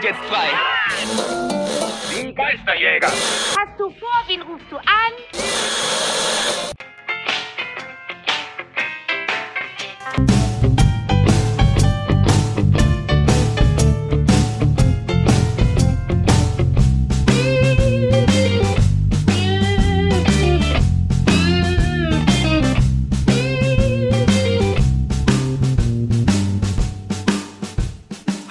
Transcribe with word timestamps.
sind 0.00 0.04
jetzt 0.04 0.24
frei. 0.28 0.48
Die 2.10 2.34
Geisterjäger. 2.34 3.08
Hast 3.08 3.78
du 3.78 3.90
vor, 3.90 4.22
wen 4.26 4.42
rufst 4.42 4.66
du 4.70 4.76
an? 4.76 5.12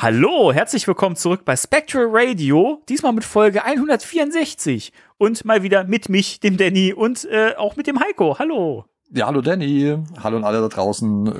Hallo, 0.09 0.53
herzlich 0.53 0.87
willkommen 0.87 1.17
zurück 1.17 1.43
bei 1.43 1.57
Spectral 1.57 2.07
Radio, 2.09 2.81
diesmal 2.87 3.11
mit 3.11 3.25
Folge 3.25 3.65
164 3.65 4.93
und 5.17 5.43
mal 5.43 5.63
wieder 5.63 5.83
mit 5.83 6.07
mich, 6.07 6.39
dem 6.39 6.55
Danny 6.55 6.93
und 6.93 7.25
äh, 7.25 7.55
auch 7.57 7.75
mit 7.75 7.87
dem 7.87 7.99
Heiko. 7.99 8.39
Hallo. 8.39 8.85
Ja, 9.11 9.27
hallo 9.27 9.41
Danny. 9.41 9.97
Hallo 10.23 10.37
an 10.37 10.45
alle 10.45 10.61
da 10.61 10.69
draußen. 10.69 11.27
Äh, 11.27 11.31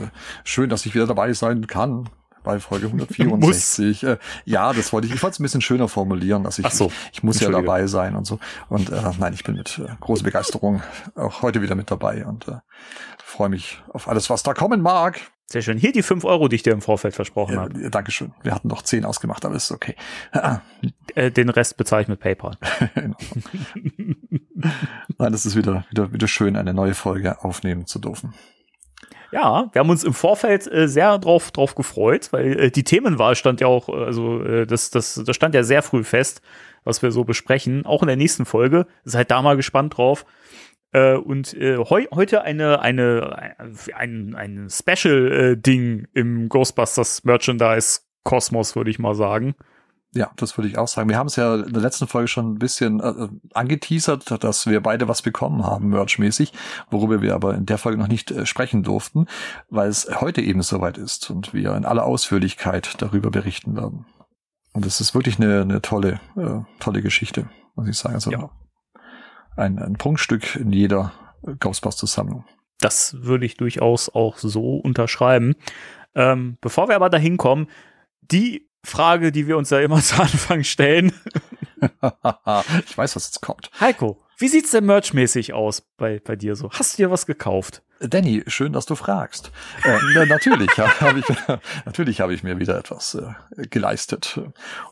Schön, 0.44 0.70
dass 0.70 0.86
ich 0.86 0.94
wieder 0.94 1.08
dabei 1.08 1.32
sein 1.32 1.66
kann 1.66 2.10
bei 2.44 2.60
Folge 2.60 2.88
164. 2.88 4.04
äh, 4.04 4.18
ja, 4.44 4.74
das 4.74 4.92
wollte 4.92 5.08
ich. 5.08 5.14
Ich 5.14 5.24
wollte 5.24 5.36
es 5.36 5.40
ein 5.40 5.44
bisschen 5.44 5.62
schöner 5.62 5.88
formulieren. 5.88 6.44
dass 6.44 6.60
ich, 6.60 6.68
so. 6.72 6.88
ich, 6.88 6.94
ich 7.14 7.24
muss 7.24 7.40
ja 7.40 7.50
dabei 7.50 7.88
sein 7.88 8.18
und 8.18 8.28
so. 8.28 8.38
Und 8.68 8.90
äh, 8.92 9.02
nein, 9.18 9.32
ich 9.34 9.46
bin 9.46 9.56
mit 9.56 9.80
äh, 9.80 9.96
großer 10.02 10.26
Begeisterung 10.26 10.84
auch 11.16 11.42
heute 11.42 11.62
wieder 11.62 11.76
mit 11.76 11.90
dabei 11.90 12.26
und 12.26 12.50
äh, 12.50 12.58
freue 13.24 13.48
mich 13.48 13.82
auf 13.94 14.10
alles, 14.10 14.30
was 14.30 14.44
da 14.44 14.54
kommen 14.54 14.82
mag. 14.82 15.22
Sehr 15.50 15.62
schön. 15.62 15.78
Hier 15.78 15.94
die 15.94 16.04
5 16.04 16.26
Euro, 16.26 16.50
die 16.50 16.58
ich 16.58 16.64
dir 16.64 16.74
im 16.74 16.82
Vorfeld 16.82 17.16
versprochen 17.16 17.58
habe. 17.58 17.80
Äh, 17.80 17.90
Dankeschön. 17.90 18.34
Wir 18.44 18.54
hatten 18.54 18.68
noch 18.68 18.82
10 18.82 19.06
ausgemacht, 19.06 19.46
aber 19.46 19.56
ist 19.56 19.72
okay. 19.72 19.96
Äh, 21.16 21.32
den 21.32 21.50
Rest 21.50 21.78
bezahle 21.78 22.02
ich 22.02 22.08
mit 22.10 22.20
PayPal. 22.20 22.58
Ordnung. 22.96 23.16
Nein, 25.18 25.32
das 25.32 25.46
ist 25.46 25.56
wieder, 25.56 25.86
wieder, 25.90 26.12
wieder 26.12 26.28
schön, 26.28 26.58
eine 26.58 26.74
neue 26.74 26.94
Folge 26.94 27.44
aufnehmen 27.44 27.86
zu 27.86 28.00
dürfen. 28.00 28.34
Ja, 29.32 29.70
wir 29.72 29.80
haben 29.80 29.90
uns 29.90 30.04
im 30.04 30.14
Vorfeld 30.14 30.72
äh, 30.72 30.88
sehr 30.88 31.18
drauf, 31.18 31.52
drauf 31.52 31.76
gefreut, 31.76 32.30
weil 32.32 32.60
äh, 32.60 32.72
die 32.72 32.84
Themenwahl 32.84 33.36
stand 33.36 33.60
ja 33.60 33.68
auch, 33.68 33.90
äh, 33.90 34.06
also 34.06 34.42
äh, 34.42 34.66
das, 34.66 34.90
das, 34.90 35.22
das 35.26 35.36
stand 35.36 35.54
ja 35.54 35.64
sehr 35.64 35.82
früh 35.82 36.04
fest, 36.04 36.42
was 36.84 37.02
wir 37.02 37.12
so 37.12 37.26
besprechen, 37.26 37.86
auch 37.86 38.02
in 38.02 38.08
der 38.08 38.16
nächsten 38.16 38.46
Folge. 38.46 38.88
Seid 39.04 39.32
da 39.32 39.42
mal 39.42 39.58
gespannt 39.58 39.98
drauf. 39.98 40.26
Äh, 40.98 41.18
und 41.18 41.54
äh, 41.54 41.78
heu 41.78 42.06
heute 42.14 42.42
eine, 42.42 42.82
eine, 42.82 43.56
ein, 43.96 44.36
ein 44.36 44.68
Special-Ding 44.70 46.08
im 46.14 46.50
Ghostbusters 46.50 47.24
Merchandise-Kosmos, 47.24 48.76
würde 48.76 48.90
ich 48.90 48.98
mal 48.98 49.14
sagen. 49.14 49.56
Ja, 50.16 50.32
das 50.38 50.58
würde 50.58 50.70
ich 50.70 50.78
auch 50.78 50.88
sagen. 50.88 51.10
Wir 51.10 51.18
haben 51.18 51.28
es 51.28 51.36
ja 51.36 51.56
in 51.56 51.74
der 51.74 51.82
letzten 51.82 52.08
Folge 52.08 52.28
schon 52.28 52.54
ein 52.54 52.60
bisschen 52.60 53.00
äh, 53.00 53.28
angeteasert, 53.54 54.44
dass 54.44 54.66
wir 54.66 54.82
beide 54.82 55.08
was 55.08 55.22
bekommen 55.22 55.66
haben, 55.66 55.90
merchmäßig, 55.90 56.54
worüber 56.90 57.22
wir 57.22 57.36
aber 57.36 57.54
in 57.54 57.66
der 57.66 57.78
Folge 57.78 58.00
noch 58.00 58.08
nicht 58.08 58.32
äh, 58.32 58.46
sprechen 58.46 58.82
durften, 58.82 59.28
weil 59.70 59.90
es 59.90 60.10
heute 60.20 60.42
eben 60.42 60.64
soweit 60.64 60.98
ist 60.98 61.30
und 61.30 61.54
wir 61.54 61.76
in 61.76 61.86
aller 61.86 62.06
Ausführlichkeit 62.06 62.96
darüber 63.00 63.30
berichten 63.30 63.76
werden. 63.76 64.06
Und 64.74 64.86
es 64.86 65.02
ist 65.02 65.14
wirklich 65.14 65.40
eine, 65.40 65.62
eine 65.62 65.82
tolle, 65.82 66.20
äh, 66.36 66.62
tolle 66.80 67.02
Geschichte, 67.02 67.50
muss 67.76 67.88
ich 67.88 67.98
sagen. 67.98 68.16
Also 68.16 68.32
Ja. 68.32 68.50
Ein, 69.58 69.80
ein 69.80 69.94
Prunkstück 69.98 70.56
in 70.56 70.72
jeder 70.72 71.14
Ghostbusters-Sammlung. 71.60 72.46
Das 72.80 73.16
würde 73.22 73.46
ich 73.46 73.58
durchaus 73.58 74.10
auch 74.10 74.38
so 74.38 74.78
unterschreiben. 74.78 75.56
Ähm, 76.16 76.58
bevor 76.62 76.88
wir 76.88 76.96
aber 76.96 77.10
dahin 77.10 77.38
kommen, 77.38 77.68
die 78.22 78.70
Frage, 78.84 79.32
die 79.32 79.48
wir 79.48 79.58
uns 79.58 79.70
ja 79.70 79.80
immer 79.80 80.00
zu 80.02 80.22
Anfang 80.22 80.64
stellen. 80.64 81.12
ich 82.86 82.98
weiß, 82.98 83.16
was 83.16 83.28
jetzt 83.28 83.42
kommt. 83.42 83.70
Heiko, 83.80 84.24
wie 84.38 84.48
sieht's 84.48 84.72
denn 84.72 84.86
merchmäßig 84.86 85.54
aus 85.54 85.82
bei, 85.98 86.20
bei 86.20 86.36
dir 86.36 86.56
so? 86.56 86.70
Hast 86.72 86.94
du 86.94 87.04
dir 87.04 87.12
was 87.12 87.26
gekauft? 87.26 87.84
Danny, 88.00 88.44
schön, 88.48 88.74
dass 88.74 88.86
du 88.86 88.96
fragst. 88.96 89.52
Äh, 89.84 89.98
na, 90.14 90.26
natürlich 90.26 90.70
habe 90.78 91.20
ich, 91.20 91.26
natürlich 91.86 92.22
habe 92.22 92.34
ich 92.34 92.44
mir 92.44 92.60
wieder 92.60 92.78
etwas 92.78 93.16
äh, 93.16 93.68
geleistet. 93.68 94.40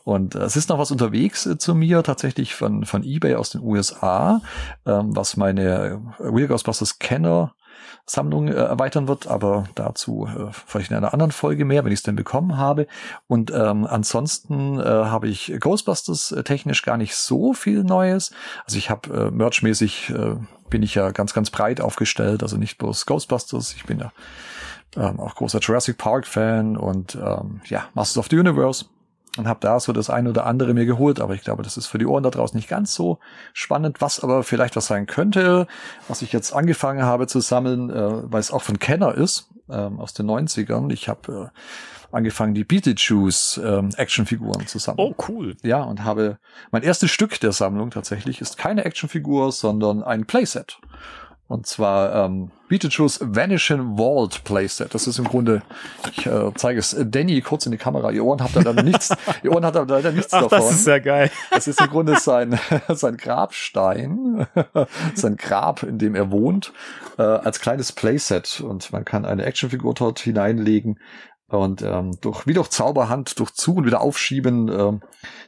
Und 0.04 0.36
äh, 0.36 0.40
es 0.40 0.56
ist 0.56 0.70
noch 0.70 0.80
was 0.80 0.92
unterwegs 0.92 1.46
äh, 1.46 1.58
zu 1.58 1.76
mir, 1.76 2.04
tatsächlich 2.04 2.56
von, 2.56 2.86
von 2.86 3.04
eBay 3.04 3.36
aus 3.36 3.52
den 3.52 3.62
USA, 3.62 4.42
ähm, 4.86 5.16
was 5.16 5.38
meine 5.38 6.02
Real 6.20 6.48
Ghostbusters 6.48 7.00
Kenner 7.00 7.54
Sammlung 8.08 8.48
äh, 8.48 8.54
erweitern 8.54 9.08
wird, 9.08 9.28
aber 9.28 9.66
dazu 9.74 10.28
äh, 10.28 10.52
vielleicht 10.52 10.92
in 10.92 10.98
einer 10.98 11.14
anderen 11.14 11.32
Folge 11.32 11.66
mehr, 11.66 11.84
wenn 11.84 11.92
ich 11.92 12.00
es 12.00 12.04
denn 12.04 12.16
bekommen 12.16 12.58
habe. 12.58 12.88
Und 13.28 13.52
ähm, 13.52 13.86
ansonsten 13.86 14.80
äh, 14.80 14.84
habe 14.84 15.28
ich 15.28 15.54
Ghostbusters 15.60 16.32
äh, 16.32 16.44
technisch 16.44 16.84
gar 16.84 16.98
nicht 16.98 17.16
so 17.16 17.54
viel 17.54 17.84
Neues. 17.84 18.32
Also 18.66 18.78
ich 18.78 18.90
habe 18.90 19.28
äh, 19.28 19.32
merchmäßig 19.32 20.12
äh, 20.12 20.36
bin 20.70 20.84
ich 20.84 20.96
ja 20.96 21.12
ganz, 21.12 21.34
ganz 21.34 21.50
breit 21.50 21.82
aufgestellt, 21.82 22.44
also 22.44 22.58
nicht 22.58 22.78
bloß 22.78 23.06
Ghostbusters, 23.06 23.74
ich 23.76 23.86
bin 23.86 24.00
ja 24.00 24.12
ähm, 24.96 25.20
auch 25.20 25.36
großer 25.36 25.60
Jurassic 25.60 25.98
Park 25.98 26.28
Fan 26.28 26.78
und 26.78 27.16
ähm, 27.16 27.62
ja, 27.66 27.88
Masters 27.94 28.18
of 28.18 28.28
the 28.30 28.40
Universe 28.40 28.86
und 29.38 29.48
habe 29.48 29.60
da 29.62 29.80
so 29.80 29.92
das 29.92 30.10
eine 30.10 30.30
oder 30.30 30.46
andere 30.46 30.74
mir 30.74 30.86
geholt, 30.86 31.20
aber 31.20 31.34
ich 31.34 31.42
glaube, 31.42 31.64
das 31.64 31.78
ist 31.78 31.88
für 31.88 31.98
die 31.98 32.06
Ohren 32.06 32.24
da 32.24 32.30
draußen 32.30 32.56
nicht 32.56 32.70
ganz 32.70 32.94
so 32.94 33.20
spannend, 33.54 34.02
was 34.02 34.22
aber 34.22 34.44
vielleicht 34.44 34.76
was 34.76 34.88
sein 34.88 35.08
könnte, 35.08 35.68
was 36.08 36.22
ich 36.22 36.32
jetzt 36.32 36.54
angefangen 36.54 37.04
habe 37.04 37.28
zu 37.28 37.40
sammeln, 37.42 37.90
äh, 37.90 38.32
weil 38.32 38.40
es 38.40 38.52
auch 38.52 38.62
von 38.62 38.80
Kenner 38.80 39.14
ist, 39.16 39.50
ähm, 39.70 40.00
aus 40.00 40.14
den 40.14 40.28
90ern. 40.28 40.92
Ich 40.92 41.10
habe 41.10 41.52
äh, 41.52 42.05
angefangen, 42.16 42.54
die 42.54 42.64
Beetlejuice 42.64 43.62
ähm, 43.64 43.90
Actionfiguren 43.98 44.66
zu 44.68 44.80
sammeln. 44.80 45.14
Oh, 45.14 45.24
cool. 45.28 45.56
Ja, 45.64 45.84
und 45.84 46.04
habe 46.04 46.38
mein 46.72 46.84
erstes 46.84 47.12
Stück 47.12 47.40
der 47.40 47.52
Sammlung 47.52 47.92
tatsächlich 47.92 48.42
ist 48.42 48.58
keine 48.58 48.86
Actionfigur, 48.86 49.52
sondern 49.52 50.04
ein 50.04 50.26
Playset. 50.26 50.80
Und 51.48 51.68
zwar 51.68 52.26
ähm, 52.26 52.50
Beetlejuice 52.70 53.20
Vanishing 53.22 53.98
Vault 53.98 54.44
Playset. 54.44 54.96
Das 54.96 55.06
ist 55.06 55.20
im 55.20 55.26
Grunde, 55.26 55.62
ich 56.12 56.26
äh, 56.26 56.52
zeige 56.56 56.80
es 56.80 56.96
Danny 57.00 57.40
kurz 57.42 57.68
in 57.68 57.72
die 57.72 57.78
Kamera. 57.78 58.10
Ihr 58.10 58.26
Ohren 58.26 58.42
habt 58.42 58.56
da 58.56 58.62
leider 58.62 58.82
nichts, 58.82 59.16
ihr 59.44 59.52
Ohren 59.52 59.64
hat 59.64 59.76
da 59.76 59.84
leider 59.84 60.12
nichts 60.12 60.34
Ach, 60.34 60.42
davon. 60.42 60.58
das 60.58 60.72
ist 60.72 60.88
ja 60.88 60.98
geil. 60.98 61.30
Das 61.52 61.68
ist 61.68 61.80
im 61.80 61.88
Grunde 61.88 62.18
sein, 62.18 62.60
sein 62.90 63.18
Grabstein, 63.18 64.48
sein 65.14 65.38
Grab, 65.38 65.84
in 65.84 66.00
dem 66.00 66.16
er 66.16 66.32
wohnt, 66.32 66.74
äh, 67.20 67.22
als 67.22 67.60
kleines 67.60 67.92
Playset. 67.92 68.62
Und 68.62 68.92
man 68.92 69.06
kann 69.06 69.24
eine 69.24 69.46
Actionfigur 69.46 69.94
dort 69.94 70.20
hineinlegen 70.20 71.00
und 71.48 71.82
ähm, 71.84 72.18
durch, 72.22 72.48
wie 72.48 72.54
durch 72.54 72.70
Zauberhand, 72.70 73.40
durch 73.40 73.54
Zu- 73.54 73.76
und 73.76 73.86
wieder 73.86 74.02
Aufschieben 74.02 74.68
ähm, 74.68 75.02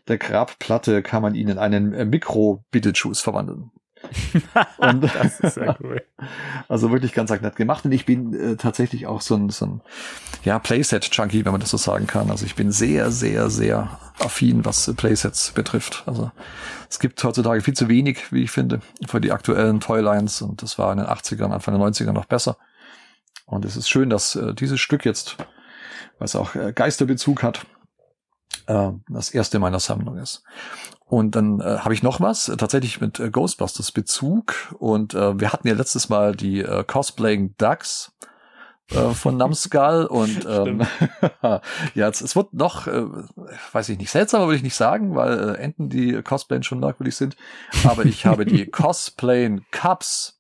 der 0.08 0.18
Grabplatte 0.18 1.02
kann 1.02 1.22
man 1.22 1.34
ihn 1.36 1.50
in 1.50 1.58
einen 1.58 1.94
äh, 1.94 2.06
Mikro-Beetlejuice 2.06 3.22
verwandeln. 3.22 3.72
Und 4.78 5.04
Das 5.04 5.40
ist 5.40 5.58
ja 5.58 5.76
cool. 5.82 6.04
also 6.68 6.92
wirklich 6.92 7.14
ganz 7.14 7.32
nett 7.32 7.56
gemacht. 7.56 7.86
Und 7.86 7.92
ich 7.92 8.06
bin 8.06 8.34
äh, 8.34 8.56
tatsächlich 8.56 9.08
auch 9.08 9.22
so 9.22 9.36
ein, 9.36 9.50
so 9.50 9.66
ein 9.66 9.82
ja, 10.44 10.60
Playset-Junkie, 10.60 11.46
wenn 11.46 11.52
man 11.52 11.62
das 11.62 11.72
so 11.72 11.78
sagen 11.78 12.08
kann. 12.08 12.30
Also 12.30 12.46
ich 12.46 12.56
bin 12.56 12.72
sehr, 12.72 13.12
sehr, 13.12 13.50
sehr 13.50 14.00
affin, 14.20 14.66
was 14.66 14.88
äh, 14.88 14.94
Playsets 14.94 15.52
betrifft. 15.52 16.04
Also 16.06 16.32
es 16.90 17.00
gibt 17.00 17.24
heutzutage 17.24 17.62
viel 17.62 17.76
zu 17.76 17.90
wenig, 17.90 18.32
wie 18.32 18.44
ich 18.44 18.52
finde, 18.52 18.82
für 19.08 19.20
die 19.20 19.32
aktuellen 19.32 19.80
Toylines. 19.80 20.42
Und 20.42 20.62
das 20.62 20.78
war 20.78 20.92
in 20.92 21.00
den 21.00 21.08
80ern, 21.08 21.52
Anfang 21.52 21.78
der 21.78 21.88
90er 21.88 22.12
noch 22.12 22.26
besser. 22.26 22.58
Und 23.46 23.66
es 23.66 23.78
ist 23.78 23.90
schön, 23.90 24.10
dass 24.10 24.36
äh, 24.36 24.54
dieses 24.54 24.80
Stück 24.80 25.06
jetzt, 25.06 25.38
was 26.20 26.36
auch 26.36 26.56
äh, 26.56 26.74
Geisterbezug 26.74 27.44
hat, 27.44 27.66
äh, 28.68 28.92
das 29.10 29.30
erste 29.30 29.60
meiner 29.60 29.80
Sammlung 29.80 30.18
ist. 30.18 30.44
Und 31.06 31.36
dann 31.36 31.62
äh, 31.62 31.80
habe 31.80 31.94
ich 31.94 32.04
noch 32.04 32.20
was, 32.20 32.52
tatsächlich 32.58 33.00
mit 33.00 33.20
äh, 33.20 33.30
Ghostbusters 33.30 33.92
Bezug. 33.92 34.76
Und 34.78 35.14
äh, 35.14 35.40
wir 35.40 35.54
hatten 35.54 35.68
ja 35.68 35.74
letztes 35.74 36.10
Mal 36.10 36.36
die 36.36 36.62
äh, 36.62 36.84
Cosplaying 36.84 37.56
Ducks 37.58 38.12
äh, 38.92 39.10
von 39.10 39.38
Numskull 39.38 40.06
und 40.10 40.46
ähm, 40.46 40.86
ja, 41.44 41.62
jetzt, 41.94 42.22
es 42.22 42.36
wird 42.36 42.54
noch, 42.54 42.88
äh, 42.88 43.06
weiß 43.72 43.90
ich 43.90 43.98
nicht, 43.98 44.12
seltsamer 44.12 44.46
würde 44.46 44.58
ich 44.58 44.64
nicht 44.64 44.76
sagen, 44.76 45.16
weil 45.16 45.56
äh, 45.56 45.58
Enten, 45.58 45.90
die 45.90 46.22
Cosplayen 46.22 46.64
schon 46.64 46.80
merkwürdig 46.80 47.16
sind, 47.16 47.36
aber 47.84 48.06
ich 48.06 48.26
habe 48.26 48.46
die 48.46 48.66
Cosplayen 48.72 49.66
Cups, 49.72 50.37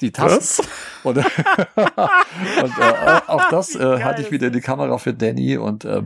die 0.00 0.12
Tassen 0.12 0.64
Was? 0.64 0.68
und, 1.04 1.16
und 1.16 2.78
äh, 2.78 3.20
auch 3.26 3.48
das 3.50 3.74
äh, 3.74 4.02
hatte 4.02 4.22
ich 4.22 4.30
wieder 4.30 4.48
in 4.48 4.52
die 4.52 4.60
Kamera 4.60 4.98
für 4.98 5.14
Danny 5.14 5.56
und 5.56 5.84
äh, 5.84 6.02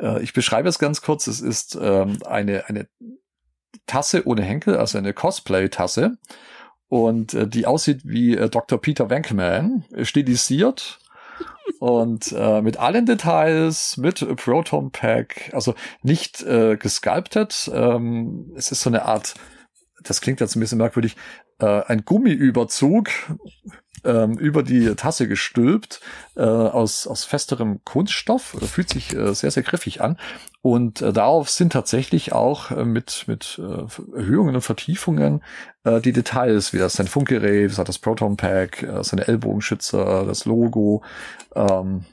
äh, 0.00 0.22
ich 0.22 0.32
beschreibe 0.32 0.68
es 0.68 0.78
ganz 0.78 1.02
kurz. 1.02 1.26
Es 1.26 1.40
ist 1.40 1.78
ähm, 1.80 2.18
eine, 2.26 2.68
eine 2.68 2.88
Tasse 3.86 4.26
ohne 4.26 4.42
Henkel, 4.42 4.76
also 4.76 4.98
eine 4.98 5.12
Cosplay-Tasse 5.12 6.18
und 6.88 7.34
äh, 7.34 7.46
die 7.46 7.66
aussieht 7.66 8.02
wie 8.04 8.36
äh, 8.36 8.48
Dr. 8.48 8.80
Peter 8.80 9.10
Venkman, 9.10 9.84
äh, 9.92 10.04
stilisiert 10.04 10.98
und 11.80 12.32
äh, 12.32 12.62
mit 12.62 12.78
allen 12.78 13.06
Details, 13.06 13.96
mit 13.96 14.26
Proton 14.36 14.90
Pack, 14.90 15.50
also 15.52 15.74
nicht 16.02 16.42
äh, 16.42 16.76
gesculptet. 16.76 17.70
Ähm, 17.72 18.52
es 18.56 18.72
ist 18.72 18.80
so 18.80 18.90
eine 18.90 19.04
Art, 19.04 19.34
das 20.02 20.20
klingt 20.20 20.40
jetzt 20.40 20.56
ein 20.56 20.60
bisschen 20.60 20.78
merkwürdig, 20.78 21.16
äh, 21.58 21.82
ein 21.86 22.04
Gummiüberzug 22.04 23.10
ähm, 24.04 24.38
über 24.38 24.62
die 24.62 24.94
Tasse 24.94 25.28
gestülpt 25.28 26.00
äh, 26.36 26.42
aus, 26.42 27.06
aus 27.06 27.24
festerem 27.24 27.80
Kunststoff. 27.84 28.56
Fühlt 28.60 28.90
sich 28.90 29.14
äh, 29.14 29.34
sehr, 29.34 29.50
sehr 29.50 29.62
griffig 29.62 30.00
an. 30.00 30.16
Und 30.62 31.02
äh, 31.02 31.12
darauf 31.12 31.50
sind 31.50 31.72
tatsächlich 31.72 32.32
auch 32.32 32.70
äh, 32.70 32.84
mit, 32.84 33.24
mit 33.26 33.60
äh, 33.62 34.16
Erhöhungen 34.16 34.54
und 34.54 34.62
Vertiefungen 34.62 35.42
äh, 35.84 36.00
die 36.00 36.12
Details, 36.12 36.72
wie 36.72 36.78
das 36.78 36.94
sein 36.94 37.06
Funkgerät, 37.06 37.76
das 37.76 37.84
das 37.84 37.98
Proton 37.98 38.36
Pack, 38.36 38.82
äh, 38.82 39.02
seine 39.02 39.26
Ellbogenschützer, 39.28 40.24
das 40.26 40.44
Logo. 40.44 41.02
Ähm, 41.54 42.04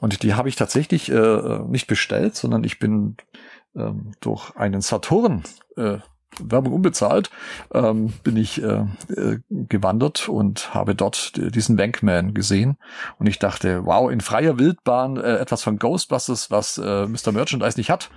und 0.00 0.22
die 0.22 0.34
habe 0.34 0.48
ich 0.48 0.56
tatsächlich 0.56 1.10
äh, 1.10 1.58
nicht 1.66 1.86
bestellt, 1.86 2.36
sondern 2.36 2.62
ich 2.62 2.78
bin 2.78 3.16
ähm, 3.74 4.12
durch 4.20 4.54
einen 4.56 4.80
Saturn 4.80 5.42
äh, 5.76 5.98
Werbung 6.40 6.72
unbezahlt, 6.72 7.30
ähm, 7.72 8.12
bin 8.22 8.36
ich 8.36 8.62
äh, 8.62 8.84
äh, 9.16 9.40
gewandert 9.48 10.28
und 10.28 10.74
habe 10.74 10.94
dort 10.94 11.32
diesen 11.36 11.78
Wankman 11.78 12.34
gesehen. 12.34 12.76
Und 13.18 13.26
ich 13.26 13.38
dachte, 13.38 13.84
wow, 13.84 14.10
in 14.10 14.20
freier 14.20 14.58
Wildbahn 14.58 15.16
äh, 15.16 15.36
etwas 15.36 15.62
von 15.62 15.78
Ghostbusters, 15.78 16.50
was 16.50 16.78
äh, 16.78 17.06
Mr. 17.06 17.32
Merchandise 17.32 17.78
nicht 17.78 17.90
hat. 17.90 18.10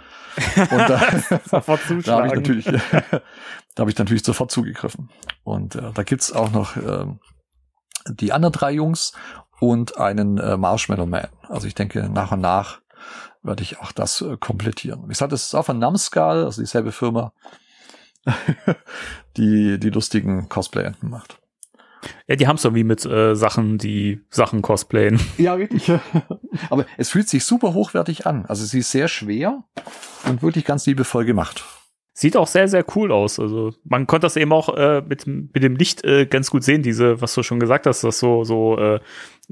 Und 0.58 0.90
da, 0.90 1.02
da 1.52 1.62
habe 1.66 2.28
ich 2.28 2.34
natürlich, 2.34 2.66
da 3.76 3.80
habe 3.80 3.92
ich 3.92 3.98
natürlich 3.98 4.24
sofort 4.24 4.52
zugegriffen. 4.52 5.10
Und 5.44 5.76
äh, 5.76 5.92
da 5.94 6.04
gibt's 6.04 6.32
auch 6.32 6.52
noch 6.52 6.78
äh, 6.78 7.06
die 8.10 8.32
anderen 8.32 8.54
drei 8.54 8.72
Jungs 8.72 9.14
und 9.60 9.98
einen 9.98 10.38
äh, 10.38 10.58
Marshmallow 10.58 11.06
Man. 11.06 11.28
Also 11.48 11.68
ich 11.68 11.76
denke, 11.76 12.10
nach 12.10 12.32
und 12.32 12.42
nach 12.42 12.82
werde 13.44 13.64
ich 13.64 13.80
auch 13.80 13.92
das 13.92 14.22
äh, 14.22 14.38
komplettieren. 14.38 15.04
Wie 15.04 15.10
gesagt, 15.10 15.34
es 15.34 15.46
ist 15.46 15.56
auch 15.56 15.66
von 15.66 15.80
Namskull, 15.80 16.46
also 16.46 16.62
dieselbe 16.62 16.92
Firma, 16.92 17.34
die 19.38 19.80
die 19.80 19.90
lustigen 19.90 20.50
Cosplay-Enten 20.50 21.10
macht. 21.10 21.42
Ja, 22.28 22.36
die 22.36 22.48
haben 22.48 22.56
es 22.56 22.66
irgendwie 22.66 22.84
mit 22.84 23.06
äh, 23.06 23.36
Sachen, 23.36 23.78
die 23.78 24.22
Sachen 24.30 24.62
cosplayen. 24.62 25.20
Ja, 25.38 25.54
richtig. 25.54 25.92
Aber 26.70 26.86
es 26.98 27.10
fühlt 27.10 27.30
sich 27.30 27.46
super 27.46 27.74
hochwertig 27.74 28.26
an. 28.26 28.46
Also 28.46 28.66
sie 28.66 28.80
ist 28.80 28.92
sehr 28.92 29.08
schwer 29.08 29.64
und 30.28 30.42
wirklich 30.42 30.66
ganz 30.66 30.86
liebevoll 30.86 31.26
gemacht. 31.26 31.64
Sieht 32.14 32.36
auch 32.36 32.48
sehr, 32.48 32.68
sehr 32.68 32.86
cool 32.96 33.12
aus. 33.12 33.40
Also 33.40 33.74
man 33.84 34.06
konnte 34.06 34.26
das 34.26 34.36
eben 34.36 34.52
auch 34.52 34.76
äh, 34.76 35.02
mit, 35.02 35.26
mit 35.28 35.64
dem 35.64 35.76
Licht 35.76 36.04
äh, 36.04 36.26
ganz 36.26 36.50
gut 36.52 36.64
sehen, 36.64 36.84
diese, 36.84 37.22
was 37.22 37.34
du 37.34 37.44
schon 37.44 37.60
gesagt 37.60 37.86
hast, 37.86 38.04
dass 38.04 38.20
so, 38.20 38.44
so 38.44 38.78
äh, 38.78 39.00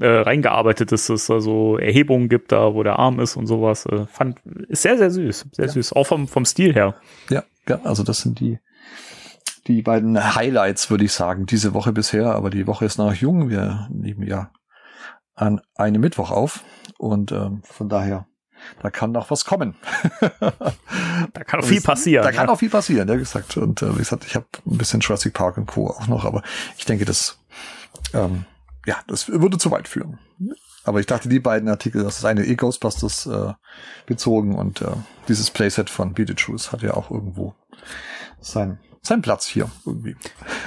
äh, 0.00 0.08
reingearbeitet 0.08 0.92
ist, 0.92 1.08
dass 1.08 1.22
es 1.22 1.26
da 1.26 1.40
so 1.40 1.78
Erhebungen 1.78 2.28
gibt, 2.28 2.52
da 2.52 2.74
wo 2.74 2.82
der 2.82 2.98
Arm 2.98 3.20
ist 3.20 3.36
und 3.36 3.46
sowas. 3.46 3.86
Äh, 3.86 4.06
fand, 4.06 4.40
ist 4.68 4.82
sehr, 4.82 4.98
sehr 4.98 5.10
süß. 5.10 5.46
Sehr 5.52 5.66
ja. 5.66 5.70
süß. 5.70 5.92
Auch 5.94 6.06
vom, 6.06 6.28
vom 6.28 6.44
Stil 6.44 6.74
her. 6.74 6.96
Ja, 7.28 7.44
ja, 7.68 7.80
also 7.84 8.02
das 8.02 8.20
sind 8.20 8.40
die, 8.40 8.58
die 9.66 9.82
beiden 9.82 10.34
Highlights, 10.34 10.90
würde 10.90 11.04
ich 11.04 11.12
sagen, 11.12 11.46
diese 11.46 11.74
Woche 11.74 11.92
bisher. 11.92 12.34
Aber 12.34 12.50
die 12.50 12.66
Woche 12.66 12.84
ist 12.84 12.98
noch 12.98 13.14
jung. 13.14 13.48
Wir 13.48 13.88
nehmen 13.90 14.26
ja 14.26 14.50
an 15.34 15.60
einem 15.76 16.00
Mittwoch 16.00 16.30
auf. 16.30 16.64
Und 16.98 17.32
ähm, 17.32 17.62
von 17.64 17.88
daher 17.88 18.26
da 18.82 18.90
kann 18.90 19.12
noch 19.12 19.30
was 19.30 19.44
kommen. 19.44 19.74
da 20.40 21.44
kann 21.44 21.60
auch 21.60 21.64
viel 21.64 21.80
passieren. 21.80 22.24
Da 22.24 22.32
kann 22.32 22.46
ja. 22.46 22.52
auch 22.52 22.58
viel 22.58 22.70
passieren, 22.70 23.08
ja 23.08 23.16
gesagt. 23.16 23.56
Und 23.56 23.82
äh, 23.82 23.94
wie 23.94 23.98
gesagt, 23.98 24.24
ich 24.24 24.34
habe 24.34 24.46
ein 24.66 24.78
bisschen 24.78 25.00
Jurassic 25.00 25.34
Park 25.34 25.58
und 25.58 25.66
Co. 25.66 25.88
auch 25.88 26.06
noch, 26.06 26.24
aber 26.24 26.42
ich 26.78 26.84
denke, 26.84 27.04
das, 27.04 27.38
ähm, 28.14 28.44
ja, 28.90 28.96
das 29.06 29.28
würde 29.28 29.56
zu 29.56 29.70
weit 29.70 29.86
führen. 29.86 30.18
Aber 30.82 30.98
ich 30.98 31.06
dachte, 31.06 31.28
die 31.28 31.38
beiden 31.38 31.68
Artikel, 31.68 32.02
das 32.02 32.18
ist 32.18 32.24
eine 32.24 32.44
e 32.44 32.56
Ghostbusters 32.56 33.26
äh, 33.26 33.52
bezogen 34.06 34.56
und 34.56 34.82
äh, 34.82 34.90
dieses 35.28 35.52
Playset 35.52 35.88
von 35.88 36.12
Beetlejuice 36.12 36.72
hat 36.72 36.82
ja 36.82 36.94
auch 36.94 37.12
irgendwo 37.12 37.54
sein 38.40 38.80
sein 39.02 39.22
Platz 39.22 39.46
hier 39.46 39.70
irgendwie. 39.86 40.16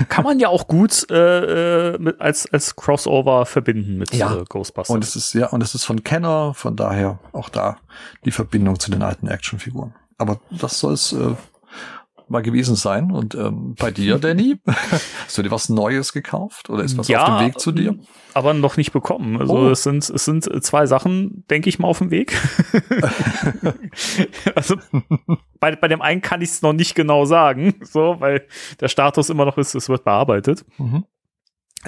Kann 0.07 0.23
man 0.23 0.39
ja 0.39 0.47
auch 0.47 0.67
gut 0.67 1.05
äh, 1.11 1.95
äh, 1.95 1.97
mit, 1.99 2.19
als, 2.19 2.51
als 2.51 2.75
Crossover 2.75 3.45
verbinden 3.45 3.97
mit 3.97 4.13
ja. 4.13 4.33
äh, 4.33 4.45
Ghostbusters. 4.45 4.89
Und 4.89 5.03
es 5.03 5.15
ist, 5.15 5.33
ja, 5.33 5.47
und 5.47 5.61
es 5.61 5.75
ist 5.75 5.83
von 5.83 6.03
Kenner, 6.03 6.53
von 6.53 6.75
daher 6.75 7.19
auch 7.33 7.49
da 7.49 7.77
die 8.25 8.31
Verbindung 8.31 8.79
zu 8.79 8.89
den 8.89 9.03
alten 9.03 9.27
Actionfiguren. 9.27 9.93
Aber 10.17 10.39
das 10.49 10.79
soll 10.79 10.93
es 10.93 11.11
äh, 11.11 11.35
mal 12.33 12.41
gewesen 12.41 12.75
sein. 12.75 13.11
Und 13.11 13.35
ähm, 13.35 13.75
bei 13.79 13.91
dir, 13.91 14.19
Danny, 14.19 14.57
hast 14.65 15.37
du 15.37 15.41
dir 15.41 15.51
was 15.51 15.69
Neues 15.69 16.11
gekauft 16.11 16.69
oder 16.69 16.83
ist 16.83 16.97
was 16.97 17.07
ja, 17.07 17.23
auf 17.23 17.39
dem 17.39 17.47
Weg 17.47 17.59
zu 17.59 17.71
dir? 17.71 17.97
Aber 18.33 18.53
noch 18.53 18.75
nicht 18.75 18.91
bekommen. 18.91 19.39
Also 19.39 19.53
oh. 19.53 19.69
es 19.69 19.83
sind 19.83 20.09
es 20.09 20.25
sind 20.25 20.63
zwei 20.63 20.85
Sachen, 20.85 21.45
denke 21.49 21.69
ich 21.69 21.79
mal, 21.79 21.87
auf 21.87 21.99
dem 21.99 22.11
Weg. 22.11 22.37
also 24.55 24.75
bei, 25.59 25.75
bei 25.75 25.87
dem 25.87 26.01
einen 26.01 26.21
kann 26.21 26.41
ich 26.41 26.49
es 26.49 26.61
noch 26.61 26.73
nicht 26.73 26.95
genau 26.95 27.25
sagen, 27.25 27.75
so, 27.81 28.17
weil 28.19 28.45
der 28.81 28.89
Status 28.89 29.29
immer 29.29 29.45
noch 29.45 29.57
ist, 29.57 29.75
es 29.75 29.87
wird 29.87 30.03
bearbeitet. 30.03 30.65
Mhm. 30.77 31.05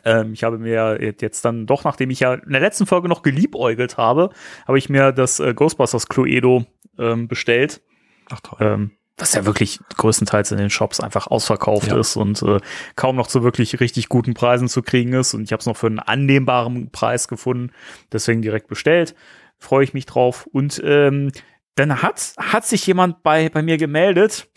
Ähm, 0.03 0.33
ich 0.33 0.44
habe 0.44 0.57
mir 0.57 1.00
jetzt 1.01 1.45
dann 1.45 1.65
doch, 1.65 1.83
nachdem 1.83 2.09
ich 2.09 2.19
ja 2.19 2.33
in 2.33 2.51
der 2.51 2.62
letzten 2.62 2.86
Folge 2.86 3.07
noch 3.07 3.21
geliebäugelt 3.21 3.97
habe, 3.97 4.30
habe 4.68 4.77
ich 4.77 4.89
mir 4.89 5.12
das 5.12 5.39
äh, 5.39 5.53
Ghostbusters 5.53 6.07
Cluedo 6.07 6.65
ähm, 7.00 7.27
bestellt. 7.27 7.81
Ach 8.30 8.42
toll. 8.42 8.57
Ähm, 8.62 8.92
was 9.18 9.34
ja 9.34 9.46
wirklich 9.46 9.80
größtenteils 9.96 10.52
in 10.52 10.58
den 10.58 10.70
Shops 10.70 11.00
einfach 11.00 11.28
ausverkauft 11.28 11.88
ja. 11.88 11.98
ist 11.98 12.18
und 12.18 12.42
äh, 12.44 12.60
kaum 12.96 13.16
noch 13.16 13.28
zu 13.28 13.44
wirklich 13.44 13.80
richtig 13.80 14.10
guten 14.10 14.34
Preisen 14.34 14.68
zu 14.68 14.82
kriegen 14.82 15.14
ist. 15.14 15.34
Und 15.34 15.44
ich 15.44 15.52
habe 15.52 15.62
es 15.62 15.66
noch 15.66 15.78
für 15.78 15.88
einen 15.88 16.00
annehmbaren 16.00 16.90
Preis 16.92 17.28
gefunden, 17.28 17.72
deswegen 18.12 18.42
direkt 18.42 18.68
bestellt. 18.68 19.16
Freue 19.58 19.86
ich 19.86 19.94
mich 19.94 20.06
drauf. 20.06 20.48
Und 20.52 20.82
ähm, 20.84 21.32
dann 21.76 22.02
hat, 22.02 22.34
hat 22.38 22.66
sich 22.66 22.86
jemand 22.88 23.24
bei, 23.24 23.50
bei 23.50 23.62
mir 23.62 23.78
gemeldet, 23.78 24.50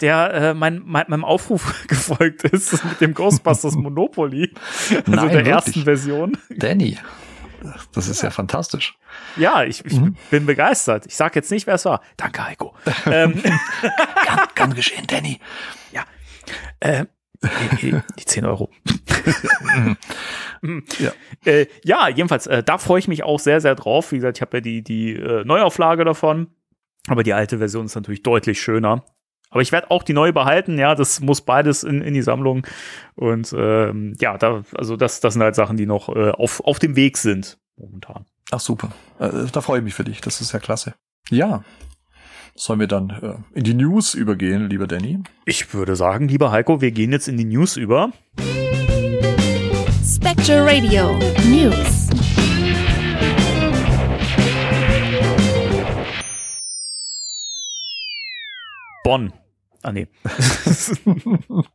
der 0.00 0.32
äh, 0.34 0.54
mein, 0.54 0.82
mein, 0.84 1.06
meinem 1.08 1.24
Aufruf 1.24 1.74
gefolgt 1.88 2.44
ist 2.44 2.84
mit 2.84 3.00
dem 3.00 3.14
Ghostbusters 3.14 3.76
Monopoly, 3.76 4.52
also 4.90 5.02
Nein, 5.06 5.28
der 5.28 5.32
wirklich? 5.32 5.46
ersten 5.48 5.84
Version. 5.84 6.36
Danny. 6.50 6.98
Das 7.92 8.08
ist 8.08 8.22
ja 8.22 8.30
fantastisch. 8.30 8.96
Ja, 9.36 9.64
ich, 9.64 9.84
ich 9.84 9.94
mhm. 9.94 10.16
bin 10.30 10.46
begeistert. 10.46 11.06
Ich 11.06 11.16
sage 11.16 11.36
jetzt 11.36 11.50
nicht, 11.50 11.66
wer 11.66 11.74
es 11.74 11.84
war. 11.84 12.00
Danke, 12.16 12.46
Heiko. 12.46 12.74
ähm, 13.06 13.42
kann, 14.24 14.48
kann 14.54 14.74
geschehen, 14.74 15.06
Danny. 15.06 15.40
Ja. 15.92 16.04
Äh, 16.80 17.06
die, 17.80 17.96
die 18.18 18.24
10 18.24 18.44
Euro. 18.44 18.70
ja. 20.98 21.12
Äh, 21.44 21.66
ja, 21.84 22.08
jedenfalls, 22.08 22.46
äh, 22.46 22.62
da 22.62 22.78
freue 22.78 22.98
ich 22.98 23.08
mich 23.08 23.22
auch 23.22 23.40
sehr, 23.40 23.60
sehr 23.60 23.74
drauf. 23.74 24.12
Wie 24.12 24.16
gesagt, 24.16 24.38
ich 24.38 24.42
habe 24.42 24.58
ja 24.58 24.60
die, 24.60 24.82
die 24.82 25.14
äh, 25.14 25.44
Neuauflage 25.44 26.04
davon. 26.04 26.48
Aber 27.08 27.22
die 27.22 27.32
alte 27.32 27.58
Version 27.58 27.86
ist 27.86 27.94
natürlich 27.94 28.22
deutlich 28.22 28.60
schöner. 28.60 29.04
Aber 29.50 29.62
ich 29.62 29.72
werde 29.72 29.90
auch 29.90 30.04
die 30.04 30.12
neue 30.12 30.32
behalten, 30.32 30.78
ja, 30.78 30.94
das 30.94 31.20
muss 31.20 31.40
beides 31.40 31.82
in, 31.82 32.02
in 32.02 32.14
die 32.14 32.22
Sammlung. 32.22 32.66
Und 33.16 33.52
ähm, 33.56 34.14
ja, 34.20 34.38
da, 34.38 34.62
also 34.76 34.96
das, 34.96 35.20
das 35.20 35.34
sind 35.34 35.42
halt 35.42 35.56
Sachen, 35.56 35.76
die 35.76 35.86
noch 35.86 36.08
äh, 36.08 36.30
auf, 36.30 36.60
auf 36.64 36.78
dem 36.78 36.94
Weg 36.96 37.18
sind 37.18 37.58
momentan. 37.76 38.26
Ach 38.52 38.60
super. 38.60 38.90
Äh, 39.18 39.46
da 39.52 39.60
freue 39.60 39.78
ich 39.78 39.84
mich 39.84 39.94
für 39.94 40.04
dich. 40.04 40.20
Das 40.20 40.40
ist 40.40 40.52
ja 40.52 40.60
klasse. 40.60 40.94
Ja. 41.30 41.64
Sollen 42.54 42.80
wir 42.80 42.86
dann 42.86 43.10
äh, 43.10 43.58
in 43.58 43.64
die 43.64 43.74
News 43.74 44.14
übergehen, 44.14 44.68
lieber 44.68 44.86
Danny? 44.86 45.20
Ich 45.46 45.72
würde 45.74 45.96
sagen, 45.96 46.28
lieber 46.28 46.52
Heiko, 46.52 46.80
wir 46.80 46.92
gehen 46.92 47.12
jetzt 47.12 47.28
in 47.28 47.36
die 47.36 47.44
News 47.44 47.76
über. 47.76 48.12
Spectre 50.04 50.64
Radio 50.64 51.18
News. 51.48 52.08
Bonn. 59.10 59.32
Ah, 59.82 59.90
nee. 59.90 60.06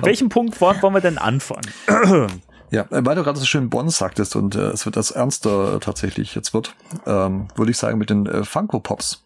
welchem 0.00 0.30
Punkt 0.30 0.58
wollen 0.62 0.94
wir 0.94 1.02
denn 1.02 1.18
anfangen? 1.18 1.70
Ja, 2.72 2.82
äh, 2.90 3.06
weil 3.06 3.14
du 3.14 3.22
gerade 3.22 3.38
so 3.38 3.44
schön 3.44 3.70
Bonn 3.70 3.90
sagtest 3.90 4.34
und 4.34 4.56
äh, 4.56 4.70
es 4.70 4.86
wird 4.86 4.96
das 4.96 5.12
ernster 5.12 5.78
tatsächlich 5.78 6.34
jetzt 6.34 6.52
wird, 6.52 6.74
ähm, 7.06 7.46
würde 7.54 7.70
ich 7.70 7.76
sagen 7.76 7.96
mit 7.96 8.10
den 8.10 8.26
äh, 8.26 8.42
Funko 8.42 8.80
Pops. 8.80 9.24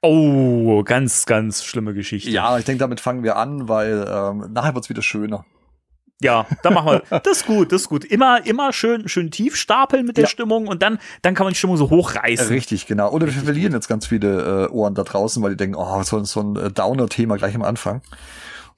Oh, 0.00 0.82
ganz, 0.82 1.26
ganz 1.26 1.62
schlimme 1.62 1.92
Geschichte. 1.92 2.30
Ja, 2.30 2.56
ich 2.58 2.64
denke, 2.64 2.78
damit 2.78 3.00
fangen 3.00 3.22
wir 3.22 3.36
an, 3.36 3.68
weil 3.68 4.06
ähm, 4.10 4.50
nachher 4.50 4.74
wird's 4.74 4.88
wieder 4.88 5.02
schöner. 5.02 5.44
Ja, 6.22 6.46
dann 6.62 6.74
machen 6.74 7.00
wir. 7.10 7.20
Das 7.22 7.38
ist 7.38 7.46
gut, 7.46 7.72
das 7.72 7.82
ist 7.82 7.88
gut. 7.88 8.04
Immer, 8.04 8.46
immer 8.46 8.72
schön, 8.72 9.08
schön 9.08 9.30
tief 9.30 9.56
stapeln 9.56 10.06
mit 10.06 10.16
der 10.16 10.24
ja. 10.24 10.28
Stimmung 10.28 10.68
und 10.68 10.82
dann, 10.82 10.98
dann 11.22 11.34
kann 11.34 11.44
man 11.44 11.52
die 11.52 11.58
Stimmung 11.58 11.76
so 11.76 11.88
hochreißen. 11.90 12.48
Richtig, 12.48 12.86
genau. 12.86 13.10
Oder 13.10 13.26
wir 13.26 13.32
verlieren 13.32 13.72
jetzt 13.72 13.88
ganz 13.88 14.06
viele 14.06 14.66
äh, 14.66 14.68
Ohren 14.68 14.94
da 14.94 15.02
draußen, 15.02 15.42
weil 15.42 15.50
die 15.50 15.56
denken, 15.56 15.76
oh, 15.76 16.02
so, 16.02 16.22
so 16.24 16.40
ein 16.40 16.56
äh, 16.56 16.70
Downer-Thema 16.70 17.36
gleich 17.36 17.54
am 17.54 17.62
Anfang. 17.62 18.02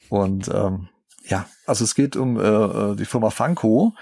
Und 0.09 0.49
ähm, 0.49 0.89
ja, 1.25 1.47
also 1.67 1.85
es 1.85 1.95
geht 1.95 2.17
um 2.17 2.39
äh, 2.39 2.43
äh 2.43 2.97
die 2.97 3.05
Firma 3.05 3.31
Funko, 3.31 3.95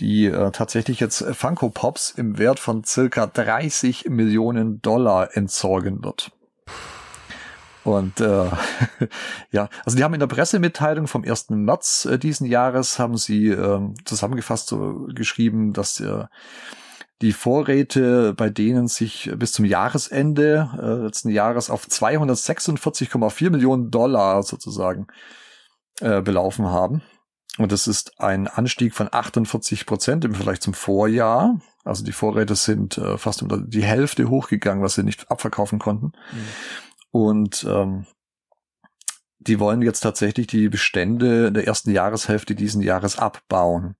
die 0.00 0.26
äh, 0.26 0.50
tatsächlich 0.50 1.00
jetzt 1.00 1.24
Funko 1.32 1.70
Pops 1.70 2.10
im 2.10 2.38
Wert 2.38 2.58
von 2.58 2.84
circa 2.84 3.26
30 3.26 4.06
Millionen 4.08 4.80
Dollar 4.82 5.36
entsorgen 5.36 6.02
wird. 6.02 6.32
Und 7.88 8.20
äh, 8.20 8.50
ja, 9.50 9.70
also 9.86 9.96
die 9.96 10.04
haben 10.04 10.12
in 10.12 10.20
der 10.20 10.26
Pressemitteilung 10.26 11.06
vom 11.06 11.24
1. 11.24 11.48
März 11.50 12.04
äh, 12.04 12.18
diesen 12.18 12.46
Jahres 12.46 12.98
haben 12.98 13.16
sie 13.16 13.48
äh, 13.48 13.80
zusammengefasst 14.04 14.68
so 14.68 15.06
geschrieben, 15.14 15.72
dass 15.72 15.98
äh, 15.98 16.24
die 17.22 17.32
Vorräte, 17.32 18.34
bei 18.34 18.50
denen 18.50 18.88
sich 18.88 19.30
bis 19.36 19.52
zum 19.52 19.64
Jahresende 19.64 20.70
äh, 20.78 21.04
letzten 21.04 21.30
Jahres 21.30 21.70
auf 21.70 21.86
246,4 21.86 23.50
Millionen 23.50 23.90
Dollar 23.90 24.42
sozusagen 24.42 25.06
äh, 26.00 26.20
belaufen 26.20 26.66
haben. 26.66 27.00
Und 27.56 27.72
das 27.72 27.88
ist 27.88 28.20
ein 28.20 28.48
Anstieg 28.48 28.94
von 28.94 29.08
48 29.10 29.86
Prozent 29.86 30.26
im 30.26 30.34
Vergleich 30.34 30.60
zum 30.60 30.74
Vorjahr. 30.74 31.58
Also 31.84 32.04
die 32.04 32.12
Vorräte 32.12 32.54
sind 32.54 32.98
äh, 32.98 33.16
fast 33.16 33.42
um 33.42 33.70
die 33.70 33.82
Hälfte 33.82 34.28
hochgegangen, 34.28 34.84
was 34.84 34.94
sie 34.94 35.02
nicht 35.02 35.30
abverkaufen 35.30 35.78
konnten. 35.78 36.12
Mhm. 36.32 36.44
Und 37.10 37.64
ähm, 37.68 38.06
die 39.38 39.60
wollen 39.60 39.82
jetzt 39.82 40.00
tatsächlich 40.00 40.46
die 40.46 40.68
Bestände 40.68 41.52
der 41.52 41.66
ersten 41.66 41.90
Jahreshälfte 41.90 42.54
diesen 42.54 42.82
Jahres 42.82 43.18
abbauen. 43.18 43.96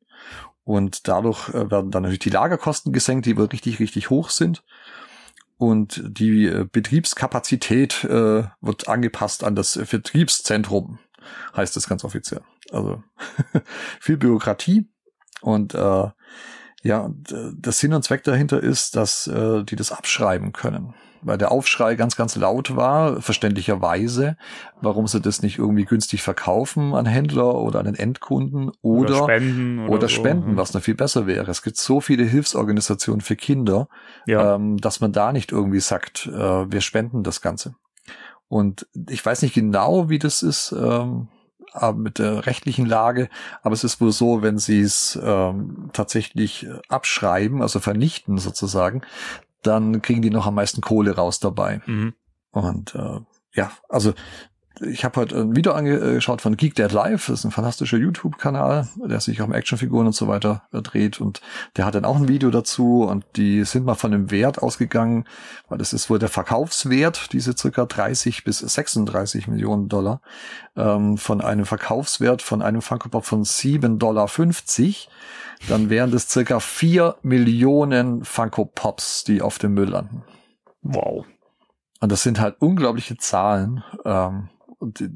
Und 0.64 1.08
dadurch 1.08 1.48
äh, 1.50 1.70
werden 1.70 1.90
dann 1.90 2.02
natürlich 2.02 2.18
die 2.18 2.30
Lagerkosten 2.30 2.92
gesenkt, 2.92 3.26
die 3.26 3.36
wohl 3.36 3.46
richtig, 3.46 3.78
richtig 3.78 4.10
hoch 4.10 4.30
sind. 4.30 4.62
Und 5.56 6.02
die 6.06 6.46
äh, 6.46 6.66
Betriebskapazität 6.70 8.04
äh, 8.04 8.44
wird 8.60 8.88
angepasst 8.88 9.42
an 9.42 9.56
das 9.56 9.80
Vertriebszentrum, 9.82 10.98
heißt 11.56 11.76
es 11.76 11.88
ganz 11.88 12.04
offiziell. 12.04 12.42
Also 12.70 13.02
viel 14.00 14.18
Bürokratie 14.18 14.88
und 15.40 15.74
äh, 15.74 16.10
ja, 16.84 17.10
der 17.10 17.72
Sinn 17.72 17.92
und 17.92 18.04
Zweck 18.04 18.22
dahinter 18.22 18.62
ist, 18.62 18.94
dass 18.94 19.26
äh, 19.26 19.64
die 19.64 19.74
das 19.74 19.90
abschreiben 19.90 20.52
können 20.52 20.94
weil 21.22 21.38
der 21.38 21.52
Aufschrei 21.52 21.94
ganz, 21.94 22.16
ganz 22.16 22.36
laut 22.36 22.76
war, 22.76 23.20
verständlicherweise, 23.20 24.36
warum 24.80 25.06
sie 25.06 25.20
das 25.20 25.42
nicht 25.42 25.58
irgendwie 25.58 25.84
günstig 25.84 26.22
verkaufen 26.22 26.94
an 26.94 27.06
Händler 27.06 27.54
oder 27.54 27.80
an 27.80 27.86
den 27.86 27.94
Endkunden 27.94 28.70
oder, 28.82 29.22
oder 29.22 29.24
spenden, 29.24 29.78
oder, 29.80 29.92
oder 29.92 30.08
spenden 30.08 30.52
so. 30.52 30.56
was 30.56 30.74
noch 30.74 30.82
viel 30.82 30.94
besser 30.94 31.26
wäre. 31.26 31.50
Es 31.50 31.62
gibt 31.62 31.76
so 31.76 32.00
viele 32.00 32.24
Hilfsorganisationen 32.24 33.20
für 33.20 33.36
Kinder, 33.36 33.88
ja. 34.26 34.54
ähm, 34.54 34.76
dass 34.78 35.00
man 35.00 35.12
da 35.12 35.32
nicht 35.32 35.52
irgendwie 35.52 35.80
sagt, 35.80 36.26
äh, 36.26 36.70
wir 36.70 36.80
spenden 36.80 37.22
das 37.22 37.40
Ganze. 37.40 37.74
Und 38.48 38.86
ich 39.08 39.24
weiß 39.24 39.42
nicht 39.42 39.54
genau, 39.54 40.08
wie 40.08 40.18
das 40.18 40.42
ist. 40.42 40.72
Ähm, 40.72 41.28
mit 41.94 42.18
der 42.18 42.46
rechtlichen 42.46 42.86
Lage, 42.86 43.28
aber 43.62 43.74
es 43.74 43.84
ist 43.84 44.00
wohl 44.00 44.10
so, 44.10 44.42
wenn 44.42 44.58
sie 44.58 44.80
es 44.80 45.18
ähm, 45.22 45.90
tatsächlich 45.92 46.66
abschreiben, 46.88 47.62
also 47.62 47.78
vernichten 47.78 48.38
sozusagen, 48.38 49.02
dann 49.62 50.02
kriegen 50.02 50.22
die 50.22 50.30
noch 50.30 50.46
am 50.46 50.54
meisten 50.54 50.80
Kohle 50.80 51.16
raus 51.16 51.40
dabei. 51.40 51.80
Mhm. 51.86 52.14
Und 52.50 52.94
äh, 52.94 53.20
ja, 53.54 53.70
also 53.88 54.14
ich 54.80 55.04
habe 55.04 55.20
heute 55.20 55.36
ein 55.36 55.56
Video 55.56 55.72
angeschaut 55.72 56.40
von 56.40 56.56
Geek 56.56 56.74
Dead 56.74 56.90
Live, 56.92 57.26
das 57.26 57.40
ist 57.40 57.44
ein 57.44 57.50
fantastischer 57.50 57.96
YouTube-Kanal, 57.96 58.88
der 58.96 59.20
sich 59.20 59.40
auch 59.40 59.46
um 59.46 59.52
Actionfiguren 59.52 60.06
und 60.06 60.14
so 60.14 60.28
weiter 60.28 60.62
äh, 60.72 60.82
dreht. 60.82 61.20
Und 61.20 61.40
der 61.76 61.84
hat 61.84 61.94
dann 61.94 62.04
auch 62.04 62.16
ein 62.16 62.28
Video 62.28 62.50
dazu. 62.50 63.02
Und 63.02 63.24
die 63.36 63.64
sind 63.64 63.84
mal 63.84 63.94
von 63.94 64.12
dem 64.12 64.30
Wert 64.30 64.62
ausgegangen, 64.62 65.24
weil 65.68 65.78
das 65.78 65.92
ist 65.92 66.10
wohl 66.10 66.18
der 66.18 66.28
Verkaufswert, 66.28 67.32
diese 67.32 67.56
circa 67.56 67.86
30 67.86 68.44
bis 68.44 68.58
36 68.58 69.48
Millionen 69.48 69.88
Dollar, 69.88 70.20
ähm, 70.76 71.18
von 71.18 71.40
einem 71.40 71.64
Verkaufswert 71.64 72.42
von 72.42 72.62
einem 72.62 72.82
Funko 72.82 73.08
Pop 73.08 73.24
von 73.24 73.44
7,50 73.44 73.98
Dollar 73.98 74.28
dann 75.68 75.90
wären 75.90 76.10
das 76.10 76.28
circa 76.28 76.60
vier 76.60 77.16
Millionen 77.22 78.24
Funko 78.24 78.64
Pops, 78.64 79.24
die 79.24 79.42
auf 79.42 79.58
dem 79.58 79.74
Müll 79.74 79.88
landen. 79.88 80.24
Wow. 80.82 81.26
Und 82.00 82.12
das 82.12 82.22
sind 82.22 82.40
halt 82.40 82.56
unglaubliche 82.60 83.16
Zahlen. 83.16 83.82
Ähm, 84.04 84.50
die, 84.80 85.10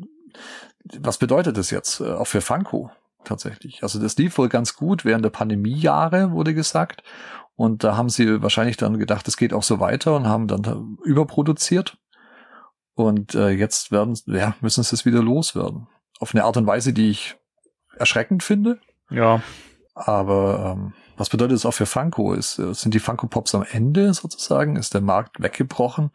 was 0.98 1.18
bedeutet 1.18 1.56
das 1.56 1.70
jetzt 1.70 2.00
äh, 2.00 2.12
auch 2.12 2.26
für 2.26 2.40
Funko 2.40 2.90
tatsächlich? 3.24 3.82
Also 3.82 4.00
das 4.00 4.16
lief 4.16 4.36
wohl 4.38 4.48
ganz 4.48 4.74
gut 4.74 5.04
während 5.04 5.24
der 5.24 5.30
Pandemiejahre, 5.30 6.32
wurde 6.32 6.54
gesagt. 6.54 7.02
Und 7.54 7.84
da 7.84 7.96
haben 7.96 8.08
sie 8.08 8.42
wahrscheinlich 8.42 8.76
dann 8.76 8.98
gedacht, 8.98 9.28
es 9.28 9.36
geht 9.36 9.52
auch 9.52 9.62
so 9.62 9.78
weiter 9.78 10.16
und 10.16 10.26
haben 10.26 10.48
dann 10.48 10.98
überproduziert. 11.04 11.98
Und 12.94 13.34
äh, 13.34 13.50
jetzt 13.50 13.92
werden, 13.92 14.18
ja, 14.26 14.56
müssen 14.60 14.82
sie 14.82 14.94
es 14.94 15.04
wieder 15.04 15.22
loswerden. 15.22 15.86
Auf 16.18 16.34
eine 16.34 16.44
Art 16.44 16.56
und 16.56 16.66
Weise, 16.66 16.92
die 16.92 17.10
ich 17.10 17.36
erschreckend 17.96 18.42
finde. 18.42 18.80
Ja. 19.10 19.42
Aber 19.94 20.74
ähm, 20.76 20.92
was 21.16 21.28
bedeutet 21.28 21.56
das 21.56 21.66
auch 21.66 21.74
für 21.74 21.86
Funko? 21.86 22.34
Ist, 22.34 22.58
äh, 22.58 22.72
sind 22.74 22.94
die 22.94 23.00
Funko 23.00 23.26
Pops 23.26 23.54
am 23.54 23.64
Ende 23.70 24.14
sozusagen? 24.14 24.76
Ist 24.76 24.94
der 24.94 25.00
Markt 25.00 25.42
weggebrochen? 25.42 26.10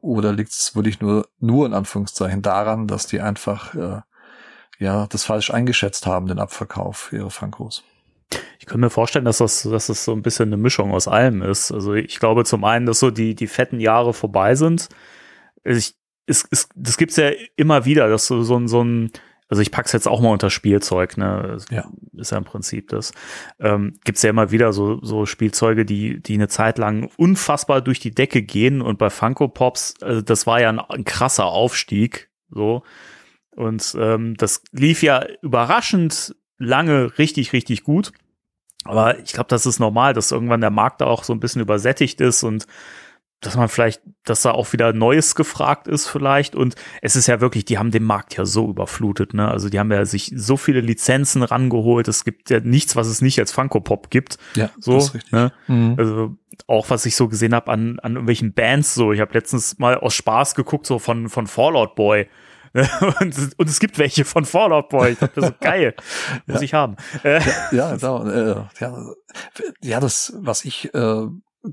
Oder 0.00 0.32
liegt 0.32 0.50
es 0.50 0.74
wirklich 0.74 1.00
nur, 1.00 1.28
nur 1.38 1.66
in 1.66 1.74
Anführungszeichen 1.74 2.42
daran, 2.42 2.88
dass 2.88 3.06
die 3.06 3.20
einfach 3.20 3.74
äh, 3.74 4.00
ja 4.78 5.06
das 5.06 5.24
falsch 5.24 5.50
eingeschätzt 5.50 6.06
haben, 6.06 6.26
den 6.26 6.38
Abverkauf 6.38 6.96
für 6.96 7.16
ihre 7.16 7.30
Funkos? 7.30 7.84
Ich 8.58 8.66
könnte 8.66 8.80
mir 8.80 8.90
vorstellen, 8.90 9.24
dass 9.24 9.38
das, 9.38 9.62
dass 9.62 9.86
das 9.86 10.04
so 10.04 10.12
ein 10.12 10.22
bisschen 10.22 10.48
eine 10.48 10.56
Mischung 10.56 10.92
aus 10.92 11.08
allem 11.08 11.42
ist. 11.42 11.72
Also 11.72 11.94
ich 11.94 12.18
glaube 12.18 12.44
zum 12.44 12.64
einen, 12.64 12.86
dass 12.86 13.00
so 13.00 13.10
die, 13.10 13.34
die 13.34 13.46
fetten 13.46 13.80
Jahre 13.80 14.12
vorbei 14.14 14.54
sind. 14.54 14.88
Ich, 15.64 15.94
es, 16.26 16.46
es, 16.50 16.68
das 16.74 16.96
gibt's 16.96 17.16
ja 17.16 17.30
immer 17.56 17.84
wieder, 17.84 18.08
dass 18.08 18.26
so, 18.26 18.42
so, 18.42 18.66
so 18.66 18.82
ein 18.82 19.12
also 19.52 19.60
ich 19.60 19.70
pack's 19.70 19.92
jetzt 19.92 20.08
auch 20.08 20.22
mal 20.22 20.30
unter 20.30 20.48
Spielzeug, 20.48 21.18
ne? 21.18 21.58
Ja. 21.70 21.84
Ist 22.14 22.32
ja 22.32 22.38
im 22.38 22.44
Prinzip 22.44 22.88
das. 22.88 23.12
Ähm, 23.60 23.98
gibt's 24.02 24.22
ja 24.22 24.30
immer 24.30 24.50
wieder 24.50 24.72
so, 24.72 24.98
so 25.04 25.26
Spielzeuge, 25.26 25.84
die, 25.84 26.22
die 26.22 26.32
eine 26.32 26.48
Zeit 26.48 26.78
lang 26.78 27.10
unfassbar 27.18 27.82
durch 27.82 28.00
die 28.00 28.14
Decke 28.14 28.40
gehen 28.40 28.80
und 28.80 28.96
bei 28.96 29.10
Funko 29.10 29.48
Pops, 29.48 29.96
also 30.00 30.22
das 30.22 30.46
war 30.46 30.62
ja 30.62 30.70
ein, 30.70 30.78
ein 30.78 31.04
krasser 31.04 31.44
Aufstieg, 31.44 32.30
so. 32.48 32.82
Und 33.54 33.94
ähm, 34.00 34.38
das 34.38 34.62
lief 34.72 35.02
ja 35.02 35.22
überraschend 35.42 36.34
lange 36.56 37.18
richtig, 37.18 37.52
richtig 37.52 37.84
gut. 37.84 38.14
Aber 38.84 39.18
ich 39.18 39.34
glaube, 39.34 39.48
das 39.48 39.66
ist 39.66 39.80
normal, 39.80 40.14
dass 40.14 40.32
irgendwann 40.32 40.62
der 40.62 40.70
Markt 40.70 41.02
da 41.02 41.08
auch 41.08 41.24
so 41.24 41.34
ein 41.34 41.40
bisschen 41.40 41.60
übersättigt 41.60 42.22
ist 42.22 42.42
und 42.42 42.66
dass 43.42 43.56
man 43.56 43.68
vielleicht, 43.68 44.00
dass 44.24 44.42
da 44.42 44.52
auch 44.52 44.72
wieder 44.72 44.92
Neues 44.92 45.34
gefragt 45.34 45.88
ist 45.88 46.06
vielleicht. 46.06 46.54
Und 46.54 46.76
es 47.02 47.16
ist 47.16 47.26
ja 47.26 47.40
wirklich, 47.40 47.64
die 47.64 47.76
haben 47.76 47.90
den 47.90 48.04
Markt 48.04 48.36
ja 48.36 48.46
so 48.46 48.68
überflutet, 48.70 49.34
ne? 49.34 49.48
Also 49.48 49.68
die 49.68 49.78
haben 49.78 49.90
ja 49.90 50.04
sich 50.04 50.32
so 50.34 50.56
viele 50.56 50.80
Lizenzen 50.80 51.42
rangeholt. 51.42 52.08
Es 52.08 52.24
gibt 52.24 52.50
ja 52.50 52.60
nichts, 52.60 52.96
was 52.96 53.08
es 53.08 53.20
nicht 53.20 53.38
als 53.38 53.52
Funko 53.52 53.80
Pop 53.80 54.10
gibt. 54.10 54.38
Ja, 54.54 54.70
so, 54.78 54.94
das 54.94 55.06
ist 55.06 55.14
richtig. 55.14 55.32
Ne? 55.32 55.52
Mhm. 55.66 55.96
Also 55.98 56.36
auch 56.66 56.88
was 56.88 57.04
ich 57.04 57.16
so 57.16 57.28
gesehen 57.28 57.54
habe 57.54 57.70
an, 57.70 57.98
an 57.98 58.12
irgendwelchen 58.12 58.54
Bands 58.54 58.94
so. 58.94 59.12
Ich 59.12 59.20
habe 59.20 59.34
letztens 59.34 59.78
mal 59.78 59.98
aus 59.98 60.14
Spaß 60.14 60.54
geguckt, 60.54 60.86
so 60.86 60.98
von, 60.98 61.28
von 61.28 61.46
Fallout 61.46 61.96
Boy. 61.96 62.28
und, 62.74 63.58
und, 63.58 63.68
es 63.68 63.80
gibt 63.80 63.98
welche 63.98 64.24
von 64.24 64.44
Fallout 64.44 64.88
Boy. 64.88 65.12
Ich 65.12 65.18
dachte 65.18 65.40
so, 65.42 65.50
geil. 65.60 65.94
Muss 66.46 66.58
ja. 66.58 66.62
ich 66.62 66.74
haben. 66.74 66.96
Ja, 67.22 67.38
ja, 67.72 67.96
ja, 67.96 68.70
ja, 68.80 69.14
ja, 69.82 70.00
das, 70.00 70.32
was 70.38 70.64
ich 70.64 70.94
äh, 70.94 71.26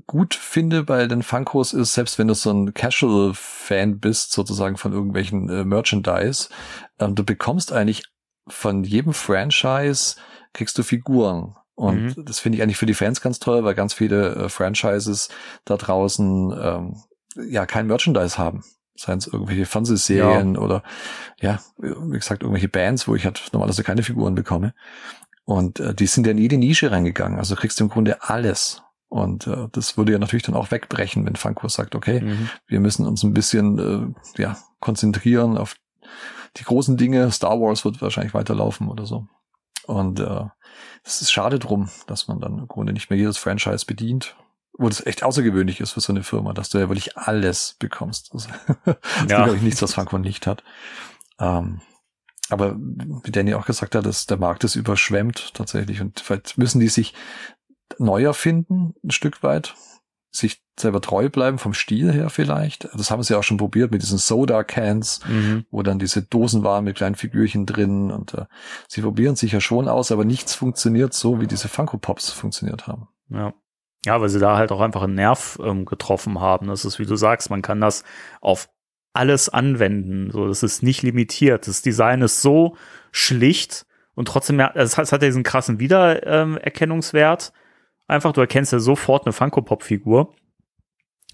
gut 0.06 0.34
finde 0.34 0.84
bei 0.84 1.06
den 1.06 1.22
Funkos 1.22 1.72
ist, 1.72 1.94
selbst 1.94 2.18
wenn 2.18 2.28
du 2.28 2.34
so 2.34 2.50
ein 2.52 2.74
Casual-Fan 2.74 3.98
bist, 3.98 4.32
sozusagen 4.32 4.76
von 4.76 4.92
irgendwelchen 4.92 5.48
äh, 5.48 5.64
Merchandise, 5.64 6.48
ähm, 6.98 7.14
du 7.14 7.24
bekommst 7.24 7.72
eigentlich 7.72 8.04
von 8.46 8.84
jedem 8.84 9.12
Franchise 9.12 10.16
kriegst 10.52 10.78
du 10.78 10.82
Figuren. 10.82 11.56
Und 11.74 12.16
mhm. 12.16 12.24
das 12.24 12.40
finde 12.40 12.56
ich 12.56 12.62
eigentlich 12.62 12.76
für 12.76 12.86
die 12.86 12.94
Fans 12.94 13.20
ganz 13.20 13.38
toll, 13.38 13.64
weil 13.64 13.74
ganz 13.74 13.94
viele 13.94 14.34
äh, 14.34 14.48
Franchises 14.48 15.28
da 15.64 15.76
draußen 15.76 16.52
ähm, 16.60 16.96
ja 17.48 17.66
kein 17.66 17.86
Merchandise 17.86 18.38
haben. 18.38 18.62
Seien 18.96 19.18
es 19.18 19.26
irgendwelche 19.28 19.64
Fernsehserien 19.64 20.56
ja. 20.56 20.60
oder 20.60 20.82
ja, 21.40 21.60
wie 21.78 22.18
gesagt, 22.18 22.42
irgendwelche 22.42 22.68
Bands, 22.68 23.08
wo 23.08 23.14
ich 23.14 23.24
halt 23.24 23.48
normalerweise 23.52 23.82
keine 23.82 24.02
Figuren 24.02 24.34
bekomme. 24.34 24.74
Und 25.44 25.80
äh, 25.80 25.94
die 25.94 26.06
sind 26.06 26.26
ja 26.26 26.32
in 26.32 26.38
jede 26.38 26.58
Nische 26.58 26.90
reingegangen. 26.90 27.38
Also 27.38 27.56
kriegst 27.56 27.80
du 27.80 27.84
im 27.84 27.90
Grunde 27.90 28.22
alles. 28.22 28.82
Und 29.10 29.48
äh, 29.48 29.66
das 29.72 29.96
würde 29.96 30.12
ja 30.12 30.18
natürlich 30.18 30.44
dann 30.44 30.54
auch 30.54 30.70
wegbrechen, 30.70 31.26
wenn 31.26 31.34
Funko 31.34 31.68
sagt, 31.68 31.96
okay, 31.96 32.20
mhm. 32.20 32.48
wir 32.68 32.78
müssen 32.78 33.06
uns 33.06 33.24
ein 33.24 33.34
bisschen 33.34 34.14
äh, 34.36 34.40
ja, 34.40 34.56
konzentrieren 34.78 35.58
auf 35.58 35.74
die 36.56 36.62
großen 36.62 36.96
Dinge. 36.96 37.30
Star 37.32 37.60
Wars 37.60 37.84
wird 37.84 38.00
wahrscheinlich 38.00 38.34
weiterlaufen 38.34 38.88
oder 38.88 39.06
so. 39.06 39.26
Und 39.84 40.20
äh, 40.20 40.44
es 41.02 41.22
ist 41.22 41.32
schade 41.32 41.58
drum, 41.58 41.90
dass 42.06 42.28
man 42.28 42.40
dann 42.40 42.58
im 42.58 42.68
Grunde 42.68 42.92
nicht 42.92 43.10
mehr 43.10 43.18
jedes 43.18 43.36
Franchise 43.36 43.84
bedient. 43.84 44.36
Wo 44.74 44.88
das 44.88 45.04
echt 45.04 45.24
außergewöhnlich 45.24 45.80
ist 45.80 45.90
für 45.90 46.00
so 46.00 46.12
eine 46.12 46.22
Firma, 46.22 46.52
dass 46.52 46.70
du 46.70 46.78
ja 46.78 46.88
wirklich 46.88 47.18
alles 47.18 47.74
bekommst. 47.80 48.32
Das, 48.32 48.46
das 48.84 48.96
ja. 49.16 49.22
ist, 49.22 49.26
glaube 49.28 49.56
ich, 49.56 49.62
nichts, 49.62 49.82
was 49.82 49.94
Funko 49.94 50.18
nicht 50.18 50.46
hat. 50.46 50.62
Ähm, 51.40 51.80
aber 52.48 52.76
wie 52.78 53.30
Danny 53.32 53.54
auch 53.54 53.66
gesagt 53.66 53.96
hat, 53.96 54.06
dass 54.06 54.26
der 54.26 54.36
Markt 54.36 54.62
ist 54.62 54.76
überschwemmt 54.76 55.54
tatsächlich 55.54 56.00
und 56.00 56.20
vielleicht 56.20 56.58
müssen 56.58 56.80
die 56.80 56.88
sich 56.88 57.14
neu 57.98 58.24
erfinden, 58.24 58.94
ein 59.04 59.10
Stück 59.10 59.42
weit. 59.42 59.74
Sich 60.32 60.62
selber 60.78 61.00
treu 61.00 61.28
bleiben, 61.28 61.58
vom 61.58 61.74
Stil 61.74 62.12
her 62.12 62.30
vielleicht. 62.30 62.88
Das 62.94 63.10
haben 63.10 63.22
sie 63.24 63.36
auch 63.36 63.42
schon 63.42 63.56
probiert 63.56 63.90
mit 63.90 64.02
diesen 64.02 64.16
Soda-Cans, 64.16 65.20
mhm. 65.26 65.64
wo 65.72 65.82
dann 65.82 65.98
diese 65.98 66.22
Dosen 66.22 66.62
waren 66.62 66.84
mit 66.84 66.96
kleinen 66.96 67.16
Figürchen 67.16 67.66
drin. 67.66 68.12
Und 68.12 68.34
äh, 68.34 68.44
sie 68.86 69.02
probieren 69.02 69.34
sich 69.34 69.50
ja 69.50 69.60
schon 69.60 69.88
aus, 69.88 70.12
aber 70.12 70.24
nichts 70.24 70.54
funktioniert 70.54 71.14
so, 71.14 71.40
wie 71.40 71.48
diese 71.48 71.66
Funko 71.68 71.98
Pops 71.98 72.30
funktioniert 72.30 72.86
haben. 72.86 73.08
Ja. 73.28 73.52
Ja, 74.06 74.20
weil 74.20 74.28
sie 74.30 74.38
da 74.38 74.56
halt 74.56 74.72
auch 74.72 74.80
einfach 74.80 75.02
einen 75.02 75.14
Nerv 75.14 75.58
ähm, 75.62 75.84
getroffen 75.84 76.40
haben. 76.40 76.68
Das 76.68 76.84
ist, 76.84 76.98
wie 76.98 77.06
du 77.06 77.16
sagst, 77.16 77.50
man 77.50 77.60
kann 77.60 77.80
das 77.80 78.04
auf 78.40 78.70
alles 79.12 79.48
anwenden. 79.48 80.30
So, 80.30 80.46
das 80.46 80.62
ist 80.62 80.82
nicht 80.82 81.02
limitiert. 81.02 81.66
Das 81.66 81.82
Design 81.82 82.22
ist 82.22 82.40
so 82.40 82.76
schlicht 83.10 83.84
und 84.14 84.28
trotzdem, 84.28 84.60
es 84.60 84.96
hat, 84.96 85.04
es 85.04 85.12
hat 85.12 85.22
diesen 85.22 85.42
krassen 85.42 85.78
Wiedererkennungswert. 85.78 87.52
Einfach, 88.10 88.32
du 88.32 88.40
erkennst 88.40 88.72
ja 88.72 88.80
sofort 88.80 89.24
eine 89.26 89.32
Funko-Pop-Figur. 89.32 90.34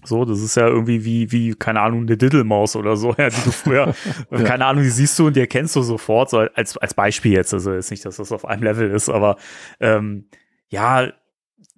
So, 0.03 0.25
das 0.25 0.41
ist 0.41 0.55
ja 0.55 0.67
irgendwie 0.67 1.03
wie, 1.03 1.31
wie, 1.31 1.55
keine 1.55 1.81
Ahnung, 1.81 2.01
eine 2.01 2.17
Diddlemaus 2.17 2.75
oder 2.75 2.95
so, 2.95 3.13
ja, 3.17 3.29
die 3.29 3.41
du 3.43 3.51
früher, 3.51 3.95
ja. 4.31 4.43
keine 4.43 4.65
Ahnung, 4.65 4.83
die 4.83 4.89
siehst 4.89 5.17
du 5.17 5.27
und 5.27 5.35
die 5.35 5.39
erkennst 5.39 5.75
du 5.75 5.81
sofort, 5.81 6.29
so 6.29 6.37
als, 6.37 6.77
als 6.77 6.93
Beispiel 6.93 7.33
jetzt. 7.33 7.53
Also 7.53 7.73
jetzt 7.73 7.89
nicht, 7.89 8.05
dass 8.05 8.17
das 8.17 8.31
auf 8.31 8.45
einem 8.45 8.63
Level 8.63 8.91
ist, 8.91 9.09
aber 9.09 9.37
ähm, 9.79 10.29
ja, 10.69 11.11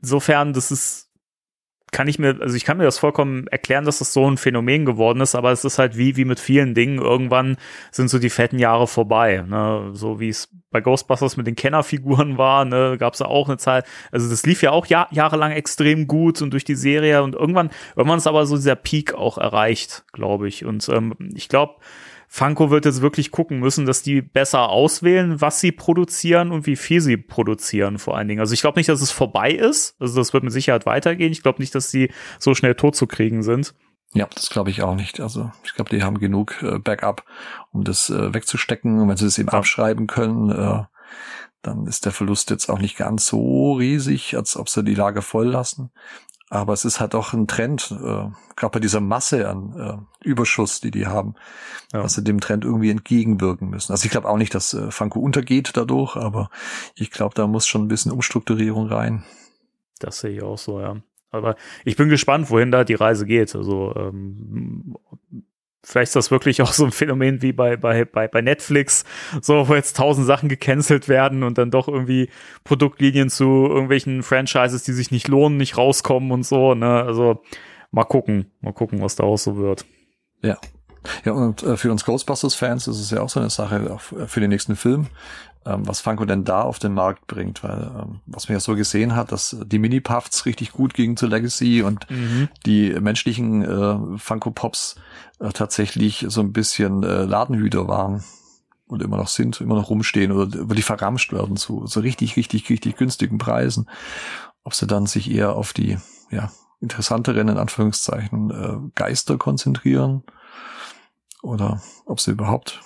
insofern, 0.01 0.51
das 0.51 0.69
ist, 0.69 1.08
kann 1.91 2.07
ich 2.07 2.19
mir, 2.19 2.37
also 2.41 2.55
ich 2.55 2.65
kann 2.65 2.77
mir 2.77 2.83
das 2.83 2.99
vollkommen 2.99 3.47
erklären, 3.47 3.85
dass 3.85 3.99
das 3.99 4.13
so 4.13 4.29
ein 4.29 4.37
Phänomen 4.37 4.85
geworden 4.85 5.21
ist, 5.21 5.35
aber 5.35 5.51
es 5.51 5.65
ist 5.65 5.79
halt 5.79 5.97
wie, 5.97 6.17
wie 6.17 6.25
mit 6.25 6.39
vielen 6.39 6.73
Dingen. 6.73 6.99
Irgendwann 6.99 7.57
sind 7.91 8.09
so 8.09 8.19
die 8.19 8.29
fetten 8.29 8.59
Jahre 8.59 8.87
vorbei, 8.87 9.43
ne? 9.47 9.91
So 9.93 10.19
wie 10.19 10.29
es 10.29 10.49
bei 10.71 10.81
Ghostbusters 10.81 11.37
mit 11.37 11.47
den 11.47 11.55
Kennerfiguren 11.55 12.37
war, 12.37 12.65
ne, 12.65 12.97
gab 12.99 13.13
es 13.13 13.21
auch 13.21 13.47
eine 13.47 13.57
Zeit, 13.57 13.85
also 14.11 14.29
das 14.29 14.45
lief 14.45 14.61
ja 14.61 14.71
auch 14.71 14.85
jahr, 14.85 15.07
jahrelang 15.11 15.51
extrem 15.51 16.07
gut 16.07 16.41
und 16.41 16.51
durch 16.51 16.63
die 16.63 16.75
Serie 16.75 17.23
und 17.23 17.35
irgendwann, 17.35 17.71
irgendwann 17.95 18.19
ist 18.19 18.27
aber 18.27 18.45
so 18.45 18.55
dieser 18.55 18.75
Peak 18.75 19.13
auch 19.13 19.37
erreicht, 19.37 20.03
glaube 20.13 20.47
ich. 20.47 20.65
Und 20.65 20.87
ähm, 20.89 21.15
ich 21.33 21.49
glaube, 21.49 21.75
Funko 22.31 22.69
wird 22.69 22.85
jetzt 22.85 23.01
wirklich 23.01 23.31
gucken 23.31 23.59
müssen, 23.59 23.87
dass 23.87 24.03
die 24.03 24.21
besser 24.21 24.69
auswählen, 24.69 25.41
was 25.41 25.59
sie 25.59 25.71
produzieren 25.71 26.51
und 26.51 26.67
wie 26.67 26.75
viel 26.75 27.01
sie 27.01 27.17
produzieren, 27.17 27.97
vor 27.97 28.15
allen 28.15 28.27
Dingen. 28.27 28.39
Also 28.39 28.53
ich 28.53 28.61
glaube 28.61 28.79
nicht, 28.79 28.87
dass 28.87 29.01
es 29.01 29.09
vorbei 29.09 29.49
ist. 29.51 29.95
Also 29.99 30.19
das 30.19 30.31
wird 30.31 30.43
mit 30.43 30.53
Sicherheit 30.53 30.85
weitergehen. 30.85 31.31
Ich 31.31 31.41
glaube 31.41 31.59
nicht, 31.59 31.73
dass 31.73 31.89
sie 31.89 32.11
so 32.37 32.53
schnell 32.53 32.75
tot 32.75 32.95
zu 32.95 33.07
kriegen 33.07 33.41
sind. 33.41 33.73
Ja, 34.13 34.27
das 34.35 34.51
glaube 34.51 34.69
ich 34.69 34.83
auch 34.83 34.93
nicht. 34.93 35.19
Also 35.19 35.51
ich 35.63 35.73
glaube, 35.73 35.89
die 35.89 36.03
haben 36.03 36.19
genug 36.19 36.61
äh, 36.61 36.77
Backup, 36.77 37.25
um 37.71 37.83
das 37.83 38.11
äh, 38.11 38.31
wegzustecken. 38.31 38.99
Und 38.99 39.09
wenn 39.09 39.17
sie 39.17 39.25
das 39.25 39.39
eben 39.39 39.49
ja. 39.51 39.57
abschreiben 39.57 40.05
können, 40.05 40.51
äh, 40.51 40.83
dann 41.63 41.87
ist 41.87 42.05
der 42.05 42.11
Verlust 42.11 42.51
jetzt 42.51 42.69
auch 42.69 42.79
nicht 42.79 42.95
ganz 42.95 43.25
so 43.25 43.73
riesig, 43.73 44.37
als 44.37 44.55
ob 44.55 44.69
sie 44.69 44.83
die 44.83 44.95
Lager 44.95 45.23
voll 45.23 45.47
lassen. 45.47 45.91
Aber 46.49 46.73
es 46.73 46.83
ist 46.83 46.99
halt 46.99 47.13
auch 47.13 47.33
ein 47.33 47.47
Trend, 47.47 47.91
äh, 47.91 48.27
gerade 48.55 48.71
bei 48.71 48.79
dieser 48.79 49.01
Masse 49.01 49.47
an 49.47 50.07
äh, 50.23 50.27
Überschuss, 50.27 50.81
die 50.81 50.89
die 50.89 51.05
haben, 51.05 51.35
ja. 51.93 52.01
dass 52.01 52.15
sie 52.15 52.23
dem 52.23 52.39
Trend 52.39 52.65
irgendwie 52.65 52.89
entgegenwirken 52.89 53.69
müssen. 53.69 53.91
Also 53.91 54.05
ich 54.05 54.11
glaube 54.11 54.27
auch 54.27 54.37
nicht, 54.37 54.55
dass 54.55 54.73
äh, 54.73 54.89
Funko 54.89 55.19
untergeht 55.19 55.71
dadurch, 55.75 56.15
aber 56.15 56.49
ich 56.95 57.11
glaube, 57.11 57.35
da 57.35 57.45
muss 57.45 57.67
schon 57.67 57.83
ein 57.83 57.87
bisschen 57.87 58.11
Umstrukturierung 58.11 58.87
rein. 58.87 59.23
Das 59.99 60.19
sehe 60.19 60.31
ich 60.31 60.41
auch 60.41 60.57
so, 60.57 60.79
ja. 60.81 60.97
Aber 61.31 61.55
ich 61.85 61.95
bin 61.95 62.09
gespannt, 62.09 62.49
wohin 62.49 62.71
da 62.71 62.83
die 62.83 62.95
Reise 62.95 63.27
geht. 63.27 63.55
Also 63.55 63.93
ähm, 63.95 64.95
vielleicht 65.83 66.09
ist 66.09 66.15
das 66.15 66.31
wirklich 66.31 66.61
auch 66.61 66.73
so 66.73 66.85
ein 66.85 66.91
Phänomen 66.91 67.41
wie 67.41 67.53
bei, 67.53 67.77
bei, 67.77 68.05
bei, 68.05 68.27
bei 68.27 68.41
Netflix, 68.41 69.05
so 69.41 69.67
wo 69.67 69.75
jetzt 69.75 69.97
tausend 69.97 70.27
Sachen 70.27 70.49
gecancelt 70.49 71.07
werden 71.07 71.43
und 71.43 71.57
dann 71.57 71.71
doch 71.71 71.87
irgendwie 71.87 72.29
Produktlinien 72.63 73.29
zu 73.29 73.67
irgendwelchen 73.67 74.23
Franchises, 74.23 74.83
die 74.83 74.93
sich 74.93 75.11
nicht 75.11 75.27
lohnen, 75.27 75.57
nicht 75.57 75.77
rauskommen 75.77 76.31
und 76.31 76.43
so. 76.43 76.75
Ne? 76.75 77.03
Also 77.03 77.41
mal 77.91 78.03
gucken, 78.03 78.51
mal 78.61 78.73
gucken, 78.73 79.01
was 79.01 79.15
da 79.15 79.23
auch 79.23 79.37
so 79.37 79.57
wird. 79.57 79.85
Ja. 80.41 80.57
Ja, 81.25 81.31
und 81.31 81.63
äh, 81.63 81.77
für 81.77 81.91
uns 81.91 82.05
Ghostbusters-Fans 82.05 82.87
ist 82.87 82.99
es 82.99 83.09
ja 83.11 83.21
auch 83.21 83.29
so 83.29 83.39
eine 83.39 83.49
Sache, 83.49 83.91
auch 83.93 84.01
für 84.01 84.39
den 84.39 84.49
nächsten 84.49 84.75
Film 84.75 85.07
ähm, 85.65 85.87
was 85.87 86.01
Funko 86.01 86.25
denn 86.25 86.45
da 86.45 86.61
auf 86.61 86.79
den 86.79 86.93
Markt 86.93 87.27
bringt, 87.27 87.63
weil 87.63 87.91
ähm, 87.99 88.21
was 88.25 88.47
man 88.47 88.55
ja 88.55 88.59
so 88.59 88.75
gesehen 88.75 89.15
hat, 89.15 89.31
dass 89.31 89.57
die 89.65 89.79
Mini-Puffs 89.79 90.45
richtig 90.45 90.71
gut 90.71 90.93
gingen 90.93 91.17
zu 91.17 91.27
Legacy 91.27 91.81
und 91.81 92.09
mhm. 92.09 92.49
die 92.65 92.91
menschlichen 92.99 93.63
äh, 93.63 94.17
Funko 94.17 94.51
Pops 94.51 94.95
äh, 95.39 95.49
tatsächlich 95.49 96.25
so 96.29 96.41
ein 96.41 96.53
bisschen 96.53 97.03
äh, 97.03 97.23
Ladenhüter 97.25 97.87
waren 97.87 98.23
und 98.87 99.03
immer 99.03 99.17
noch 99.17 99.27
sind, 99.27 99.59
immer 99.61 99.75
noch 99.75 99.89
rumstehen 99.89 100.31
oder 100.31 100.47
die 100.47 100.81
verramscht 100.81 101.33
werden 101.33 101.57
zu 101.57 101.85
so 101.85 101.99
richtig, 101.99 102.37
richtig, 102.37 102.69
richtig 102.69 102.95
günstigen 102.95 103.37
Preisen. 103.37 103.87
Ob 104.63 104.73
sie 104.73 104.87
dann 104.87 105.05
sich 105.05 105.29
eher 105.29 105.55
auf 105.55 105.73
die 105.73 105.97
ja, 106.31 106.51
interessanteren, 106.79 107.49
in 107.49 107.57
Anführungszeichen, 107.57 108.51
äh, 108.51 108.91
Geister 108.95 109.37
konzentrieren 109.37 110.23
oder 111.41 111.81
ob 112.05 112.19
sie 112.19 112.31
überhaupt 112.31 112.81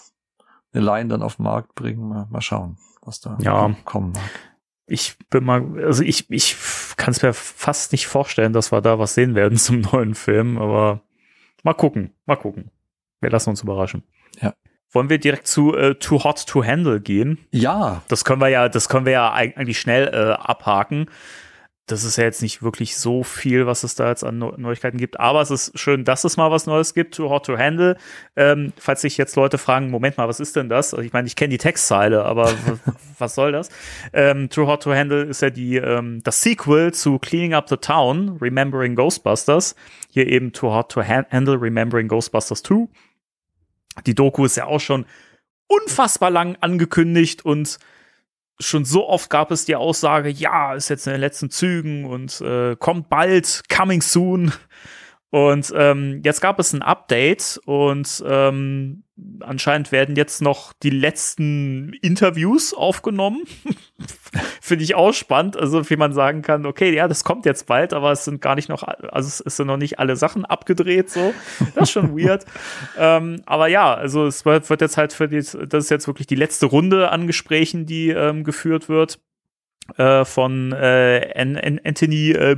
eine 0.74 0.84
Line 0.84 1.10
dann 1.10 1.22
auf 1.22 1.38
den 1.38 1.44
Markt 1.44 1.76
bringen. 1.76 2.08
Mal, 2.08 2.28
mal 2.30 2.42
schauen, 2.42 2.78
was 3.02 3.20
da 3.20 3.38
ja. 3.42 3.76
kommen 3.86 4.12
mag. 4.14 4.24
Ich 4.86 5.18
bin 5.30 5.44
mal, 5.46 5.84
also 5.84 6.04
ich, 6.04 6.30
ich 6.30 6.58
kann 6.98 7.12
es 7.12 7.22
mir 7.22 7.34
fast 7.34 7.92
nicht 7.94 8.08
vorstellen, 8.08 8.54
dass 8.54 8.72
wir 8.72 8.82
da 8.82 9.00
was 9.00 9.14
sehen 9.14 9.36
werden 9.36 9.58
zum 9.58 9.82
neuen 9.82 10.16
Film, 10.16 10.58
aber 10.58 11.02
mal 11.64 11.74
gucken, 11.74 12.14
mal 12.26 12.36
gucken. 12.36 12.72
Wir 13.22 13.30
lassen 13.30 13.50
uns 13.50 13.64
überraschen. 13.64 14.04
Ja. 14.42 14.54
Wollen 14.92 15.10
wir 15.10 15.18
direkt 15.18 15.48
zu 15.48 15.74
äh, 15.76 15.96
Too 15.96 16.24
Hot 16.24 16.46
to 16.46 16.64
Handle 16.64 17.00
gehen? 17.00 17.40
Ja. 17.52 18.04
Das 18.10 18.26
können 18.26 18.42
wir 18.42 18.50
ja, 18.50 18.68
das 18.68 18.90
können 18.90 19.06
wir 19.06 19.14
ja 19.14 19.32
eigentlich 19.32 19.80
schnell 19.80 20.10
äh, 20.14 20.34
abhaken 20.34 21.08
das 21.86 22.06
ist 22.06 22.18
ja 22.18 22.24
jetzt 22.24 22.42
nicht 22.42 22.64
wirklich 22.64 22.96
so 22.96 23.24
viel, 23.24 23.66
was 23.66 23.84
es 23.84 23.96
da 23.96 24.08
jetzt 24.08 24.24
an 24.24 24.38
Neuigkeiten 24.38 24.98
gibt. 24.98 25.20
Aber 25.20 25.42
es 25.42 25.52
ist 25.52 25.78
schön, 25.78 26.06
dass 26.06 26.24
es 26.24 26.38
mal 26.38 26.50
was 26.50 26.66
Neues 26.66 26.94
gibt, 26.94 27.16
Too 27.16 27.30
Hot 27.30 27.46
to 27.46 27.58
Handle. 27.58 27.98
Ähm, 28.38 28.72
falls 28.78 29.02
sich 29.02 29.18
jetzt 29.18 29.36
Leute 29.36 29.58
fragen, 29.58 29.90
Moment 29.90 30.18
mal, 30.18 30.30
was 30.30 30.40
ist 30.40 30.56
denn 30.56 30.70
das? 30.70 30.94
Also 30.94 31.06
ich 31.06 31.12
meine, 31.12 31.28
ich 31.28 31.36
kenne 31.36 31.50
die 31.50 31.58
Textzeile, 31.58 32.24
aber 32.24 32.54
was 33.18 33.36
soll 33.36 33.52
das? 33.52 33.70
Ähm, 34.14 34.50
Too 34.50 34.66
Hot 34.66 34.84
to 34.84 34.94
Handle 34.94 35.24
ist 35.24 35.42
ja 35.42 35.50
die, 35.50 35.76
ähm, 35.76 36.22
das 36.24 36.42
Sequel 36.42 36.94
zu 36.94 37.20
Cleaning 37.20 37.54
Up 37.54 37.68
the 37.68 37.78
Town, 37.78 38.38
Remembering 38.40 38.96
Ghostbusters. 38.96 39.76
Hier 40.10 40.28
eben 40.28 40.54
Too 40.54 40.74
Hot 40.74 40.90
to 40.90 41.04
Handle, 41.04 41.60
Remembering 41.60 42.08
Ghostbusters 42.08 42.64
2. 42.64 42.88
Die 44.06 44.16
Doku 44.16 44.46
ist 44.46 44.56
ja 44.56 44.66
auch 44.68 44.80
schon 44.80 45.06
unfassbar 45.68 46.32
lang 46.32 46.58
angekündigt 46.62 47.44
und 47.44 47.78
schon 48.60 48.86
so 48.86 49.08
oft 49.08 49.30
gab 49.30 49.52
es 49.52 49.66
die 49.66 49.76
Aussage, 49.76 50.30
ja, 50.30 50.74
ist 50.74 50.90
jetzt 50.90 51.08
in 51.08 51.14
den 51.14 51.22
letzten 51.22 51.50
Zügen 51.50 52.06
und 52.06 52.42
äh, 52.42 52.76
kommt 52.76 53.10
bald, 53.10 53.64
coming 53.70 54.02
soon. 54.02 54.54
Und 55.34 55.74
ähm, 55.76 56.22
jetzt 56.24 56.42
gab 56.42 56.60
es 56.60 56.74
ein 56.74 56.84
Update 56.84 57.60
und 57.66 58.24
ähm, 58.24 59.02
anscheinend 59.40 59.92
werden 59.92 60.16
jetzt 60.16 60.44
noch 60.44 60.74
die 60.74 60.92
letzten 60.92 61.94
Interviews 62.04 62.72
aufgenommen. 62.76 63.42
Finde 64.62 64.84
ich 64.84 64.94
auch 64.94 65.12
spannend. 65.12 65.58
Also, 65.58 65.90
wie 65.90 65.96
man 65.96 66.14
sagen 66.14 66.44
kann, 66.44 66.68
okay, 66.68 66.94
ja, 66.94 67.08
das 67.08 67.24
kommt 67.24 67.48
jetzt 67.48 67.66
bald, 67.66 67.94
aber 67.94 68.12
es 68.12 68.26
sind 68.26 68.42
gar 68.42 68.54
nicht 68.54 68.70
noch, 68.70 68.84
also 68.84 69.44
es 69.44 69.56
sind 69.58 69.66
noch 69.66 69.78
nicht 69.78 69.98
alle 69.98 70.18
Sachen 70.18 70.46
abgedreht, 70.46 71.10
so. 71.10 71.34
Das 71.74 71.90
ist 71.90 71.94
schon 71.94 72.16
weird. 72.16 72.46
ähm, 73.00 73.42
aber 73.48 73.66
ja, 73.70 73.92
also 73.92 74.28
es 74.28 74.46
wird, 74.46 74.70
wird 74.70 74.82
jetzt 74.82 74.98
halt 74.98 75.14
für 75.14 75.28
die, 75.28 75.38
das 75.38 75.86
ist 75.86 75.90
jetzt 75.90 76.06
wirklich 76.06 76.28
die 76.28 76.36
letzte 76.36 76.68
Runde 76.68 77.10
an 77.10 77.26
Gesprächen, 77.26 77.88
die 77.88 78.10
ähm, 78.10 78.44
geführt 78.44 78.88
wird. 78.88 79.20
Äh, 79.98 80.26
von 80.26 80.74
äh, 80.74 81.34
Anthony 81.84 82.34
äh, 82.34 82.56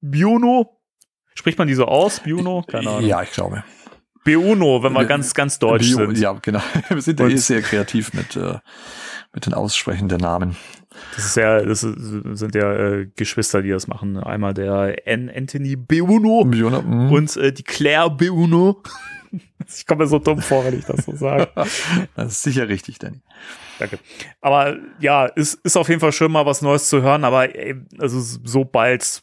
Biono, 0.00 0.80
Spricht 1.34 1.58
man 1.58 1.68
die 1.68 1.74
so 1.74 1.86
aus, 1.86 2.20
Biuno? 2.20 2.62
Keine 2.66 2.90
Ahnung. 2.90 3.06
Ja, 3.06 3.22
ich 3.22 3.32
glaube. 3.32 3.64
Biuno, 4.24 4.82
wenn 4.82 4.92
wir 4.92 5.04
ganz, 5.04 5.34
ganz 5.34 5.58
deutsch 5.58 5.86
Bio, 5.88 5.98
sind. 5.98 6.18
Ja, 6.18 6.32
genau. 6.32 6.62
Wir 6.88 7.02
sind 7.02 7.20
ja 7.20 7.28
eh 7.28 7.36
sehr 7.36 7.60
kreativ 7.60 8.14
mit, 8.14 8.36
äh, 8.36 8.58
mit 9.34 9.44
den 9.44 9.52
Aussprechen 9.52 10.08
der 10.08 10.18
Namen. 10.18 10.56
Das 11.16 11.26
ist 11.26 11.36
ja, 11.36 11.60
das 11.60 11.80
sind 11.80 12.54
ja 12.54 12.72
äh, 12.72 13.10
Geschwister, 13.16 13.62
die 13.62 13.70
das 13.70 13.86
machen. 13.86 14.16
Einmal 14.16 14.54
der 14.54 15.06
N. 15.06 15.30
Anthony 15.34 15.76
Beuno 15.76 16.44
mm. 16.44 17.12
und 17.12 17.36
äh, 17.36 17.52
die 17.52 17.64
Claire 17.64 18.10
Beuno. 18.10 18.82
ich 19.68 19.86
komme 19.86 20.04
mir 20.04 20.08
so 20.08 20.18
dumm 20.18 20.40
vor, 20.40 20.64
wenn 20.64 20.78
ich 20.78 20.84
das 20.84 21.04
so 21.04 21.14
sage. 21.14 21.48
das 22.14 22.32
ist 22.32 22.42
sicher 22.42 22.68
richtig, 22.68 22.98
Danny. 22.98 23.20
Danke. 23.78 23.98
Aber 24.40 24.76
ja, 25.00 25.26
ist, 25.26 25.54
ist 25.64 25.76
auf 25.76 25.88
jeden 25.88 26.00
Fall 26.00 26.12
schön, 26.12 26.32
mal 26.32 26.46
was 26.46 26.62
Neues 26.62 26.88
zu 26.88 27.02
hören, 27.02 27.24
aber 27.24 27.54
ey, 27.54 27.74
also 27.98 28.20
so 28.20 28.64
bald 28.64 29.22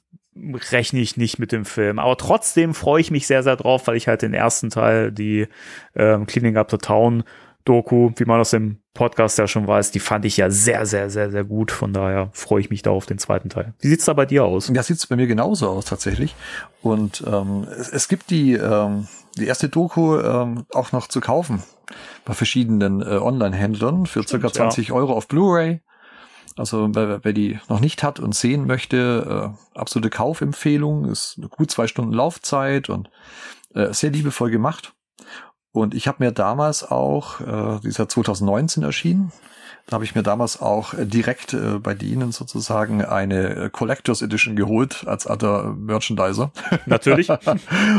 rechne 0.71 0.99
ich 0.99 1.17
nicht 1.17 1.39
mit 1.39 1.51
dem 1.51 1.65
Film. 1.65 1.99
Aber 1.99 2.17
trotzdem 2.17 2.73
freue 2.73 3.01
ich 3.01 3.11
mich 3.11 3.27
sehr, 3.27 3.43
sehr 3.43 3.55
drauf, 3.55 3.87
weil 3.87 3.97
ich 3.97 4.07
halt 4.07 4.21
den 4.21 4.33
ersten 4.33 4.69
Teil, 4.69 5.11
die 5.11 5.47
ähm, 5.95 6.25
Cleaning 6.25 6.57
Up 6.57 6.71
the 6.71 6.77
Town 6.77 7.23
Doku, 7.65 8.11
wie 8.15 8.25
man 8.25 8.39
aus 8.39 8.51
dem 8.51 8.79
Podcast 8.93 9.37
ja 9.37 9.47
schon 9.47 9.67
weiß, 9.67 9.91
die 9.91 9.99
fand 9.99 10.25
ich 10.25 10.37
ja 10.37 10.49
sehr, 10.49 10.85
sehr, 10.85 11.09
sehr, 11.09 11.29
sehr 11.29 11.43
gut. 11.43 11.71
Von 11.71 11.93
daher 11.93 12.29
freue 12.33 12.61
ich 12.61 12.69
mich 12.69 12.81
da 12.81 12.89
auf 12.91 13.05
den 13.05 13.19
zweiten 13.19 13.49
Teil. 13.49 13.73
Wie 13.79 13.87
sieht's 13.87 14.05
da 14.05 14.13
bei 14.13 14.25
dir 14.25 14.45
aus? 14.45 14.71
Ja, 14.73 14.83
sieht's 14.83 15.05
bei 15.07 15.15
mir 15.15 15.27
genauso 15.27 15.69
aus 15.69 15.85
tatsächlich. 15.85 16.35
Und 16.81 17.23
ähm, 17.27 17.67
es, 17.77 17.89
es 17.89 18.07
gibt 18.07 18.29
die, 18.31 18.53
ähm, 18.53 19.07
die 19.37 19.45
erste 19.45 19.69
Doku 19.69 20.17
ähm, 20.17 20.65
auch 20.73 20.91
noch 20.91 21.07
zu 21.07 21.21
kaufen 21.21 21.61
bei 22.25 22.33
verschiedenen 22.33 23.01
äh, 23.01 23.17
Online-Händlern 23.17 24.05
für 24.05 24.23
Stimmt, 24.23 24.41
circa 24.41 24.53
20 24.53 24.89
ja. 24.89 24.95
Euro 24.95 25.13
auf 25.13 25.27
Blu-ray. 25.27 25.81
Also 26.57 26.89
wer, 26.93 27.23
wer 27.23 27.33
die 27.33 27.59
noch 27.69 27.79
nicht 27.79 28.03
hat 28.03 28.19
und 28.19 28.35
sehen 28.35 28.67
möchte, 28.67 29.53
äh, 29.75 29.79
absolute 29.79 30.09
Kaufempfehlung, 30.09 31.05
ist 31.05 31.35
eine 31.37 31.47
gut 31.47 31.71
zwei 31.71 31.87
Stunden 31.87 32.13
Laufzeit 32.13 32.89
und 32.89 33.09
äh, 33.73 33.93
sehr 33.93 34.11
liebevoll 34.11 34.51
gemacht. 34.51 34.93
Und 35.71 35.93
ich 35.93 36.07
habe 36.07 36.23
mir 36.23 36.31
damals 36.31 36.89
auch, 36.89 37.39
äh, 37.39 37.79
dieser 37.81 38.09
2019 38.09 38.83
erschienen, 38.83 39.31
da 39.87 39.95
habe 39.95 40.05
ich 40.05 40.15
mir 40.15 40.23
damals 40.23 40.61
auch 40.61 40.93
äh, 40.93 41.05
direkt 41.05 41.53
äh, 41.53 41.79
bei 41.79 41.93
denen 41.93 42.31
sozusagen 42.31 43.03
eine 43.03 43.55
äh, 43.55 43.69
Collectors 43.69 44.21
Edition 44.21 44.55
geholt 44.55 45.03
als 45.05 45.27
alter 45.27 45.73
Merchandiser. 45.73 46.51
Natürlich. 46.85 47.29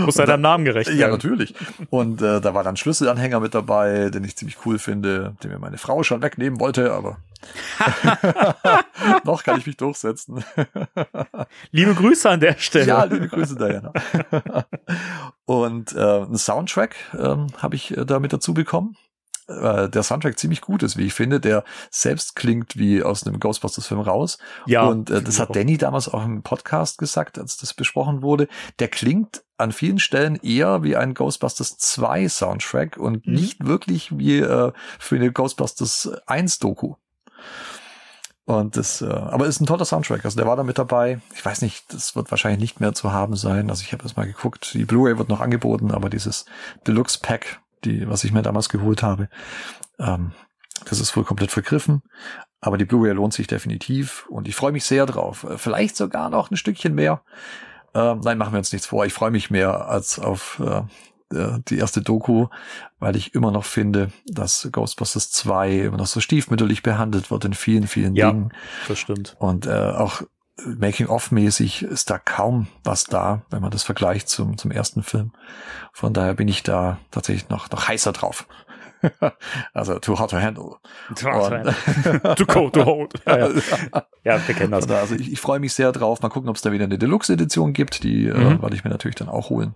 Muss 0.05 0.17
ja 0.17 0.27
deinem 0.27 0.43
Namen 0.43 0.65
gerecht 0.65 0.89
werden. 0.89 1.01
Ja, 1.01 1.09
natürlich. 1.09 1.55
Und 1.91 2.23
äh, 2.23 2.41
da 2.41 2.55
war 2.55 2.65
dann 2.65 2.77
Schlüsselanhänger 2.77 3.41
mit 3.41 3.55
dabei, 3.55 4.11
den 4.11 4.25
ich 4.25 4.37
ziemlich 4.37 4.59
cool 4.65 4.79
finde, 4.79 5.35
den 5.43 5.51
mir 5.51 5.59
meine 5.59 5.79
Frau 5.79 6.03
schon 6.03 6.23
wegnehmen 6.23 6.61
wollte, 6.61 6.93
aber 6.93 7.19
Noch 9.25 9.43
kann 9.43 9.59
ich 9.59 9.67
mich 9.67 9.77
durchsetzen. 9.77 10.45
Liebe 11.71 11.95
Grüße 11.95 12.29
an 12.31 12.41
der 12.41 12.57
Stelle. 12.59 12.87
Ja, 12.87 13.05
liebe 13.05 13.29
Grüße, 13.29 13.57
Diana. 13.57 13.93
Und 15.45 15.93
äh, 15.95 15.99
einen 16.01 16.39
Soundtrack 16.39 16.95
ähm, 17.19 17.49
habe 17.59 17.77
ich 17.77 17.97
äh, 17.97 18.05
damit 18.05 18.33
dazu 18.33 18.55
bekommen. 18.55 18.97
Äh, 19.49 19.89
der 19.89 20.03
Soundtrack 20.03 20.39
ziemlich 20.39 20.61
gut 20.61 20.83
ist, 20.83 20.97
wie 20.97 21.07
ich 21.07 21.15
finde. 21.15 21.41
Der 21.41 21.65
selbst 21.91 22.37
klingt 22.37 22.77
wie 22.77 23.03
aus 23.03 23.27
einem 23.27 23.41
Ghostbusters-Film 23.41 24.01
raus. 24.01 24.39
Ja, 24.67 24.87
Und 24.87 25.11
äh, 25.11 25.23
das 25.23 25.39
hat 25.41 25.55
Danny 25.57 25.79
damals 25.79 26.09
auch 26.09 26.25
im 26.25 26.43
Podcast 26.43 26.99
gesagt, 26.99 27.39
als 27.39 27.57
das 27.57 27.75
besprochen 27.75 28.23
wurde. 28.23 28.49
Der 28.79 28.89
klingt 28.89 29.43
an 29.59 29.73
vielen 29.73 29.99
Stellen 30.01 30.37
eher 30.37 30.83
wie 30.83 30.97
ein 30.97 31.15
Ghostbusters 31.15 31.77
2 31.79 32.29
Soundtrack 32.29 32.97
und 32.97 33.27
Mhm. 33.27 33.35
nicht 33.35 33.65
wirklich 33.67 34.17
wie 34.17 34.39
äh, 34.39 34.73
für 34.99 35.17
eine 35.17 35.33
Ghostbusters 35.33 36.11
1 36.27 36.59
Doku. 36.59 36.95
Und 38.45 38.77
das, 38.77 39.03
äh, 39.03 39.07
aber 39.07 39.47
ist 39.47 39.61
ein 39.61 39.67
toller 39.67 39.85
Soundtrack. 39.85 40.25
Also 40.25 40.37
der 40.37 40.47
war 40.47 40.57
da 40.57 40.65
mit 40.65 40.79
dabei. 40.79 41.21
Ich 41.35 41.45
weiß 41.45 41.63
nicht, 41.63 41.93
das 41.93 42.17
wird 42.17 42.31
wahrscheinlich 42.31 42.61
nicht 42.61 42.81
mehr 42.81 42.93
zu 42.93 43.13
haben 43.13 43.37
sein. 43.37 43.71
Also 43.71 43.83
ich 43.83 43.93
habe 43.93 44.03
das 44.03 44.17
mal 44.17 44.27
geguckt. 44.27 44.75
Die 44.75 44.85
Blu-ray 44.85 45.17
wird 45.17 45.29
noch 45.29 45.41
angeboten, 45.41 45.93
aber 45.93 46.11
dieses 46.11 46.45
Deluxe 46.87 47.21
Pack, 47.21 47.61
die, 47.85 48.09
was 48.09 48.25
ich 48.25 48.33
mir 48.33 48.43
damals 48.43 48.69
geholt 48.69 49.03
habe, 49.03 49.29
ähm, 49.99 50.33
das 50.87 50.99
ist 50.99 51.17
wohl 51.17 51.25
komplett 51.25 51.53
vergriffen. 51.53 52.03
Aber 52.61 52.79
die 52.79 52.85
Blu-ray 52.85 53.13
lohnt 53.13 53.33
sich 53.33 53.47
definitiv 53.47 54.27
und 54.29 54.49
ich 54.49 54.57
freue 54.57 54.73
mich 54.73 54.85
sehr 54.85 55.07
drauf. 55.07 55.45
Äh, 55.45 55.59
Vielleicht 55.59 55.97
sogar 55.97 56.29
noch 56.29 56.51
ein 56.51 56.57
Stückchen 56.57 56.95
mehr. 56.95 57.23
Ähm, 57.95 58.21
nein, 58.25 58.39
machen 58.39 58.53
wir 58.53 58.59
uns 58.59 58.73
nichts 58.73 58.87
vor. 58.87 59.07
Ich 59.07 59.13
freue 59.13 59.31
mich 59.31 59.51
mehr 59.51 59.87
als 59.87 60.19
auf 60.19 60.61
äh, 60.65 60.83
äh, 61.33 61.59
die 61.69 61.79
erste 61.79 62.03
Doku, 62.03 62.47
weil 62.99 63.17
ich 63.17 63.35
immer 63.35 63.51
noch 63.51 63.65
finde, 63.65 64.11
dass 64.27 64.69
Ghostbusters 64.71 65.31
2 65.31 65.73
immer 65.79 65.97
noch 65.99 66.07
so 66.07 66.21
stiefmütterlich 66.21 66.83
behandelt 66.83 67.31
wird 67.31 67.45
in 67.45 67.55
vielen, 67.55 67.87
vielen 67.87 68.15
Ja. 68.17 68.31
Dingen. 68.31 68.53
Das 68.89 68.99
stimmt. 68.99 69.37
Und 69.39 69.67
äh, 69.67 69.71
auch 69.71 70.23
Making-of-mäßig 70.65 71.83
ist 71.83 72.11
da 72.11 72.19
kaum 72.19 72.67
was 72.85 73.05
da, 73.05 73.43
wenn 73.51 73.63
man 73.63 73.71
das 73.71 73.83
vergleicht 73.83 74.29
zum, 74.29 74.59
zum 74.59 74.71
ersten 74.71 75.03
Film. 75.03 75.33
Von 75.93 76.13
daher 76.13 76.35
bin 76.35 76.47
ich 76.49 76.63
da 76.63 76.99
tatsächlich 77.11 77.49
noch, 77.49 77.71
noch 77.71 77.89
heißer 77.89 78.13
drauf. 78.13 78.47
also 79.73 79.99
too 79.99 80.19
hot 80.19 80.31
to 80.31 80.37
handle. 80.41 80.77
Und- 81.09 81.19
to 82.37 82.47
go, 82.47 82.71
to 82.71 82.85
hold. 82.85 83.15
Ja, 83.27 83.49
ja. 83.49 84.07
ja, 84.25 84.47
wir 84.47 84.55
kennen 84.55 84.71
das. 84.71 84.89
Also 84.89 85.15
ich, 85.17 85.33
ich 85.33 85.41
freue 85.41 85.59
mich 85.59 85.73
sehr 85.75 85.91
drauf. 85.91 86.21
Mal 86.23 86.29
gucken, 86.29 86.49
ob 86.49 86.57
es 86.57 86.63
da 86.63 86.71
wieder 86.71 86.85
eine 86.85 86.99
Deluxe-Edition 86.99 87.73
gibt. 87.73 88.05
Die 88.05 88.27
äh, 88.29 88.33
Mhm. 88.35 88.63
werde 88.63 88.77
ich 88.77 88.85
mir 88.85 88.91
natürlich 88.91 89.17
dann 89.17 89.29
auch 89.29 89.51
holen. 89.51 89.75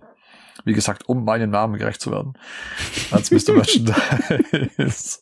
Wie 0.65 0.73
gesagt, 0.73 1.07
um 1.07 1.23
meinem 1.23 1.49
Namen 1.49 1.77
gerecht 1.77 2.01
zu 2.01 2.11
werden. 2.11 2.33
Als 3.11 3.31
Mr. 3.31 3.53
Merchandise. 3.55 5.19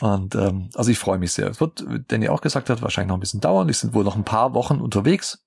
Und 0.00 0.34
ähm, 0.34 0.70
also 0.74 0.90
ich 0.90 0.98
freue 0.98 1.18
mich 1.18 1.32
sehr. 1.32 1.48
Es 1.48 1.60
wird, 1.60 1.84
wie 1.88 2.00
Danny 2.06 2.28
auch 2.28 2.40
gesagt 2.40 2.70
hat, 2.70 2.82
wahrscheinlich 2.82 3.08
noch 3.08 3.16
ein 3.16 3.20
bisschen 3.20 3.40
dauern. 3.40 3.68
Die 3.68 3.74
sind 3.74 3.94
wohl 3.94 4.04
noch 4.04 4.16
ein 4.16 4.24
paar 4.24 4.54
Wochen 4.54 4.80
unterwegs 4.80 5.44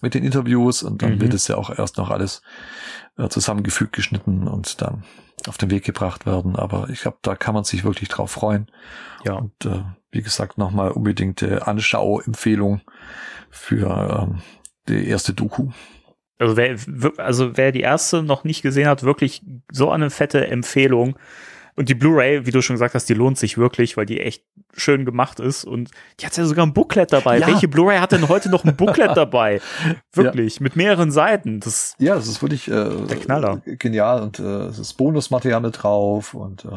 mit 0.00 0.14
den 0.14 0.24
Interviews 0.24 0.82
und 0.82 1.02
dann 1.02 1.14
Mhm. 1.16 1.20
wird 1.22 1.34
es 1.34 1.48
ja 1.48 1.56
auch 1.56 1.70
erst 1.76 1.96
noch 1.98 2.10
alles 2.10 2.42
äh, 3.16 3.28
zusammengefügt, 3.28 3.92
geschnitten 3.94 4.48
und 4.48 4.82
dann 4.82 5.04
auf 5.46 5.56
den 5.58 5.70
Weg 5.70 5.84
gebracht 5.84 6.26
werden. 6.26 6.56
Aber 6.56 6.88
ich 6.90 7.00
glaube, 7.02 7.18
da 7.22 7.34
kann 7.36 7.54
man 7.54 7.64
sich 7.64 7.84
wirklich 7.84 8.08
drauf 8.08 8.30
freuen. 8.32 8.66
Ja. 9.24 9.34
Und 9.34 9.52
äh, 9.64 9.82
wie 10.10 10.22
gesagt, 10.22 10.58
nochmal 10.58 10.90
unbedingte 10.90 11.66
Anschauempfehlung 11.66 12.80
für 13.50 14.26
ähm, 14.28 14.42
die 14.88 15.06
erste 15.08 15.32
Doku. 15.32 15.70
Also 16.38 16.56
wer, 16.56 16.76
also 17.18 17.56
wer 17.56 17.72
die 17.72 17.80
erste 17.80 18.22
noch 18.22 18.44
nicht 18.44 18.62
gesehen 18.62 18.88
hat, 18.88 19.02
wirklich 19.02 19.42
so 19.70 19.90
eine 19.90 20.10
fette 20.10 20.46
Empfehlung. 20.46 21.16
Und 21.76 21.88
die 21.88 21.94
Blu-ray, 21.94 22.46
wie 22.46 22.52
du 22.52 22.62
schon 22.62 22.74
gesagt 22.74 22.94
hast, 22.94 23.08
die 23.08 23.14
lohnt 23.14 23.36
sich 23.36 23.58
wirklich, 23.58 23.96
weil 23.96 24.06
die 24.06 24.20
echt 24.20 24.44
schön 24.74 25.04
gemacht 25.04 25.40
ist. 25.40 25.64
Und 25.64 25.90
die 26.20 26.26
hat 26.26 26.36
ja 26.36 26.44
sogar 26.44 26.64
ein 26.64 26.72
Booklet 26.72 27.12
dabei. 27.12 27.38
Ja. 27.38 27.48
Welche 27.48 27.66
Blu-ray 27.66 27.98
hat 27.98 28.12
denn 28.12 28.28
heute 28.28 28.48
noch 28.48 28.64
ein 28.64 28.76
Booklet 28.76 29.10
dabei? 29.16 29.60
Wirklich, 30.12 30.60
mit 30.60 30.76
mehreren 30.76 31.10
Seiten. 31.10 31.58
Das, 31.60 31.94
Ja, 31.98 32.14
das 32.14 32.28
ist 32.28 32.42
wirklich 32.42 32.68
äh, 32.68 32.90
Der 33.08 33.16
Knaller. 33.16 33.60
genial 33.64 34.22
und 34.22 34.38
äh, 34.38 34.42
es 34.66 34.78
ist 34.78 34.94
Bonusmaterial 34.94 35.60
mit 35.60 35.82
drauf 35.82 36.34
und 36.34 36.64
äh, 36.64 36.68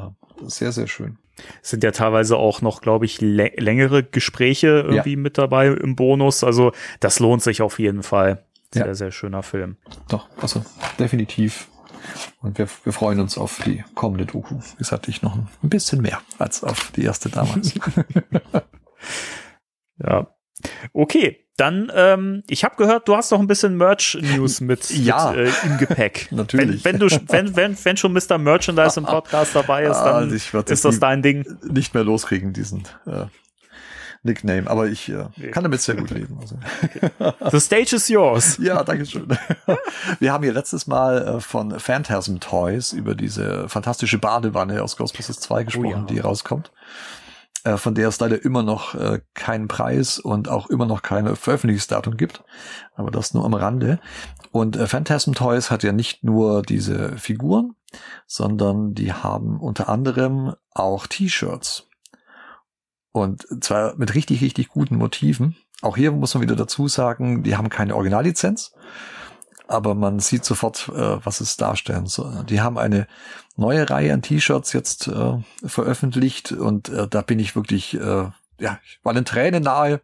sehr, 0.48 0.72
sehr 0.72 0.88
schön. 0.88 1.18
sind 1.62 1.84
ja 1.84 1.92
teilweise 1.92 2.38
auch 2.38 2.62
noch, 2.62 2.82
glaube 2.82 3.06
ich, 3.06 3.22
lä 3.22 3.52
längere 3.58 4.02
Gespräche 4.04 4.68
irgendwie 4.88 5.16
mit 5.16 5.38
dabei 5.38 5.68
im 5.68 5.96
Bonus. 5.96 6.44
Also 6.44 6.72
das 7.00 7.20
lohnt 7.20 7.44
sich 7.44 7.62
auf 7.62 7.78
jeden 7.78 8.02
Fall. 8.02 8.44
Sehr, 8.74 8.88
Ja. 8.88 8.94
sehr 8.96 9.12
schöner 9.12 9.44
Film. 9.44 9.78
Doch, 10.10 10.28
also 10.42 10.64
definitiv. 11.00 11.68
Und 12.42 12.58
wir, 12.58 12.68
wir 12.84 12.94
freuen 12.94 13.20
uns 13.20 13.38
auf 13.38 13.62
die 13.66 13.84
kommende 13.96 14.26
Doku. 14.26 14.56
Wie 14.56 14.78
gesagt, 14.78 15.08
ich 15.08 15.22
noch 15.22 15.36
ein 15.36 15.48
bisschen 15.64 16.02
mehr 16.02 16.22
als 16.38 16.64
auf 16.64 16.92
die 16.96 17.04
erste 17.04 17.30
damals. 17.30 17.74
Ja. 20.04 20.28
Okay, 20.94 21.46
dann, 21.58 21.92
ähm, 21.96 22.44
ich 22.48 22.64
habe 22.64 22.76
gehört, 22.76 23.08
du 23.08 23.16
hast 23.16 23.32
noch 23.32 23.40
ein 23.40 23.48
bisschen 23.48 23.78
Merch-News 23.78 24.62
mit, 24.62 24.90
Ja. 24.92 25.32
mit 25.32 25.48
äh, 25.48 25.52
im 25.66 25.78
Gepäck. 25.80 26.28
Natürlich. 26.32 26.84
Wenn, 26.86 27.00
wenn, 27.00 27.10
du, 27.10 27.16
wenn, 27.30 27.56
wenn, 27.56 27.86
wenn 27.86 27.98
schon 27.98 28.14
Mr. 28.14 28.38
Merchandise 28.38 29.00
im 29.00 29.06
Podcast 29.06 29.56
dabei 29.56 29.84
ist, 29.86 29.98
dann 29.98 30.16
Also 30.16 30.36
ich 30.36 30.54
werd 30.54 30.70
ist 30.70 30.86
das 30.86 30.94
das 30.94 31.00
dein 31.00 31.22
Ding. 31.24 31.46
nicht 31.72 31.94
mehr 31.96 32.04
loskriegen, 32.04 32.54
diesen 32.54 32.84
äh, 33.08 33.26
Nickname. 34.24 34.70
Aber 34.70 34.88
ich 34.88 35.10
äh, 35.10 35.26
Nee. 35.36 35.52
kann 35.52 35.64
damit 35.64 35.82
sehr 35.82 35.96
gut 35.96 36.10
leben. 36.10 36.38
Also. 36.40 36.58
The 37.52 37.60
stage 37.60 37.96
is 37.96 38.08
yours. 38.08 38.58
Ja, 38.62 38.84
danke 38.84 39.06
schön. 39.06 39.28
Wir 40.20 40.34
haben 40.34 40.44
hier 40.44 40.54
letztes 40.54 40.88
Mal 40.88 41.28
äh, 41.28 41.40
von 41.40 41.80
Phantasm 41.80 42.40
Toys 42.40 42.94
über 42.94 43.16
diese 43.16 43.70
fantastische 43.70 44.18
Badewanne 44.18 44.84
aus 44.84 44.98
Ghostbusters 44.98 45.40
2 45.40 45.64
gesprochen, 45.66 45.90
ja. 45.90 46.06
die 46.06 46.20
rauskommt. 46.20 46.72
Äh, 47.64 47.78
von 47.78 47.96
der 47.96 48.08
es 48.08 48.20
leider 48.20 48.44
immer 48.44 48.64
noch 48.64 48.96
äh, 48.96 49.20
keinen 49.34 49.68
Preis 49.68 50.20
und 50.20 50.48
auch 50.48 50.70
immer 50.70 50.86
noch 50.86 51.02
keine 51.02 51.36
Veröffentlichungsdatum 51.36 52.16
gibt. 52.16 52.44
Aber 52.96 53.12
das 53.12 53.34
nur 53.34 53.46
am 53.46 53.54
Rande. 53.54 54.00
Und 54.52 54.78
äh, 54.78 54.88
Phantasm 54.88 55.34
Toys 55.34 55.70
hat 55.70 55.84
ja 55.84 55.92
nicht 55.92 56.24
nur 56.24 56.62
diese 56.62 57.18
Figuren, 57.18 57.76
sondern 58.26 58.94
die 58.94 59.12
haben 59.12 59.60
unter 59.60 59.90
anderem 59.90 60.54
auch 60.74 61.08
T-Shirts. 61.08 61.87
Und 63.12 63.48
zwar 63.62 63.96
mit 63.96 64.14
richtig, 64.16 64.42
richtig 64.42 64.70
guten 64.70 64.98
Motiven. 64.98 65.56
Auch 65.82 65.98
hier 65.98 66.12
muss 66.12 66.34
man 66.34 66.44
wieder 66.44 66.56
dazu 66.56 66.88
sagen, 66.88 67.44
die 67.44 67.56
haben 67.56 67.70
keine 67.70 67.96
Originallizenz, 67.96 68.74
aber 69.68 69.96
man 69.96 70.20
sieht 70.20 70.44
sofort, 70.46 70.90
äh, 70.90 71.26
was 71.26 71.40
es 71.42 71.58
darstellen 71.58 72.08
soll. 72.08 72.44
Die 72.46 72.62
haben 72.62 72.78
eine 72.78 73.08
neue 73.56 73.90
Reihe 73.90 74.14
an 74.14 74.22
T-Shirts 74.22 74.74
jetzt 74.74 75.08
äh, 75.08 75.38
veröffentlicht 75.66 76.52
und 76.52 76.90
äh, 76.90 77.08
da 77.08 77.22
bin 77.22 77.40
ich 77.40 77.56
wirklich, 77.56 77.96
äh, 77.96 78.30
ja, 78.60 78.80
ich 78.84 79.00
war 79.04 79.14
den 79.14 79.26
Tränen 79.26 79.64
nahe, 79.64 80.02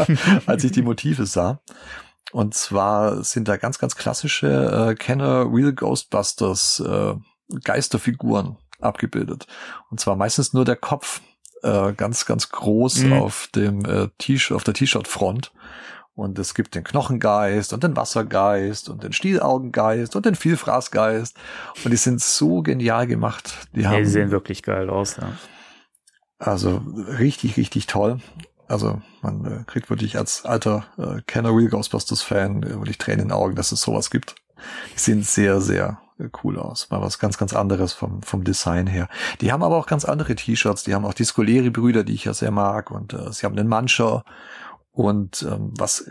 als 0.46 0.64
ich 0.64 0.72
die 0.72 0.82
Motive 0.82 1.26
sah. 1.26 1.60
Und 2.32 2.54
zwar 2.54 3.22
sind 3.24 3.48
da 3.48 3.56
ganz, 3.56 3.78
ganz 3.78 3.96
klassische 3.96 4.90
äh, 4.90 4.94
Kenner 4.94 5.46
Real 5.52 5.72
Ghostbusters 5.72 6.80
äh, 6.80 7.14
Geisterfiguren 7.62 8.58
abgebildet. 8.80 9.46
Und 9.90 10.00
zwar 10.00 10.16
meistens 10.16 10.52
nur 10.52 10.64
der 10.64 10.76
Kopf 10.76 11.20
äh, 11.62 11.92
ganz, 11.92 12.26
ganz 12.26 12.50
groß 12.50 13.04
Mhm. 13.04 13.12
auf 13.14 13.48
dem 13.54 13.84
äh, 13.84 14.08
T-Shirt, 14.18 14.56
auf 14.56 14.64
der 14.64 14.74
T-Shirt-Front. 14.74 15.52
Und 16.14 16.38
es 16.38 16.54
gibt 16.54 16.74
den 16.74 16.82
Knochengeist 16.84 17.74
und 17.74 17.84
den 17.84 17.94
Wassergeist 17.94 18.88
und 18.88 19.02
den 19.04 19.12
Stielaugengeist 19.12 20.16
und 20.16 20.24
den 20.24 20.34
Vielfraßgeist. 20.34 21.36
Und 21.84 21.90
die 21.90 21.96
sind 21.98 22.22
so 22.22 22.62
genial 22.62 23.06
gemacht. 23.06 23.52
Die 23.74 23.82
Ja, 23.82 23.90
haben 23.90 23.98
die 23.98 24.06
sehen 24.06 24.30
wirklich 24.30 24.62
geil 24.62 24.88
aus. 24.88 25.16
Ja. 25.16 25.32
also 26.38 26.82
richtig, 27.18 27.56
richtig 27.56 27.86
toll. 27.86 28.18
Also 28.68 29.00
man 29.22 29.44
äh, 29.44 29.64
kriegt 29.66 29.90
wirklich 29.90 30.16
als 30.18 30.44
alter 30.44 30.86
äh, 30.98 31.20
Kenner 31.26 31.50
Real 31.50 31.68
Ghostbusters 31.68 32.22
Fan 32.22 32.62
äh, 32.62 32.70
wirklich 32.70 32.98
Tränen 32.98 33.20
in 33.20 33.28
den 33.28 33.32
Augen, 33.32 33.54
dass 33.54 33.70
es 33.72 33.82
sowas 33.82 34.10
gibt. 34.10 34.34
Die 34.94 34.98
sehen 34.98 35.22
sehr, 35.22 35.60
sehr 35.60 36.00
cool 36.42 36.58
aus. 36.58 36.90
Mal 36.90 37.00
was 37.00 37.18
ganz, 37.18 37.38
ganz 37.38 37.54
anderes 37.54 37.92
vom, 37.92 38.22
vom 38.22 38.44
Design 38.44 38.86
her. 38.86 39.08
Die 39.40 39.52
haben 39.52 39.62
aber 39.62 39.76
auch 39.76 39.86
ganz 39.86 40.04
andere 40.04 40.34
T-Shirts. 40.34 40.84
Die 40.84 40.94
haben 40.94 41.04
auch 41.04 41.14
die 41.14 41.24
Scoleri-Brüder, 41.24 42.04
die 42.04 42.14
ich 42.14 42.24
ja 42.24 42.34
sehr 42.34 42.50
mag. 42.50 42.90
Und 42.90 43.12
äh, 43.12 43.32
sie 43.32 43.44
haben 43.44 43.56
den 43.56 43.68
Mancher. 43.68 44.24
Und 44.92 45.42
ähm, 45.42 45.72
was 45.76 46.10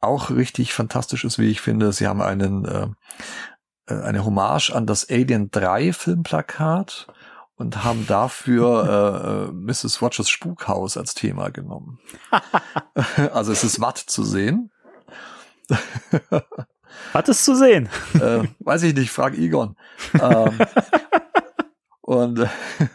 auch 0.00 0.30
richtig 0.30 0.74
fantastisch 0.74 1.24
ist, 1.24 1.38
wie 1.38 1.50
ich 1.50 1.60
finde, 1.60 1.92
sie 1.92 2.06
haben 2.06 2.20
einen 2.20 2.64
äh, 2.64 2.88
äh, 3.86 3.94
eine 3.94 4.24
Hommage 4.24 4.70
an 4.70 4.86
das 4.86 5.08
Alien 5.08 5.50
3 5.50 5.92
Filmplakat 5.92 7.06
und 7.56 7.84
haben 7.84 8.06
dafür 8.06 9.48
äh, 9.48 9.48
äh, 9.48 9.52
Mrs. 9.52 10.02
Rogers 10.02 10.28
Spukhaus 10.28 10.96
als 10.96 11.14
Thema 11.14 11.50
genommen. 11.50 11.98
also 13.32 13.52
es 13.52 13.64
ist 13.64 13.80
Watt 13.80 13.98
zu 13.98 14.24
sehen. 14.24 14.70
Hat 17.14 17.28
es 17.28 17.44
zu 17.44 17.54
sehen. 17.54 17.88
äh, 18.14 18.44
weiß 18.60 18.82
ich 18.84 18.94
nicht, 18.94 19.10
frag 19.10 19.36
Egon. 19.38 19.76
Ähm, 20.20 20.58
und 22.00 22.48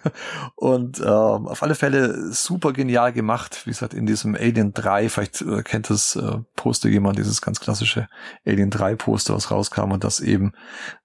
und 0.56 1.00
ähm, 1.00 1.06
auf 1.06 1.64
alle 1.64 1.76
Fälle 1.76 2.32
super 2.32 2.72
genial 2.74 3.12
gemacht, 3.14 3.62
wie 3.66 3.72
gesagt, 3.72 3.94
in 3.94 4.06
diesem 4.06 4.36
Alien 4.36 4.74
3, 4.74 5.10
vielleicht 5.10 5.42
äh, 5.42 5.64
kennt 5.64 5.90
das 5.90 6.16
äh, 6.16 6.38
Poster 6.56 6.90
jemand, 6.90 7.18
dieses 7.20 7.42
ganz 7.42 7.60
klassische 7.60 8.08
Alien 8.46 8.70
3 8.70 8.96
Poster, 8.96 9.34
was 9.36 9.52
rauskam 9.52 9.92
und 9.92 10.04
das 10.04 10.20
eben 10.20 10.54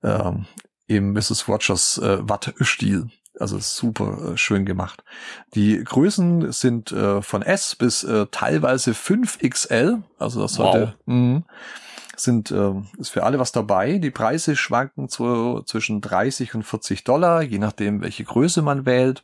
ähm, 0.03 0.47
eben 0.89 1.13
Mrs. 1.13 1.49
Rogers 1.49 1.99
äh, 1.99 2.19
Wattstil 2.29 3.09
Also 3.41 3.59
super 3.59 4.35
äh, 4.35 4.37
schön 4.37 4.65
gemacht. 4.65 5.03
Die 5.55 5.83
Größen 5.83 6.53
sind 6.53 6.93
äh, 6.93 7.23
von 7.23 7.43
S 7.43 7.75
bis 7.75 8.05
äh, 8.05 8.27
teilweise 8.31 8.93
5XL. 8.93 10.03
Also 10.19 10.43
das 10.43 10.55
sollte, 10.55 10.95
Wow. 11.07 11.15
mh, 11.15 11.43
sind 12.17 12.51
äh, 12.51 12.73
ist 12.99 13.11
für 13.11 13.23
alle 13.25 13.39
was 13.39 13.53
dabei. 13.53 13.99
Die 13.99 14.11
Preise 14.11 14.57
schwanken 14.57 15.09
zu, 15.09 15.63
zwischen 15.67 16.01
30 16.01 16.55
und 16.55 16.63
40 16.65 17.05
Dollar, 17.05 17.43
je 17.43 17.59
nachdem, 17.59 18.01
welche 18.03 18.25
Größe 18.25 18.63
man 18.63 18.87
wählt. 18.87 19.23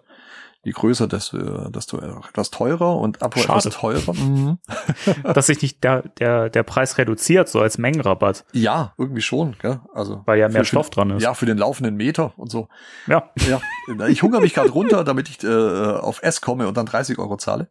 Je 0.65 0.71
größer, 0.71 1.09
desto, 1.09 1.69
desto 1.71 1.99
etwas 1.99 2.51
teurer 2.53 2.97
und 2.97 3.21
ab 3.21 3.37
Schade. 3.37 3.59
etwas 3.69 3.75
teurer. 3.75 4.15
Mhm. 4.15 4.59
Dass 5.35 5.47
sich 5.47 5.61
nicht 5.61 5.83
der, 5.83 6.03
der, 6.21 6.51
der 6.51 6.63
Preis 6.63 6.99
reduziert, 6.99 7.49
so 7.49 7.59
als 7.61 7.79
Mengenrabatt, 7.79 8.45
Ja, 8.53 8.93
irgendwie 8.97 9.23
schon. 9.23 9.57
Gell? 9.61 9.81
Also 9.93 10.23
weil 10.25 10.39
ja 10.39 10.49
mehr 10.49 10.61
für- 10.61 10.67
Stoff 10.67 10.91
dran 10.91 11.11
ist. 11.11 11.23
Ja, 11.25 11.35
für 11.35 11.47
den 11.47 11.59
laufenden 11.59 11.97
Meter 11.97 12.33
und 12.37 12.49
so. 12.49 12.69
ja. 13.09 13.29
Ja, 13.49 13.61
ich 14.07 14.23
hungere 14.23 14.41
mich 14.41 14.55
gerade 14.55 14.71
runter, 14.71 15.03
damit 15.03 15.29
ich 15.29 15.43
äh, 15.43 15.49
auf 15.49 16.23
S 16.23 16.41
komme 16.41 16.69
und 16.69 16.77
dann 16.77 16.87
30 16.87 17.19
Euro 17.19 17.37
zahle. 17.39 17.69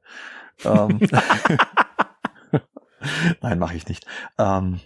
Ähm, 0.65 0.99
Nein, 3.41 3.59
mache 3.59 3.75
ich 3.75 3.87
nicht. 3.87 4.05
Ähm, 4.37 4.79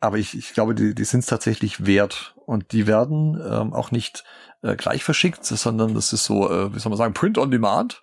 aber 0.00 0.18
ich, 0.18 0.36
ich 0.36 0.54
glaube, 0.54 0.74
die, 0.74 0.94
die 0.94 1.04
sind 1.04 1.20
es 1.20 1.26
tatsächlich 1.26 1.84
wert. 1.86 2.34
Und 2.46 2.72
die 2.72 2.86
werden 2.86 3.40
ähm, 3.48 3.72
auch 3.72 3.90
nicht 3.92 4.24
äh, 4.62 4.74
gleich 4.74 5.04
verschickt, 5.04 5.44
sondern 5.44 5.94
das 5.94 6.12
ist 6.12 6.24
so, 6.24 6.50
äh, 6.50 6.74
wie 6.74 6.78
soll 6.80 6.90
man 6.90 6.96
sagen, 6.98 7.14
Print 7.14 7.38
on 7.38 7.50
Demand. 7.50 8.02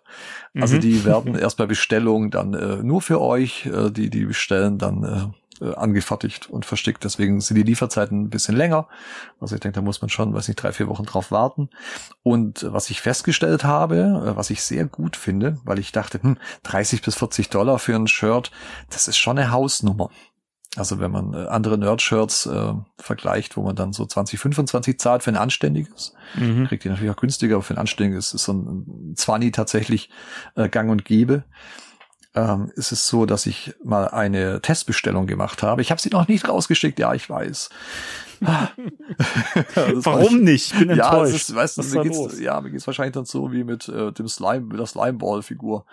Also 0.55 0.77
Mhm. 0.77 0.81
die 0.81 1.03
werden 1.05 1.35
erst 1.35 1.57
bei 1.57 1.65
Bestellung 1.65 2.31
dann 2.31 2.53
äh, 2.53 2.77
nur 2.77 3.01
für 3.01 3.19
euch, 3.19 3.65
äh, 3.65 3.89
die 3.91 4.09
die 4.09 4.25
bestellen, 4.25 4.77
dann 4.77 5.33
äh, 5.61 5.73
angefertigt 5.73 6.49
und 6.49 6.65
verschickt. 6.65 7.03
Deswegen 7.03 7.41
sind 7.41 7.55
die 7.55 7.63
Lieferzeiten 7.63 8.23
ein 8.23 8.29
bisschen 8.29 8.55
länger. 8.55 8.87
Also 9.39 9.55
ich 9.55 9.61
denke, 9.61 9.75
da 9.75 9.81
muss 9.81 10.01
man 10.01 10.09
schon, 10.09 10.33
weiß 10.33 10.47
nicht, 10.47 10.61
drei, 10.61 10.71
vier 10.71 10.87
Wochen 10.87 11.05
drauf 11.05 11.31
warten. 11.31 11.69
Und 12.23 12.63
äh, 12.63 12.73
was 12.73 12.89
ich 12.89 13.01
festgestellt 13.01 13.63
habe, 13.63 13.97
äh, 14.25 14.35
was 14.35 14.49
ich 14.49 14.61
sehr 14.63 14.85
gut 14.85 15.15
finde, 15.15 15.57
weil 15.63 15.79
ich 15.79 15.91
dachte, 15.91 16.21
hm, 16.21 16.37
30 16.63 17.01
bis 17.01 17.15
40 17.15 17.49
Dollar 17.49 17.79
für 17.79 17.95
ein 17.95 18.07
Shirt, 18.07 18.51
das 18.89 19.07
ist 19.07 19.17
schon 19.17 19.37
eine 19.37 19.51
Hausnummer. 19.51 20.09
Also 20.75 20.99
wenn 20.99 21.09
man 21.09 21.33
andere 21.33 21.77
Nerd-Shirts 21.77 22.45
äh, 22.45 22.73
vergleicht, 22.99 23.57
wo 23.57 23.63
man 23.63 23.75
dann 23.75 23.93
so 23.93 24.05
20, 24.05 24.39
25 24.39 24.99
zahlt 24.99 25.23
für 25.23 25.31
ein 25.31 25.37
anständiges, 25.37 26.13
Mhm. 26.35 26.67
kriegt 26.67 26.83
die 26.83 26.89
natürlich 26.89 27.09
auch 27.09 27.15
günstiger, 27.19 27.55
aber 27.55 27.63
für 27.63 27.73
ein 27.73 27.79
anständiges 27.79 28.33
ist 28.35 28.43
so 28.43 28.53
ein 28.53 29.13
20 29.15 29.53
tatsächlich 29.53 30.11
äh, 30.55 30.69
gang 30.69 30.91
und 30.91 31.03
gäbe. 31.03 31.45
Ähm, 32.37 32.71
ist 32.75 32.91
es 32.91 33.07
so, 33.07 33.25
dass 33.25 33.47
ich 33.47 33.73
mal 33.83 34.09
eine 34.09 34.61
Testbestellung 34.61 35.25
gemacht 35.25 35.63
habe. 35.63 35.81
Ich 35.81 35.89
habe 35.89 35.99
sie 35.99 36.09
noch 36.09 36.27
nicht 36.27 36.47
rausgeschickt, 36.47 36.99
ja, 36.99 37.15
ich 37.15 37.27
weiß. 37.27 37.69
Warum 38.39 40.43
nicht? 40.43 40.71
Ich 40.71 40.77
bin 40.77 40.95
ja, 40.95 41.09
enttäuscht. 41.09 41.33
es 41.33 41.49
ist, 41.49 41.55
weißt 41.55 41.95
mir 41.95 42.03
geht's, 42.03 42.39
ja, 42.39 42.61
mir 42.61 42.69
geht's 42.69 42.85
wahrscheinlich 42.85 43.15
dann 43.15 43.25
so 43.25 43.51
wie 43.51 43.63
mit 43.63 43.89
äh, 43.89 44.11
dem 44.11 44.27
Slime, 44.27 44.67
mit 44.67 44.77
der 44.77 44.85
Slimeball-Figur, 44.85 45.85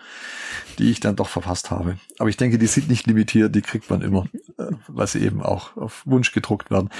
die 0.79 0.91
ich 0.91 1.01
dann 1.01 1.17
doch 1.17 1.29
verpasst 1.29 1.71
habe. 1.71 1.97
Aber 2.19 2.29
ich 2.29 2.37
denke, 2.37 2.59
die 2.59 2.67
sind 2.67 2.91
nicht 2.91 3.07
limitiert, 3.07 3.55
die 3.55 3.63
kriegt 3.63 3.89
man 3.89 4.03
immer, 4.03 4.27
äh, 4.59 4.67
weil 4.89 5.07
sie 5.07 5.21
eben 5.21 5.43
auch 5.43 5.75
auf 5.79 6.03
Wunsch 6.05 6.33
gedruckt 6.33 6.71
werden. 6.71 6.91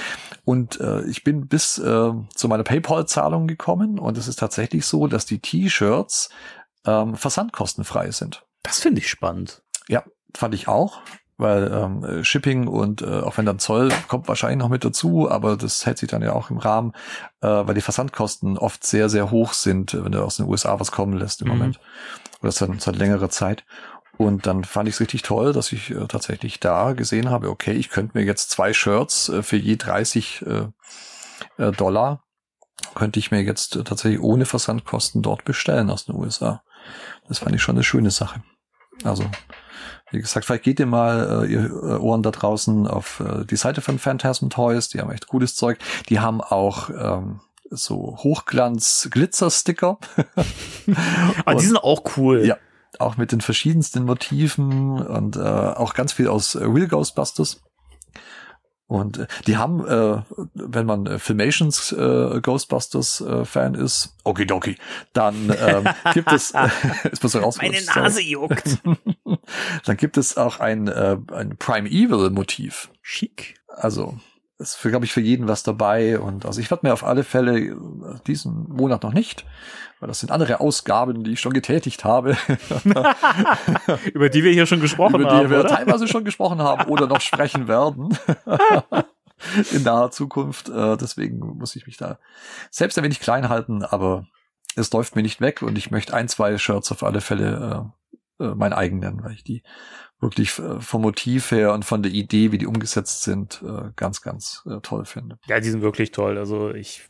Und 0.43 0.79
äh, 0.79 1.03
ich 1.03 1.23
bin 1.23 1.47
bis 1.47 1.77
äh, 1.77 2.11
zu 2.33 2.47
meiner 2.47 2.63
PayPal-Zahlung 2.63 3.45
gekommen 3.45 3.99
und 3.99 4.17
es 4.17 4.27
ist 4.27 4.39
tatsächlich 4.39 4.87
so, 4.87 5.05
dass 5.05 5.27
die 5.27 5.37
T-Shirts 5.37 6.31
ähm, 6.87 7.15
versandkostenfrei 7.15 8.09
sind. 8.09 8.41
Das 8.65 8.79
finde 8.79 8.99
ich 8.99 9.09
spannend. 9.09 9.61
Ja, 9.87 10.03
fand 10.35 10.53
ich 10.53 10.67
auch, 10.67 11.01
weil 11.37 11.71
ähm, 11.71 12.03
äh, 12.03 12.23
Shipping 12.23 12.67
und 12.67 13.01
äh, 13.01 13.21
auch 13.21 13.37
wenn 13.37 13.45
dann 13.45 13.59
Zoll 13.59 13.89
kommt 14.07 14.27
wahrscheinlich 14.27 14.59
noch 14.59 14.69
mit 14.69 14.83
dazu, 14.83 15.29
aber 15.29 15.57
das 15.57 15.85
hält 15.85 15.97
sich 15.97 16.09
dann 16.09 16.21
ja 16.21 16.33
auch 16.33 16.49
im 16.49 16.57
Rahmen, 16.57 16.93
äh, 17.41 17.47
weil 17.47 17.75
die 17.75 17.81
Versandkosten 17.81 18.57
oft 18.57 18.85
sehr, 18.85 19.09
sehr 19.09 19.31
hoch 19.31 19.53
sind, 19.53 19.93
äh, 19.93 20.03
wenn 20.03 20.11
du 20.11 20.23
aus 20.23 20.37
den 20.37 20.47
USA 20.47 20.79
was 20.79 20.91
kommen 20.91 21.13
lässt 21.17 21.41
im 21.41 21.47
Mhm. 21.47 21.53
Moment. 21.53 21.79
Oder 22.41 22.51
seit, 22.51 22.81
seit 22.81 22.95
längerer 22.95 23.29
Zeit. 23.29 23.65
Und 24.17 24.45
dann 24.47 24.63
fand 24.63 24.87
ich 24.87 24.95
es 24.95 25.01
richtig 25.01 25.23
toll, 25.23 25.51
dass 25.51 25.71
ich 25.73 25.91
äh, 25.91 26.07
tatsächlich 26.07 26.59
da 26.59 26.93
gesehen 26.93 27.29
habe, 27.29 27.49
okay, 27.49 27.73
ich 27.73 27.89
könnte 27.89 28.17
mir 28.17 28.23
jetzt 28.23 28.49
zwei 28.49 28.73
Shirts 28.73 29.29
äh, 29.29 29.43
für 29.43 29.57
je 29.57 29.75
30 29.75 30.45
äh, 30.47 30.67
äh, 31.61 31.71
Dollar, 31.73 32.23
könnte 32.93 33.19
ich 33.19 33.31
mir 33.31 33.41
jetzt 33.41 33.75
äh, 33.75 33.83
tatsächlich 33.83 34.21
ohne 34.21 34.45
Versandkosten 34.45 35.21
dort 35.21 35.43
bestellen 35.43 35.89
aus 35.89 36.05
den 36.05 36.15
USA. 36.15 36.63
Das 37.27 37.39
fand 37.39 37.55
ich 37.55 37.61
schon 37.61 37.75
eine 37.75 37.83
schöne 37.83 38.11
Sache. 38.11 38.41
Also, 39.03 39.25
wie 40.11 40.19
gesagt, 40.19 40.45
vielleicht 40.45 40.63
geht 40.63 40.79
ihr 40.79 40.85
mal, 40.85 41.43
äh, 41.45 41.51
ihr 41.51 41.65
äh, 41.65 41.97
Ohren 41.97 42.23
da 42.23 42.31
draußen, 42.31 42.87
auf 42.87 43.19
äh, 43.19 43.45
die 43.45 43.55
Seite 43.57 43.81
von 43.81 43.99
Phantasm 43.99 44.49
Toys. 44.49 44.89
Die 44.89 44.99
haben 44.99 45.11
echt 45.11 45.27
cooles 45.27 45.55
Zeug. 45.55 45.77
Die 46.09 46.19
haben 46.19 46.41
auch 46.41 46.89
ähm, 46.89 47.41
so 47.69 48.17
Hochglanz-Glitzer-Sticker. 48.23 49.97
Aber 51.45 51.51
Und- 51.51 51.61
die 51.61 51.65
sind 51.65 51.77
auch 51.77 52.03
cool. 52.17 52.45
Ja. 52.45 52.57
auch 52.99 53.17
mit 53.17 53.31
den 53.31 53.41
verschiedensten 53.41 54.05
Motiven 54.05 55.01
und 55.05 55.35
äh, 55.35 55.39
auch 55.41 55.93
ganz 55.93 56.13
viel 56.13 56.27
aus 56.29 56.55
äh, 56.55 56.63
Real 56.63 56.87
Ghostbusters. 56.87 57.61
Und 58.87 59.17
äh, 59.17 59.27
die 59.47 59.57
haben, 59.57 59.85
äh, 59.87 60.21
wenn 60.53 60.85
man 60.85 61.07
äh, 61.07 61.19
Filmations 61.19 61.91
äh, 61.91 62.39
Ghostbusters 62.41 63.21
äh, 63.21 63.45
Fan 63.45 63.73
ist, 63.73 64.15
okidoki, 64.23 64.77
dann 65.13 65.53
ähm, 65.59 65.85
gibt 66.13 66.31
es, 66.31 66.51
äh, 66.51 66.69
ist 67.11 67.23
man 67.23 67.29
so 67.29 67.39
raus, 67.39 67.57
Meine 67.57 67.83
Nase 67.83 68.21
juckt. 68.21 68.79
dann 69.85 69.97
gibt 69.97 70.17
es 70.17 70.37
auch 70.37 70.59
ein, 70.59 70.87
äh, 70.87 71.17
ein 71.33 71.57
Prime 71.57 71.89
Evil 71.89 72.29
Motiv. 72.29 72.91
Schick. 73.01 73.55
Also 73.67 74.17
ist 74.57 74.75
für, 74.75 74.89
glaube 74.89 75.05
ich, 75.05 75.13
für 75.13 75.21
jeden 75.21 75.47
was 75.47 75.63
dabei. 75.63 76.19
Und 76.19 76.45
also 76.45 76.61
ich 76.61 76.69
werde 76.69 76.85
mir 76.87 76.93
auf 76.93 77.03
alle 77.03 77.23
Fälle 77.23 77.59
äh, 77.59 77.75
diesen 78.27 78.69
Monat 78.69 79.03
noch 79.03 79.13
nicht, 79.13 79.45
weil 80.05 80.09
das 80.09 80.19
sind 80.19 80.29
andere 80.31 80.59
Ausgaben, 80.59 81.23
die 81.23 81.31
ich 81.31 81.39
schon 81.39 81.53
getätigt 81.53 82.03
habe, 82.03 82.37
Über 84.13 84.29
die 84.29 84.43
wir 84.43 84.51
hier 84.51 84.67
schon 84.67 84.79
gesprochen 84.79 85.15
über 85.15 85.23
die 85.31 85.35
haben, 85.35 85.49
wir 85.49 85.61
oder? 85.61 85.69
teilweise 85.69 86.07
schon 86.07 86.23
gesprochen 86.23 86.61
haben 86.61 86.85
oder 86.91 87.07
noch 87.07 87.21
sprechen 87.21 87.67
werden. 87.67 88.15
In 89.71 89.81
naher 89.81 90.11
Zukunft. 90.11 90.69
Äh, 90.69 90.95
deswegen 90.97 91.39
muss 91.39 91.75
ich 91.75 91.87
mich 91.87 91.97
da 91.97 92.19
selbst 92.69 92.99
ein 92.99 93.03
wenig 93.03 93.19
klein 93.19 93.49
halten, 93.49 93.81
aber 93.81 94.27
es 94.75 94.93
läuft 94.93 95.15
mir 95.15 95.23
nicht 95.23 95.41
weg 95.41 95.63
und 95.63 95.75
ich 95.75 95.89
möchte 95.89 96.13
ein, 96.13 96.27
zwei 96.27 96.55
Shirts 96.59 96.91
auf 96.91 97.01
alle 97.01 97.21
Fälle 97.21 97.91
äh, 98.39 98.43
äh, 98.43 98.53
mein 98.53 98.73
eigen 98.73 98.99
nennen, 98.99 99.23
weil 99.23 99.33
ich 99.33 99.43
die 99.43 99.63
wirklich 100.19 100.51
vom 100.51 101.01
Motiv 101.01 101.49
her 101.49 101.73
und 101.73 101.83
von 101.83 102.03
der 102.03 102.11
Idee, 102.11 102.51
wie 102.51 102.57
die 102.59 102.67
umgesetzt 102.67 103.23
sind, 103.23 103.63
ganz, 103.95 104.21
ganz 104.21 104.67
toll 104.81 105.05
finde. 105.05 105.37
Ja, 105.45 105.59
die 105.59 105.69
sind 105.69 105.81
wirklich 105.81 106.11
toll. 106.11 106.37
Also 106.37 106.73
ich, 106.73 107.09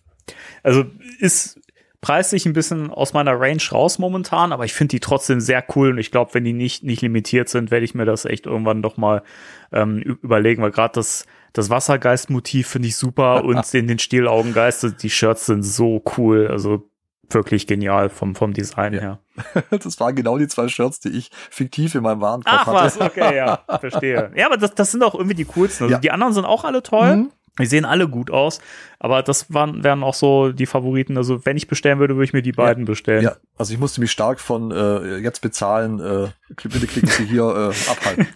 also 0.64 0.86
ist 1.20 1.62
preislich 2.06 2.46
ein 2.46 2.54
bisschen 2.54 2.92
aus 2.92 3.14
meiner 3.14 3.40
Range 3.40 3.62
raus 3.72 3.98
momentan, 3.98 4.52
aber 4.54 4.64
ich 4.66 4.74
finde 4.74 4.92
die 4.92 5.00
trotzdem 5.00 5.40
sehr 5.40 5.64
cool 5.76 5.90
und 5.90 5.98
ich 5.98 6.12
glaube, 6.12 6.34
wenn 6.36 6.44
die 6.44 6.54
nicht, 6.54 6.84
nicht 6.84 7.02
limitiert 7.02 7.50
sind, 7.50 7.72
werde 7.72 7.84
ich 7.84 7.96
mir 7.96 8.06
das 8.06 8.26
echt 8.26 8.46
irgendwann 8.46 8.82
doch 8.84 8.98
mal 8.98 9.24
ähm, 9.72 9.98
überlegen, 10.02 10.62
weil 10.62 10.70
gerade 10.72 10.94
das, 10.94 11.26
das 11.54 11.70
Wassergeist-Motiv 11.72 12.68
finde 12.68 12.88
ich 12.90 12.96
super 12.96 13.44
und 13.44 13.74
den, 13.74 13.88
den 13.88 13.98
Stielaugengeist, 14.00 15.02
die 15.02 15.10
Shirts 15.10 15.48
sind 15.48 15.64
so 15.64 16.04
cool, 16.18 16.48
also 16.48 16.88
wirklich 17.32 17.66
genial 17.66 18.10
vom, 18.10 18.36
vom 18.36 18.54
Design 18.54 18.94
Ja. 18.94 19.00
her. 19.02 19.20
Das 19.72 20.00
waren 20.00 20.16
genau 20.16 20.38
die 20.38 20.48
zwei 20.48 20.68
Shirts, 20.68 21.00
die 21.00 21.10
ich 21.10 21.32
fiktiv 21.50 21.96
in 21.96 22.04
meinem 22.04 22.22
Warenkorb 22.22 22.56
Ach 22.62 22.68
hatte. 22.68 23.00
was, 23.00 23.02
okay, 23.02 23.36
ja, 23.36 23.62
verstehe. 23.80 24.32
Ja, 24.36 24.46
aber 24.46 24.58
das, 24.58 24.76
das 24.76 24.92
sind 24.92 25.02
auch 25.04 25.16
irgendwie 25.16 25.34
die 25.34 25.46
coolsten. 25.46 25.86
Also 25.86 25.94
Ja. 25.96 26.00
die 26.00 26.12
anderen 26.12 26.34
sind 26.34 26.46
auch 26.46 26.64
alle 26.66 26.84
toll. 26.84 27.16
Mhm. 27.16 27.32
Die 27.60 27.66
sehen 27.66 27.86
alle 27.86 28.10
gut 28.10 28.32
aus, 28.32 28.60
aber 29.00 29.24
das 29.24 29.54
waren, 29.54 29.84
wären 29.84 30.04
auch 30.04 30.14
so 30.14 30.52
die 30.52 30.66
Favoriten. 30.66 31.16
Also 31.18 31.46
wenn 31.46 31.56
ich 31.56 31.68
bestellen 31.68 32.00
würde, 32.00 32.16
würde 32.16 32.26
ich 32.26 32.34
mir 32.34 32.42
die 32.42 32.52
beiden 32.52 32.84
bestellen. 32.86 33.24
Ja, 33.24 33.38
also 33.58 33.74
ich 33.74 33.80
musste 33.80 34.02
mich 34.02 34.12
stark 34.12 34.40
von 34.42 34.72
äh, 34.72 35.18
jetzt 35.20 35.42
bezahlen, 35.42 36.00
äh, 36.00 36.28
bitte 36.64 36.86
klicken 36.88 37.10
Sie 37.10 37.26
hier 37.26 37.44
äh, 37.74 37.90
abhalten. 37.92 38.28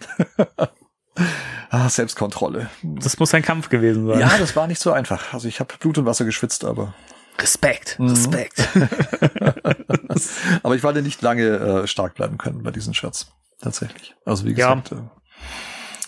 ah, 1.70 1.88
Selbstkontrolle. 1.88 2.70
Das 2.82 3.18
muss 3.18 3.34
ein 3.34 3.42
Kampf 3.42 3.68
gewesen 3.68 4.06
sein. 4.06 4.20
Ja, 4.20 4.30
das 4.38 4.56
war 4.56 4.66
nicht 4.66 4.80
so 4.80 4.92
einfach. 4.92 5.34
Also 5.34 5.48
ich 5.48 5.60
habe 5.60 5.74
Blut 5.78 5.98
und 5.98 6.06
Wasser 6.06 6.24
geschwitzt, 6.24 6.64
aber 6.64 6.94
Respekt, 7.38 7.98
Mhm. 7.98 8.08
Respekt. 8.10 8.68
aber 10.62 10.74
ich 10.74 10.82
werde 10.82 11.02
nicht 11.02 11.22
lange 11.22 11.46
äh, 11.82 11.86
stark 11.86 12.14
bleiben 12.14 12.38
können 12.38 12.62
bei 12.62 12.70
diesen 12.70 12.94
Shirts. 12.94 13.32
Tatsächlich. 13.60 14.14
Also 14.24 14.44
wie 14.46 14.52
Ja. 14.52 14.74
gesagt, 14.74 14.92
äh, 14.92 14.96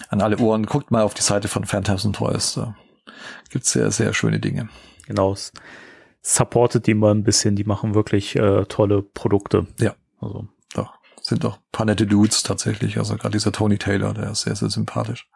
an 0.08 0.20
alle 0.20 0.38
Ohren, 0.38 0.66
guckt 0.66 0.90
mal 0.90 1.02
auf 1.02 1.14
die 1.14 1.22
Seite 1.22 1.48
von 1.48 1.64
Phantasm 1.64 2.12
Toys. 2.12 2.54
Da 2.54 2.74
gibt's 3.50 3.72
sehr, 3.72 3.90
sehr 3.90 4.12
schöne 4.14 4.40
Dinge. 4.40 4.68
genau. 5.06 5.34
Supportet 6.24 6.86
die 6.86 6.94
mal 6.94 7.12
ein 7.12 7.24
bisschen, 7.24 7.56
die 7.56 7.64
machen 7.64 7.94
wirklich 7.94 8.36
äh, 8.36 8.64
tolle 8.66 9.02
Produkte. 9.02 9.66
Ja. 9.80 9.94
Also, 10.20 10.46
Doch, 10.74 10.94
sind 11.20 11.42
doch 11.42 11.56
ein 11.56 11.62
paar 11.72 11.86
nette 11.86 12.06
Dudes 12.06 12.44
tatsächlich. 12.44 12.96
Also 12.98 13.16
gerade 13.16 13.32
dieser 13.32 13.50
Tony 13.50 13.76
Taylor, 13.76 14.14
der 14.14 14.30
ist 14.30 14.42
sehr, 14.42 14.54
sehr 14.54 14.70
sympathisch. 14.70 15.28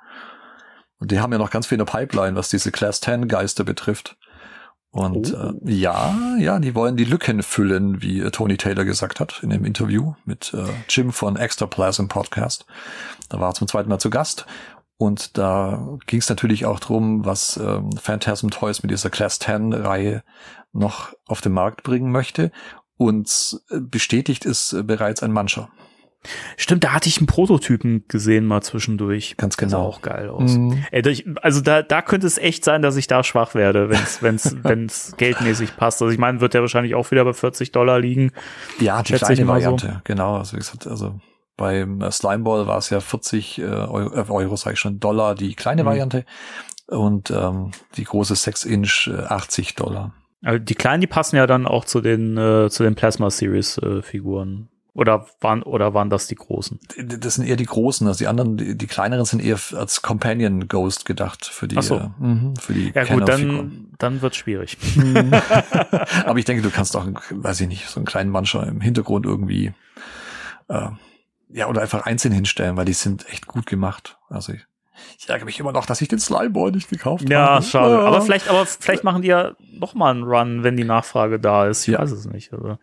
Und 1.00 1.10
die 1.10 1.18
haben 1.18 1.32
ja 1.32 1.38
noch 1.38 1.50
ganz 1.50 1.66
viel 1.66 1.78
in 1.78 1.84
der 1.84 1.92
Pipeline, 1.92 2.36
was 2.36 2.48
diese 2.50 2.70
Class 2.70 3.00
10 3.00 3.26
Geister 3.26 3.64
betrifft. 3.64 4.16
Und 4.90 5.34
Oh. 5.34 5.52
äh, 5.66 5.72
ja, 5.72 6.14
ja, 6.38 6.58
die 6.60 6.74
wollen 6.76 6.96
die 6.96 7.04
Lücken 7.04 7.42
füllen, 7.42 8.00
wie 8.00 8.20
äh, 8.20 8.30
Tony 8.30 8.56
Taylor 8.56 8.84
gesagt 8.84 9.18
hat 9.18 9.40
in 9.42 9.50
dem 9.50 9.64
Interview 9.64 10.14
mit 10.24 10.54
äh, 10.54 10.64
Jim 10.88 11.12
von 11.12 11.34
Extraplasm 11.36 12.06
Podcast. 12.06 12.64
Da 13.28 13.40
war 13.40 13.50
er 13.50 13.54
zum 13.54 13.66
zweiten 13.66 13.88
Mal 13.88 13.98
zu 13.98 14.08
Gast. 14.08 14.46
Und 14.98 15.36
da 15.36 15.98
ging 16.06 16.20
es 16.20 16.28
natürlich 16.28 16.64
auch 16.64 16.80
drum, 16.80 17.24
was 17.24 17.58
ähm, 17.58 17.90
Phantasm 17.92 18.48
Toys 18.48 18.82
mit 18.82 18.90
dieser 18.90 19.10
Class 19.10 19.38
10 19.38 19.72
Reihe 19.72 20.22
noch 20.72 21.12
auf 21.26 21.40
den 21.40 21.52
Markt 21.52 21.82
bringen 21.82 22.10
möchte. 22.10 22.50
und 22.98 23.60
bestätigt 23.70 24.46
ist 24.46 24.72
äh, 24.72 24.82
bereits 24.82 25.22
ein 25.22 25.32
mancher. 25.32 25.68
Stimmt, 26.56 26.84
da 26.84 26.92
hatte 26.92 27.08
ich 27.08 27.18
einen 27.18 27.26
Prototypen 27.26 28.04
gesehen 28.08 28.46
mal 28.46 28.62
zwischendurch. 28.62 29.36
Ganz 29.36 29.56
Das 29.56 29.70
sah 29.70 29.76
genau. 29.76 29.88
auch 29.88 30.02
geil 30.02 30.28
aus. 30.28 30.56
Mhm. 30.56 30.84
Ey, 30.90 31.24
also 31.42 31.60
da, 31.60 31.82
da 31.82 32.02
könnte 32.02 32.26
es 32.26 32.38
echt 32.38 32.64
sein, 32.64 32.82
dass 32.82 32.96
ich 32.96 33.06
da 33.06 33.22
schwach 33.22 33.54
werde, 33.54 33.90
wenn's, 33.90 34.18
wenn's, 34.22 34.56
wenn's 34.62 35.14
geldmäßig 35.16 35.76
passt. 35.76 36.02
Also 36.02 36.12
ich 36.12 36.18
meine, 36.18 36.40
wird 36.40 36.54
der 36.54 36.62
wahrscheinlich 36.62 36.94
auch 36.94 37.10
wieder 37.10 37.24
bei 37.24 37.32
40 37.32 37.72
Dollar 37.72 38.00
liegen. 38.00 38.32
Ja, 38.80 39.02
die 39.02 39.12
kleine 39.12 39.44
mal 39.44 39.60
so. 39.60 39.72
Variante, 39.72 40.00
genau. 40.04 40.36
Also 40.36 40.54
wie 40.54 40.58
gesagt, 40.58 40.86
also 40.86 41.20
beim 41.56 42.00
äh, 42.02 42.10
Slimeball 42.10 42.66
war 42.66 42.78
es 42.78 42.90
ja 42.90 43.00
40 43.00 43.58
äh, 43.58 43.64
Euro, 43.64 44.14
äh, 44.14 44.24
Euro 44.30 44.56
sag 44.56 44.74
ich 44.74 44.78
schon, 44.80 45.00
Dollar 45.00 45.34
die 45.34 45.54
kleine 45.54 45.82
Mhm. 45.82 45.86
Variante 45.86 46.24
und 46.88 47.30
ähm, 47.30 47.70
die 47.96 48.04
große 48.04 48.34
6-Inch 48.34 49.08
äh, 49.08 49.22
80 49.24 49.74
Dollar. 49.74 50.12
Also 50.42 50.58
die 50.58 50.74
kleinen, 50.74 51.00
die 51.00 51.06
passen 51.06 51.36
ja 51.36 51.46
dann 51.46 51.66
auch 51.66 51.84
zu 51.84 52.00
den, 52.00 52.36
äh, 52.36 52.68
zu 52.70 52.82
den 52.82 52.94
Plasma 52.94 53.30
Series 53.30 53.78
äh, 53.78 54.02
Figuren. 54.02 54.68
Oder 54.92 55.26
waren, 55.42 55.62
oder 55.62 55.92
waren 55.92 56.08
das 56.08 56.26
die 56.26 56.36
großen? 56.36 56.78
Das 56.96 57.34
sind 57.34 57.46
eher 57.46 57.56
die 57.56 57.66
großen, 57.66 58.06
also 58.06 58.16
die 58.18 58.28
anderen, 58.28 58.56
die, 58.56 58.78
die 58.78 58.86
kleineren 58.86 59.26
sind 59.26 59.42
eher 59.44 59.58
als 59.74 60.00
Companion 60.00 60.68
Ghost 60.68 61.04
gedacht 61.04 61.44
für 61.44 61.68
die, 61.68 61.76
Ach 61.76 61.82
so. 61.82 61.96
äh, 61.96 62.08
mhm, 62.18 62.56
für 62.56 62.72
die 62.72 62.92
Ja 62.94 63.04
gut, 63.04 63.28
dann, 63.28 63.88
dann 63.98 64.22
wird 64.22 64.36
schwierig. 64.36 64.78
Aber 66.24 66.38
ich 66.38 66.46
denke, 66.46 66.62
du 66.62 66.70
kannst 66.70 66.96
auch, 66.96 67.06
weiß 67.30 67.60
ich 67.60 67.68
nicht, 67.68 67.88
so 67.88 68.00
einen 68.00 68.06
kleinen 68.06 68.30
Mancher 68.30 68.66
im 68.66 68.80
Hintergrund 68.80 69.26
irgendwie, 69.26 69.74
äh, 70.68 70.88
ja, 71.48 71.68
oder 71.68 71.80
einfach 71.82 72.06
einzeln 72.06 72.32
hinstellen, 72.32 72.76
weil 72.76 72.84
die 72.84 72.92
sind 72.92 73.28
echt 73.30 73.46
gut 73.46 73.66
gemacht. 73.66 74.18
Also 74.28 74.52
ich, 74.52 74.66
ich 75.18 75.28
ärgere 75.28 75.44
mich 75.46 75.60
immer 75.60 75.72
noch, 75.72 75.86
dass 75.86 76.00
ich 76.00 76.08
den 76.08 76.18
Slimeball 76.18 76.72
nicht 76.72 76.88
gekauft 76.88 77.28
Ja, 77.28 77.46
habe. 77.56 77.64
schade. 77.64 77.98
Ah. 78.00 78.06
Aber 78.06 78.20
vielleicht, 78.22 78.48
aber 78.48 78.66
vielleicht 78.66 79.04
machen 79.04 79.22
die 79.22 79.28
ja 79.28 79.52
noch 79.72 79.94
mal 79.94 80.10
einen 80.10 80.24
Run, 80.24 80.62
wenn 80.64 80.76
die 80.76 80.84
Nachfrage 80.84 81.38
da 81.38 81.66
ist. 81.66 81.82
Ich 81.86 81.92
Ja. 81.94 82.00
weiß 82.00 82.10
es 82.12 82.26
nicht. 82.26 82.52
Also 82.52 82.78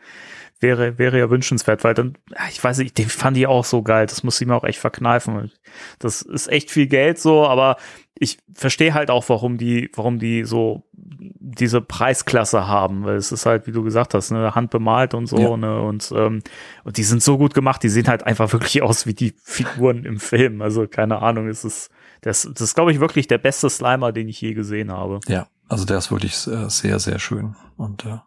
wäre, 0.63 0.97
wäre 0.97 1.19
ja 1.19 1.30
wünschenswert, 1.30 1.84
weil 1.84 1.93
dann, 1.93 2.17
ja, 2.32 2.39
ich 2.49 2.63
weiß 2.63 2.80
nicht, 2.80 2.97
den 2.97 3.10
fand 3.10 3.38
ich 3.38 3.45
auch 3.45 3.65
so 3.65 3.84
geil. 3.84 4.08
Das 4.08 4.23
muss 4.23 4.41
ich 4.41 4.47
mir 4.47 4.56
auch 4.56 4.63
echt 4.63 4.80
verkneifen. 4.80 5.52
Das 5.99 6.23
ist 6.23 6.47
echt 6.47 6.71
viel 6.71 6.88
Geld 6.88 7.19
so, 7.19 7.45
aber 7.45 7.78
ich 8.17 8.39
verstehe 8.56 8.93
halt 8.93 9.12
auch, 9.12 9.28
warum 9.30 9.58
die, 9.58 9.91
warum 9.95 10.17
die 10.17 10.43
so 10.45 10.84
diese 10.95 11.82
Preisklasse 11.82 12.67
haben, 12.67 13.04
weil 13.06 13.15
es 13.17 13.32
ist 13.32 13.45
halt, 13.45 13.67
wie 13.67 13.71
du 13.71 13.84
gesagt 13.84 14.13
hast, 14.13 14.32
ne, 14.32 14.56
handbemalt 14.56 15.13
und 15.13 15.28
so, 15.28 15.38
Ja. 15.38 15.58
ne, 15.58 15.82
und, 15.82 16.12
ähm, 16.15 16.41
und 16.84 16.97
die 16.97 17.04
sind 17.04 17.21
so 17.21 17.38
gut 17.38 17.54
gemacht, 17.54 17.84
die 17.84 17.89
sehen 17.89 18.08
halt 18.08 18.23
einfach 18.26 18.52
wirklich 18.54 18.82
aus 18.82 19.06
wie 19.06 19.13
die 19.13 19.34
Figuren 19.43 20.06
im 20.06 20.19
Film. 20.19 20.62
Also 20.62 20.88
keine 20.88 21.21
Ahnung, 21.21 21.47
es 21.47 21.63
ist, 21.65 21.89
das, 22.21 22.43
das 22.54 22.62
ist, 22.62 22.76
glaube 22.76 22.91
ich, 22.91 22.99
wirklich 22.99 23.28
der 23.28 23.38
beste 23.39 23.69
Slimer, 23.69 24.12
den 24.12 24.30
ich 24.30 24.39
je 24.39 24.54
gesehen 24.54 24.91
habe. 24.91 25.19
Ja, 25.28 25.47
also 25.67 25.86
der 25.86 25.97
ist 25.97 26.12
wirklich 26.12 26.34
äh, 26.47 26.69
sehr, 26.69 26.99
sehr 26.99 27.19
schön. 27.19 27.56
Und 27.78 28.06
äh, 28.06 28.17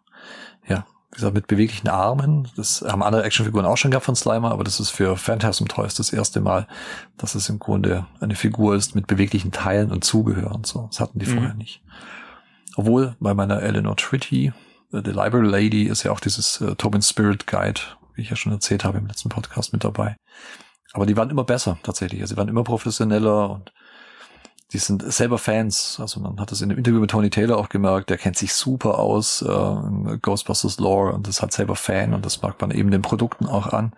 gesagt, 1.17 1.33
mit 1.33 1.47
beweglichen 1.47 1.89
Armen. 1.89 2.47
Das 2.55 2.83
haben 2.87 3.03
andere 3.03 3.23
Actionfiguren 3.23 3.65
auch 3.65 3.75
schon 3.77 3.91
gehabt 3.91 4.05
von 4.05 4.15
Slimer, 4.15 4.51
aber 4.51 4.63
das 4.63 4.79
ist 4.79 4.89
für 4.89 5.17
Phantasm 5.17 5.65
Toys 5.65 5.95
das 5.95 6.13
erste 6.13 6.39
Mal, 6.41 6.67
dass 7.17 7.35
es 7.35 7.49
im 7.49 7.59
Grunde 7.59 8.05
eine 8.21 8.35
Figur 8.35 8.75
ist 8.75 8.95
mit 8.95 9.07
beweglichen 9.07 9.51
Teilen 9.51 9.91
und 9.91 10.03
Zubehör 10.03 10.55
und 10.55 10.65
so. 10.65 10.87
Das 10.89 10.99
hatten 10.99 11.19
die 11.19 11.25
Mhm. 11.25 11.33
vorher 11.33 11.53
nicht. 11.53 11.81
Obwohl 12.75 13.15
bei 13.19 13.33
meiner 13.33 13.61
Eleanor 13.61 13.97
Tritty, 13.97 14.53
äh, 14.93 15.01
The 15.03 15.11
Library 15.11 15.47
Lady, 15.47 15.83
ist 15.83 16.03
ja 16.03 16.11
auch 16.11 16.19
dieses 16.19 16.61
äh, 16.61 16.75
Tobin 16.75 17.01
Spirit 17.01 17.47
Guide, 17.47 17.81
wie 18.15 18.21
ich 18.21 18.29
ja 18.29 18.35
schon 18.35 18.51
erzählt 18.53 18.83
habe 18.83 18.97
im 18.99 19.07
letzten 19.07 19.29
Podcast 19.29 19.73
mit 19.73 19.83
dabei. 19.83 20.15
Aber 20.93 21.05
die 21.05 21.17
waren 21.17 21.29
immer 21.29 21.43
besser 21.43 21.77
tatsächlich. 21.83 22.21
Also 22.21 22.35
die 22.35 22.37
waren 22.39 22.47
immer 22.47 22.63
professioneller 22.63 23.49
und 23.49 23.71
die 24.73 24.79
sind 24.79 25.11
selber 25.11 25.37
Fans. 25.37 25.97
Also 25.99 26.19
man 26.19 26.39
hat 26.39 26.51
das 26.51 26.61
in 26.61 26.69
dem 26.69 26.77
Interview 26.77 26.99
mit 26.99 27.11
Tony 27.11 27.29
Taylor 27.29 27.57
auch 27.57 27.69
gemerkt, 27.69 28.09
der 28.09 28.17
kennt 28.17 28.37
sich 28.37 28.53
super 28.53 28.99
aus 28.99 29.41
äh, 29.41 30.17
Ghostbusters 30.21 30.79
Lore 30.79 31.13
und 31.13 31.27
ist 31.27 31.41
halt 31.41 31.53
selber 31.53 31.75
Fan 31.75 32.13
und 32.13 32.25
das 32.25 32.41
mag 32.41 32.59
man 32.59 32.71
eben 32.71 32.91
den 32.91 33.01
Produkten 33.01 33.45
auch 33.45 33.67
an. 33.67 33.93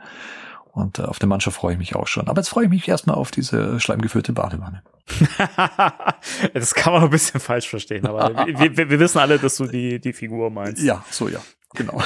Und 0.72 1.00
äh, 1.00 1.04
auf 1.04 1.18
den 1.18 1.30
Mancher 1.30 1.52
freue 1.52 1.74
ich 1.74 1.80
mich 1.80 1.96
auch 1.96 2.08
schon. 2.08 2.28
Aber 2.28 2.40
jetzt 2.40 2.50
freue 2.50 2.66
ich 2.66 2.70
mich 2.70 2.88
erstmal 2.88 3.16
auf 3.16 3.32
diese 3.32 3.80
schleimgefüllte 3.80 4.34
Badewanne. 4.34 4.84
das 6.54 6.76
kann 6.76 6.94
man 6.94 7.04
ein 7.04 7.10
bisschen 7.10 7.40
falsch 7.40 7.68
verstehen, 7.68 8.06
aber 8.06 8.46
wir, 8.48 8.78
wir, 8.78 8.90
wir 8.90 9.00
wissen 9.00 9.18
alle, 9.18 9.40
dass 9.40 9.58
du 9.58 9.66
die, 9.66 10.00
die 10.00 10.14
Figur 10.14 10.52
meinst. 10.52 10.84
Ja, 10.84 11.04
so 11.10 11.28
ja, 11.28 11.40
genau. 11.74 12.02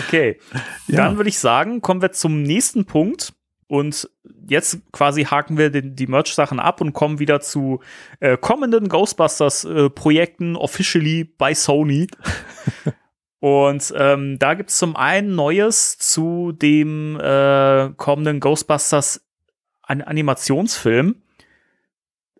Okay. 0.08 0.40
Ja. 0.88 0.98
Dann 0.98 1.18
würde 1.18 1.30
ich 1.30 1.38
sagen, 1.38 1.82
kommen 1.82 2.02
wir 2.02 2.12
zum 2.12 2.42
nächsten 2.42 2.86
Punkt. 2.86 3.34
Und 3.70 4.10
jetzt 4.48 4.80
quasi 4.92 5.26
haken 5.26 5.60
wir 5.60 5.70
den, 5.70 5.96
die 5.96 6.08
Merch-Sachen 6.08 6.60
ab 6.60 6.82
und 6.82 6.94
kommen 6.94 7.20
wieder 7.20 7.40
zu 7.40 7.82
äh, 8.20 8.36
kommenden 8.36 8.90
Ghostbusters-Projekten 8.90 10.56
officially 10.56 11.24
bei 11.24 11.54
Sony. 11.54 12.08
und 13.40 13.94
ähm, 13.96 14.40
da 14.40 14.56
gibt's 14.56 14.80
zum 14.80 14.96
einen 14.96 15.36
Neues 15.36 16.00
zu 16.00 16.52
dem 16.52 17.20
äh, 17.20 17.92
kommenden 17.96 18.40
Ghostbusters 18.40 19.24
An 19.84 20.02
Animationsfilm. 20.02 21.22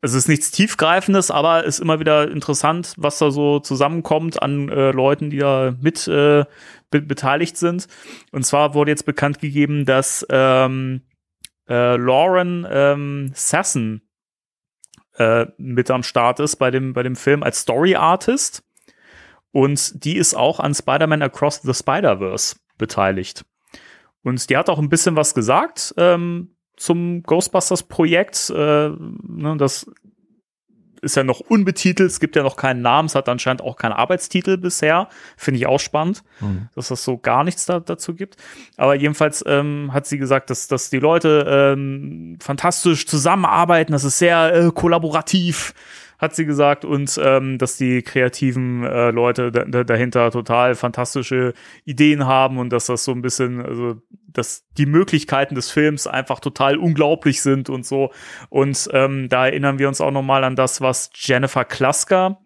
Es 0.02 0.16
ist 0.16 0.30
nichts 0.30 0.50
Tiefgreifendes, 0.50 1.30
aber 1.30 1.64
ist 1.64 1.80
immer 1.80 2.00
wieder 2.00 2.32
interessant, 2.32 2.96
was 2.98 3.20
da 3.20 3.30
so 3.30 3.60
zusammenkommt 3.60 4.42
an 4.42 4.70
äh, 4.70 4.92
Leuten, 4.92 5.30
die 5.30 5.38
da 5.38 5.76
mit 5.80 6.08
äh, 6.08 6.46
be 6.90 7.02
beteiligt 7.02 7.56
sind. 7.56 7.88
Und 8.32 8.48
zwar 8.48 8.74
wurde 8.74 8.90
jetzt 8.90 9.06
bekannt 9.06 9.40
gegeben, 9.40 9.86
dass 9.86 10.26
ähm, 10.32 11.02
äh, 11.70 11.96
Lauren 11.96 12.68
ähm, 12.70 13.32
Sasson 13.34 14.02
äh, 15.18 15.46
mit 15.58 15.92
am 15.92 16.04
Start 16.04 16.40
ist 16.40 16.56
bei 16.56 16.72
dem, 16.72 16.94
bei 16.94 17.04
dem 17.04 17.16
Film 17.16 17.44
als 17.44 17.62
Story 17.62 17.96
Artist. 17.96 18.64
Und 19.52 20.04
die 20.04 20.18
ist 20.18 20.36
auch 20.36 20.60
an 20.60 20.74
Spider-Man 20.74 21.22
Across 21.22 21.62
the 21.64 21.74
Spider-Verse 21.74 22.56
beteiligt. 22.78 23.46
Und 24.24 24.50
die 24.50 24.58
hat 24.58 24.70
auch 24.70 24.80
ein 24.80 24.90
bisschen 24.90 25.16
was 25.16 25.34
gesagt 25.34 25.94
ähm, 25.98 26.56
zum 26.76 27.24
Ghostbusters-Projekt. 27.24 28.50
Äh, 28.50 28.90
ne, 28.90 29.56
das 29.58 29.90
ist 31.02 31.16
ja 31.16 31.24
noch 31.24 31.40
unbetitelt, 31.40 32.10
es 32.10 32.20
gibt 32.20 32.36
ja 32.36 32.44
noch 32.44 32.56
keinen 32.58 32.82
Namen, 32.82 33.08
es 33.08 33.16
hat 33.16 33.30
anscheinend 33.30 33.62
auch 33.62 33.76
keinen 33.78 33.94
Arbeitstitel 33.94 34.58
bisher. 34.58 35.08
Finde 35.38 35.60
ich 35.60 35.68
auch 35.68 35.80
spannend, 35.80 36.24
Mhm. 36.40 36.70
dass 36.76 36.90
das 36.90 37.04
so 37.04 37.18
gar 37.18 37.44
nichts 37.44 37.66
da, 37.66 37.80
dazu 37.80 38.14
gibt. 38.14 38.36
Aber 38.78 38.96
jedenfalls 38.96 39.44
ähm, 39.48 39.92
hat 39.94 40.08
sie 40.08 40.18
gesagt, 40.18 40.50
dass, 40.50 40.68
dass 40.68 40.90
die 40.90 41.00
Leute 41.00 41.46
ähm, 41.48 42.38
fantastisch 42.42 43.08
zusammenarbeiten, 43.08 43.92
das 43.92 44.04
ist 44.04 44.18
sehr 44.20 44.54
äh, 44.54 44.72
kollaborativ, 44.74 45.74
hat 46.20 46.36
sie 46.36 46.46
gesagt, 46.46 46.86
und 46.86 47.20
ähm, 47.24 47.58
dass 47.58 47.78
die 47.78 48.02
kreativen 48.04 48.84
äh, 48.84 49.10
Leute 49.12 49.52
da, 49.52 49.64
da, 49.64 49.84
dahinter 49.84 50.30
total 50.32 50.76
fantastische 50.76 51.54
Ideen 51.86 52.28
haben 52.28 52.58
und 52.58 52.72
dass 52.72 52.86
das 52.88 53.06
so 53.06 53.12
ein 53.14 53.22
bisschen, 53.22 53.66
also 53.66 53.96
dass 54.28 54.68
die 54.78 54.86
Möglichkeiten 54.86 55.56
des 55.56 55.72
Films 55.72 56.06
einfach 56.06 56.40
total 56.40 56.78
unglaublich 56.78 57.42
sind 57.42 57.70
und 57.70 57.86
so. 57.86 58.12
Und 58.50 58.90
ähm, 58.94 59.30
da 59.30 59.48
erinnern 59.48 59.80
wir 59.80 59.88
uns 59.88 60.02
auch 60.02 60.12
nochmal 60.12 60.44
an 60.44 60.56
das, 60.56 60.82
was 60.82 61.10
Jennifer 61.16 61.66
Klasker 61.66 62.40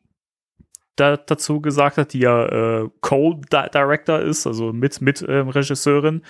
da, 0.96 1.18
dazu 1.18 1.62
gesagt 1.62 1.98
hat, 1.98 2.14
die 2.14 2.20
ja 2.20 2.46
äh, 2.82 2.90
Co-Director 3.02 4.20
ist, 4.20 4.46
also 4.48 4.74
mit, 4.74 5.02
mit 5.02 5.26
ähm, 5.28 5.50
Regisseurin. 5.50 6.24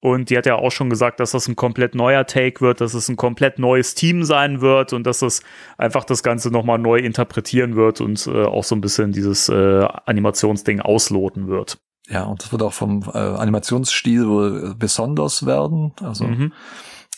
Und 0.00 0.30
die 0.30 0.38
hat 0.38 0.46
ja 0.46 0.54
auch 0.54 0.70
schon 0.70 0.90
gesagt, 0.90 1.18
dass 1.18 1.32
das 1.32 1.48
ein 1.48 1.56
komplett 1.56 1.96
neuer 1.96 2.24
Take 2.24 2.60
wird, 2.60 2.80
dass 2.80 2.94
es 2.94 3.08
ein 3.08 3.16
komplett 3.16 3.58
neues 3.58 3.96
Team 3.96 4.22
sein 4.22 4.60
wird 4.60 4.92
und 4.92 5.04
dass 5.04 5.22
es 5.22 5.42
einfach 5.76 6.04
das 6.04 6.22
Ganze 6.22 6.50
nochmal 6.52 6.78
neu 6.78 6.98
interpretieren 6.98 7.74
wird 7.74 8.00
und 8.00 8.24
äh, 8.28 8.44
auch 8.44 8.62
so 8.62 8.76
ein 8.76 8.80
bisschen 8.80 9.10
dieses 9.10 9.48
äh, 9.48 9.88
Animationsding 10.06 10.80
ausloten 10.80 11.48
wird. 11.48 11.78
Ja, 12.08 12.22
und 12.24 12.42
das 12.42 12.52
wird 12.52 12.62
auch 12.62 12.72
vom 12.72 13.02
äh, 13.12 13.18
Animationsstil 13.18 14.28
wohl 14.28 14.70
äh, 14.70 14.74
besonders 14.74 15.44
werden, 15.46 15.92
also 16.00 16.24
Mhm. 16.24 16.52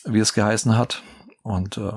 wie 0.06 0.18
es 0.18 0.32
geheißen 0.32 0.78
hat. 0.78 1.02
Und 1.42 1.76
äh, 1.76 1.92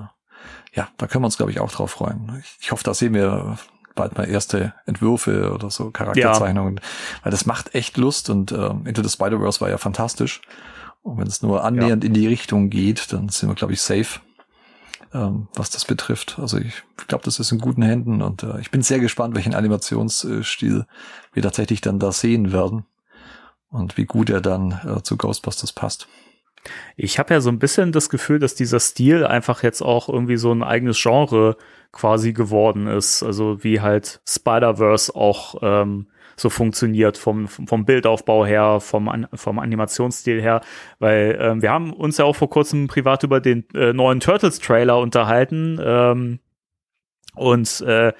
ja, 0.74 0.90
da 0.98 1.08
können 1.08 1.24
wir 1.24 1.28
uns, 1.28 1.38
glaube 1.38 1.52
ich, 1.52 1.62
auch 1.62 1.72
drauf 1.72 1.92
freuen. 1.92 2.42
Ich, 2.42 2.58
ich 2.60 2.72
hoffe, 2.72 2.84
da 2.84 2.94
sehen 2.94 3.14
wir 3.14 3.58
bald 3.96 4.18
mal 4.18 4.26
erste 4.28 4.74
Entwürfe 4.86 5.52
oder 5.54 5.70
so 5.70 5.92
Charakterzeichnungen, 5.92 6.80
weil 7.24 7.32
das 7.32 7.46
macht 7.46 7.76
echt 7.76 7.98
Lust 7.98 8.30
und 8.30 8.52
äh, 8.52 8.70
Into 8.86 9.04
the 9.04 9.10
Spider-Verse 9.10 9.62
war 9.62 9.70
ja 9.70 9.78
fantastisch. 9.78 10.42
Und 11.02 11.18
wenn 11.18 11.28
es 11.28 11.42
nur 11.42 11.64
annähernd 11.64 12.04
in 12.04 12.14
die 12.14 12.28
Richtung 12.28 12.70
geht, 12.70 13.12
dann 13.12 13.28
sind 13.30 13.50
wir, 13.50 13.56
glaube 13.56 13.74
ich, 13.74 13.82
safe, 13.82 14.22
ähm, 15.14 15.48
was 15.54 15.70
das 15.70 15.84
betrifft. 15.86 16.40
Also 16.40 16.58
ich 16.58 16.84
glaube, 17.08 17.26
das 17.26 17.40
ist 17.40 17.52
in 17.52 17.60
guten 17.60 17.82
Händen 17.82 18.22
und 18.22 18.44
äh, 18.44 18.60
ich 18.62 18.72
bin 18.72 18.82
sehr 18.82 19.00
gespannt, 19.00 19.36
welchen 19.36 19.54
Animationsstil 19.54 20.86
wir 21.34 21.44
tatsächlich 21.44 21.82
dann 21.82 22.00
da 22.00 22.12
sehen 22.12 22.54
werden 22.54 22.86
und 23.70 23.98
wie 23.98 24.06
gut 24.06 24.30
er 24.30 24.40
dann 24.40 24.80
äh, 24.86 25.04
zu 25.04 25.18
Ghostbusters 25.18 25.74
passt. 25.74 26.08
Ich 26.96 27.20
habe 27.20 27.34
ja 27.34 27.42
so 27.42 27.50
ein 27.50 27.60
bisschen 27.60 27.92
das 27.92 28.10
Gefühl, 28.10 28.40
dass 28.40 28.56
dieser 28.56 28.80
Stil 28.80 29.26
einfach 29.26 29.64
jetzt 29.64 29.82
auch 29.82 30.10
irgendwie 30.10 30.38
so 30.38 30.52
ein 30.52 30.64
eigenes 30.64 31.02
Genre 31.02 31.58
quasi 31.92 32.34
geworden 32.34 32.88
ist. 32.88 33.24
Also 33.24 33.64
wie 33.64 33.82
halt 33.82 34.22
Spider-Verse 34.28 35.16
auch 35.16 35.56
ähm, 35.62 36.08
so 36.36 36.50
funktioniert 36.50 37.18
vom, 37.18 37.48
vom 37.48 37.86
Bildaufbau 37.86 38.46
her, 38.46 38.80
vom, 38.80 39.28
vom 39.34 39.60
Animationsstil 39.60 40.42
her. 40.42 40.62
Weil 41.00 41.38
ähm, 41.40 41.62
wir 41.62 41.72
haben 41.72 41.94
uns 41.94 42.18
ja 42.18 42.26
auch 42.26 42.36
vor 42.36 42.50
kurzem 42.50 42.88
privat 42.88 43.24
über 43.24 43.40
den 43.40 43.66
äh, 43.74 43.94
neuen 43.94 44.20
Turtles-Trailer 44.20 45.00
unterhalten. 45.00 45.80
Ähm, 45.84 46.40
und 47.36 47.82
äh, 47.82 48.14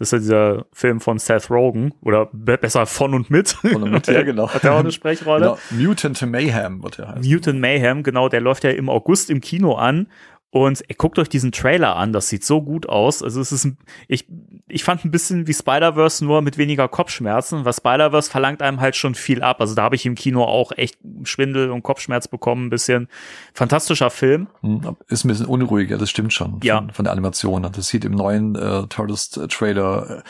Das 0.00 0.08
ist 0.08 0.12
ja 0.12 0.18
dieser 0.18 0.66
Film 0.72 0.98
von 0.98 1.18
Seth 1.18 1.50
Rogen 1.50 1.92
oder 2.00 2.30
be 2.32 2.56
besser 2.56 2.86
von 2.86 3.12
und 3.12 3.28
mit. 3.28 3.50
Von 3.50 3.82
und 3.82 3.90
mit, 3.90 4.06
ja, 4.06 4.22
genau. 4.24 4.48
Hat 4.48 4.64
er 4.64 4.72
auch 4.72 4.78
eine 4.78 4.92
Sprechrolle? 4.92 5.58
Genau. 5.70 5.88
Mutant 5.88 6.22
Mayhem 6.22 6.82
wird 6.82 7.00
er 7.00 7.08
heißen. 7.08 7.30
Mutant 7.30 7.60
Mayhem, 7.60 8.02
genau, 8.02 8.30
der 8.30 8.40
läuft 8.40 8.64
ja 8.64 8.70
im 8.70 8.88
August 8.88 9.28
im 9.28 9.42
Kino 9.42 9.74
an. 9.74 10.06
Und 10.52 10.82
ey, 10.88 10.96
guckt 10.96 11.18
euch 11.20 11.28
diesen 11.28 11.52
Trailer 11.52 11.94
an, 11.94 12.12
das 12.12 12.28
sieht 12.28 12.44
so 12.44 12.60
gut 12.60 12.88
aus. 12.88 13.22
Also 13.22 13.40
es 13.40 13.52
ist, 13.52 13.64
ein, 13.64 13.78
ich, 14.08 14.26
ich 14.66 14.82
fand 14.82 15.04
ein 15.04 15.12
bisschen 15.12 15.46
wie 15.46 15.54
Spider-Verse 15.54 16.24
nur 16.24 16.42
mit 16.42 16.58
weniger 16.58 16.88
Kopfschmerzen, 16.88 17.64
weil 17.64 17.72
Spider-Verse 17.72 18.28
verlangt 18.28 18.60
einem 18.60 18.80
halt 18.80 18.96
schon 18.96 19.14
viel 19.14 19.42
ab. 19.42 19.60
Also 19.60 19.76
da 19.76 19.84
habe 19.84 19.94
ich 19.94 20.04
im 20.06 20.16
Kino 20.16 20.42
auch 20.42 20.72
echt 20.72 20.98
Schwindel 21.22 21.70
und 21.70 21.84
Kopfschmerz 21.84 22.26
bekommen, 22.26 22.66
ein 22.66 22.70
bisschen. 22.70 23.08
Fantastischer 23.54 24.10
Film. 24.10 24.48
Hm, 24.62 24.96
Ist 25.06 25.24
ein 25.24 25.28
bisschen 25.28 25.46
unruhiger, 25.46 25.98
das 25.98 26.10
stimmt 26.10 26.32
schon. 26.32 26.58
Ja. 26.64 26.78
Von, 26.78 26.90
von 26.90 27.04
der 27.04 27.12
Animation. 27.12 27.62
Das 27.62 27.86
sieht 27.86 28.04
im 28.04 28.12
neuen 28.12 28.56
äh, 28.56 28.86
Turtles-Trailer 28.88 30.24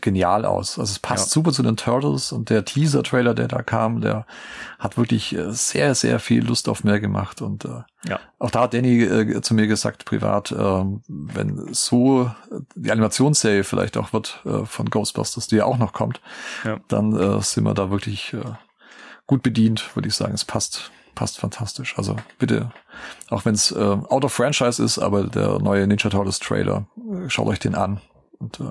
genial 0.00 0.44
aus. 0.44 0.78
Also 0.78 0.90
es 0.92 0.98
passt 0.98 1.28
Ja. 1.28 1.32
super 1.34 1.52
zu 1.52 1.62
den 1.62 1.76
Turtles 1.76 2.32
und 2.32 2.50
der 2.50 2.64
Teaser-Trailer, 2.64 3.34
der 3.34 3.48
da 3.48 3.62
kam, 3.62 4.00
der 4.00 4.26
hat 4.78 4.96
wirklich 4.96 5.34
äh, 5.36 5.52
sehr, 5.52 5.94
sehr 5.94 6.18
viel 6.18 6.44
Lust 6.44 6.68
auf 6.68 6.84
mehr 6.84 7.00
gemacht. 7.00 7.42
Und 7.42 7.64
äh, 7.66 7.82
Ja. 8.08 8.18
auch 8.38 8.50
da 8.50 8.62
hat 8.62 8.74
Danny 8.74 9.02
äh, 9.02 9.40
zu 9.42 9.54
mir 9.54 9.66
gesagt, 9.66 10.04
privat, 10.06 10.52
ähm, 10.52 11.02
wenn 11.08 11.72
so 11.74 12.22
äh, 12.50 12.60
die 12.74 12.90
Animationsserie 12.90 13.64
vielleicht 13.64 13.96
auch 13.96 14.12
wird 14.12 14.40
äh, 14.46 14.64
von 14.64 14.88
Ghostbusters, 14.88 15.46
die 15.48 15.56
ja 15.56 15.64
auch 15.66 15.78
noch 15.78 15.92
kommt, 15.92 16.20
Ja. 16.64 16.78
dann 16.88 17.14
äh, 17.18 17.40
sind 17.42 17.64
wir 17.64 17.74
da 17.74 17.90
wirklich 17.90 18.32
äh, 18.32 18.40
gut 19.26 19.42
bedient, 19.42 19.94
würde 19.94 20.08
ich 20.08 20.14
sagen. 20.14 20.32
Es 20.34 20.44
passt, 20.44 20.90
passt 21.14 21.38
fantastisch. 21.38 21.94
Also 21.98 22.16
bitte, 22.38 22.70
auch 23.28 23.44
wenn 23.44 23.54
es 23.54 23.70
äh, 23.72 23.76
out 23.78 24.24
of 24.24 24.32
franchise 24.32 24.82
ist, 24.82 24.98
aber 24.98 25.24
der 25.24 25.58
neue 25.58 25.86
Ninja 25.86 26.08
Turtles 26.10 26.38
Trailer, 26.38 26.86
äh, 26.96 27.28
schaut 27.28 27.46
euch 27.46 27.58
den 27.58 27.74
an. 27.74 28.00
Und 28.38 28.58
äh, 28.60 28.64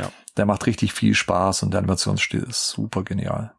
Ja. 0.00 0.10
Der 0.36 0.46
macht 0.46 0.66
richtig 0.66 0.92
viel 0.92 1.14
Spaß 1.14 1.62
und 1.62 1.72
der 1.72 1.78
Animationsstil 1.78 2.42
ist 2.48 2.68
super 2.68 3.02
genial. 3.02 3.52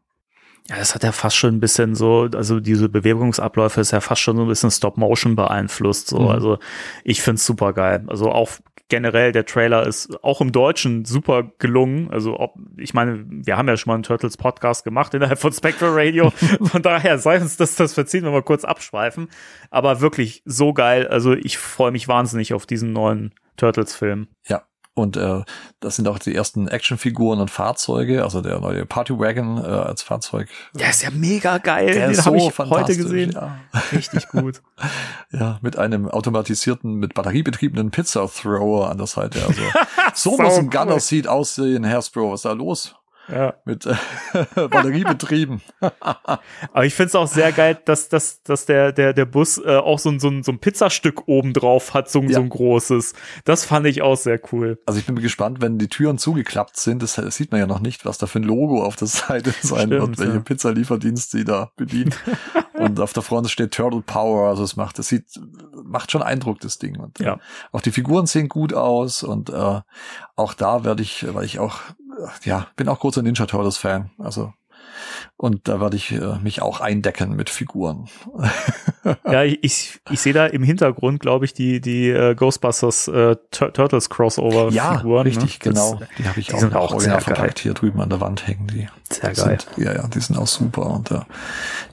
Ja, 0.68 0.76
das 0.76 0.94
hat 0.94 1.02
ja 1.02 1.12
fast 1.12 1.36
schon 1.36 1.54
ein 1.56 1.60
bisschen 1.60 1.94
so, 1.94 2.28
also 2.34 2.58
diese 2.58 2.88
Bewegungsabläufe 2.88 3.82
ist 3.82 3.90
ja 3.90 4.00
fast 4.00 4.22
schon 4.22 4.36
so 4.36 4.42
ein 4.42 4.48
bisschen 4.48 4.70
Stop-Motion 4.70 5.36
beeinflusst. 5.36 6.08
So. 6.08 6.20
Mhm. 6.20 6.28
Also 6.28 6.58
ich 7.04 7.20
find's 7.20 7.44
super 7.44 7.74
geil. 7.74 8.04
Also 8.06 8.32
auch 8.32 8.50
generell 8.88 9.32
der 9.32 9.44
Trailer 9.44 9.86
ist 9.86 10.22
auch 10.22 10.40
im 10.40 10.52
Deutschen 10.52 11.04
super 11.04 11.50
gelungen. 11.58 12.10
Also 12.10 12.38
ob, 12.38 12.54
ich 12.78 12.94
meine, 12.94 13.24
wir 13.28 13.58
haben 13.58 13.68
ja 13.68 13.76
schon 13.76 13.90
mal 13.90 13.94
einen 13.94 14.04
Turtles 14.04 14.38
Podcast 14.38 14.84
gemacht 14.84 15.12
innerhalb 15.12 15.38
von 15.38 15.52
Spectral 15.52 15.90
Radio. 15.92 16.30
Von 16.62 16.82
daher 16.82 17.18
sei 17.18 17.40
uns 17.40 17.58
das, 17.58 17.76
das 17.76 17.92
verziehen, 17.92 18.24
wenn 18.24 18.32
wir 18.32 18.42
kurz 18.42 18.64
abschweifen. 18.64 19.28
Aber 19.70 20.00
wirklich 20.00 20.42
so 20.46 20.72
geil. 20.72 21.06
Also 21.08 21.34
ich 21.34 21.58
freue 21.58 21.92
mich 21.92 22.08
wahnsinnig 22.08 22.54
auf 22.54 22.64
diesen 22.64 22.92
neuen 22.92 23.34
Turtles-Film. 23.56 24.28
Ja. 24.46 24.62
Und 24.94 25.16
äh, 25.16 25.42
das 25.80 25.96
sind 25.96 26.06
auch 26.06 26.20
die 26.20 26.34
ersten 26.34 26.68
Actionfiguren 26.68 27.40
und 27.40 27.50
Fahrzeuge, 27.50 28.22
also 28.22 28.40
der 28.40 28.60
neue 28.60 28.86
Party 28.86 29.18
Wagon 29.18 29.58
äh, 29.58 29.66
als 29.66 30.02
Fahrzeug. 30.02 30.48
Der 30.72 30.90
ist 30.90 31.02
ja 31.02 31.10
mega 31.10 31.58
geil. 31.58 31.86
Der 31.86 32.06
Den 32.06 32.10
ist 32.12 32.24
habe 32.24 32.38
so 32.38 32.48
ich 32.48 32.58
heute 32.58 32.96
gesehen. 32.96 33.32
Ja. 33.32 33.58
Richtig 33.90 34.28
gut. 34.28 34.62
ja, 35.32 35.58
mit 35.62 35.76
einem 35.76 36.08
automatisierten, 36.08 36.94
mit 36.94 37.14
Batterie 37.14 37.42
betriebenen 37.42 37.90
Pizza-Thrower 37.90 38.88
an 38.88 38.98
der 38.98 39.08
Seite. 39.08 39.44
Also 39.44 39.62
so 40.14 40.36
Sau 40.36 40.42
muss 40.44 40.58
ein 40.58 40.66
cool. 40.66 40.70
Gunner 40.70 41.00
Seat 41.00 41.26
aussehen, 41.26 41.84
Hasbro. 41.88 42.30
Was 42.30 42.40
ist 42.40 42.44
da 42.44 42.52
los? 42.52 42.94
Ja. 43.32 43.54
Mit 43.64 43.86
äh, 43.86 43.94
Batterie 44.54 45.04
betrieben. 45.04 45.62
Aber 46.00 46.84
ich 46.84 46.94
finde 46.94 47.08
es 47.08 47.14
auch 47.14 47.26
sehr 47.26 47.52
geil, 47.52 47.78
dass, 47.84 48.08
dass, 48.08 48.42
dass 48.42 48.66
der, 48.66 48.92
der, 48.92 49.12
der 49.14 49.24
Bus 49.24 49.58
äh, 49.58 49.76
auch 49.76 49.98
so 49.98 50.10
ein, 50.10 50.20
so, 50.20 50.28
ein, 50.28 50.42
so 50.42 50.52
ein 50.52 50.58
Pizzastück 50.58 51.26
oben 51.26 51.52
drauf 51.52 51.94
hat, 51.94 52.10
so, 52.10 52.20
ein- 52.20 52.28
Ja. 52.28 52.34
so 52.36 52.40
ein 52.42 52.48
großes. 52.50 53.14
Das 53.44 53.64
fand 53.64 53.86
ich 53.86 54.02
auch 54.02 54.16
sehr 54.16 54.40
cool. 54.52 54.78
Also 54.86 54.98
ich 55.00 55.06
bin 55.06 55.16
gespannt, 55.16 55.60
wenn 55.60 55.78
die 55.78 55.88
Türen 55.88 56.18
zugeklappt 56.18 56.76
sind, 56.76 57.02
das 57.02 57.14
sieht 57.14 57.50
man 57.50 57.60
ja 57.60 57.66
noch 57.66 57.80
nicht, 57.80 58.04
was 58.04 58.18
da 58.18 58.26
für 58.26 58.40
ein 58.40 58.44
Logo 58.44 58.82
auf 58.84 58.96
der 58.96 59.08
Seite 59.08 59.52
sein 59.62 59.86
Stimmt, 59.88 59.90
wird, 59.90 60.18
welche 60.18 60.34
ja. 60.34 60.40
Pizzalieferdienst 60.40 61.30
sie 61.30 61.44
da 61.44 61.70
bedient. 61.76 62.16
und 62.74 63.00
auf 63.00 63.12
der 63.12 63.22
Front 63.22 63.48
steht 63.50 63.72
Turtle 63.72 64.02
Power, 64.02 64.48
also 64.48 64.62
es 64.64 64.76
macht, 64.76 64.98
das 64.98 65.08
sieht, 65.08 65.24
macht 65.84 66.10
schon 66.12 66.22
Eindruck, 66.22 66.60
das 66.60 66.78
Ding. 66.78 66.98
Und 67.00 67.20
äh, 67.20 67.24
Ja. 67.24 67.38
auch 67.72 67.80
die 67.80 67.90
Figuren 67.92 68.26
sehen 68.26 68.48
gut 68.48 68.74
aus 68.74 69.22
und 69.22 69.50
äh, 69.50 69.80
auch 70.36 70.54
da 70.54 70.84
werde 70.84 71.02
ich, 71.02 71.26
weil 71.34 71.44
ich 71.44 71.58
auch, 71.58 71.78
ja, 72.44 72.66
bin 72.76 72.88
auch 72.88 73.00
großer 73.00 73.22
Ninja 73.22 73.46
Turtles 73.46 73.76
Fan, 73.76 74.10
also 74.18 74.52
und 75.36 75.68
da 75.68 75.80
werde 75.80 75.96
ich 75.96 76.12
äh, 76.12 76.38
mich 76.42 76.62
auch 76.62 76.80
eindecken 76.80 77.34
mit 77.36 77.50
Figuren. 77.50 78.08
Ja, 79.30 79.42
ich, 79.42 80.00
ich, 80.10 80.20
sehe 80.20 80.32
da 80.32 80.46
im 80.46 80.62
Hintergrund, 80.62 81.20
glaube 81.20 81.44
ich, 81.44 81.52
die, 81.52 81.82
die 81.82 82.08
äh, 82.08 82.34
Ghostbusters 82.34 83.06
äh, 83.08 83.36
Tur 83.50 83.70
Turtles 83.70 84.08
Crossover 84.08 84.70
Ja, 84.70 84.96
Figuren. 84.96 85.26
richtig, 85.26 85.62
ne? 85.62 85.72
Das- 85.74 85.90
genau. 85.90 86.00
Die 86.16 86.26
habe 86.26 86.40
ich 86.40 86.46
die 86.46 86.54
auch 86.54 86.58
sind 86.60 86.74
auch 86.74 87.00
sehr 87.00 87.20
verpackt 87.20 87.58
hier 87.58 87.74
drüben 87.74 88.00
an 88.00 88.08
der 88.08 88.22
Wand 88.22 88.46
hängen. 88.46 88.66
Die 88.68 88.88
Sehr 89.10 89.34
geil. 89.34 89.58
Sind, 89.60 89.68
ja, 89.76 89.92
ja, 89.94 90.08
die 90.08 90.20
sind 90.20 90.38
auch 90.38 90.46
super 90.46 90.86
und 90.86 91.10
äh, 91.10 91.20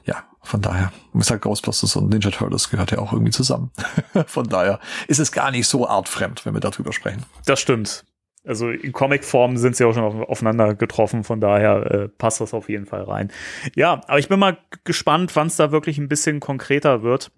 ja, 0.06 0.24
von 0.42 0.62
daher, 0.62 0.94
ich 1.14 1.26
sag 1.26 1.42
Ghostbusters 1.42 1.98
und 1.98 2.08
Ninja 2.10 2.32
Turtles 2.32 2.70
gehört 2.70 2.92
ja 2.92 3.00
auch 3.00 3.12
irgendwie 3.12 3.32
zusammen. 3.34 3.72
von 4.28 4.48
daher 4.48 4.80
ist 5.10 5.20
es 5.20 5.34
gar 5.34 5.52
nicht 5.52 5.68
so 5.68 5.86
artfremd, 5.90 6.46
wenn 6.46 6.54
wir 6.54 6.62
darüber 6.62 6.94
sprechen. 6.94 7.26
Das 7.46 7.60
stimmt. 7.60 8.06
Also 8.44 8.70
in 8.70 8.92
Comicform 8.92 9.58
sind 9.58 9.76
sie 9.76 9.86
auch 9.86 9.94
schon 9.94 10.04
auf, 10.04 10.16
aufeinander 10.30 10.74
getroffen, 10.74 11.24
von 11.24 11.39
daher 11.39 11.92
äh, 11.92 12.08
passt 12.08 12.42
das 12.42 12.54
auf 12.54 12.70
jeden 12.70 12.88
Fall 12.88 13.04
rein. 13.04 13.32
Ja, 13.76 14.02
aber 14.08 14.20
ich 14.20 14.30
bin 14.30 14.39
mal 14.39 14.58
gespannt, 14.84 15.36
wann 15.36 15.48
es 15.48 15.58
da 15.58 15.72
wirklich 15.72 15.98
ein 16.00 16.08
bisschen 16.08 16.39
konkreter 16.39 17.04
wird. 17.04 17.32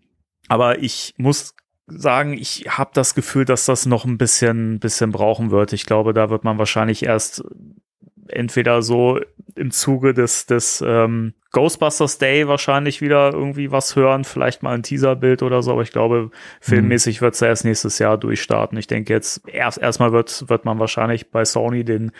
Aber 0.47 0.79
ich 0.79 1.13
muss 1.17 1.55
sagen, 1.87 2.33
ich 2.33 2.65
habe 2.69 2.91
das 2.93 3.15
Gefühl, 3.15 3.45
dass 3.45 3.65
das 3.65 3.85
noch 3.85 4.05
ein 4.05 4.17
bisschen, 4.17 4.79
bisschen 4.79 5.11
brauchen 5.11 5.51
wird. 5.51 5.73
Ich 5.73 5.85
glaube, 5.85 6.13
da 6.13 6.29
wird 6.29 6.43
man 6.43 6.57
wahrscheinlich 6.57 7.03
erst 7.03 7.43
entweder 8.27 8.81
so 8.81 9.19
im 9.55 9.71
Zuge 9.71 10.13
des, 10.13 10.45
des 10.45 10.83
ähm, 10.85 11.33
Ghostbusters 11.51 12.17
Day 12.17 12.47
wahrscheinlich 12.47 13.01
wieder 13.01 13.31
irgendwie 13.31 13.71
was 13.71 13.95
hören, 13.95 14.23
vielleicht 14.23 14.63
mal 14.63 14.73
ein 14.73 14.81
Teaserbild 14.83 15.43
oder 15.43 15.61
so, 15.61 15.71
aber 15.71 15.83
ich 15.83 15.91
glaube, 15.91 16.31
filmmäßig 16.61 17.21
wird 17.21 17.35
es 17.35 17.41
ja 17.41 17.47
erst 17.47 17.63
nächstes 17.63 17.99
Jahr 17.99 18.17
durchstarten. 18.17 18.77
Ich 18.77 18.87
denke 18.87 19.13
jetzt, 19.13 19.47
erst 19.47 19.77
erstmal 19.77 20.11
wird, 20.11 20.49
wird 20.49 20.65
man 20.65 20.79
wahrscheinlich 20.79 21.29
bei 21.29 21.45
Sony 21.45 21.83
den, 21.83 22.11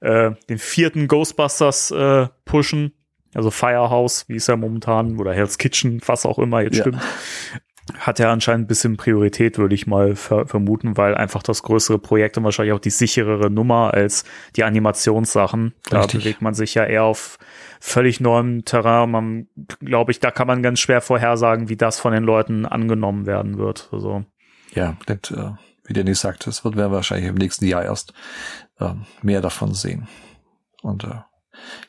äh, 0.00 0.32
den 0.48 0.58
vierten 0.58 1.06
Ghostbusters 1.06 1.92
äh, 1.92 2.26
pushen. 2.44 2.92
Also 3.32 3.52
Firehouse, 3.52 4.28
wie 4.28 4.34
es 4.34 4.48
ja 4.48 4.56
momentan, 4.56 5.20
oder 5.20 5.32
Hell's 5.32 5.56
Kitchen, 5.56 6.00
was 6.06 6.26
auch 6.26 6.40
immer 6.40 6.62
jetzt 6.62 6.78
Ja. 6.78 6.82
stimmt. 6.82 7.00
Hat 7.98 8.18
ja 8.18 8.32
anscheinend 8.32 8.64
ein 8.64 8.68
bisschen 8.68 8.96
Priorität, 8.96 9.58
würde 9.58 9.74
ich 9.74 9.86
mal 9.86 10.16
ver 10.16 10.46
vermuten, 10.46 10.96
weil 10.96 11.14
einfach 11.14 11.42
das 11.42 11.62
größere 11.62 11.98
Projekt 11.98 12.38
und 12.38 12.44
wahrscheinlich 12.44 12.72
auch 12.72 12.80
die 12.80 12.90
sicherere 12.90 13.50
Nummer 13.50 13.92
als 13.94 14.24
die 14.56 14.64
Animationssachen. 14.64 15.74
Da 15.88 16.00
Richtig. 16.00 16.20
bewegt 16.20 16.42
man 16.42 16.54
sich 16.54 16.74
ja 16.74 16.84
eher 16.84 17.04
auf 17.04 17.38
völlig 17.80 18.20
neuem 18.20 18.64
Terrain. 18.64 19.10
Man, 19.10 19.48
glaube 19.80 20.12
ich, 20.12 20.20
da 20.20 20.30
kann 20.30 20.46
man 20.46 20.62
ganz 20.62 20.80
schwer 20.80 21.00
vorhersagen, 21.00 21.68
wie 21.68 21.76
das 21.76 21.98
von 21.98 22.12
den 22.12 22.24
Leuten 22.24 22.66
angenommen 22.66 23.26
werden 23.26 23.58
wird. 23.58 23.88
Also, 23.92 24.24
Ja, 24.74 24.96
denkt, 25.08 25.30
äh, 25.30 25.52
wie 25.84 25.92
Dennis 25.92 26.20
sagt, 26.20 26.46
es 26.46 26.64
wird 26.64 26.76
wir 26.76 26.90
wahrscheinlich 26.90 27.28
im 27.28 27.34
nächsten 27.34 27.66
Jahr 27.66 27.84
erst 27.84 28.12
äh, 28.78 28.94
mehr 29.22 29.40
davon 29.40 29.74
sehen. 29.74 30.08
Und 30.82 31.04
äh, 31.04 31.20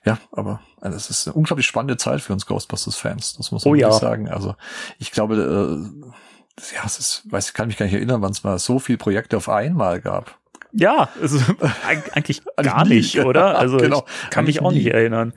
ja, 0.05 0.17
aber 0.31 0.61
also 0.79 0.97
es 0.97 1.09
ist 1.09 1.27
eine 1.27 1.35
unglaublich 1.35 1.65
spannende 1.67 1.97
Zeit 1.97 2.21
für 2.21 2.33
uns 2.33 2.45
Ghostbusters-Fans, 2.45 3.37
das 3.37 3.51
muss 3.51 3.65
man 3.65 3.71
Oh 3.71 3.75
ja. 3.75 3.87
wirklich 3.87 3.99
sagen. 4.01 4.29
Also 4.29 4.55
ich 4.99 5.11
glaube, 5.11 5.35
äh, 5.35 6.11
ja, 6.75 6.81
es 6.85 6.99
ist, 6.99 7.23
weiß 7.31 7.47
ich 7.49 7.53
kann 7.53 7.67
mich 7.67 7.77
gar 7.77 7.85
nicht 7.85 7.95
erinnern, 7.95 8.21
wann 8.21 8.31
es 8.31 8.43
mal 8.43 8.57
so 8.59 8.79
viele 8.79 8.97
Projekte 8.97 9.37
auf 9.37 9.49
einmal 9.49 10.01
gab. 10.01 10.37
ja, 10.71 11.09
also, 11.21 11.37
eig- 11.87 12.11
eigentlich 12.13 12.41
gar 12.57 12.85
nicht, 12.85 13.19
oder? 13.19 13.57
Also 13.59 13.77
Genau, 13.77 14.05
ich 14.23 14.29
kann 14.29 14.45
mich 14.45 14.61
auch 14.61 14.71
nicht 14.71 14.85
nie. 14.85 14.91
erinnern. 14.91 15.33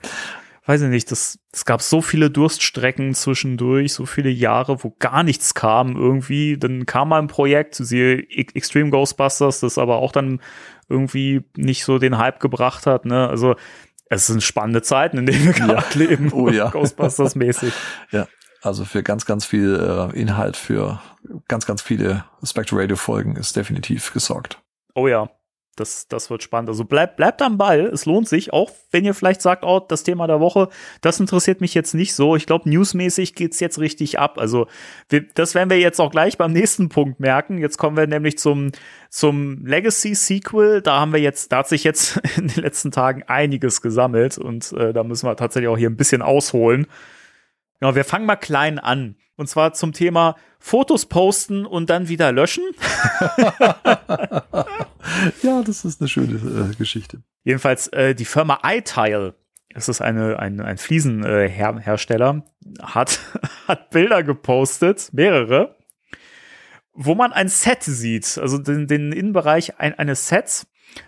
Weiß 0.67 0.81
ich 0.81 0.89
nicht, 0.89 1.11
das, 1.11 1.37
es 1.53 1.63
gab 1.65 1.83
so 1.83 2.01
viele 2.01 2.31
Durststrecken 2.31 3.13
zwischendurch, 3.13 3.93
so 3.93 4.07
viele 4.07 4.31
Jahre, 4.31 4.83
wo 4.83 4.95
gar 4.97 5.21
nichts 5.21 5.53
kam 5.53 5.95
irgendwie. 5.95 6.57
Dann 6.57 6.87
kam 6.87 7.09
mal 7.09 7.19
ein 7.21 7.27
Projekt, 7.27 7.75
siehe 7.75 8.27
Extreme 8.31 8.89
Ghostbusters, 8.89 9.59
das 9.59 9.77
aber 9.77 9.97
auch 9.97 10.11
dann 10.11 10.41
irgendwie 10.89 11.43
nicht 11.55 11.85
so 11.85 11.99
den 11.99 12.17
Hype 12.17 12.39
gebracht 12.39 12.87
hat. 12.87 13.05
Ne? 13.05 13.27
Also 13.29 13.55
es 14.09 14.27
sind 14.27 14.43
spannende 14.43 14.81
Zeiten, 14.81 15.17
in 15.17 15.25
denen 15.25 15.45
wir 15.45 15.53
gerade 15.53 15.97
leben. 15.97 16.31
Oh 16.33 16.49
ja. 16.49 16.69
Ghostbusters-mäßig. 16.69 17.73
Ja, 18.11 18.27
also 18.61 18.85
für 18.85 19.03
ganz, 19.03 19.25
ganz 19.25 19.45
viel 19.45 19.75
äh, 19.75 20.19
Inhalt, 20.19 20.57
für 20.57 21.01
ganz, 21.47 21.65
ganz 21.65 21.81
viele 21.81 22.25
Spectre 22.43 22.77
Radio 22.79 22.95
Folgen 22.95 23.35
ist 23.35 23.55
definitiv 23.55 24.13
gesorgt. 24.13 24.61
Oh 24.93 25.07
ja, 25.07 25.29
das, 25.75 26.07
das 26.07 26.29
wird 26.29 26.41
spannend. 26.41 26.69
Also 26.69 26.85
bleibt, 26.85 27.17
bleibt 27.17 27.41
am 27.41 27.57
Ball. 27.57 27.81
Es 27.87 28.05
lohnt 28.05 28.27
sich, 28.27 28.53
auch 28.53 28.71
wenn 28.91 29.03
ihr 29.03 29.13
vielleicht 29.13 29.41
sagt, 29.41 29.63
oh, 29.65 29.79
das 29.79 30.03
Thema 30.03 30.25
der 30.27 30.39
Woche, 30.39 30.69
das 31.01 31.19
interessiert 31.19 31.61
mich 31.61 31.73
jetzt 31.73 31.93
nicht 31.93 32.15
so. 32.15 32.35
Ich 32.35 32.45
glaube, 32.45 32.69
newsmäßig 32.69 33.35
geht's 33.35 33.59
jetzt 33.59 33.79
richtig 33.79 34.17
ab. 34.17 34.37
Also 34.37 34.67
wir, 35.09 35.25
das 35.33 35.53
werden 35.53 35.69
wir 35.69 35.79
jetzt 35.79 35.99
auch 35.99 36.11
gleich 36.11 36.37
beim 36.37 36.53
nächsten 36.53 36.89
Punkt 36.89 37.19
merken. 37.19 37.57
Jetzt 37.57 37.77
kommen 37.77 37.97
wir 37.97 38.07
nämlich 38.07 38.37
zum, 38.37 38.71
zum 39.09 39.65
Legacy-Sequel. 39.65 40.81
Da 40.81 40.99
haben 40.99 41.11
wir 41.11 41.19
jetzt, 41.19 41.51
da 41.51 41.57
hat 41.57 41.67
sich 41.67 41.83
jetzt 41.83 42.21
in 42.37 42.47
den 42.47 42.63
letzten 42.63 42.91
Tagen 42.91 43.23
einiges 43.23 43.81
gesammelt 43.81 44.37
und 44.37 44.71
äh, 44.73 44.93
da 44.93 45.03
müssen 45.03 45.27
wir 45.27 45.35
tatsächlich 45.35 45.69
auch 45.69 45.77
hier 45.77 45.89
ein 45.89 45.97
bisschen 45.97 46.21
ausholen. 46.21 46.87
Ja, 47.81 47.95
wir 47.95 48.03
fangen 48.05 48.25
mal 48.25 48.35
klein 48.35 48.79
an. 48.79 49.15
Und 49.37 49.47
zwar 49.47 49.73
zum 49.73 49.91
Thema 49.91 50.35
Fotos 50.59 51.05
posten 51.07 51.65
und 51.65 51.89
dann 51.89 52.07
wieder 52.07 52.31
löschen. 52.31 52.63
ja, 55.43 55.61
das 55.61 55.83
ist 55.83 56.01
eine 56.01 56.07
schöne 56.07 56.71
äh, 56.71 56.75
Geschichte. 56.75 57.21
Jedenfalls 57.43 57.87
äh, 57.89 58.15
die 58.15 58.25
Firma 58.25 58.59
iTile, 58.63 59.35
das 59.73 59.89
ist 59.89 60.01
eine, 60.01 60.39
ein, 60.39 60.61
ein 60.61 60.77
Fliesenhersteller, 60.77 62.45
hat, 62.81 63.19
hat 63.67 63.89
Bilder 63.89 64.23
gepostet, 64.23 65.09
mehrere, 65.11 65.75
wo 66.93 67.13
man 67.13 67.33
ein 67.33 67.49
Set 67.49 67.83
sieht, 67.83 68.37
also 68.37 68.57
den, 68.57 68.87
den 68.87 69.11
Innenbereich 69.11 69.79
ein, 69.79 69.93
eines 69.99 70.29
Sets 70.29 70.65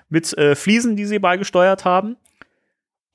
mit 0.09 0.38
äh, 0.38 0.55
Fliesen, 0.55 0.97
die 0.97 1.05
sie 1.05 1.20
beigesteuert 1.20 1.86
haben. 1.86 2.18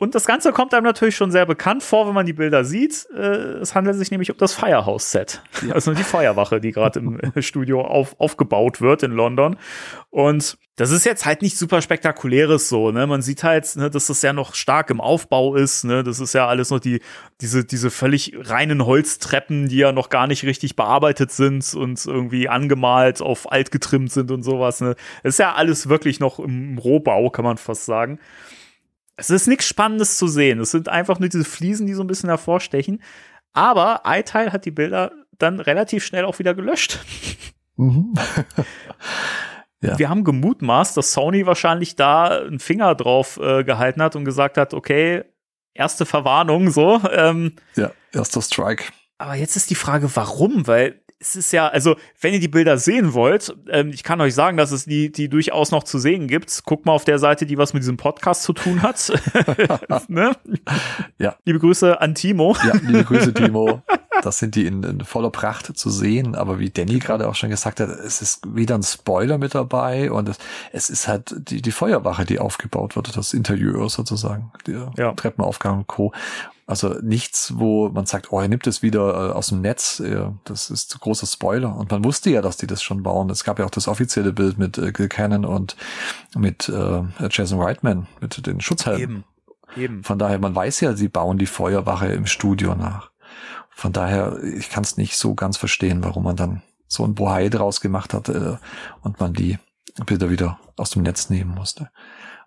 Und 0.02 0.16
das 0.16 0.24
Ganze 0.24 0.50
kommt 0.50 0.74
einem 0.74 0.82
natürlich 0.82 1.14
schon 1.14 1.30
sehr 1.30 1.46
bekannt 1.46 1.84
vor, 1.84 2.08
wenn 2.08 2.14
man 2.14 2.26
die 2.26 2.32
Bilder 2.32 2.64
sieht. 2.64 3.06
Äh, 3.16 3.60
es 3.60 3.76
handelt 3.76 3.96
sich 3.96 4.10
nämlich 4.10 4.32
um 4.32 4.36
das 4.36 4.52
Firehouse-Set. 4.52 5.42
Ja. 5.64 5.76
Also 5.76 5.94
die 5.94 6.02
Feuerwache, 6.02 6.60
die 6.60 6.72
gerade 6.72 6.98
im 6.98 7.20
Studio 7.40 7.82
auf, 7.82 8.18
aufgebaut 8.18 8.80
wird 8.80 9.04
in 9.04 9.12
London. 9.12 9.56
Und 10.10 10.58
das 10.74 10.90
ist 10.90 11.04
jetzt 11.04 11.24
halt 11.24 11.40
nicht 11.40 11.56
super 11.56 11.80
spektakuläres 11.82 12.68
so, 12.68 12.90
ne? 12.90 13.06
Man 13.06 13.22
sieht 13.22 13.44
halt, 13.44 13.76
ne, 13.76 13.90
dass 13.90 14.08
das 14.08 14.22
ja 14.22 14.32
noch 14.32 14.56
stark 14.56 14.90
im 14.90 15.00
Aufbau 15.00 15.54
ist, 15.54 15.84
ne? 15.84 16.02
Das 16.02 16.18
ist 16.18 16.32
ja 16.32 16.48
alles 16.48 16.70
noch 16.70 16.80
die, 16.80 17.00
diese, 17.40 17.64
diese 17.64 17.88
völlig 17.92 18.32
reinen 18.36 18.84
Holztreppen, 18.84 19.68
die 19.68 19.76
ja 19.76 19.92
noch 19.92 20.08
gar 20.08 20.26
nicht 20.26 20.42
richtig 20.42 20.74
bearbeitet 20.74 21.30
sind 21.30 21.74
und 21.74 22.04
irgendwie 22.04 22.48
angemalt 22.48 23.22
auf 23.22 23.52
alt 23.52 23.70
getrimmt 23.70 24.10
sind 24.10 24.32
und 24.32 24.42
sowas, 24.42 24.80
ne? 24.80 24.96
Das 25.22 25.34
ist 25.34 25.38
ja 25.38 25.54
alles 25.54 25.88
wirklich 25.88 26.18
noch 26.18 26.40
im 26.40 26.76
Rohbau, 26.78 27.30
kann 27.30 27.44
man 27.44 27.56
fast 27.56 27.84
sagen. 27.84 28.18
Es 29.22 29.30
ist 29.30 29.46
nichts 29.46 29.66
Spannendes 29.66 30.16
zu 30.18 30.26
sehen. 30.26 30.58
Es 30.58 30.72
sind 30.72 30.88
einfach 30.88 31.20
nur 31.20 31.28
diese 31.28 31.44
Fliesen, 31.44 31.86
die 31.86 31.94
so 31.94 32.02
ein 32.02 32.08
bisschen 32.08 32.28
hervorstechen. 32.28 33.00
Aber 33.52 34.02
iTile 34.04 34.52
hat 34.52 34.64
die 34.64 34.72
Bilder 34.72 35.12
dann 35.38 35.60
relativ 35.60 36.04
schnell 36.04 36.24
auch 36.24 36.40
wieder 36.40 36.54
gelöscht. 36.54 36.98
Mhm. 37.76 38.14
ja. 39.80 39.96
Wir 39.96 40.08
haben 40.08 40.24
gemutmaßt, 40.24 40.96
dass 40.96 41.12
Sony 41.12 41.46
wahrscheinlich 41.46 41.94
da 41.94 42.40
einen 42.40 42.58
Finger 42.58 42.96
drauf 42.96 43.38
äh, 43.40 43.62
gehalten 43.62 44.02
hat 44.02 44.16
und 44.16 44.24
gesagt 44.24 44.56
hat, 44.56 44.74
okay, 44.74 45.22
erste 45.72 46.04
Verwarnung, 46.04 46.70
so. 46.70 47.00
Ähm, 47.12 47.54
ja, 47.76 47.92
erster 48.12 48.42
Strike. 48.42 48.84
Aber 49.18 49.36
jetzt 49.36 49.54
ist 49.54 49.70
die 49.70 49.76
Frage, 49.76 50.10
warum? 50.16 50.66
Weil 50.66 51.01
es 51.22 51.36
ist 51.36 51.52
ja, 51.52 51.68
also, 51.68 51.96
wenn 52.20 52.34
ihr 52.34 52.40
die 52.40 52.48
Bilder 52.48 52.78
sehen 52.78 53.14
wollt, 53.14 53.54
ähm, 53.70 53.90
ich 53.90 54.02
kann 54.02 54.20
euch 54.20 54.34
sagen, 54.34 54.56
dass 54.56 54.72
es 54.72 54.84
die, 54.84 55.12
die 55.12 55.28
durchaus 55.28 55.70
noch 55.70 55.84
zu 55.84 55.98
sehen 55.98 56.26
gibt. 56.26 56.64
Guckt 56.64 56.84
mal 56.84 56.92
auf 56.92 57.04
der 57.04 57.18
Seite, 57.18 57.46
die 57.46 57.56
was 57.56 57.72
mit 57.72 57.82
diesem 57.82 57.96
Podcast 57.96 58.42
zu 58.42 58.52
tun 58.52 58.82
hat. 58.82 59.12
ne? 60.08 60.32
Ja. 61.18 61.36
Liebe 61.44 61.60
Grüße 61.60 62.00
an 62.00 62.14
Timo. 62.14 62.56
Ja, 62.66 62.74
liebe 62.82 63.04
Grüße, 63.04 63.32
Timo. 63.34 63.82
Das 64.22 64.38
sind 64.38 64.56
die 64.56 64.66
in, 64.66 64.82
in 64.82 65.00
voller 65.04 65.30
Pracht 65.30 65.76
zu 65.76 65.90
sehen. 65.90 66.34
Aber 66.34 66.58
wie 66.58 66.70
Danny 66.70 66.98
gerade 66.98 67.28
auch 67.28 67.34
schon 67.34 67.50
gesagt 67.50 67.80
hat, 67.80 67.88
es 67.88 68.20
ist 68.20 68.42
wieder 68.54 68.74
ein 68.74 68.82
Spoiler 68.82 69.38
mit 69.38 69.54
dabei 69.54 70.10
und 70.10 70.28
es, 70.28 70.38
es 70.72 70.90
ist 70.90 71.08
halt 71.08 71.34
die, 71.36 71.62
die 71.62 71.72
Feuerwache, 71.72 72.24
die 72.24 72.40
aufgebaut 72.40 72.96
wird, 72.96 73.16
das 73.16 73.32
Interieur 73.32 73.88
sozusagen, 73.88 74.52
der 74.66 74.90
ja. 74.96 75.12
Treppenaufgang 75.12 75.78
und 75.78 75.86
Co. 75.86 76.12
Also 76.66 76.94
nichts, 77.02 77.54
wo 77.56 77.88
man 77.88 78.06
sagt, 78.06 78.32
oh, 78.32 78.40
er 78.40 78.48
nimmt 78.48 78.66
es 78.66 78.82
wieder 78.82 79.30
äh, 79.30 79.32
aus 79.32 79.48
dem 79.48 79.60
Netz. 79.60 80.02
Das 80.44 80.70
ist 80.70 80.90
zu 80.90 80.98
großer 80.98 81.26
Spoiler. 81.26 81.76
Und 81.76 81.90
man 81.90 82.04
wusste 82.04 82.30
ja, 82.30 82.40
dass 82.40 82.56
die 82.56 82.66
das 82.66 82.82
schon 82.82 83.02
bauen. 83.02 83.30
Es 83.30 83.44
gab 83.44 83.58
ja 83.58 83.64
auch 83.66 83.70
das 83.70 83.88
offizielle 83.88 84.32
Bild 84.32 84.58
mit 84.58 84.78
äh, 84.78 84.92
Gil 84.92 85.08
Cannon 85.08 85.44
und 85.44 85.76
mit 86.36 86.68
äh, 86.68 87.02
Jason 87.30 87.60
Reitman, 87.60 88.06
mit 88.20 88.46
den 88.46 88.60
Schutzhelmen. 88.60 89.02
Eben. 89.02 89.24
Eben. 89.76 90.04
Von 90.04 90.18
daher, 90.18 90.38
man 90.38 90.54
weiß 90.54 90.80
ja, 90.80 90.94
sie 90.94 91.08
bauen 91.08 91.38
die 91.38 91.46
Feuerwache 91.46 92.06
im 92.08 92.26
Studio 92.26 92.74
nach. 92.74 93.10
Von 93.70 93.92
daher, 93.92 94.38
ich 94.42 94.68
kann 94.68 94.84
es 94.84 94.96
nicht 94.96 95.16
so 95.16 95.34
ganz 95.34 95.56
verstehen, 95.56 96.04
warum 96.04 96.24
man 96.24 96.36
dann 96.36 96.62
so 96.86 97.04
ein 97.04 97.14
Bohai 97.14 97.48
draus 97.48 97.80
gemacht 97.80 98.12
hat 98.12 98.28
und 98.28 99.18
man 99.18 99.32
die 99.32 99.58
Bilder 100.04 100.28
wieder 100.28 100.58
aus 100.76 100.90
dem 100.90 101.02
Netz 101.02 101.30
nehmen 101.30 101.54
musste. 101.54 101.90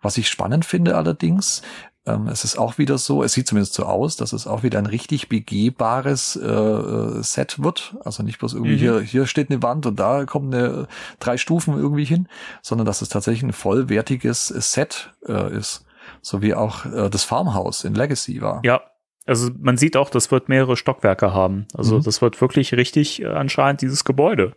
Was 0.03 0.19
ich 0.19 0.29
spannend 0.29 0.65
finde 0.65 0.95
allerdings, 0.95 1.63
ähm, 2.05 2.27
es 2.27 2.43
ist 2.43 2.57
auch 2.57 2.77
wieder 2.77 2.97
so, 2.97 3.23
es 3.23 3.33
sieht 3.33 3.47
zumindest 3.47 3.73
so 3.73 3.83
aus, 3.83 4.15
dass 4.15 4.33
es 4.33 4.45
auch 4.45 4.63
wieder 4.63 4.77
ein 4.79 4.85
richtig 4.85 5.27
begehbares 5.27 6.35
äh, 6.35 6.47
äh, 6.47 7.23
Set 7.23 7.63
wird. 7.63 7.95
Also 8.03 8.23
nicht 8.23 8.39
bloß 8.39 8.53
irgendwie 8.53 8.75
mhm. 8.75 8.79
hier, 8.79 8.99
hier 9.01 9.25
steht 9.25 9.49
eine 9.49 9.63
Wand 9.63 9.85
und 9.85 9.99
da 9.99 10.25
kommen 10.25 10.53
eine, 10.53 10.87
drei 11.19 11.37
Stufen 11.37 11.77
irgendwie 11.77 12.05
hin, 12.05 12.27
sondern 12.61 12.85
dass 12.85 13.01
es 13.01 13.09
tatsächlich 13.09 13.43
ein 13.43 13.53
vollwertiges 13.53 14.47
Set 14.47 15.13
äh, 15.27 15.55
ist. 15.55 15.85
So 16.21 16.41
wie 16.41 16.53
auch 16.53 16.85
äh, 16.85 17.09
das 17.09 17.23
Farmhaus 17.23 17.83
in 17.83 17.95
Legacy 17.95 18.41
war. 18.41 18.61
Ja, 18.63 18.81
also 19.25 19.49
man 19.59 19.77
sieht 19.77 19.97
auch, 19.97 20.11
das 20.11 20.29
wird 20.31 20.49
mehrere 20.49 20.77
Stockwerke 20.77 21.33
haben. 21.33 21.67
Also 21.73 21.97
mhm. 21.97 22.03
das 22.03 22.21
wird 22.21 22.39
wirklich 22.41 22.73
richtig 22.73 23.21
äh, 23.23 23.27
anscheinend 23.27 23.81
dieses 23.81 24.05
Gebäude 24.05 24.55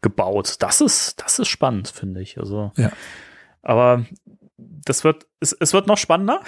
gebaut. 0.00 0.56
Das 0.60 0.80
ist, 0.80 1.20
das 1.20 1.38
ist 1.38 1.48
spannend, 1.48 1.88
finde 1.88 2.22
ich. 2.22 2.38
Also. 2.38 2.72
Ja. 2.76 2.90
Aber 3.60 4.06
das 4.88 5.04
wird, 5.04 5.26
es, 5.40 5.52
es 5.52 5.72
wird 5.72 5.86
noch 5.86 5.98
spannender. 5.98 6.40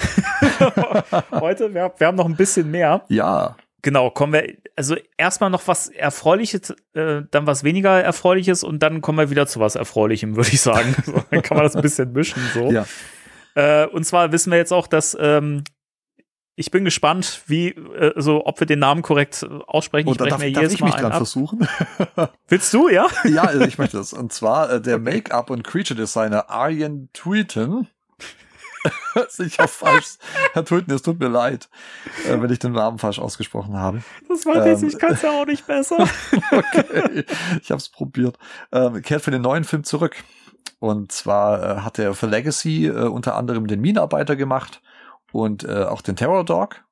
Heute, 1.31 1.75
wir, 1.75 1.93
wir 1.97 2.07
haben 2.07 2.17
noch 2.17 2.27
ein 2.27 2.37
bisschen 2.37 2.71
mehr. 2.71 3.05
Ja. 3.09 3.57
Genau, 3.83 4.11
kommen 4.11 4.35
wir, 4.35 4.57
also 4.77 4.97
erstmal 5.17 5.51
noch 5.51 5.67
was 5.67 5.89
Erfreuliches, 5.89 6.75
äh, 6.93 7.23
dann 7.31 7.47
was 7.47 7.65
weniger 7.65 8.03
Erfreuliches 8.03 8.63
und 8.63 8.83
dann 8.83 9.01
kommen 9.01 9.19
wir 9.19 9.31
wieder 9.31 9.47
zu 9.47 9.61
was 9.61 9.75
Erfreulichem, 9.75 10.37
würde 10.37 10.51
ich 10.53 10.61
sagen. 10.61 10.95
So, 11.05 11.23
dann 11.31 11.43
kann 11.43 11.57
man 11.57 11.65
das 11.65 11.77
ein 11.77 11.83
bisschen 11.83 12.13
mischen, 12.13 12.43
so. 12.53 12.71
Ja. 12.71 12.85
Äh, 13.55 13.87
und 13.87 14.05
zwar 14.05 14.33
wissen 14.33 14.51
wir 14.51 14.59
jetzt 14.59 14.73
auch, 14.73 14.87
dass 14.87 15.17
ähm, 15.19 15.65
ich 16.61 16.71
bin 16.71 16.85
gespannt, 16.85 17.43
wie, 17.47 17.71
äh, 17.71 18.13
so, 18.17 18.45
ob 18.45 18.61
wir 18.61 18.67
den 18.67 18.81
Namen 18.81 19.01
korrekt 19.01 19.47
aussprechen. 19.67 20.09
Und 20.09 20.21
ich 20.21 20.29
darf, 20.29 20.41
mir 20.41 20.53
darf 20.53 20.63
jedes 20.63 20.75
ich 20.75 20.83
mich 20.83 20.95
dran 20.95 21.13
versuchen? 21.13 21.67
Willst 22.49 22.75
du, 22.75 22.91
ja? 22.91 23.09
ja, 23.25 23.45
also 23.45 23.65
ich 23.65 23.79
möchte 23.79 23.97
das. 23.97 24.13
Und 24.13 24.33
zwar 24.35 24.71
äh, 24.71 24.81
der 24.81 24.99
Make-up- 24.99 25.49
und 25.49 25.65
Creature-Designer 25.65 26.51
Arjen 26.51 27.09
Tweeten 27.15 27.89
sicher 29.29 29.69
falsch. 29.69 30.19
Herr 30.53 30.65
Tulten, 30.65 30.93
es 30.93 31.03
tut 31.03 31.19
mir 31.19 31.29
leid, 31.29 31.69
äh, 32.27 32.41
wenn 32.41 32.51
ich 32.51 32.59
den 32.59 32.73
Namen 32.73 32.99
falsch 32.99 33.19
ausgesprochen 33.19 33.77
habe. 33.77 34.03
Das 34.29 34.47
weiß 34.47 34.83
ähm, 34.83 34.89
ich, 34.89 34.95
ich 34.95 35.01
kann 35.01 35.13
es 35.13 35.23
ja 35.23 35.31
auch 35.31 35.47
nicht 35.47 35.67
besser. 35.67 35.97
okay, 36.53 37.25
ich 37.61 37.71
habe 37.71 37.79
es 37.79 37.89
probiert. 37.89 38.39
Ähm, 38.73 39.03
kehrt 39.03 39.23
für 39.23 39.31
den 39.31 39.43
neuen 39.43 39.65
Film 39.65 39.85
zurück. 39.85 40.17
Und 40.79 41.13
zwar 41.13 41.63
äh, 41.63 41.81
hat 41.81 41.99
er 41.99 42.15
für 42.15 42.27
Legacy 42.27 42.87
äh, 42.87 43.07
unter 43.07 43.37
anderem 43.37 43.67
den 43.67 43.81
Minenarbeiter 43.81 44.37
gemacht 44.37 44.81
und 45.33 45.65
äh, 45.65 45.85
auch 45.85 46.01
den 46.01 46.17
Terror 46.17 46.45
Dog. 46.45 46.83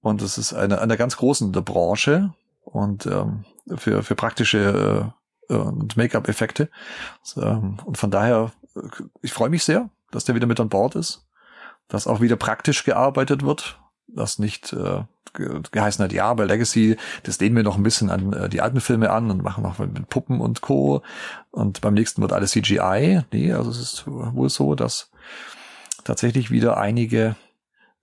Und 0.00 0.22
es 0.22 0.38
ist 0.38 0.52
eine, 0.52 0.80
eine 0.80 0.96
ganz 0.96 1.16
großen 1.16 1.52
der 1.52 1.62
Branche 1.62 2.34
und 2.64 3.06
ähm, 3.06 3.44
für, 3.76 4.02
für 4.02 4.14
praktische 4.14 5.12
äh, 5.48 5.54
und 5.54 5.96
Make-up-Effekte. 5.96 6.68
Ähm, 7.36 7.78
und 7.84 7.96
von 7.96 8.10
daher, 8.10 8.52
äh, 8.76 8.80
ich 9.22 9.32
freue 9.32 9.48
mich 9.48 9.64
sehr 9.64 9.90
dass 10.10 10.24
der 10.24 10.34
wieder 10.34 10.46
mit 10.46 10.60
an 10.60 10.68
Bord 10.68 10.94
ist, 10.94 11.26
dass 11.88 12.06
auch 12.06 12.20
wieder 12.20 12.36
praktisch 12.36 12.84
gearbeitet 12.84 13.44
wird, 13.44 13.78
dass 14.06 14.38
nicht 14.38 14.72
äh, 14.72 15.02
geheißen 15.32 16.04
hat, 16.04 16.12
ja, 16.12 16.32
bei 16.34 16.44
Legacy, 16.44 16.96
das 17.22 17.38
lehnen 17.38 17.56
wir 17.56 17.62
noch 17.62 17.76
ein 17.76 17.82
bisschen 17.82 18.10
an 18.10 18.32
äh, 18.32 18.48
die 18.48 18.60
alten 18.60 18.80
Filme 18.80 19.10
an 19.10 19.30
und 19.30 19.42
machen 19.42 19.62
noch 19.62 19.78
mit 19.78 20.08
Puppen 20.08 20.40
und 20.40 20.60
Co. 20.60 21.02
Und 21.50 21.80
beim 21.80 21.94
nächsten 21.94 22.22
wird 22.22 22.32
alles 22.32 22.52
CGI. 22.52 23.22
Nee, 23.32 23.52
also 23.52 23.70
es 23.70 23.78
ist 23.78 24.04
wohl 24.06 24.48
so, 24.48 24.74
dass 24.74 25.10
tatsächlich 26.04 26.50
wieder 26.50 26.78
einige 26.78 27.36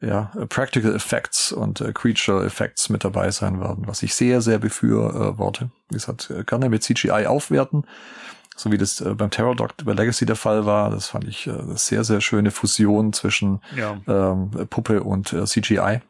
ja, 0.02 0.32
Practical 0.50 0.94
Effects 0.94 1.52
und 1.52 1.82
äh, 1.82 1.92
Creature 1.94 2.46
Effects 2.46 2.90
mit 2.90 3.04
dabei 3.04 3.32
sein 3.32 3.60
werden, 3.60 3.88
was 3.88 4.04
ich 4.04 4.14
sehr, 4.14 4.42
sehr 4.42 4.60
befürworte. 4.60 5.72
Wie 5.90 5.96
gesagt, 5.96 6.30
äh, 6.30 6.44
gerne 6.44 6.70
mit 6.70 6.84
CGI 6.84 7.26
aufwerten 7.26 7.86
so 8.56 8.72
wie 8.72 8.78
das 8.78 9.02
äh, 9.02 9.14
beim 9.14 9.30
Terror 9.30 9.56
Dog 9.56 9.74
bei 9.84 9.94
Legacy 9.94 10.26
der 10.26 10.36
Fall 10.36 10.66
war. 10.66 10.90
Das 10.90 11.08
fand 11.08 11.28
ich 11.28 11.48
äh, 11.48 11.52
eine 11.52 11.78
sehr, 11.78 12.04
sehr 12.04 12.22
schöne 12.22 12.52
Fusion 12.52 13.14
zwischen 13.14 13.62
ja. 13.76 13.98
ähm, 14.08 14.52
Puppe 14.70 15.04
und 15.04 15.34
äh, 15.34 15.46
CGI. 15.46 16.02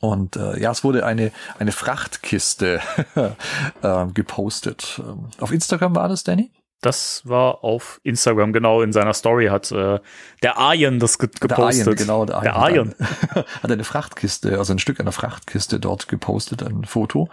Und 0.00 0.36
äh, 0.36 0.60
ja, 0.60 0.70
es 0.70 0.84
wurde 0.84 1.04
eine, 1.04 1.32
eine 1.58 1.72
Frachtkiste 1.72 2.80
äh, 3.82 4.06
gepostet. 4.14 5.00
Ähm, 5.04 5.28
auf 5.40 5.52
Instagram 5.52 5.96
war 5.96 6.08
das, 6.08 6.22
Danny? 6.24 6.50
Das 6.80 7.22
war 7.24 7.64
auf 7.64 8.00
Instagram, 8.04 8.52
genau, 8.52 8.82
in 8.82 8.92
seiner 8.92 9.12
Story 9.12 9.46
hat 9.46 9.72
äh, 9.72 9.98
der 10.44 10.58
Arjen 10.58 11.00
das 11.00 11.18
ge 11.18 11.28
gepostet. 11.28 11.58
Der 11.58 11.64
Arjen, 11.64 11.96
genau, 11.96 12.24
der 12.24 12.36
Arjen. 12.36 12.44
Der 12.44 12.56
Arjen. 12.56 12.94
Hat, 13.30 13.46
hat 13.64 13.72
eine 13.72 13.82
Frachtkiste, 13.82 14.56
also 14.56 14.74
ein 14.74 14.78
Stück 14.78 15.00
einer 15.00 15.10
Frachtkiste 15.10 15.80
dort 15.80 16.06
gepostet, 16.06 16.62
ein 16.62 16.84
Foto 16.84 17.28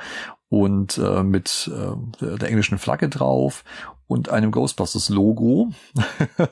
und 0.49 0.97
äh, 0.97 1.23
mit 1.23 1.71
äh, 1.73 2.35
der 2.37 2.49
englischen 2.49 2.77
Flagge 2.77 3.09
drauf 3.09 3.63
und 4.07 4.29
einem 4.29 4.51
Ghostbusters-Logo. 4.51 5.71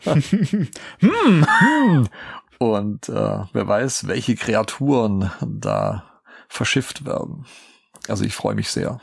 hm. 0.99 2.07
Und 2.57 3.09
äh, 3.09 3.39
wer 3.53 3.67
weiß, 3.67 4.07
welche 4.07 4.35
Kreaturen 4.35 5.31
da 5.41 6.05
verschifft 6.47 7.05
werden. 7.05 7.45
Also 8.07 8.23
ich 8.25 8.33
freue 8.35 8.55
mich 8.55 8.69
sehr 8.69 8.99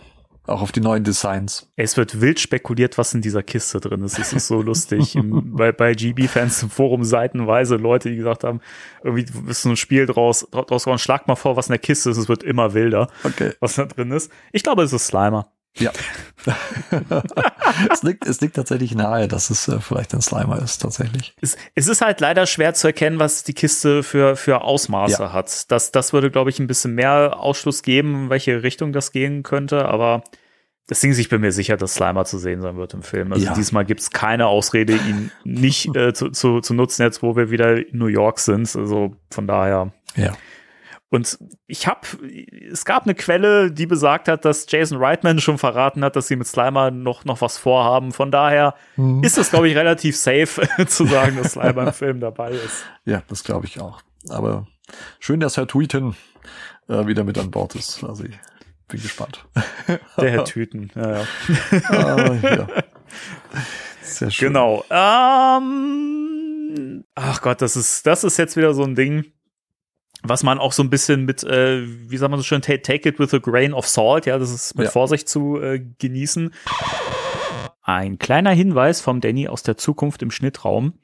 auch 0.51 0.62
auf 0.62 0.72
die 0.72 0.80
neuen 0.80 1.05
Designs. 1.05 1.70
Es 1.76 1.96
wird 1.96 2.20
wild 2.20 2.40
spekuliert, 2.40 2.98
was 2.98 3.14
in 3.14 3.22
dieser 3.22 3.42
Kiste 3.42 3.80
drin 3.80 4.03
ist. 4.05 4.18
Es 4.18 4.32
ist 4.32 4.46
so 4.48 4.61
lustig. 4.62 5.14
Im, 5.16 5.53
bei, 5.57 5.72
bei 5.72 5.94
GB-Fans 5.94 6.62
im 6.64 6.70
Forum 6.70 7.05
seitenweise 7.05 7.76
Leute, 7.76 8.11
die 8.11 8.16
gesagt 8.16 8.44
haben, 8.44 8.61
irgendwie 9.03 9.26
ist 9.48 9.62
so 9.62 9.70
ein 9.70 9.76
Spiel 9.76 10.07
draus, 10.07 10.46
draus 10.51 10.84
geworden, 10.84 10.98
schlag 10.98 11.26
mal 11.28 11.36
vor, 11.36 11.57
was 11.57 11.66
in 11.68 11.72
der 11.72 11.78
Kiste 11.78 12.11
ist. 12.11 12.16
Es 12.16 12.28
wird 12.28 12.42
immer 12.42 12.74
wilder, 12.74 13.09
Okay. 13.24 13.53
was 13.61 13.74
da 13.76 13.84
drin 13.86 14.11
ist. 14.12 14.30
Ich 14.53 14.62
glaube, 14.62 14.82
es 14.82 14.92
ist 14.92 15.07
Slimer. 15.07 15.51
Ja. 15.78 15.92
es, 17.92 18.03
liegt, 18.03 18.26
es 18.26 18.40
liegt 18.40 18.57
tatsächlich 18.57 18.94
nahe, 18.94 19.28
dass 19.28 19.51
es 19.51 19.68
äh, 19.68 19.80
vielleicht 19.80 20.14
ein 20.14 20.20
Slimer 20.20 20.61
ist, 20.61 20.78
tatsächlich. 20.78 21.34
Es, 21.40 21.57
es 21.74 21.86
ist 21.88 22.01
halt 22.01 22.20
leider 22.20 22.46
schwer 22.46 22.74
zu 22.74 22.88
erkennen, 22.88 23.18
was 23.18 23.44
die 23.44 23.55
Kiste 23.55 24.03
für, 24.03 24.36
für 24.36 24.62
Ausmaße 24.62 25.22
Ja. 25.22 25.32
hat. 25.32 25.70
Das, 25.70 25.92
das 25.92 26.12
würde, 26.12 26.30
glaube 26.30 26.51
ich, 26.51 26.59
ein 26.59 26.66
bisschen 26.66 26.94
mehr 26.94 27.38
Ausschluss 27.38 27.82
geben, 27.82 28.24
in 28.24 28.30
welche 28.30 28.62
Richtung 28.62 28.92
das 28.92 29.12
gehen 29.12 29.42
könnte, 29.42 29.86
aber 29.86 30.24
ist, 30.91 31.18
ich 31.18 31.28
bin 31.28 31.41
mir 31.41 31.53
sicher, 31.53 31.76
dass 31.76 31.95
Slimer 31.95 32.24
zu 32.24 32.38
sehen 32.38 32.61
sein 32.61 32.76
wird 32.76 32.95
im 32.95 33.03
Film. 33.03 33.32
Also 33.32 33.45
Ja. 33.47 33.55
diesmal 33.55 33.84
gibt 33.84 34.01
es 34.01 34.11
keine 34.11 34.47
Ausrede, 34.47 34.95
ihn 34.95 35.30
nicht 35.45 35.86
äh, 35.97 36.12
zu, 36.12 36.30
zu, 36.30 36.61
zu 36.61 36.74
nutzen, 36.74 37.03
jetzt 37.03 37.22
wo 37.22 37.36
wir 37.36 37.51
wieder 37.51 37.76
in 37.88 37.99
New 37.99 38.07
York 38.07 38.38
sind. 38.41 38.74
Also 38.74 39.14
von 39.30 39.47
daher. 39.47 39.93
Ja. 40.16 40.32
Und 41.12 41.38
ich 41.66 41.88
habe, 41.88 42.01
es 42.70 42.84
gab 42.84 43.03
eine 43.05 43.16
Quelle, 43.16 43.72
die 43.72 43.86
besagt 43.86 44.28
hat, 44.28 44.45
dass 44.45 44.66
Jason 44.68 44.99
Reitman 44.99 45.41
schon 45.41 45.59
verraten 45.59 46.05
hat, 46.05 46.14
dass 46.14 46.28
sie 46.28 46.36
mit 46.36 46.47
Slimer 46.47 46.93
noch, 46.93 47.24
noch 47.24 47.41
was 47.41 47.59
vorhaben. 47.59 48.12
Von 48.12 48.30
daher 48.30 48.74
Mhm. 48.97 49.24
ist 49.24 49.36
es, 49.36 49.51
glaube 49.51 49.68
ich, 49.68 49.76
relativ 49.76 50.16
safe 50.16 50.61
zu 50.86 51.07
sagen, 51.07 51.36
dass 51.36 51.53
Slimer 51.53 51.88
im 51.88 51.93
Film 51.93 52.20
dabei 52.20 52.53
ist. 52.53 52.84
Ja, 53.05 53.22
das 53.28 53.43
glaube 53.43 53.66
ich 53.66 53.80
auch. 53.80 54.03
Aber 54.28 54.66
schön, 55.18 55.41
dass 55.41 55.57
Herr 55.57 55.66
Tweeten 55.66 56.14
äh, 56.88 57.07
wieder 57.09 57.24
mit 57.24 57.38
an 57.38 57.51
Bord 57.51 57.74
ist. 57.74 58.05
Also 58.05 58.24
ich 58.24 58.38
bin 58.91 59.03
gespannt. 59.03 59.45
Der 60.18 60.30
Herr 60.30 60.45
Tüten. 60.45 60.91
Ja, 60.95 61.12
ja. 61.12 61.26
Ah, 61.88 62.34
ja. 62.43 62.66
Sehr 64.03 64.30
schön. 64.30 64.49
Genau. 64.49 64.84
Ähm, 64.91 67.05
ach 67.14 67.41
Gott, 67.43 67.62
das 67.62 67.76
ist, 67.76 68.07
das 68.07 68.24
ist 68.24 68.36
jetzt 68.36 68.57
wieder 68.57 68.74
so 68.74 68.82
ein 68.82 68.95
Ding, 68.95 69.24
was 70.22 70.43
man 70.43 70.59
auch 70.59 70.72
so 70.72 70.82
ein 70.82 70.91
bisschen 70.91 71.24
mit, 71.24 71.43
äh, 71.45 71.82
wie 71.86 72.16
sagt 72.16 72.30
man 72.30 72.38
so 72.38 72.45
schön, 72.45 72.62
take, 72.62 72.82
take 72.82 73.09
it 73.09 73.18
with 73.18 73.32
a 73.34 73.38
grain 73.38 73.72
of 73.72 73.86
salt, 73.86 74.26
ja, 74.26 74.38
das 74.38 74.51
ist 74.51 74.76
mit 74.76 74.86
Ja. 74.86 74.91
Vorsicht 74.91 75.28
zu 75.28 75.61
äh, 75.61 75.80
genießen. 75.99 76.53
Ein 77.82 78.18
kleiner 78.18 78.51
Hinweis 78.51 79.01
vom 79.01 79.20
Danny 79.20 79.49
aus 79.49 79.62
der 79.62 79.76
Zukunft 79.76 80.22
im 80.22 80.30
Schnittraum. 80.30 80.95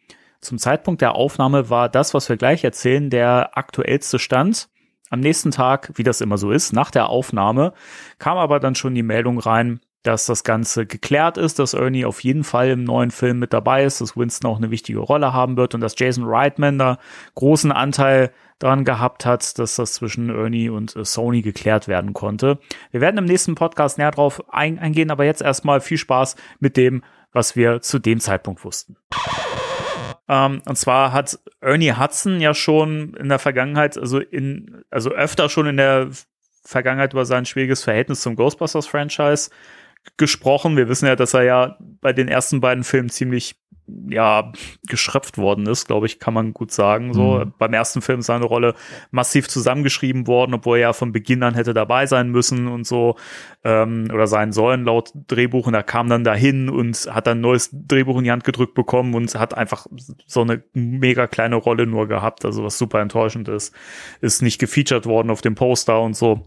Zum 0.41 0.59
Zeitpunkt 0.59 1.01
der 1.01 1.15
Aufnahme 1.15 1.71
war 1.71 1.89
das, 1.89 2.15
was 2.15 2.29
wir 2.29 2.37
gleich 2.37 2.63
erzählen, 2.63 3.11
der 3.11 3.57
aktuellste 3.57 4.19
Stand. 4.19 4.69
Am 5.11 5.21
nächsten 5.21 5.51
Tag, 5.51 5.93
wie 5.95 6.03
das 6.03 6.21
immer 6.21 6.39
so 6.39 6.51
ist, 6.51 6.73
nach 6.73 6.91
der 6.91 7.09
Aufnahme, 7.09 7.73
kam 8.19 8.39
aber 8.39 8.59
dann 8.59 8.75
schon 8.75 8.95
die 8.95 9.03
Meldung 9.03 9.39
rein, 9.39 9.81
dass 10.03 10.27
das 10.27 10.45
Ganze 10.45 10.87
geklärt 10.87 11.37
ist, 11.37 11.59
dass 11.59 11.75
Ernie 11.75 12.05
auf 12.05 12.21
jeden 12.21 12.45
Fall 12.45 12.71
im 12.71 12.85
neuen 12.85 13.11
Film 13.11 13.39
mit 13.39 13.53
dabei 13.53 13.85
ist, 13.85 14.01
dass 14.01 14.17
Winston 14.17 14.51
auch 14.51 14.57
eine 14.57 14.71
wichtige 14.71 15.01
Rolle 15.01 15.33
haben 15.33 15.57
wird 15.57 15.75
und 15.75 15.81
dass 15.81 15.99
Jason 15.99 16.25
Reitman 16.25 16.79
da 16.79 16.99
großen 17.35 17.73
Anteil 17.73 18.33
daran 18.59 18.85
gehabt 18.85 19.27
hat, 19.27 19.59
dass 19.59 19.77
das 19.77 19.95
zwischen 19.95 20.31
Ernie 20.31 20.71
und 20.71 20.97
äh, 20.97 21.05
Sony 21.05 21.43
geklärt 21.43 21.89
werden 21.89 22.15
konnte. 22.15 22.59
Wir 22.91 23.01
werden 23.01 23.19
im 23.19 23.25
nächsten 23.25 23.55
Podcast 23.55 23.99
näher 23.99 24.13
drauf 24.13 24.43
ein 24.51 24.79
eingehen, 24.79 25.11
aber 25.11 25.25
jetzt 25.25 25.43
erstmal 25.43 25.81
viel 25.81 25.99
Spaß 25.99 26.37
mit 26.61 26.77
dem, 26.77 27.03
was 27.33 27.57
wir 27.57 27.83
zu 27.83 27.99
dem 27.99 28.21
Zeitpunkt 28.21 28.65
wussten. 28.65 28.97
Ähm, 30.29 30.63
und 30.65 30.77
zwar 30.77 31.13
hat 31.13 31.39
Ernie 31.61 31.93
Hudson 31.93 32.41
ja 32.41 32.55
schon 32.55 33.15
in 33.15 33.29
der 33.29 33.39
Vergangenheit, 33.39 33.97
also 33.97 34.19
in, 34.19 34.83
also 34.91 35.11
öfter 35.11 35.49
schon 35.49 35.67
in 35.67 35.77
der 35.77 36.11
Vergangenheit 36.65 37.13
über 37.13 37.25
sein 37.25 37.47
schwieriges 37.47 37.85
Verhältnis 37.85 38.23
zum 38.23 38.35
Ghostbusters-Franchise 38.37 39.51
gesprochen. 40.17 40.77
Wir 40.77 40.89
wissen 40.89 41.07
ja, 41.07 41.17
dass 41.17 41.35
er 41.35 41.43
ja 41.43 41.77
bei 42.01 42.13
den 42.13 42.29
ersten 42.29 42.61
beiden 42.61 42.85
Filmen 42.85 43.09
ziemlich 43.11 43.57
ja 44.09 44.53
geschröpft 44.89 45.39
worden 45.39 45.67
ist, 45.67 45.87
glaube 45.87 46.07
ich, 46.07 46.19
kann 46.19 46.35
man 46.35 46.53
gut 46.53 46.73
sagen. 46.73 47.15
So 47.15 47.45
Mhm. 47.45 47.53
beim 47.57 47.73
ersten 47.73 48.03
Film 48.03 48.19
ist 48.19 48.27
seine 48.27 48.45
Rolle 48.45 48.75
massiv 49.13 49.49
zusammengeschrieben 49.49 50.27
worden, 50.27 50.55
obwohl 50.55 50.79
er 50.79 50.83
ja 50.83 50.93
von 50.93 51.13
Beginn 51.13 51.45
an 51.45 51.55
hätte 51.55 51.73
dabei 51.73 52.07
sein 52.07 52.31
müssen 52.31 52.67
und 52.67 52.85
so 52.85 53.15
ähm, 53.63 54.09
oder 54.13 54.27
sein 54.27 54.53
sollen 54.53 54.85
laut 54.85 55.13
Drehbuch. 55.29 55.69
Und 55.69 55.75
er 55.75 55.85
kam 55.85 56.09
dann 56.09 56.25
dahin 56.25 56.69
und 56.69 57.09
hat 57.13 57.29
dann 57.29 57.39
ein 57.39 57.43
neues 57.43 57.71
Drehbuch 57.73 58.19
in 58.19 58.25
die 58.25 58.33
Hand 58.33 58.43
gedrückt 58.43 58.75
bekommen 58.75 59.15
und 59.15 59.33
hat 59.37 59.57
einfach 59.57 59.87
so 60.27 60.41
eine 60.41 60.65
mega 60.73 61.29
kleine 61.29 61.55
Rolle 61.55 61.87
nur 61.87 62.09
gehabt, 62.09 62.45
also 62.45 62.65
was 62.65 62.79
super 62.79 63.01
enttäuschend 63.01 63.47
ist. 63.49 63.73
Ist 64.21 64.43
nicht 64.43 64.59
gefeatured 64.59 65.07
worden 65.07 65.31
auf 65.31 65.43
dem 65.43 65.55
Poster 65.55 66.01
und 66.01 66.17
so. 66.17 66.45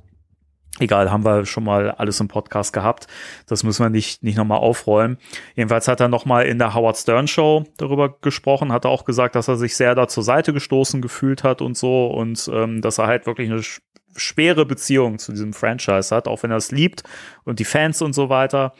Egal, 0.77 1.11
haben 1.11 1.25
wir 1.25 1.45
schon 1.45 1.63
mal 1.63 1.91
alles 1.91 2.19
im 2.19 2.27
Podcast 2.27 2.71
gehabt. 2.71 3.07
Das 3.47 3.63
müssen 3.63 3.83
wir 3.83 3.89
nicht, 3.89 4.23
nicht 4.23 4.37
nochmal 4.37 4.59
aufrollen. 4.59 5.17
Jedenfalls 5.55 5.87
hat 5.87 5.99
er 5.99 6.07
nochmal 6.07 6.45
in 6.45 6.59
der 6.59 6.73
Howard 6.73 6.95
Stern 6.95 7.27
Show 7.27 7.65
darüber 7.77 8.17
gesprochen, 8.21 8.71
hat 8.71 8.85
er 8.85 8.91
auch 8.91 9.03
gesagt, 9.03 9.35
dass 9.35 9.47
er 9.47 9.57
sich 9.57 9.75
sehr 9.75 9.95
da 9.95 10.07
zur 10.07 10.23
Seite 10.23 10.53
gestoßen 10.53 11.01
gefühlt 11.01 11.43
hat 11.43 11.61
und 11.61 11.75
so 11.75 12.07
und 12.07 12.49
ähm, 12.53 12.81
dass 12.81 12.97
er 12.97 13.07
halt 13.07 13.25
wirklich 13.25 13.49
eine 13.49 13.63
sch 13.63 13.81
schwere 14.15 14.65
Beziehung 14.65 15.19
zu 15.19 15.31
diesem 15.31 15.53
Franchise 15.53 16.13
hat, 16.13 16.27
auch 16.27 16.41
wenn 16.43 16.51
er 16.51 16.57
es 16.57 16.71
liebt 16.71 17.03
und 17.45 17.59
die 17.59 17.65
Fans 17.65 18.01
und 18.01 18.13
so 18.13 18.29
weiter. 18.29 18.73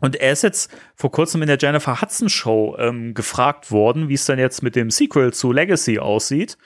Und 0.00 0.16
er 0.16 0.32
ist 0.32 0.42
jetzt 0.42 0.74
vor 0.96 1.12
kurzem 1.12 1.42
in 1.42 1.48
der 1.48 1.58
Jennifer 1.58 2.00
Hudson 2.00 2.28
Show 2.28 2.76
ähm, 2.78 3.14
gefragt 3.14 3.70
worden, 3.70 4.08
wie 4.08 4.14
es 4.14 4.26
denn 4.26 4.38
jetzt 4.38 4.62
mit 4.62 4.74
dem 4.74 4.90
Sequel 4.90 5.32
zu 5.32 5.52
Legacy 5.52 5.98
aussieht. 5.98 6.58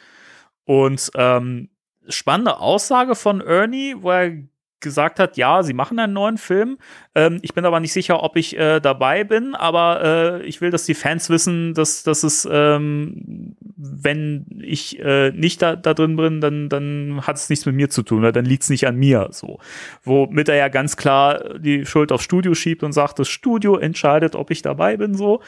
Und 0.64 1.11
ähm, 1.16 1.70
spannende 2.09 2.59
Aussage 2.59 3.14
von 3.14 3.40
Ernie, 3.40 3.96
wo 3.98 4.11
er 4.11 4.32
gesagt 4.80 5.18
hat, 5.18 5.36
ja, 5.36 5.62
sie 5.62 5.72
machen 5.72 5.98
einen 5.98 6.12
neuen 6.12 6.38
Film. 6.38 6.78
Ähm, 7.14 7.38
ich 7.42 7.54
bin 7.54 7.64
aber 7.64 7.80
nicht 7.80 7.92
sicher, 7.92 8.22
ob 8.22 8.36
ich 8.36 8.56
äh, 8.56 8.80
dabei 8.80 9.24
bin, 9.24 9.54
aber 9.54 10.40
äh, 10.40 10.46
ich 10.46 10.61
will, 10.61 10.70
dass 10.70 10.84
die 10.84 10.94
Fans 10.94 11.30
wissen, 11.30 11.74
dass, 11.74 12.02
dass 12.04 12.22
es, 12.22 12.48
ähm, 12.50 13.56
wenn 13.76 14.46
ich 14.62 14.98
äh, 15.00 15.32
nicht 15.32 15.62
da, 15.62 15.74
da 15.74 15.94
drin 15.94 16.16
bin, 16.16 16.40
dann, 16.40 16.68
dann 16.68 17.26
hat 17.26 17.36
es 17.36 17.48
nichts 17.48 17.66
mit 17.66 17.74
mir 17.74 17.90
zu 17.90 18.02
tun, 18.02 18.20
oder 18.20 18.32
dann 18.32 18.44
liegt 18.44 18.62
es 18.62 18.70
nicht 18.70 18.86
an 18.86 18.96
mir. 18.96 19.28
So. 19.32 19.59
Womit 20.04 20.48
er 20.48 20.56
ja 20.56 20.68
ganz 20.68 20.96
klar 20.96 21.59
die 21.59 21.84
Schuld 21.84 22.12
aufs 22.12 22.24
Studio 22.24 22.54
schiebt 22.54 22.82
und 22.82 22.92
sagt, 22.92 23.18
das 23.18 23.28
Studio 23.28 23.76
entscheidet, 23.76 24.36
ob 24.36 24.50
ich 24.50 24.62
dabei 24.62 24.96
bin, 24.96 25.14
so. 25.14 25.42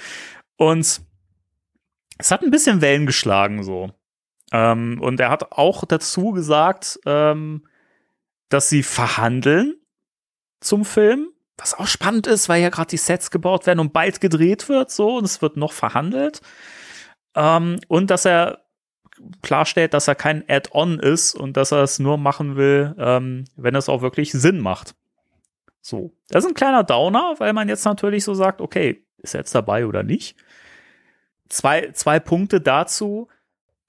Und 0.57 1.01
es 2.19 2.31
hat 2.31 2.43
ein 2.43 2.51
bisschen 2.51 2.81
Wellen 2.81 3.07
geschlagen, 3.07 3.63
so. 3.63 3.93
Ähm, 4.53 5.01
und 5.01 5.21
er 5.21 5.31
hat 5.31 5.53
auch 5.53 5.85
dazu 5.85 6.33
gesagt, 6.33 6.99
ähm, 7.07 7.67
dass 8.49 8.69
sie 8.69 8.83
verhandeln 8.83 9.77
zum 10.61 10.85
Film, 10.85 11.29
was 11.57 11.75
auch 11.75 11.87
spannend 11.87 12.27
ist, 12.27 12.49
weil 12.49 12.63
ja 12.63 12.69
gerade 12.71 12.89
die 12.89 12.97
Sets 12.97 13.31
gebaut 13.31 13.67
werden 13.67 13.81
und 13.81 13.93
bald 13.93 14.21
gedreht 14.21 14.69
wird, 14.69 14.91
so, 14.91 15.19
und 15.19 15.25
es 15.25 15.41
wird 15.43 15.57
noch 15.57 15.73
verhandelt. 15.73 16.41
Ähm, 17.35 17.79
und 17.89 18.11
dass 18.11 18.25
er 18.25 18.65
klarstellt, 19.43 19.95
dass 19.95 20.09
er 20.09 20.15
kein 20.15 20.45
Add-on 20.49 20.99
ist 20.99 21.35
und 21.35 21.57
dass 21.57 21.73
er 21.73 21.83
es 21.83 21.99
nur 21.99 22.19
machen 22.19 22.57
will, 22.57 22.95
ähm, 22.99 23.45
wenn 23.57 23.75
es 23.75 23.89
auch 23.89 24.03
wirklich 24.03 24.33
Sinn 24.33 24.59
macht. 24.59 24.95
So. 25.81 26.13
Das 26.29 26.45
ist 26.45 26.51
ein 26.51 26.55
kleiner 26.55 26.85
Downer, 26.85 27.35
weil 27.39 27.53
man 27.53 27.69
jetzt 27.69 27.85
natürlich 27.85 28.25
so 28.25 28.35
sagt, 28.35 28.61
okay, 28.61 29.05
ist 29.19 29.35
er 29.35 29.41
jetzt 29.41 29.55
dabei 29.55 29.87
oder 29.87 30.03
nicht? 30.03 30.37
Zwei, 31.49 31.91
zwei 31.93 32.21
Punkte 32.21 32.61
dazu. 32.61 33.29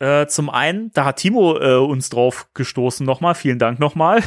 Äh, 0.01 0.25
zum 0.25 0.49
einen, 0.49 0.91
da 0.93 1.05
hat 1.05 1.17
Timo 1.17 1.57
äh, 1.59 1.75
uns 1.75 2.09
drauf 2.09 2.47
gestoßen 2.55 3.05
nochmal. 3.05 3.35
Vielen 3.35 3.59
Dank 3.59 3.79
nochmal. 3.79 4.23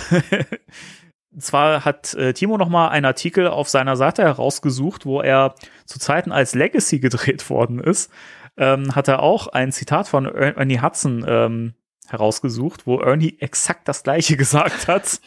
Zwar 1.38 1.84
hat 1.84 2.14
äh, 2.14 2.32
Timo 2.32 2.56
nochmal 2.58 2.90
einen 2.90 3.06
Artikel 3.06 3.48
auf 3.48 3.68
seiner 3.68 3.96
Seite 3.96 4.22
herausgesucht, 4.22 5.04
wo 5.04 5.20
er 5.20 5.56
zu 5.84 5.98
Zeiten 5.98 6.30
als 6.30 6.54
Legacy 6.54 7.00
gedreht 7.00 7.50
worden 7.50 7.80
ist, 7.80 8.12
ähm, 8.56 8.94
hat 8.94 9.08
er 9.08 9.20
auch 9.20 9.48
ein 9.48 9.72
Zitat 9.72 10.06
von 10.06 10.26
Er- 10.26 10.56
Ernie 10.56 10.80
Hudson 10.80 11.24
ähm, 11.26 11.74
herausgesucht, 12.06 12.86
wo 12.86 13.00
Ernie 13.00 13.36
exakt 13.40 13.88
das 13.88 14.04
gleiche 14.04 14.36
gesagt 14.38 14.86
hat. 14.86 15.20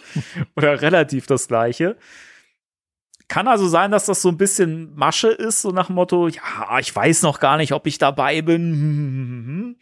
oder 0.55 0.81
relativ 0.81 1.27
das 1.27 1.49
gleiche. 1.49 1.97
Kann 3.27 3.49
also 3.49 3.67
sein, 3.67 3.91
dass 3.91 4.05
das 4.05 4.21
so 4.21 4.29
ein 4.29 4.37
bisschen 4.37 4.95
Masche 4.95 5.27
ist, 5.27 5.61
so 5.61 5.71
nach 5.71 5.87
dem 5.87 5.95
Motto, 5.95 6.29
ja, 6.29 6.79
ich 6.79 6.95
weiß 6.95 7.23
noch 7.23 7.41
gar 7.41 7.57
nicht, 7.57 7.73
ob 7.73 7.85
ich 7.85 7.97
dabei 7.97 8.41
bin. 8.41 9.75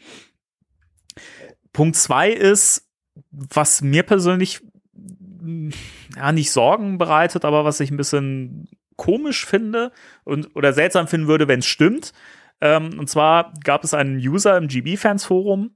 Punkt 1.76 1.98
zwei 1.98 2.32
ist, 2.32 2.90
was 3.32 3.82
mir 3.82 4.04
persönlich 4.04 4.62
mm, 4.94 5.70
ja 6.16 6.32
nicht 6.32 6.52
Sorgen 6.52 6.98
bereitet, 6.98 7.44
aber 7.44 7.66
was 7.66 7.82
ich 7.82 7.92
ein 7.92 7.98
bisschen 7.98 8.70
komisch 8.96 9.46
finde 9.46 9.92
und 10.24 10.56
oder 10.56 10.72
seltsam 10.72 11.08
finden 11.08 11.28
würde, 11.28 11.50
wenn 11.50 11.60
es 11.60 11.66
stimmt. 11.66 12.14
Ähm, 12.62 12.98
und 12.98 13.10
zwar 13.10 13.54
gab 13.64 13.84
es 13.84 13.94
einen 13.94 14.18
User 14.18 14.58
im 14.58 14.70
GB-Fans-Forum, 14.70 15.72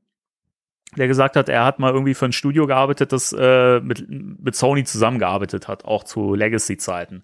der 0.96 1.08
gesagt 1.10 1.36
hat, 1.36 1.50
er 1.50 1.66
hat 1.66 1.80
mal 1.80 1.92
irgendwie 1.92 2.14
für 2.14 2.26
ein 2.26 2.32
Studio 2.32 2.66
gearbeitet, 2.66 3.12
das 3.12 3.36
äh, 3.38 3.82
mit, 3.82 4.06
mit 4.10 4.56
Sony 4.56 4.86
zusammengearbeitet 4.86 5.68
hat, 5.68 5.84
auch 5.84 6.06
zu 6.06 6.34
Legacy-Zeiten. 6.34 7.24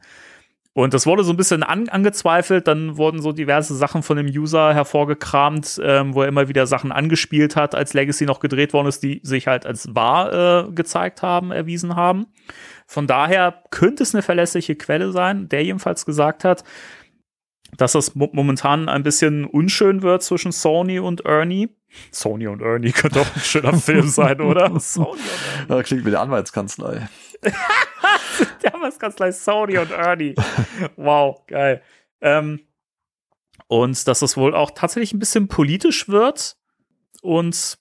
Und 0.77 0.93
das 0.93 1.05
wurde 1.05 1.23
so 1.23 1.31
ein 1.31 1.37
bisschen 1.37 1.63
an, 1.63 1.87
angezweifelt. 1.87 2.67
Dann 2.67 2.97
wurden 2.97 3.21
so 3.21 3.31
diverse 3.31 3.73
Sachen 3.73 4.03
von 4.03 4.17
dem 4.17 4.25
User 4.25 4.73
hervorgekramt, 4.73 5.79
ähm, 5.81 6.13
wo 6.13 6.21
er 6.21 6.27
immer 6.27 6.49
wieder 6.49 6.67
Sachen 6.67 6.91
angespielt 6.91 7.55
hat, 7.55 7.73
als 7.73 7.93
Legacy 7.93 8.25
noch 8.25 8.41
gedreht 8.41 8.73
worden 8.73 8.87
ist, 8.87 9.01
die 9.01 9.21
sich 9.23 9.47
halt 9.47 9.65
als 9.65 9.95
wahr 9.95 10.67
äh, 10.67 10.71
gezeigt 10.73 11.21
haben, 11.21 11.51
erwiesen 11.51 11.95
haben. 11.95 12.25
Von 12.87 13.07
daher 13.07 13.63
könnte 13.71 14.03
es 14.03 14.13
eine 14.13 14.21
verlässliche 14.21 14.75
Quelle 14.75 15.13
sein, 15.13 15.47
der 15.47 15.63
jedenfalls 15.63 16.05
gesagt 16.05 16.43
hat, 16.43 16.65
dass 17.77 17.93
das 17.93 18.13
mo 18.13 18.29
momentan 18.33 18.89
ein 18.89 19.03
bisschen 19.03 19.45
unschön 19.45 20.01
wird 20.01 20.23
zwischen 20.23 20.51
Sony 20.51 20.99
und 20.99 21.21
Ernie. 21.21 21.69
Sony 22.11 22.47
und 22.47 22.61
Ernie 22.61 22.91
könnte 22.91 23.21
auch 23.21 23.35
ein 23.35 23.41
schöner 23.41 23.73
Film 23.73 24.07
sein, 24.07 24.41
oder? 24.41 24.79
Sony 24.79 25.11
und 25.11 25.19
Ernie. 25.59 25.75
Ja, 25.75 25.83
klingt 25.83 26.05
wie 26.05 26.09
eine 26.09 26.19
Anwaltskanzlei. 26.19 27.07
Die 28.63 28.67
Anwaltskanzlei 28.67 29.31
Sony 29.31 29.77
und 29.77 29.91
Ernie. 29.91 30.35
Wow, 30.95 31.45
geil. 31.47 31.81
Ähm, 32.21 32.61
und 33.67 34.07
dass 34.07 34.21
es 34.21 34.37
wohl 34.37 34.55
auch 34.55 34.71
tatsächlich 34.71 35.13
ein 35.13 35.19
bisschen 35.19 35.47
politisch 35.47 36.07
wird 36.09 36.57
und 37.21 37.77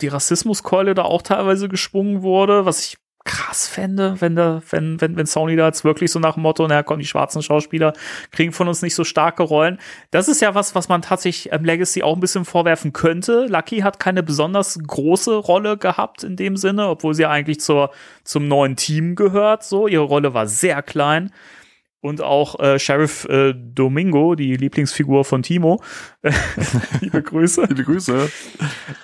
die 0.00 0.08
Rassismuskeule 0.08 0.94
da 0.94 1.02
auch 1.02 1.22
teilweise 1.22 1.68
geschwungen 1.68 2.22
wurde, 2.22 2.66
was 2.66 2.84
ich 2.84 2.98
krass 3.32 3.66
fände, 3.66 4.16
wenn, 4.20 4.36
da, 4.36 4.60
wenn, 4.68 5.00
wenn, 5.00 5.16
wenn 5.16 5.24
Sony 5.24 5.56
da 5.56 5.66
jetzt 5.66 5.84
wirklich 5.84 6.10
so 6.10 6.18
nach 6.18 6.34
dem 6.34 6.42
Motto, 6.42 6.68
naja, 6.68 6.82
komm, 6.82 6.98
die 6.98 7.06
schwarzen 7.06 7.42
Schauspieler 7.42 7.94
kriegen 8.30 8.52
von 8.52 8.68
uns 8.68 8.82
nicht 8.82 8.94
so 8.94 9.04
starke 9.04 9.42
Rollen. 9.42 9.78
Das 10.10 10.28
ist 10.28 10.42
ja 10.42 10.54
was, 10.54 10.74
was 10.74 10.90
man 10.90 11.00
tatsächlich 11.00 11.50
im 11.50 11.64
Legacy 11.64 12.02
auch 12.02 12.14
ein 12.14 12.20
bisschen 12.20 12.44
vorwerfen 12.44 12.92
könnte. 12.92 13.46
Lucky 13.46 13.78
hat 13.78 13.98
keine 13.98 14.22
besonders 14.22 14.78
große 14.86 15.34
Rolle 15.34 15.78
gehabt 15.78 16.24
in 16.24 16.36
dem 16.36 16.58
Sinne, 16.58 16.88
obwohl 16.88 17.14
sie 17.14 17.22
ja 17.22 17.30
eigentlich 17.30 17.60
zur, 17.60 17.90
zum 18.22 18.48
neuen 18.48 18.76
Team 18.76 19.14
gehört. 19.14 19.64
So, 19.64 19.88
ihre 19.88 20.04
Rolle 20.04 20.34
war 20.34 20.46
sehr 20.46 20.82
klein. 20.82 21.32
Und 22.02 22.20
auch 22.20 22.60
äh, 22.60 22.78
Sheriff 22.78 23.24
äh, 23.30 23.54
Domingo, 23.56 24.34
die 24.34 24.56
Lieblingsfigur 24.56 25.24
von 25.24 25.42
Timo, 25.42 25.82
liebe 27.00 27.22
Grüße. 27.22 27.62
liebe 27.68 27.84
Grüße. 27.84 28.30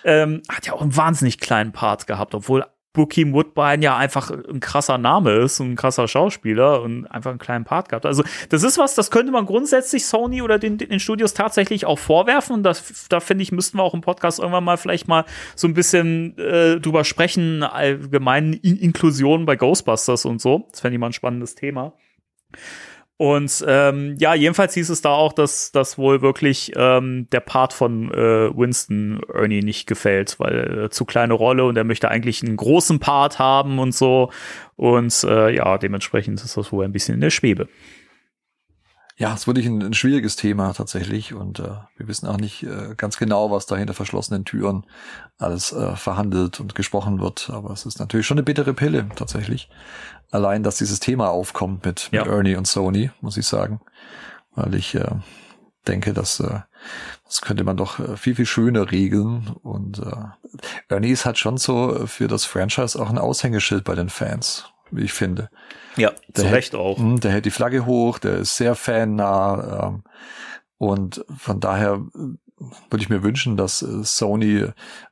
Ähm, 0.05 0.43
hat 0.51 0.67
ja 0.67 0.75
auch 0.75 0.83
einen 0.83 0.97
wahnsinnig 0.97 1.39
kleinen 1.39 1.73
Part 1.73 2.07
gehabt, 2.07 2.35
obwohl 2.35 2.65
Bokeem 2.99 3.33
Woodbine 3.33 3.83
ja 3.83 3.97
einfach 3.97 4.31
ein 4.31 4.59
krasser 4.59 4.99
Name 4.99 5.31
ist, 5.31 5.61
ein 5.61 5.77
krasser 5.77 6.09
Schauspieler 6.09 6.83
und 6.83 7.07
einfach 7.07 7.31
einen 7.31 7.39
kleinen 7.39 7.65
Part 7.65 7.89
gehabt. 7.89 8.05
Also 8.05 8.25
das 8.49 8.65
ist 8.65 8.77
was, 8.77 8.97
das 8.97 9.13
könnte 9.13 9.31
man 9.31 9.47
grundsätzlich 9.47 10.05
Sony 10.05 10.43
oder 10.43 10.59
den, 10.59 10.79
den 10.79 10.99
Studios 10.99 11.33
tatsächlich 11.33 11.87
auch 11.87 11.99
vorwerfen 11.99 12.57
und 12.57 12.65
das, 12.65 13.07
da 13.09 13.21
finde 13.21 13.43
ich, 13.43 13.53
müssten 13.53 13.79
wir 13.79 13.85
auch 13.85 13.95
im 13.95 14.01
Podcast 14.01 14.41
irgendwann 14.41 14.65
mal 14.65 14.77
vielleicht 14.77 15.07
mal 15.07 15.25
so 15.55 15.69
ein 15.69 15.75
bisschen 15.75 16.37
äh, 16.39 16.81
drüber 16.81 17.05
sprechen, 17.05 17.63
allgemein 17.63 18.53
In 18.53 18.77
Inklusion 18.77 19.47
bei 19.47 19.55
Ghostbusters 19.55 20.25
und 20.25 20.41
so. 20.41 20.67
Das 20.73 20.81
fände 20.81 20.97
ich 20.97 21.01
mal 21.01 21.07
ein 21.07 21.13
spannendes 21.13 21.55
Thema. 21.55 21.93
Und 23.19 23.65
ähm, 23.67 24.15
ja, 24.21 24.35
jedenfalls 24.35 24.75
hieß 24.75 24.91
es 24.91 25.03
da 25.03 25.11
auch, 25.11 25.33
dass, 25.33 25.73
dass 25.73 25.99
wohl 25.99 26.23
wirklich 26.23 26.71
ähm, 26.77 27.27
der 27.33 27.41
Part 27.41 27.73
von 27.73 28.13
äh, 28.15 28.57
Winston 28.57 29.21
Ernie 29.35 29.61
nicht 29.61 29.89
gefällt, 29.89 30.39
weil 30.39 30.85
äh, 30.85 30.91
zu 30.91 31.05
kleine 31.05 31.35
Rolle 31.35 31.65
und 31.65 31.77
er 31.77 31.83
möchte 31.83 32.09
eigentlich 32.09 32.45
einen 32.45 32.57
großen 32.57 33.01
Part 33.01 33.41
haben 33.41 33.81
und 33.81 33.93
so. 33.93 34.31
Und 34.77 35.25
äh, 35.25 35.53
ja, 35.53 35.79
dementsprechend 35.79 36.41
ist 36.45 36.57
das 36.57 36.71
wohl 36.71 36.85
ein 36.85 36.93
bisschen 36.93 37.17
in 37.17 37.21
der 37.21 37.31
Schwebe. 37.31 37.69
Ja, 39.17 39.35
es 39.35 39.41
ist 39.41 39.47
wirklich 39.49 39.67
ein, 39.67 39.83
ein 39.83 39.95
schwieriges 39.95 40.37
Thema 40.37 40.73
tatsächlich 40.73 41.35
und 41.35 41.59
äh, 41.59 41.71
wir 41.97 42.07
wissen 42.07 42.29
auch 42.29 42.37
nicht 42.37 42.63
äh, 42.63 42.95
ganz 42.97 43.19
genau, 43.19 43.51
was 43.51 43.67
da 43.67 43.77
hinter 43.77 43.95
verschlossenen 43.95 44.45
Türen 44.45 44.87
alles 45.39 45.73
äh, 45.73 45.97
verhandelt 45.97 46.61
und 46.61 46.77
gesprochen 46.77 47.21
wird. 47.21 47.51
Aber 47.53 47.73
es 47.73 47.85
ist 47.85 47.99
natürlich 47.99 48.29
schon 48.29 48.37
eine 48.37 48.45
bittere 48.45 48.75
Pille 48.75 49.09
tatsächlich. 49.17 49.69
Allein, 50.31 50.63
dass 50.63 50.77
dieses 50.77 51.01
Thema 51.01 51.31
aufkommt 51.31 51.85
mit, 51.85 52.09
ja. 52.13 52.25
mit 52.25 52.33
Ernie 52.33 52.57
und 52.57 52.67
Sony, 52.67 53.11
muss 53.21 53.37
ich 53.37 53.47
sagen. 53.47 53.81
Weil 54.55 54.75
ich 54.75 54.95
äh, 54.95 55.11
denke, 55.87 56.13
dass 56.13 56.41
äh, 56.41 56.61
das 57.25 57.43
könnte 57.43 57.65
man 57.65 57.77
doch 57.77 57.99
äh, 57.99 58.17
viel, 58.17 58.35
viel 58.35 58.47
schöner 58.47 58.91
regeln. 58.91 59.55
Und 59.63 59.99
äh, 59.99 60.13
Ernie 60.89 61.11
ist 61.11 61.25
halt 61.25 61.39
schon 61.39 61.59
so 61.59 62.07
für 62.07 62.29
das 62.29 62.45
Franchise 62.45 63.01
auch 63.01 63.11
ein 63.11 63.19
Aushängeschild 63.19 63.85
bei 63.85 63.95
den 63.95 64.09
Fans, 64.09 64.67
wie 64.91 65.05
ich 65.05 65.13
finde. 65.13 65.51
Ja, 65.97 66.13
der 66.29 66.45
zu 66.45 66.51
Recht 66.51 66.75
auch. 66.75 66.99
Hm, 66.99 67.21
der 67.21 67.33
hält 67.33 67.45
die 67.45 67.51
Flagge 67.51 67.87
hoch, 67.87 68.19
der 68.19 68.37
ist 68.37 68.57
sehr 68.57 68.75
fannah. 68.75 69.89
Ähm, 69.89 70.03
und 70.79 71.25
von 71.37 71.61
daher 71.61 71.95
äh, 72.15 72.19
würde 72.91 73.03
ich 73.03 73.09
mir 73.09 73.23
wünschen, 73.23 73.57
dass 73.57 73.83
äh, 73.83 74.05
Sony 74.05 74.67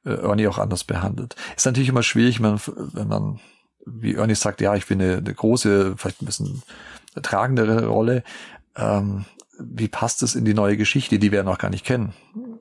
Ernie 0.04 0.48
auch 0.48 0.58
anders 0.58 0.84
behandelt. 0.84 1.36
Ist 1.56 1.66
natürlich 1.66 1.88
immer 1.88 2.02
schwierig, 2.02 2.42
wenn 2.42 2.52
man, 2.52 2.60
wenn 2.66 3.08
man 3.08 3.40
wie 3.86 4.16
Ernie 4.16 4.34
sagt, 4.34 4.60
ja, 4.60 4.74
ich 4.74 4.86
bin 4.86 5.00
eine, 5.00 5.18
eine 5.18 5.34
große, 5.34 5.94
vielleicht 5.96 6.22
ein 6.22 6.26
bisschen 6.26 6.62
tragendere 7.22 7.86
Rolle. 7.86 8.22
Ähm, 8.76 9.24
wie 9.58 9.88
passt 9.88 10.22
es 10.22 10.34
in 10.34 10.44
die 10.44 10.54
neue 10.54 10.76
Geschichte, 10.76 11.18
die 11.18 11.30
wir 11.30 11.38
ja 11.38 11.44
noch 11.44 11.58
gar 11.58 11.70
nicht 11.70 11.86
kennen, 11.86 12.12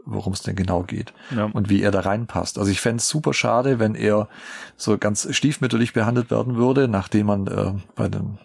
worum 0.06 0.32
es 0.32 0.42
denn 0.42 0.56
genau 0.56 0.84
geht 0.84 1.14
ja. 1.36 1.46
und 1.46 1.70
wie 1.70 1.82
er 1.82 1.92
da 1.92 2.02
reinpasst. 2.02 2.58
Also 2.58 2.72
ich 2.72 2.80
fände 2.80 2.98
es 2.98 3.10
super 3.10 3.34
schade, 3.34 3.80
wenn 3.80 3.96
er 3.96 4.30
so 4.78 4.98
ganz 4.98 5.28
stiefmütterlich 5.32 5.92
behandelt 5.92 6.32
werden 6.32 6.56
würde, 6.56 6.88
nachdem 6.88 7.28
man 7.28 7.48
äh, 7.48 7.74
bei 7.96 8.08
dem 8.08 8.38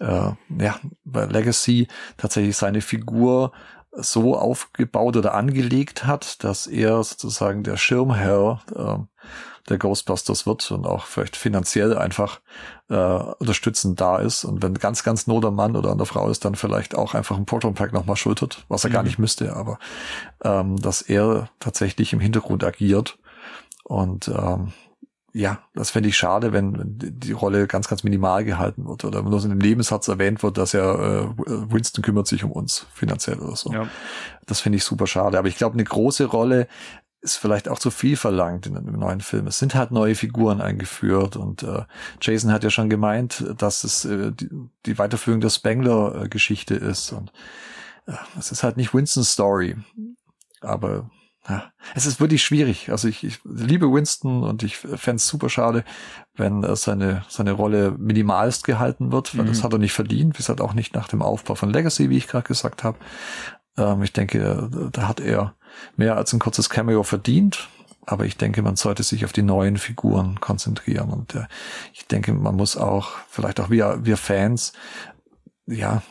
äh, 0.00 0.32
ja, 0.58 0.80
bei 1.04 1.26
Legacy 1.26 1.86
tatsächlich 2.16 2.56
seine 2.56 2.80
Figur 2.80 3.52
so 3.92 4.36
aufgebaut 4.36 5.16
oder 5.16 5.34
angelegt 5.34 6.06
hat, 6.06 6.42
dass 6.44 6.66
er 6.66 7.02
sozusagen 7.02 7.62
der 7.62 7.76
Schirmherr 7.76 8.62
äh, 8.74 9.20
der 9.68 9.78
Ghostbusters 9.78 10.46
wird 10.46 10.70
und 10.70 10.86
auch 10.86 11.04
vielleicht 11.04 11.36
finanziell 11.36 11.96
einfach 11.96 12.40
äh, 12.88 12.94
unterstützend 12.94 14.00
da 14.00 14.18
ist. 14.18 14.44
Und 14.44 14.62
wenn 14.62 14.74
ganz, 14.74 15.02
ganz 15.02 15.26
Not 15.26 15.44
am 15.44 15.54
Mann 15.54 15.76
oder 15.76 15.94
der 15.94 16.06
Frau 16.06 16.28
ist, 16.28 16.44
dann 16.44 16.54
vielleicht 16.54 16.94
auch 16.94 17.14
einfach 17.14 17.36
ein 17.36 17.46
Proton 17.46 17.74
Pack 17.74 17.92
nochmal 17.92 18.16
schultert, 18.16 18.64
was 18.68 18.84
er 18.84 18.90
mhm. 18.90 18.94
gar 18.94 19.02
nicht 19.02 19.18
müsste, 19.18 19.54
aber 19.54 19.78
ähm, 20.42 20.76
dass 20.76 21.02
er 21.02 21.50
tatsächlich 21.60 22.12
im 22.12 22.20
Hintergrund 22.20 22.64
agiert. 22.64 23.18
Und 23.84 24.28
ähm, 24.28 24.72
ja, 25.32 25.60
das 25.74 25.90
fände 25.90 26.08
ich 26.08 26.16
schade, 26.16 26.52
wenn 26.52 26.74
die 26.96 27.32
Rolle 27.32 27.66
ganz, 27.68 27.88
ganz 27.88 28.02
minimal 28.02 28.44
gehalten 28.44 28.86
wird 28.86 29.04
oder 29.04 29.22
nur 29.22 29.38
so 29.38 29.46
in 29.46 29.50
dem 29.50 29.58
Nebensatz 29.58 30.08
erwähnt 30.08 30.42
wird, 30.42 30.58
dass 30.58 30.72
ja 30.72 30.94
äh, 30.94 31.28
Winston 31.36 32.02
kümmert 32.02 32.26
sich 32.26 32.42
um 32.42 32.50
uns 32.50 32.86
finanziell 32.92 33.38
oder 33.38 33.54
so. 33.54 33.72
Ja. 33.72 33.86
Das 34.46 34.60
finde 34.60 34.78
ich 34.78 34.84
super 34.84 35.06
schade. 35.06 35.38
Aber 35.38 35.46
ich 35.46 35.56
glaube, 35.56 35.74
eine 35.74 35.84
große 35.84 36.24
Rolle 36.24 36.66
ist 37.22 37.36
vielleicht 37.36 37.68
auch 37.68 37.78
zu 37.78 37.90
viel 37.90 38.16
verlangt 38.16 38.66
in 38.66 38.76
einem 38.76 38.98
neuen 38.98 39.20
Film. 39.20 39.46
Es 39.46 39.58
sind 39.58 39.74
halt 39.74 39.90
neue 39.90 40.14
Figuren 40.14 40.60
eingeführt 40.60 41.36
und 41.36 41.62
äh, 41.62 41.82
Jason 42.20 42.52
hat 42.52 42.64
ja 42.64 42.70
schon 42.70 42.88
gemeint, 42.88 43.44
dass 43.58 43.84
es 43.84 44.04
äh, 44.04 44.32
die, 44.32 44.48
die 44.86 44.98
Weiterführung 44.98 45.40
der 45.40 45.50
Spengler-Geschichte 45.50 46.74
ist 46.74 47.12
und 47.12 47.32
äh, 48.06 48.12
es 48.38 48.52
ist 48.52 48.62
halt 48.62 48.76
nicht 48.76 48.94
Winstons 48.94 49.32
Story, 49.32 49.76
aber 50.60 51.10
ja, 51.48 51.72
es 51.94 52.06
ist 52.06 52.20
wirklich 52.20 52.42
schwierig. 52.42 52.90
Also 52.90 53.08
ich, 53.08 53.24
ich 53.24 53.40
liebe 53.44 53.90
Winston 53.92 54.42
und 54.44 54.62
ich 54.62 54.76
fände 54.76 55.16
es 55.16 55.26
super 55.26 55.48
schade, 55.48 55.84
wenn 56.36 56.62
äh, 56.62 56.76
seine, 56.76 57.24
seine 57.28 57.52
Rolle 57.52 57.92
minimalst 57.98 58.64
gehalten 58.64 59.10
wird, 59.10 59.36
weil 59.36 59.44
mhm. 59.44 59.48
das 59.48 59.64
hat 59.64 59.72
er 59.72 59.78
nicht 59.78 59.92
verdient, 59.92 60.36
bis 60.36 60.48
halt 60.48 60.60
auch 60.60 60.74
nicht 60.74 60.94
nach 60.94 61.08
dem 61.08 61.22
Aufbau 61.22 61.54
von 61.54 61.70
Legacy, 61.70 62.10
wie 62.10 62.18
ich 62.18 62.28
gerade 62.28 62.46
gesagt 62.46 62.84
habe. 62.84 62.98
Ähm, 63.76 64.02
ich 64.02 64.12
denke, 64.12 64.90
da 64.92 65.08
hat 65.08 65.20
er 65.20 65.54
mehr 65.96 66.16
als 66.16 66.32
ein 66.32 66.38
kurzes 66.38 66.70
Cameo 66.70 67.02
verdient. 67.02 67.68
Aber 68.06 68.24
ich 68.24 68.36
denke, 68.36 68.62
man 68.62 68.76
sollte 68.76 69.02
sich 69.02 69.24
auf 69.24 69.32
die 69.32 69.42
neuen 69.42 69.76
Figuren 69.76 70.40
konzentrieren. 70.40 71.10
Und 71.10 71.34
äh, 71.34 71.46
ich 71.92 72.06
denke, 72.06 72.32
man 72.32 72.56
muss 72.56 72.76
auch, 72.76 73.10
vielleicht 73.28 73.60
auch 73.60 73.70
wir, 73.70 74.00
wir 74.02 74.16
Fans, 74.16 74.72
ja, 75.66 76.02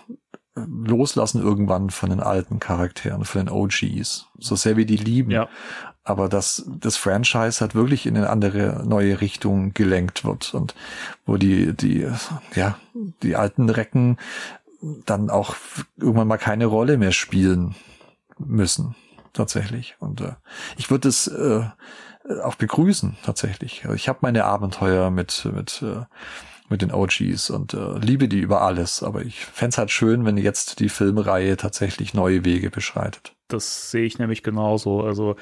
loslassen 0.55 1.41
irgendwann 1.41 1.89
von 1.89 2.10
den 2.10 2.20
alten 2.20 2.60
Charakteren, 2.60 3.26
von 3.26 3.45
den 3.45 3.49
OGs. 3.49 4.28
So 4.38 4.55
sehr 4.55 4.78
wir 4.78 4.86
die 4.86 4.97
lieben. 4.97 5.32
Ja. 5.32 5.49
Aber 6.03 6.30
dass 6.30 6.66
das 6.80 6.97
Franchise 6.97 7.62
halt 7.62 7.76
wirklich 7.76 8.05
in 8.05 8.18
eine 8.18 8.30
andere, 8.30 8.84
neue 8.86 9.22
Richtung 9.22 9.74
gelenkt 9.74 10.26
wird 10.26 10.53
und 10.53 10.76
wo 11.26 11.38
die, 11.38 11.74
die, 11.74 12.07
ja, 12.55 12.80
die 13.22 13.36
alten 13.36 13.70
Recken 13.70 14.18
dann 15.05 15.30
auch 15.30 15.55
irgendwann 15.97 16.28
mal 16.28 16.38
keine 16.38 16.66
Rolle 16.66 16.97
mehr 16.97 17.12
spielen 17.12 17.76
müssen 18.38 18.95
tatsächlich. 19.34 19.95
Und 19.99 20.21
äh, 20.21 20.34
ich 20.77 20.89
würde 20.89 21.09
es 21.09 21.27
äh, 21.27 21.63
auch 22.43 22.55
begrüßen, 22.55 23.17
tatsächlich. 23.23 23.84
Also 23.84 23.95
ich 23.95 24.07
habe 24.09 24.19
meine 24.21 24.45
Abenteuer 24.45 25.09
mit, 25.09 25.47
mit, 25.53 25.82
äh, 25.82 26.05
mit 26.69 26.82
den 26.82 26.91
OGs 26.91 27.49
und 27.49 27.73
äh, 27.73 27.97
liebe 27.99 28.27
die 28.27 28.39
über 28.39 28.61
alles. 28.61 29.03
Aber 29.03 29.21
ich 29.21 29.45
fände 29.45 29.77
halt 29.77 29.91
schön, 29.91 30.25
wenn 30.25 30.38
jetzt 30.38 30.80
die 30.80 30.89
Filmreihe 30.89 31.57
tatsächlich 31.57 32.13
neue 32.13 32.45
Wege 32.45 32.69
beschreitet. 32.69 33.36
Das 33.47 33.91
sehe 33.91 34.05
ich 34.05 34.19
nämlich 34.19 34.43
genauso. 34.43 35.03
Also 35.03 35.36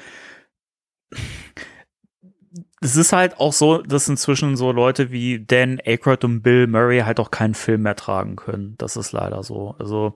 es 2.80 2.96
ist 2.96 3.12
halt 3.12 3.38
auch 3.40 3.52
so, 3.52 3.78
dass 3.82 4.08
inzwischen 4.08 4.56
so 4.56 4.72
Leute 4.72 5.10
wie 5.10 5.44
Dan 5.44 5.80
Aykroyd 5.84 6.24
und 6.24 6.42
Bill 6.42 6.66
Murray 6.66 7.00
halt 7.00 7.20
auch 7.20 7.30
keinen 7.30 7.54
Film 7.54 7.82
mehr 7.82 7.96
tragen 7.96 8.36
können. 8.36 8.74
Das 8.78 8.96
ist 8.96 9.12
leider 9.12 9.42
so. 9.42 9.74
Also, 9.78 10.14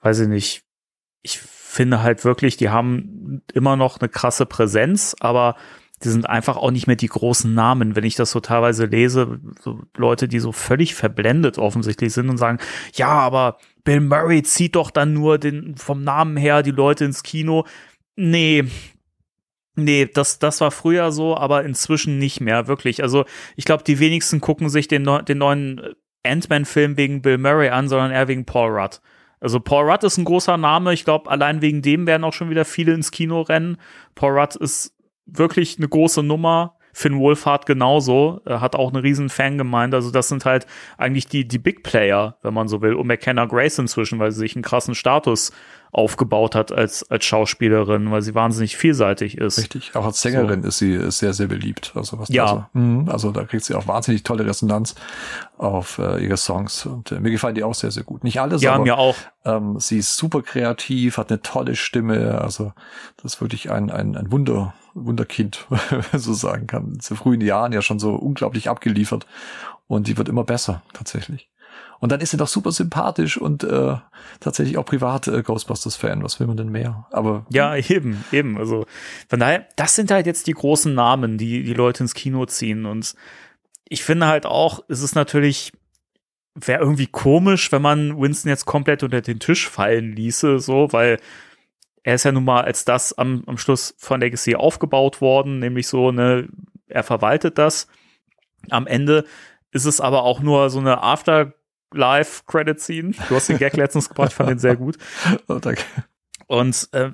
weiß 0.00 0.20
ich 0.20 0.28
nicht. 0.28 0.64
Ich 1.22 1.38
finde 1.72 2.02
halt 2.02 2.24
wirklich, 2.24 2.56
die 2.56 2.68
haben 2.70 3.42
immer 3.54 3.76
noch 3.76 3.98
eine 3.98 4.08
krasse 4.08 4.46
Präsenz, 4.46 5.16
aber 5.20 5.56
die 6.04 6.08
sind 6.08 6.28
einfach 6.28 6.56
auch 6.56 6.70
nicht 6.70 6.86
mehr 6.86 6.96
die 6.96 7.06
großen 7.06 7.54
Namen, 7.54 7.96
wenn 7.96 8.04
ich 8.04 8.16
das 8.16 8.30
so 8.30 8.40
teilweise 8.40 8.86
lese, 8.86 9.40
so 9.60 9.80
Leute, 9.96 10.28
die 10.28 10.40
so 10.40 10.52
völlig 10.52 10.94
verblendet 10.94 11.58
offensichtlich 11.58 12.12
sind 12.12 12.28
und 12.28 12.38
sagen, 12.38 12.58
ja, 12.94 13.08
aber 13.08 13.58
Bill 13.84 14.00
Murray 14.00 14.42
zieht 14.42 14.76
doch 14.76 14.90
dann 14.90 15.12
nur 15.12 15.38
den, 15.38 15.76
vom 15.76 16.02
Namen 16.02 16.36
her 16.36 16.62
die 16.62 16.72
Leute 16.72 17.04
ins 17.04 17.22
Kino. 17.22 17.66
Nee, 18.16 18.64
Nee, 19.74 20.04
das, 20.04 20.38
das 20.38 20.60
war 20.60 20.70
früher 20.70 21.12
so, 21.12 21.34
aber 21.34 21.64
inzwischen 21.64 22.18
nicht 22.18 22.42
mehr, 22.42 22.66
wirklich. 22.66 23.02
Also 23.02 23.24
ich 23.56 23.64
glaube, 23.64 23.84
die 23.84 23.98
wenigsten 24.00 24.42
gucken 24.42 24.68
sich 24.68 24.86
den, 24.86 25.08
den 25.26 25.38
neuen 25.38 25.94
Ant-Man-Film 26.24 26.98
wegen 26.98 27.22
Bill 27.22 27.38
Murray 27.38 27.70
an, 27.70 27.88
sondern 27.88 28.10
eher 28.10 28.28
wegen 28.28 28.44
Paul 28.44 28.78
Rudd. 28.78 29.00
Also 29.42 29.58
Paul 29.58 29.90
Rudd 29.90 30.04
ist 30.04 30.18
ein 30.18 30.24
großer 30.24 30.56
Name. 30.56 30.92
Ich 30.94 31.04
glaube, 31.04 31.28
allein 31.28 31.62
wegen 31.62 31.82
dem 31.82 32.06
werden 32.06 32.22
auch 32.22 32.32
schon 32.32 32.48
wieder 32.48 32.64
viele 32.64 32.94
ins 32.94 33.10
Kino 33.10 33.40
rennen. 33.40 33.76
Paul 34.14 34.38
Rudd 34.38 34.54
ist 34.54 34.94
wirklich 35.26 35.78
eine 35.78 35.88
große 35.88 36.22
Nummer. 36.22 36.76
Finn 36.92 37.18
Wolfhard 37.18 37.64
genauso, 37.66 38.40
er 38.44 38.60
hat 38.60 38.76
auch 38.76 38.90
eine 38.92 39.02
riesen 39.02 39.28
Fangemeinde. 39.30 39.96
Also 39.96 40.10
das 40.10 40.28
sind 40.28 40.44
halt 40.44 40.66
eigentlich 40.98 41.26
die, 41.26 41.48
die 41.48 41.58
Big 41.58 41.82
Player, 41.82 42.36
wenn 42.42 42.52
man 42.54 42.68
so 42.68 42.82
will, 42.82 42.94
und 42.94 43.06
McKenna 43.06 43.46
Grace 43.46 43.78
inzwischen, 43.78 44.18
weil 44.18 44.30
sie 44.30 44.40
sich 44.40 44.54
einen 44.56 44.62
krassen 44.62 44.94
Status 44.94 45.52
aufgebaut 45.90 46.54
hat 46.54 46.72
als, 46.72 47.10
als 47.10 47.24
Schauspielerin, 47.26 48.10
weil 48.10 48.22
sie 48.22 48.34
wahnsinnig 48.34 48.76
vielseitig 48.78 49.36
ist. 49.36 49.58
Richtig. 49.58 49.94
Auch 49.94 50.06
als 50.06 50.22
Sängerin 50.22 50.64
ist 50.64 50.78
sie 50.78 51.10
sehr, 51.10 51.34
sehr 51.34 51.48
beliebt. 51.48 51.92
Also, 51.94 52.18
was 52.18 52.30
Ja. 52.30 52.44
da 52.46 52.50
so, 52.72 52.78
Mhm. 52.78 53.08
also 53.10 53.30
da 53.30 53.44
kriegt 53.44 53.64
sie 53.64 53.74
auch 53.74 53.86
wahnsinnig 53.86 54.22
tolle 54.22 54.46
Resonanz 54.46 54.94
auf 55.58 55.98
äh, 55.98 56.22
ihre 56.24 56.38
Songs. 56.38 56.86
Und 56.86 57.12
äh, 57.12 57.20
mir 57.20 57.30
gefallen 57.30 57.54
die 57.54 57.62
auch 57.64 57.74
sehr, 57.74 57.90
sehr 57.90 58.04
gut. 58.04 58.24
Nicht 58.24 58.40
alle, 58.40 58.56
Ja, 58.56 58.74
aber 58.74 58.84
mir 58.84 58.96
auch. 58.96 59.16
ähm, 59.44 59.78
sie 59.80 59.98
ist 59.98 60.16
super 60.16 60.40
kreativ, 60.42 61.18
hat 61.18 61.30
eine 61.30 61.42
tolle 61.42 61.76
Stimme. 61.76 62.40
Also 62.40 62.72
das 63.22 63.34
ist 63.34 63.40
wirklich 63.42 63.70
ein, 63.70 63.90
ein, 63.90 64.16
ein 64.16 64.32
Wunder, 64.32 64.72
Wunderkind, 64.94 65.66
so 66.12 66.34
sagen 66.34 66.66
kann. 66.66 67.00
Zu 67.00 67.14
frühen 67.14 67.40
Jahren 67.40 67.72
ja 67.72 67.82
schon 67.82 67.98
so 67.98 68.14
unglaublich 68.14 68.68
abgeliefert. 68.68 69.26
Und 69.88 70.06
die 70.06 70.16
wird 70.16 70.28
immer 70.28 70.44
besser, 70.44 70.82
tatsächlich. 70.92 71.50
Und 72.02 72.10
dann 72.10 72.20
ist 72.20 72.30
sie 72.30 72.36
doch 72.36 72.48
super 72.48 72.72
sympathisch 72.72 73.38
und 73.38 73.62
äh, 73.62 73.94
tatsächlich 74.40 74.76
auch 74.76 74.84
privat 74.84 75.28
äh, 75.28 75.42
Ghostbusters-Fan. 75.42 76.24
Was 76.24 76.40
will 76.40 76.48
man 76.48 76.56
denn 76.56 76.70
mehr? 76.70 77.06
Aber 77.12 77.46
Ja, 77.50 77.76
eben, 77.76 78.24
eben. 78.32 78.58
Also 78.58 78.86
von 79.28 79.38
daher, 79.38 79.66
das 79.76 79.94
sind 79.94 80.10
halt 80.10 80.26
jetzt 80.26 80.48
die 80.48 80.52
großen 80.52 80.92
Namen, 80.92 81.38
die 81.38 81.62
die 81.62 81.74
Leute 81.74 82.02
ins 82.02 82.14
Kino 82.14 82.44
ziehen. 82.46 82.86
Und 82.86 83.14
ich 83.88 84.02
finde 84.02 84.26
halt 84.26 84.46
auch, 84.46 84.80
es 84.88 85.00
ist 85.00 85.14
natürlich, 85.14 85.72
wäre 86.56 86.80
irgendwie 86.80 87.06
komisch, 87.06 87.70
wenn 87.70 87.82
man 87.82 88.20
Winston 88.20 88.48
jetzt 88.48 88.66
komplett 88.66 89.04
unter 89.04 89.20
den 89.20 89.38
Tisch 89.38 89.68
fallen 89.68 90.12
ließe, 90.12 90.58
so, 90.58 90.92
weil 90.92 91.20
er 92.02 92.14
ist 92.14 92.24
ja 92.24 92.32
nun 92.32 92.44
mal 92.44 92.62
als 92.62 92.84
das 92.84 93.12
am, 93.12 93.44
am 93.46 93.58
Schluss 93.58 93.94
von 93.98 94.20
Legacy 94.20 94.56
aufgebaut 94.56 95.20
worden, 95.20 95.58
nämlich 95.58 95.88
so, 95.88 96.10
ne, 96.10 96.48
er 96.88 97.02
verwaltet 97.02 97.58
das. 97.58 97.88
Am 98.70 98.86
Ende 98.86 99.24
ist 99.70 99.86
es 99.86 100.00
aber 100.00 100.24
auch 100.24 100.40
nur 100.40 100.70
so 100.70 100.78
eine 100.78 101.02
Afterlife-Credit-Scene. 101.02 103.12
Du 103.28 103.34
hast 103.34 103.48
den 103.48 103.58
Gag 103.58 103.76
letztens 103.76 104.08
gebracht, 104.08 104.30
ich 104.30 104.34
fand 104.34 104.50
den 104.50 104.58
sehr 104.58 104.76
gut. 104.76 104.98
Oh, 105.48 105.58
danke. 105.58 105.82
Und 106.48 106.88
äh, 106.92 107.12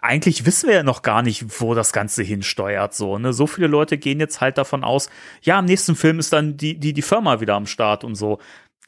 eigentlich 0.00 0.46
wissen 0.46 0.68
wir 0.68 0.76
ja 0.76 0.82
noch 0.82 1.02
gar 1.02 1.22
nicht, 1.22 1.60
wo 1.60 1.74
das 1.74 1.92
Ganze 1.92 2.22
hinsteuert. 2.22 2.94
So, 2.94 3.18
ne? 3.18 3.34
so 3.34 3.46
viele 3.46 3.66
Leute 3.66 3.98
gehen 3.98 4.18
jetzt 4.18 4.40
halt 4.40 4.56
davon 4.56 4.82
aus, 4.82 5.10
ja, 5.42 5.58
im 5.58 5.66
nächsten 5.66 5.94
Film 5.94 6.18
ist 6.18 6.32
dann 6.32 6.56
die, 6.56 6.78
die, 6.78 6.94
die 6.94 7.02
Firma 7.02 7.40
wieder 7.40 7.54
am 7.54 7.66
Start 7.66 8.02
und 8.02 8.14
so. 8.14 8.38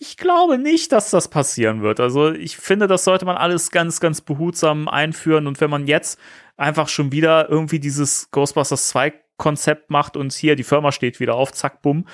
Ich 0.02 0.16
glaube 0.16 0.56
nicht, 0.56 0.92
dass 0.92 1.10
das 1.10 1.28
passieren 1.28 1.82
wird. 1.82 2.00
Also 2.00 2.30
ich 2.30 2.56
finde, 2.56 2.86
das 2.86 3.04
sollte 3.04 3.26
man 3.26 3.36
alles 3.36 3.70
ganz, 3.70 4.00
ganz 4.00 4.22
behutsam 4.22 4.88
einführen. 4.88 5.46
Und 5.46 5.60
wenn 5.60 5.68
man 5.68 5.86
jetzt 5.86 6.18
einfach 6.56 6.88
schon 6.88 7.12
wieder 7.12 7.50
irgendwie 7.50 7.80
dieses 7.80 8.30
Ghostbusters 8.30 8.88
2 8.88 9.12
Konzept 9.36 9.90
macht 9.90 10.16
und 10.16 10.32
hier 10.32 10.56
die 10.56 10.64
Firma 10.64 10.90
steht 10.90 11.20
wieder 11.20 11.34
auf, 11.34 11.52
zack, 11.52 11.82
bumm, 11.82 12.06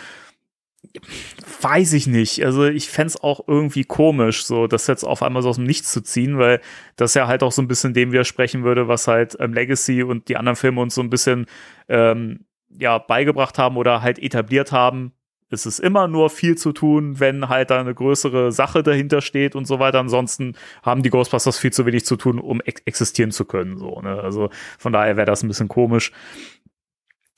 weiß 1.61 1.93
ich 1.93 2.09
nicht. 2.09 2.45
Also 2.45 2.65
ich 2.65 2.89
fänd's 2.89 3.21
auch 3.21 3.47
irgendwie 3.47 3.85
komisch, 3.85 4.45
so 4.45 4.67
das 4.67 4.89
jetzt 4.89 5.05
auf 5.05 5.23
einmal 5.23 5.43
so 5.43 5.51
aus 5.51 5.57
dem 5.57 5.65
Nichts 5.65 5.93
zu 5.93 6.01
ziehen, 6.01 6.39
weil 6.39 6.61
das 6.97 7.15
ja 7.15 7.29
halt 7.29 7.45
auch 7.45 7.53
so 7.53 7.63
ein 7.63 7.69
bisschen 7.69 7.95
dem 7.95 8.11
widersprechen 8.11 8.65
würde, 8.65 8.89
was 8.89 9.07
halt 9.07 9.37
ähm, 9.39 9.53
Legacy 9.53 10.03
und 10.03 10.29
die 10.29 10.37
anderen 10.37 10.57
Filme 10.57 10.81
uns 10.81 10.97
so 10.97 11.03
ein 11.03 11.11
bisschen 11.11 11.47
ähm, 11.89 12.47
ja 12.69 12.99
beigebracht 12.99 13.59
haben 13.59 13.77
oder 13.77 14.03
halt 14.03 14.19
etabliert 14.19 14.73
haben. 14.73 15.13
Es 15.49 15.65
ist 15.65 15.79
immer 15.79 16.09
nur 16.09 16.29
viel 16.29 16.57
zu 16.57 16.73
tun, 16.73 17.21
wenn 17.21 17.49
halt 17.49 17.71
da 17.71 17.79
eine 17.79 17.95
größere 17.95 18.51
Sache 18.51 18.83
dahinter 18.83 19.21
steht 19.21 19.55
und 19.55 19.67
so 19.67 19.79
weiter. 19.79 20.01
Ansonsten 20.01 20.57
haben 20.83 21.03
die 21.03 21.11
Ghostbusters 21.11 21.59
viel 21.59 21.73
zu 21.73 21.87
wenig 21.87 22.05
zu 22.05 22.17
tun, 22.17 22.41
um 22.41 22.61
ex 22.61 22.83
existieren 22.85 23.31
zu 23.31 23.45
können. 23.45 23.79
So, 23.79 24.01
ne? 24.01 24.21
Also 24.21 24.51
von 24.79 24.93
daher 24.93 25.17
wäre 25.17 25.27
das 25.27 25.43
ein 25.43 25.49
bisschen 25.49 25.69
komisch. 25.69 26.13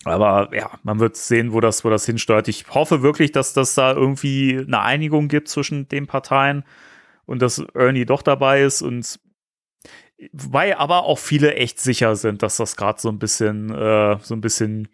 Aber 0.05 0.49
ja, 0.55 0.79
man 0.85 1.01
wird 1.01 1.17
sehen, 1.17 1.53
wo 1.53 1.61
das, 1.61 1.85
wo 1.85 1.91
das 1.91 2.07
hinsteuert. 2.07 2.49
Ich 2.49 2.67
hoffe 2.71 3.03
wirklich, 3.03 3.33
dass 3.33 3.53
das 3.53 3.75
da 3.75 3.93
irgendwie 3.93 4.59
eine 4.59 4.81
Einigung 4.81 5.29
gibt 5.29 5.49
zwischen 5.49 5.89
den 5.89 6.07
Parteien 6.07 6.65
und 7.27 7.43
dass 7.43 7.59
Ernie 7.75 8.07
doch 8.07 8.23
dabei 8.23 8.63
ist 8.63 8.81
und 8.81 9.21
wobei 10.33 10.79
aber 10.79 11.05
auch 11.05 11.19
viele 11.19 11.55
echt 11.55 11.79
sicher 11.81 12.17
sind, 12.17 12.43
dass 12.43 12.57
das 12.57 12.77
gerade 12.77 13.01
so 13.01 13.09
ein 13.11 13.19
bisschen, 13.19 13.71
äh, 13.71 14.19
so 14.23 14.35
ein 14.35 14.41
bisschen 14.41 14.89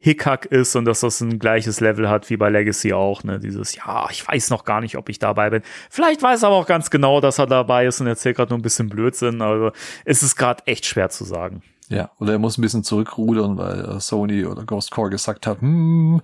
Hickhack 0.00 0.46
ist 0.46 0.76
und 0.76 0.84
dass 0.84 1.00
das 1.00 1.20
ein 1.20 1.40
gleiches 1.40 1.80
Level 1.80 2.08
hat 2.08 2.30
wie 2.30 2.36
bei 2.36 2.50
Legacy 2.50 2.92
auch, 2.92 3.24
ne? 3.24 3.40
Dieses, 3.40 3.74
ja, 3.74 4.08
ich 4.10 4.26
weiß 4.26 4.50
noch 4.50 4.64
gar 4.64 4.80
nicht, 4.80 4.96
ob 4.96 5.08
ich 5.08 5.18
dabei 5.18 5.50
bin. 5.50 5.62
Vielleicht 5.90 6.22
weiß 6.22 6.42
er 6.42 6.48
aber 6.48 6.56
auch 6.56 6.66
ganz 6.66 6.90
genau, 6.90 7.20
dass 7.20 7.38
er 7.38 7.46
dabei 7.46 7.86
ist 7.86 8.00
und 8.00 8.06
erzählt 8.06 8.36
gerade 8.36 8.50
nur 8.50 8.58
ein 8.58 8.62
bisschen 8.62 8.88
Blödsinn. 8.88 9.42
Also 9.42 9.72
es 10.04 10.22
ist 10.22 10.36
gerade 10.36 10.64
echt 10.66 10.86
schwer 10.86 11.10
zu 11.10 11.24
sagen. 11.24 11.62
Ja, 11.88 12.10
oder 12.20 12.32
er 12.32 12.38
muss 12.38 12.58
ein 12.58 12.62
bisschen 12.62 12.84
zurückrudern, 12.84 13.56
weil 13.56 13.84
äh, 13.84 14.00
Sony 14.00 14.44
oder 14.44 14.64
Ghost 14.64 14.90
Core 14.90 15.10
gesagt 15.10 15.46
hat, 15.46 15.62
hm, 15.62 16.20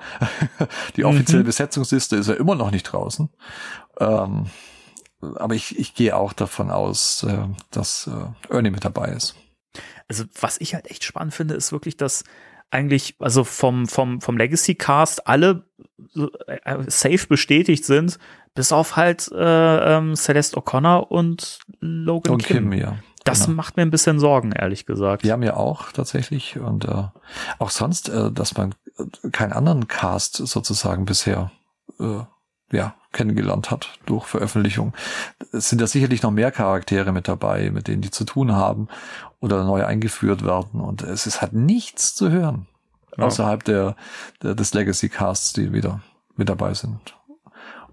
die 0.96 1.04
offizielle 1.04 1.42
Besetzungsliste 1.42 2.16
ist 2.16 2.28
ja 2.28 2.34
immer 2.34 2.54
noch 2.54 2.70
nicht 2.70 2.84
draußen. 2.84 3.30
Ähm, 3.98 4.46
aber 5.20 5.54
ich, 5.54 5.78
ich 5.78 5.94
gehe 5.94 6.16
auch 6.16 6.34
davon 6.34 6.70
aus, 6.70 7.24
äh, 7.24 7.48
dass 7.70 8.08
äh, 8.08 8.54
Ernie 8.54 8.70
mit 8.70 8.84
dabei 8.84 9.08
ist. 9.08 9.34
also 10.06 10.24
was 10.38 10.60
ich 10.60 10.74
halt 10.74 10.90
echt 10.90 11.02
spannend 11.02 11.34
finde, 11.34 11.54
ist 11.54 11.72
wirklich, 11.72 11.96
dass 11.96 12.24
eigentlich, 12.74 13.16
also 13.18 13.44
vom, 13.44 13.86
vom, 13.86 14.20
vom 14.20 14.36
Legacy 14.36 14.74
Cast 14.74 15.26
alle 15.26 15.64
so, 16.12 16.30
äh, 16.46 16.78
safe 16.88 17.26
bestätigt 17.28 17.84
sind, 17.84 18.18
bis 18.54 18.72
auf 18.72 18.96
halt 18.96 19.30
äh, 19.32 19.96
ähm, 19.96 20.14
Celeste 20.14 20.56
O'Connor 20.56 21.08
und 21.08 21.60
Logan 21.80 22.34
Und 22.34 22.44
Kim. 22.44 22.70
Kim, 22.70 22.72
ja. 22.78 22.96
Das 23.24 23.46
genau. 23.46 23.56
macht 23.56 23.76
mir 23.76 23.82
ein 23.82 23.90
bisschen 23.90 24.18
Sorgen, 24.18 24.52
ehrlich 24.52 24.84
gesagt. 24.84 25.24
Ja 25.24 25.36
auch 25.56 25.92
tatsächlich 25.92 26.58
und 26.58 26.84
äh, 26.84 27.04
auch 27.58 27.70
sonst, 27.70 28.10
äh, 28.10 28.30
dass 28.30 28.56
man 28.56 28.74
äh, 28.98 29.30
keinen 29.30 29.52
anderen 29.52 29.88
Cast 29.88 30.36
sozusagen 30.36 31.06
bisher 31.06 31.50
äh, 31.98 32.20
ja 32.74 32.94
kennengelernt 33.12 33.70
hat 33.70 33.98
durch 34.06 34.26
Veröffentlichung. 34.26 34.92
Es 35.52 35.68
sind 35.68 35.80
ja 35.80 35.86
sicherlich 35.86 36.22
noch 36.22 36.30
mehr 36.32 36.50
Charaktere 36.50 37.12
mit 37.12 37.28
dabei, 37.28 37.70
mit 37.70 37.86
denen 37.88 38.02
die 38.02 38.10
zu 38.10 38.24
tun 38.24 38.52
haben 38.52 38.88
oder 39.40 39.64
neu 39.64 39.84
eingeführt 39.84 40.44
werden 40.44 40.80
und 40.80 41.02
es 41.02 41.26
ist 41.26 41.40
halt 41.40 41.52
nichts 41.52 42.14
zu 42.14 42.30
hören 42.30 42.66
Ja. 43.16 43.24
außerhalb 43.26 43.62
der, 43.64 43.94
der 44.42 44.54
des 44.54 44.74
Legacy 44.74 45.08
Casts, 45.08 45.52
die 45.52 45.72
wieder 45.72 46.00
mit 46.36 46.48
dabei 46.48 46.74
sind. 46.74 47.16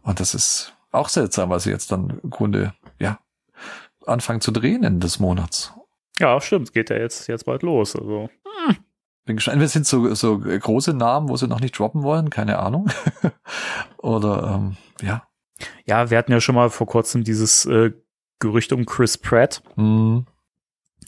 Und 0.02 0.20
das 0.20 0.34
ist 0.34 0.74
auch 0.92 1.10
seltsam, 1.10 1.52
weil 1.52 1.60
sie 1.60 1.70
jetzt 1.70 1.92
dann 1.92 2.20
im 2.24 2.30
Grunde 2.32 2.74
ja 3.00 3.20
anfangen 4.08 4.42
zu 4.42 4.52
drehen 4.52 4.84
Ende 4.84 5.02
des 5.06 5.20
Monats. 5.20 5.74
Ja, 6.20 6.42
stimmt, 6.42 6.74
geht 6.74 6.90
ja 6.90 6.98
jetzt, 6.98 7.28
jetzt 7.28 7.46
bald 7.46 7.62
los. 7.64 7.96
Also. 7.96 8.30
Bin 9.26 9.36
gespannt. 9.36 9.60
Wir 9.60 9.68
sind 9.68 9.86
so, 9.86 10.14
so 10.16 10.40
große 10.40 10.94
Namen, 10.94 11.30
wo 11.30 11.38
sie 11.38 11.48
noch 11.48 11.60
nicht 11.60 11.78
droppen 11.78 12.04
wollen, 12.04 12.30
keine 12.30 12.60
Ahnung. 12.60 12.90
Oder 13.98 14.56
ähm, 14.56 14.78
ja. 15.02 15.24
Ja, 15.86 16.10
wir 16.10 16.18
hatten 16.18 16.32
ja 16.32 16.42
schon 16.42 16.56
mal 16.56 16.70
vor 16.70 16.88
kurzem 16.88 17.24
dieses 17.24 17.66
äh, 17.66 17.92
Gerücht 18.40 18.74
um 18.74 18.86
Chris 18.86 19.18
Pratt. 19.20 19.62
Hm. 19.76 20.26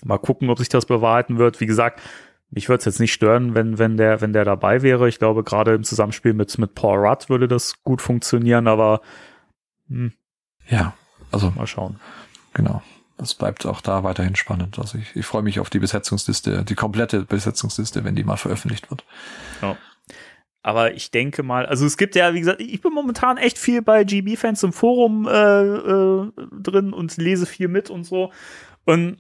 Mal 0.05 0.19
gucken, 0.19 0.49
ob 0.49 0.59
sich 0.59 0.69
das 0.69 0.85
bewahrheiten 0.85 1.39
wird. 1.39 1.59
Wie 1.59 1.65
gesagt, 1.65 2.01
mich 2.51 2.69
würde 2.69 2.79
es 2.79 2.85
jetzt 2.85 2.99
nicht 2.99 3.13
stören, 3.13 3.55
wenn, 3.55 3.79
wenn 3.79 3.97
der, 3.97 4.21
wenn 4.21 4.31
der 4.33 4.45
dabei 4.45 4.83
wäre. 4.83 5.09
Ich 5.09 5.17
glaube, 5.17 5.43
gerade 5.43 5.73
im 5.73 5.83
Zusammenspiel 5.83 6.33
mit, 6.33 6.55
mit 6.59 6.75
Paul 6.75 6.99
Rudd 6.99 7.29
würde 7.29 7.47
das 7.47 7.81
gut 7.81 8.01
funktionieren, 8.01 8.67
aber 8.67 9.01
hm, 9.87 10.13
Ja, 10.67 10.93
also 11.31 11.49
mal 11.51 11.65
schauen. 11.65 11.99
genau. 12.53 12.83
Das 13.17 13.33
bleibt 13.35 13.65
auch 13.65 13.81
da 13.81 14.03
weiterhin 14.03 14.35
spannend. 14.35 14.79
Also 14.79 14.97
ich, 14.97 15.15
ich 15.15 15.25
freue 15.25 15.43
mich 15.43 15.59
auf 15.59 15.69
die 15.69 15.79
Besetzungsliste, 15.79 16.63
die 16.63 16.75
komplette 16.75 17.21
Besetzungsliste, 17.21 18.03
wenn 18.03 18.15
die 18.15 18.23
mal 18.23 18.37
veröffentlicht 18.37 18.89
wird. 18.89 19.05
Ja. 19.61 19.77
Aber 20.63 20.93
ich 20.93 21.11
denke 21.11 21.43
mal, 21.43 21.65
also 21.65 21.85
es 21.85 21.97
gibt 21.97 22.15
ja, 22.15 22.33
wie 22.33 22.39
gesagt, 22.39 22.61
ich 22.61 22.81
bin 22.81 22.93
momentan 22.93 23.37
echt 23.37 23.57
viel 23.57 23.81
bei 23.81 24.05
GB-Fans 24.05 24.63
im 24.63 24.71
Forum 24.71 25.27
äh, 25.27 25.61
äh, 25.61 26.31
drin 26.51 26.93
und 26.93 27.17
lese 27.17 27.45
viel 27.45 27.67
mit 27.67 27.89
und 27.89 28.05
so. 28.05 28.31
Und 28.85 29.17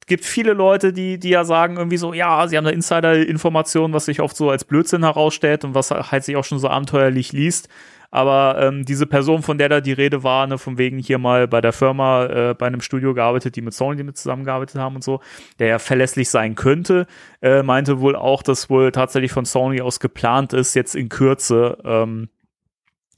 es 0.00 0.06
gibt 0.06 0.24
viele 0.24 0.52
Leute, 0.52 0.92
die, 0.92 1.18
die 1.18 1.30
ja 1.30 1.44
sagen 1.44 1.76
irgendwie 1.76 1.96
so, 1.96 2.12
ja, 2.12 2.48
sie 2.48 2.56
haben 2.56 2.66
eine 2.66 2.74
Insider-Information, 2.74 3.92
was 3.92 4.06
sich 4.06 4.20
oft 4.20 4.36
so 4.36 4.50
als 4.50 4.64
Blödsinn 4.64 5.04
herausstellt 5.04 5.64
und 5.64 5.76
was 5.76 5.92
halt 5.92 6.24
sich 6.24 6.34
auch 6.34 6.44
schon 6.44 6.58
so 6.58 6.68
abenteuerlich 6.68 7.32
liest. 7.32 7.68
Aber 8.12 8.60
ähm, 8.60 8.84
diese 8.84 9.06
Person, 9.06 9.42
von 9.42 9.56
der 9.56 9.70
da 9.70 9.80
die 9.80 9.94
Rede 9.94 10.22
war, 10.22 10.46
ne, 10.46 10.58
von 10.58 10.76
wegen 10.76 10.98
hier 10.98 11.16
mal 11.16 11.48
bei 11.48 11.62
der 11.62 11.72
Firma, 11.72 12.26
äh, 12.26 12.54
bei 12.54 12.66
einem 12.66 12.82
Studio 12.82 13.14
gearbeitet, 13.14 13.56
die 13.56 13.62
mit 13.62 13.72
Sony 13.72 14.02
mit 14.04 14.18
zusammengearbeitet 14.18 14.76
haben 14.76 14.96
und 14.96 15.02
so, 15.02 15.20
der 15.58 15.68
ja 15.68 15.78
verlässlich 15.78 16.28
sein 16.28 16.54
könnte, 16.54 17.06
äh, 17.40 17.62
meinte 17.62 18.00
wohl 18.00 18.14
auch, 18.14 18.42
dass 18.42 18.68
wohl 18.68 18.92
tatsächlich 18.92 19.32
von 19.32 19.46
Sony 19.46 19.80
aus 19.80 19.98
geplant 19.98 20.52
ist, 20.52 20.74
jetzt 20.74 20.94
in 20.94 21.08
Kürze 21.08 21.78
ähm, 21.84 22.28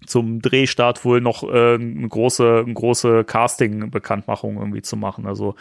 zum 0.07 0.41
Drehstart 0.41 1.05
wohl 1.05 1.21
noch 1.21 1.43
äh, 1.43 1.75
eine 1.75 2.09
große, 2.09 2.63
eine 2.65 2.75
große 2.75 3.25
Casting-Bekanntmachung 3.25 4.59
irgendwie 4.59 4.83
zu 4.83 4.97
machen. 4.97 5.27
Also 5.27 5.57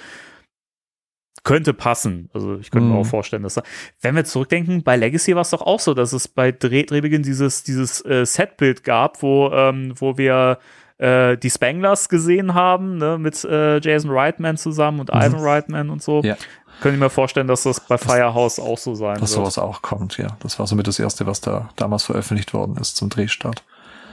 könnte 1.43 1.73
passen. 1.73 2.29
Also 2.33 2.57
ich 2.57 2.71
könnte 2.71 2.87
mir 2.87 2.93
Mhm. 2.95 3.01
auch 3.01 3.05
vorstellen, 3.05 3.43
dass 3.43 3.55
da, 3.55 3.63
wenn 4.01 4.15
wir 4.15 4.23
zurückdenken, 4.25 4.83
bei 4.83 4.95
Legacy 4.95 5.35
war 5.35 5.41
es 5.41 5.49
doch 5.49 5.61
auch 5.61 5.79
so, 5.79 5.93
dass 5.93 6.13
es 6.13 6.27
bei 6.27 6.51
Dreh 6.51 6.83
Drehbeginn 6.83 7.23
dieses, 7.23 7.63
dieses 7.63 8.03
äh, 8.05 8.25
Setbild 8.25 8.83
gab, 8.83 9.21
wo, 9.21 9.49
ähm, 9.51 9.93
wo 9.97 10.17
wir 10.17 10.59
äh, 10.99 11.37
die 11.37 11.49
Spanglers 11.49 12.07
gesehen 12.07 12.53
haben, 12.53 12.97
ne, 12.97 13.17
mit 13.17 13.43
äh, 13.43 13.79
Jason 13.79 14.11
Reitman 14.11 14.55
zusammen 14.57 14.99
und 15.01 15.09
Ivan 15.09 15.35
Reitman 15.35 15.89
und 15.89 16.01
so. 16.01 16.19
Mhm. 16.19 16.25
Ja. 16.29 16.37
Könnte 16.81 16.95
ich 16.95 17.01
mir 17.01 17.09
vorstellen, 17.09 17.47
dass 17.47 17.63
das 17.63 17.79
bei 17.81 17.97
Firehouse 17.97 18.59
auch 18.59 18.77
so 18.77 18.95
sein 18.95 19.13
Dass 19.19 19.21
wird. 19.21 19.29
sowas 19.29 19.57
auch 19.57 19.81
kommt, 19.81 20.17
ja. 20.17 20.35
Das 20.41 20.59
war 20.59 20.67
somit 20.67 20.87
das 20.87 20.99
erste, 20.99 21.25
was 21.27 21.39
da 21.39 21.69
damals 21.75 22.03
veröffentlicht 22.03 22.53
worden 22.53 22.77
ist 22.77 22.95
zum 22.97 23.09
Drehstart. 23.09 23.63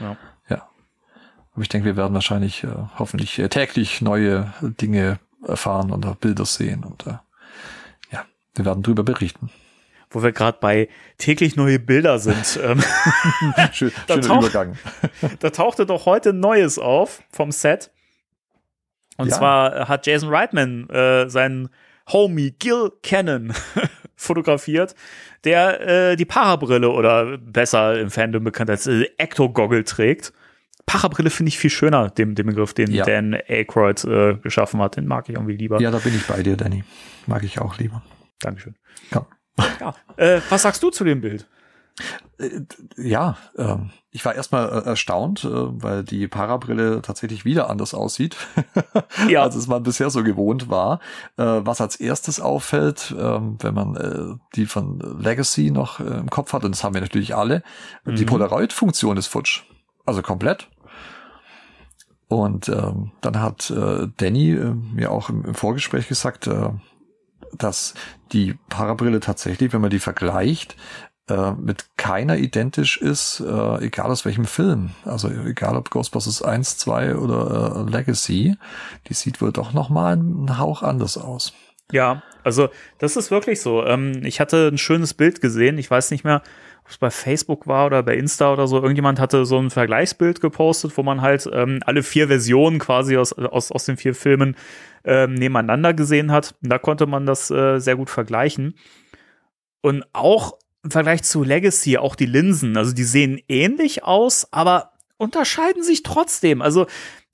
Ja. 0.01 0.17
Ja. 0.49 0.69
Aber 1.53 1.63
ich 1.63 1.69
denke, 1.69 1.87
wir 1.87 1.97
werden 1.97 2.15
wahrscheinlich 2.15 2.65
äh, 2.65 2.69
hoffentlich 2.99 3.39
äh, 3.39 3.49
täglich 3.49 4.03
neue 4.03 4.53
Dinge 4.61 5.19
erfahren 5.47 5.91
oder 5.93 6.15
Bilder 6.15 6.45
sehen 6.45 6.85
und 6.85 7.07
äh, 7.07 7.15
ja, 8.11 8.25
wir 8.55 8.65
werden 8.65 8.83
drüber 8.83 9.03
berichten. 9.03 9.51
Wo 10.13 10.23
wir 10.25 10.33
gerade 10.33 10.59
bei 10.61 10.89
täglich 11.19 11.55
neue 11.55 11.79
Bilder 11.79 12.19
sind. 12.19 12.59
ähm, 12.65 12.83
Schön, 13.73 13.93
Da 14.09 14.15
schöner 14.15 14.39
Übergang. 14.39 14.77
da 15.39 15.51
tauchte 15.51 15.87
doch 15.87 16.05
heute 16.07 16.33
Neues 16.33 16.79
auf 16.79 17.23
vom 17.31 17.53
Set. 17.53 17.91
Und 19.17 19.29
Ja. 19.29 19.37
zwar 19.37 19.89
hat 19.89 20.07
Jason 20.07 20.31
Reitman 20.31 20.89
äh, 20.91 21.29
seinen 21.31 21.69
Homie 22.13 22.51
Gil 22.51 22.91
Cannon 23.05 23.53
fotografiert, 24.17 24.95
der 25.45 25.81
äh, 26.13 26.17
die 26.17 26.25
Parabrille 26.25 26.91
oder 26.91 27.39
besser 27.39 27.99
im 28.01 28.11
Fandom 28.11 28.43
bekannt 28.43 28.71
als 28.71 28.87
äh, 28.89 29.05
Ecto-Goggle 29.17 29.85
trägt. 29.85 30.33
Parabrille 30.87 31.31
finde 31.31 31.49
ich 31.49 31.59
viel 31.59 31.71
schöner, 31.71 32.11
dem, 32.11 32.35
dem 32.35 32.47
Begriff, 32.47 32.75
den 32.75 32.91
Ja. 32.91 33.05
Dan 33.05 33.35
Aykroyd 33.35 34.05
äh, 34.05 34.35
geschaffen 34.43 34.81
hat. 34.81 34.97
Den 34.97 35.07
mag 35.07 35.29
ich 35.29 35.35
irgendwie 35.37 35.57
lieber. 35.57 35.81
Ja, 35.81 35.91
da 35.91 35.99
bin 35.99 36.15
ich 36.15 36.27
bei 36.27 36.43
dir, 36.43 36.57
Danny. 36.57 36.85
Mag 37.27 37.43
ich 37.45 37.61
auch 37.61 37.79
lieber. 37.79 38.03
Dankeschön. 38.41 38.75
Ja. 39.13 39.27
Ja. 39.81 39.95
Äh, 40.17 40.41
was 40.49 40.63
sagst 40.63 40.83
du 40.83 40.91
zu 40.91 41.05
dem 41.05 41.21
Bild? 41.21 41.47
Äh, 42.39 42.61
Ja, 42.97 43.37
ähm, 43.59 43.91
ich 44.11 44.25
war 44.25 44.35
erstmal 44.35 44.69
äh, 44.71 44.87
erstaunt, 44.87 45.45
äh, 45.45 45.49
weil 45.53 46.03
die 46.03 46.27
Parabrille 46.29 47.03
tatsächlich 47.03 47.45
wieder 47.45 47.69
anders 47.69 47.93
aussieht, 47.95 48.37
Ja. 49.29 49.43
als 49.43 49.55
es 49.57 49.67
man 49.67 49.83
bisher 49.83 50.09
so 50.11 50.23
gewohnt 50.25 50.71
war. 50.71 51.01
Äh, 51.37 51.43
was 51.45 51.81
als 51.81 51.97
erstes 51.97 52.41
auffällt, 52.41 53.15
ähm, 53.19 53.59
wenn 53.61 53.75
man 53.75 53.97
äh, 53.97 54.39
die 54.57 54.67
von 54.67 54.99
Legacy 55.21 55.71
noch 55.71 56.01
äh, 56.01 56.05
im 56.05 56.31
Kopf 56.31 56.53
hat, 56.55 56.65
und 56.65 56.73
das 56.75 56.83
haben 56.83 56.95
wir 56.95 57.01
natürlich 57.03 57.35
alle, 57.37 57.63
die 58.07 58.23
Mhm. 58.23 58.27
Polaroid-Funktion 58.27 59.17
ist 59.19 59.27
futsch. 59.27 59.65
Also 60.11 60.23
komplett. 60.23 60.67
Und 62.27 62.69
ähm, 62.69 63.13
dann 63.21 63.41
hat 63.41 63.71
äh, 63.71 64.09
Danny 64.17 64.51
äh, 64.51 64.75
mir 64.75 65.13
auch 65.13 65.31
im, 65.31 65.45
im 65.45 65.55
Vorgespräch 65.55 66.09
gesagt, 66.09 66.49
äh, 66.49 66.71
dass 67.57 67.95
die 68.33 68.55
Parabrille 68.69 69.21
tatsächlich, 69.21 69.73
wenn 69.73 69.81
man 69.81 69.91
die 69.91 70.01
vergleicht, 70.01 70.75
äh, 71.29 71.53
mit 71.53 71.97
keiner 71.97 72.39
identisch 72.39 72.97
ist, 72.97 73.39
äh, 73.39 73.85
egal 73.85 74.11
aus 74.11 74.25
welchem 74.25 74.47
Film. 74.47 74.91
Also 75.05 75.31
egal 75.31 75.77
ob 75.77 75.91
Ghostbusters 75.91 76.43
1, 76.43 76.79
2 76.79 77.15
oder 77.15 77.87
äh, 77.87 77.89
Legacy, 77.89 78.57
die 79.07 79.15
sieht 79.15 79.41
wohl 79.41 79.53
doch 79.53 79.73
noch 79.73 79.91
mal 79.91 80.15
einen 80.15 80.59
Hauch 80.59 80.83
anders 80.83 81.19
aus. 81.19 81.53
Ja, 81.93 82.25
also 82.43 82.69
das 82.99 83.17
ist 83.17 83.31
wirklich 83.31 83.61
so. 83.61 83.85
Ähm, 83.85 84.25
ich 84.25 84.41
hatte 84.41 84.71
ein 84.73 84.79
schönes 84.79 85.15
Bild 85.15 85.41
gesehen. 85.41 85.79
Ich 85.79 85.89
weiß 85.89 86.11
nicht 86.11 86.25
mehr, 86.25 86.43
ob 86.91 86.95
es 86.95 86.99
bei 86.99 87.11
Facebook 87.11 87.69
war 87.69 87.87
oder 87.87 88.03
bei 88.03 88.17
Insta 88.17 88.53
oder 88.53 88.67
so. 88.67 88.79
Irgendjemand 88.79 89.21
hatte 89.21 89.47
so 89.47 89.59
ein 89.59 89.71
Vergleichsbild 89.71 90.41
gepostet, 90.41 90.97
wo 90.97 91.05
man 91.05 91.21
halt 91.21 91.49
ähm, 91.53 91.79
alle 91.87 92.03
vier 92.03 92.27
Versionen 92.27 92.81
quasi 92.81 93.17
aus, 93.17 93.33
aus, 93.33 93.71
aus 93.71 93.85
den 93.85 93.97
vier 93.97 94.13
Filmen 94.13 94.57
ähm, 95.05 95.35
nebeneinander 95.35 95.95
gesehen 95.95 96.33
hat. 96.33 96.57
Und 96.63 96.71
da 96.71 96.79
konnte 96.79 97.07
man 97.07 97.27
das 97.27 97.49
äh, 97.51 97.79
sehr 97.79 97.95
gut 97.95 98.11
vergleichen. 98.11 98.75
Und 99.83 100.05
auch 100.13 100.59
im 100.83 100.91
Vergleich 100.91 101.23
zu 101.23 101.45
Legacy, 101.45 101.97
auch 101.97 102.17
die 102.17 102.27
Linsen, 102.27 102.77
also 102.77 102.93
die 102.93 103.05
sehen 103.05 103.41
ähnlich 103.49 104.03
aus, 104.03 104.53
aber 104.53 104.93
unterscheiden 105.17 105.85
sich 105.85 106.03
trotzdem. 106.03 106.61
Also 106.61 106.87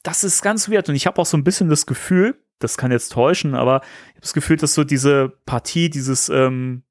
das 0.03 0.23
ist 0.23 0.43
ganz 0.43 0.71
weird. 0.71 0.91
Und 0.91 0.97
ich 0.97 1.07
habe 1.07 1.19
auch 1.19 1.27
so 1.27 1.39
ein 1.39 1.45
bisschen 1.45 1.71
das 1.71 1.87
Gefühl, 1.87 2.39
das 2.59 2.77
kann 2.77 2.93
jetzt 2.93 3.11
täuschen, 3.11 3.55
aber 3.55 3.81
ich 4.09 4.17
habe 4.17 4.21
das 4.21 4.35
Gefühl, 4.35 4.57
dass 4.59 4.75
so 4.75 4.85
diese 4.85 5.33
Partie, 5.47 5.89
dieses 5.89 6.29
ähm, 6.29 6.83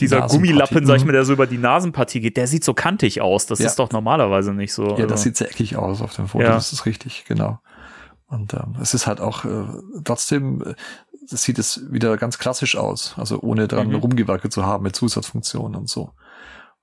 dieser 0.00 0.26
Gummilappen, 0.28 0.86
sag 0.86 0.96
ich 0.96 1.04
mal, 1.04 1.12
der 1.12 1.24
so 1.24 1.32
über 1.34 1.46
die 1.46 1.58
Nasenpartie 1.58 2.20
geht, 2.20 2.36
der 2.36 2.46
sieht 2.46 2.64
so 2.64 2.72
kantig 2.74 3.20
aus. 3.20 3.46
Das 3.46 3.58
Ja. 3.58 3.66
ist 3.66 3.78
doch 3.78 3.90
normalerweise 3.92 4.54
nicht 4.54 4.72
so. 4.72 4.84
Ja, 4.96 5.02
das 5.04 5.12
Also, 5.12 5.22
sieht 5.24 5.36
sehr 5.36 5.50
eckig 5.50 5.76
aus 5.76 6.00
auf 6.00 6.14
dem 6.14 6.28
Foto, 6.28 6.44
Ja. 6.44 6.52
das 6.54 6.72
ist 6.72 6.86
richtig, 6.86 7.24
genau. 7.26 7.58
Und 8.26 8.54
ähm, 8.54 8.76
es 8.80 8.94
ist 8.94 9.06
halt 9.06 9.20
auch 9.20 9.44
äh, 9.44 9.64
trotzdem, 10.04 10.62
äh, 10.62 10.74
das 11.30 11.42
sieht 11.42 11.58
es 11.58 11.82
wieder 11.92 12.16
ganz 12.16 12.38
klassisch 12.38 12.76
aus, 12.76 13.14
also 13.18 13.40
ohne 13.40 13.68
dran 13.68 13.88
Mhm. 13.88 13.96
rumgewerkelt 13.96 14.52
zu 14.52 14.64
haben 14.64 14.84
mit 14.84 14.96
Zusatzfunktionen 14.96 15.76
und 15.76 15.88
so. 15.88 16.12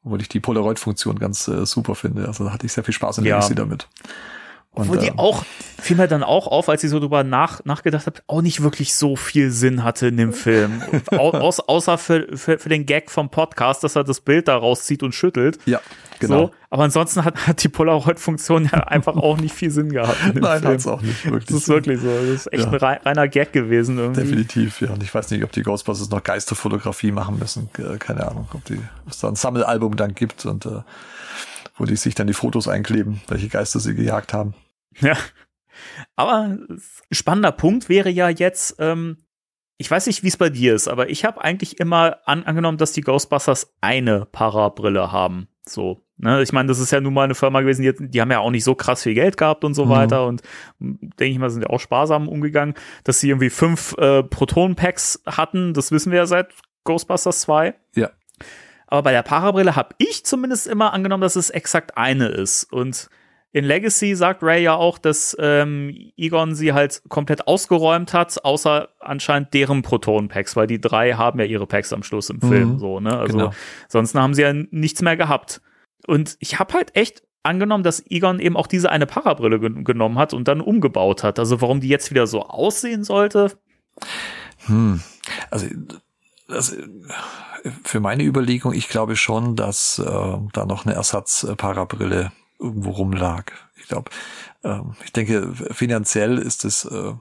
Obwohl 0.03 0.21
ich 0.21 0.29
die 0.29 0.39
Polaroid-Funktion 0.39 1.17
ganz 1.19 1.47
äh, 1.47 1.65
super 1.65 1.95
finde. 1.95 2.27
Also 2.27 2.45
da 2.45 2.53
hatte 2.53 2.65
ich 2.67 2.71
sehr 2.73 2.83
viel 2.83 2.93
Spaß 2.93 3.17
in 3.17 3.23
der 3.25 3.31
Ja. 3.31 3.35
Legacy 3.37 3.55
damit. 3.55 3.87
Und, 4.71 4.83
Obwohl 4.83 4.99
die 4.99 5.07
ähm, 5.07 5.17
auch, 5.19 5.43
fiel 5.81 5.97
mir 5.97 6.07
dann 6.07 6.23
auch 6.23 6.45
auf, 6.47 6.69
als 6.69 6.83
ich 6.83 6.91
so 6.91 6.99
drüber 6.99 7.23
nach, 7.23 7.65
nachgedacht 7.65 8.05
habe, 8.05 8.19
auch 8.27 8.41
nicht 8.43 8.61
wirklich 8.61 8.93
so 8.93 9.15
viel 9.15 9.49
Sinn 9.49 9.83
hatte 9.83 10.07
in 10.07 10.17
dem 10.17 10.31
Film. 10.31 10.83
Au, 11.11 11.31
aus, 11.31 11.59
außer 11.59 11.97
für, 11.97 12.27
für, 12.37 12.59
für 12.59 12.69
den 12.69 12.85
Gag 12.85 13.09
vom 13.09 13.29
Podcast, 13.29 13.83
dass 13.83 13.95
er 13.95 14.03
das 14.03 14.21
Bild 14.21 14.47
da 14.47 14.55
rauszieht 14.55 15.01
und 15.01 15.13
schüttelt. 15.15 15.57
Ja, 15.65 15.81
genau. 16.19 16.37
So, 16.47 16.51
aber 16.69 16.83
ansonsten 16.83 17.25
hat, 17.25 17.47
hat 17.47 17.63
die 17.63 17.67
Polaroid-Funktion 17.67 18.69
ja 18.71 18.79
einfach 18.83 19.15
auch 19.17 19.37
nicht 19.37 19.55
viel 19.55 19.71
Sinn 19.71 19.89
gehabt 19.91 20.15
Nein, 20.35 20.59
Film. 20.61 20.73
hat's 20.73 20.85
auch 20.87 21.01
nicht 21.01 21.25
wirklich. 21.25 21.45
Das 21.45 21.55
ist 21.57 21.67
wirklich 21.67 21.99
so. 21.99 22.07
Das 22.07 22.23
ist 22.45 22.53
echt 22.53 22.63
Ja. 22.65 22.69
ein 22.69 22.75
rei- 22.75 22.99
reiner 23.03 23.27
Gag 23.27 23.51
gewesen 23.51 23.97
irgendwie. 23.97 24.21
Definitiv, 24.21 24.81
ja. 24.81 24.91
Und 24.91 25.01
ich 25.01 25.13
weiß 25.13 25.31
nicht, 25.31 25.43
ob 25.43 25.51
die 25.51 25.63
Ghostbusters 25.63 26.11
noch 26.11 26.23
Geisterfotografie 26.23 27.11
machen 27.11 27.39
müssen. 27.39 27.69
Äh, 27.79 27.97
Keine 27.97 28.27
Ahnung, 28.27 28.47
ob 28.53 28.63
die, 28.65 28.75
ob 28.75 29.11
es 29.11 29.17
da 29.19 29.29
ein 29.29 29.35
Sammelalbum 29.35 29.95
dann 29.95 30.13
gibt 30.13 30.45
und 30.45 30.67
äh, 30.67 30.81
wo 31.79 31.85
die 31.85 31.95
sich 31.95 32.13
dann 32.15 32.27
die 32.27 32.33
Fotos 32.33 32.67
einkleben, 32.67 33.21
welche 33.27 33.47
Geister 33.47 33.79
sie 33.79 33.95
gejagt 33.95 34.33
haben. 34.33 34.53
Ja. 34.99 35.17
Aber 36.15 36.41
ein 36.41 36.81
spannender 37.11 37.51
Punkt 37.53 37.89
wäre 37.89 38.09
ja 38.09 38.29
jetzt, 38.29 38.75
ähm, 38.79 39.17
ich 39.77 39.89
weiß 39.89 40.07
nicht, 40.07 40.23
wie 40.23 40.27
es 40.27 40.37
bei 40.37 40.49
dir 40.49 40.75
ist, 40.75 40.87
aber 40.89 41.09
ich 41.09 41.23
habe 41.23 41.41
eigentlich 41.41 41.79
immer 41.79 42.17
an, 42.25 42.43
angenommen, 42.43 42.77
dass 42.77 42.91
die 42.91 43.01
Ghostbusters 43.01 43.73
eine 43.79 44.25
Parabrille 44.25 45.11
haben. 45.11 45.47
So. 45.65 46.01
Ne? 46.17 46.41
Ich 46.41 46.51
meine, 46.51 46.67
das 46.67 46.79
ist 46.79 46.91
ja 46.91 46.99
nun 46.99 47.13
mal 47.13 47.23
eine 47.23 47.35
Firma 47.35 47.61
gewesen, 47.61 47.83
die, 47.83 48.09
die 48.09 48.19
haben 48.19 48.31
ja 48.31 48.39
auch 48.39 48.51
nicht 48.51 48.65
so 48.65 48.75
krass 48.75 49.03
viel 49.03 49.13
Geld 49.13 49.37
gehabt 49.37 49.63
und 49.63 49.73
so 49.73 49.85
Mhm. 49.85 49.89
weiter 49.89 50.25
und 50.27 50.41
denke 50.79 51.25
ich 51.31 51.39
mal, 51.39 51.49
sind 51.49 51.61
ja 51.61 51.69
auch 51.69 51.79
sparsam 51.79 52.27
umgegangen, 52.27 52.73
dass 53.05 53.21
sie 53.21 53.29
irgendwie 53.29 53.49
fünf 53.49 53.95
äh, 53.97 54.21
Proton-Packs 54.23 55.21
hatten, 55.25 55.73
das 55.73 55.93
wissen 55.93 56.11
wir 56.11 56.19
ja 56.19 56.25
seit 56.25 56.53
Ghostbusters 56.83 57.41
2. 57.41 57.73
Ja. 57.95 58.09
Aber 58.89 59.03
bei 59.03 59.11
der 59.11 59.21
Parabrille 59.23 59.75
habe 59.75 59.95
ich 59.99 60.25
zumindest 60.25 60.67
immer 60.67 60.93
angenommen, 60.93 61.21
dass 61.21 61.35
es 61.35 61.51
exakt 61.51 61.95
eine 61.97 62.27
ist. 62.27 62.63
Und 62.73 63.09
in 63.51 63.63
Legacy 63.63 64.15
sagt 64.15 64.43
Ray 64.43 64.63
ja 64.63 64.73
auch, 64.73 64.97
dass 64.97 65.37
ähm, 65.39 66.11
Egon 66.17 66.55
sie 66.55 66.73
halt 66.73 67.01
komplett 67.07 67.47
ausgeräumt 67.47 68.13
hat, 68.13 68.43
außer 68.43 68.89
anscheinend 68.99 69.53
deren 69.53 69.83
Proton-Packs, 69.83 70.55
weil 70.55 70.67
die 70.67 70.81
drei 70.81 71.13
haben 71.13 71.39
ja 71.39 71.45
ihre 71.45 71.67
Packs 71.67 71.93
am 71.93 72.03
Schluss 72.03 72.29
im 72.29 72.41
Film. 72.41 72.73
Mhm, 72.73 72.79
So, 72.79 72.99
ne? 72.99 73.17
Also 73.17 73.37
genau. 73.37 73.51
sonst 73.87 74.15
haben 74.15 74.33
sie 74.33 74.41
ja 74.41 74.53
nichts 74.53 75.01
mehr 75.01 75.17
gehabt. 75.17 75.61
Und 76.07 76.35
ich 76.39 76.59
habe 76.59 76.73
halt 76.73 76.95
echt 76.95 77.21
angenommen, 77.43 77.83
dass 77.83 78.03
Egon 78.09 78.39
eben 78.39 78.57
auch 78.57 78.67
diese 78.67 78.89
eine 78.91 79.05
Parabrille 79.05 79.59
gen 79.59 79.83
genommen 79.83 80.17
hat 80.17 80.33
und 80.33 80.47
dann 80.47 80.61
umgebaut 80.61 81.23
hat. 81.23 81.39
Also 81.39 81.61
warum 81.61 81.79
die 81.79 81.89
jetzt 81.89 82.09
wieder 82.09 82.27
so 82.27 82.43
aussehen 82.43 83.03
sollte, 83.03 83.51
Hm. 84.65 85.01
Also, 85.51 85.67
also 86.49 86.75
für 87.83 87.99
meine 87.99 88.23
Überlegung, 88.23 88.73
ich 88.73 88.89
glaube 88.89 89.15
schon, 89.15 89.55
dass 89.55 89.99
äh, 89.99 90.37
da 90.53 90.65
noch 90.65 90.85
eine 90.85 90.95
Ersatzparabrille 90.95 92.31
irgendwo 92.59 92.91
rumlag. 92.91 93.51
Ich 93.77 93.87
glaube, 93.87 94.11
ähm, 94.63 94.95
ich 95.03 95.13
denke, 95.13 95.53
finanziell 95.71 96.37
ist 96.37 96.65
es, 96.65 96.85
äh, 96.85 97.13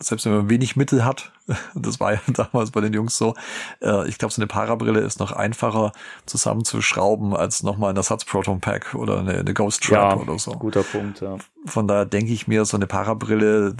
selbst 0.00 0.26
wenn 0.26 0.32
man 0.32 0.50
wenig 0.50 0.76
Mittel 0.76 1.04
hat, 1.04 1.32
das 1.74 2.00
war 2.00 2.14
ja 2.14 2.20
damals 2.32 2.70
bei 2.70 2.80
den 2.80 2.92
Jungs 2.92 3.16
so, 3.16 3.34
äh, 3.80 4.08
ich 4.08 4.18
glaube, 4.18 4.32
so 4.32 4.40
eine 4.40 4.46
Parabrille 4.46 5.00
ist 5.00 5.20
noch 5.20 5.32
einfacher 5.32 5.92
zusammenzuschrauben 6.26 7.34
als 7.34 7.62
nochmal 7.62 7.90
ein 7.90 7.96
Ersatz-Proton-Pack 7.96 8.94
oder 8.94 9.18
eine, 9.20 9.38
eine 9.38 9.54
Ghost 9.54 9.82
Trap 9.82 10.20
oder 10.20 10.38
so 10.38 10.52
guter 10.52 10.82
Punkt, 10.82 11.20
ja. 11.20 11.36
von 11.66 11.88
daher 11.88 12.06
denke 12.06 12.32
ich 12.32 12.46
mir, 12.46 12.64
so 12.64 12.76
eine 12.76 12.86
Parabrille, 12.86 13.74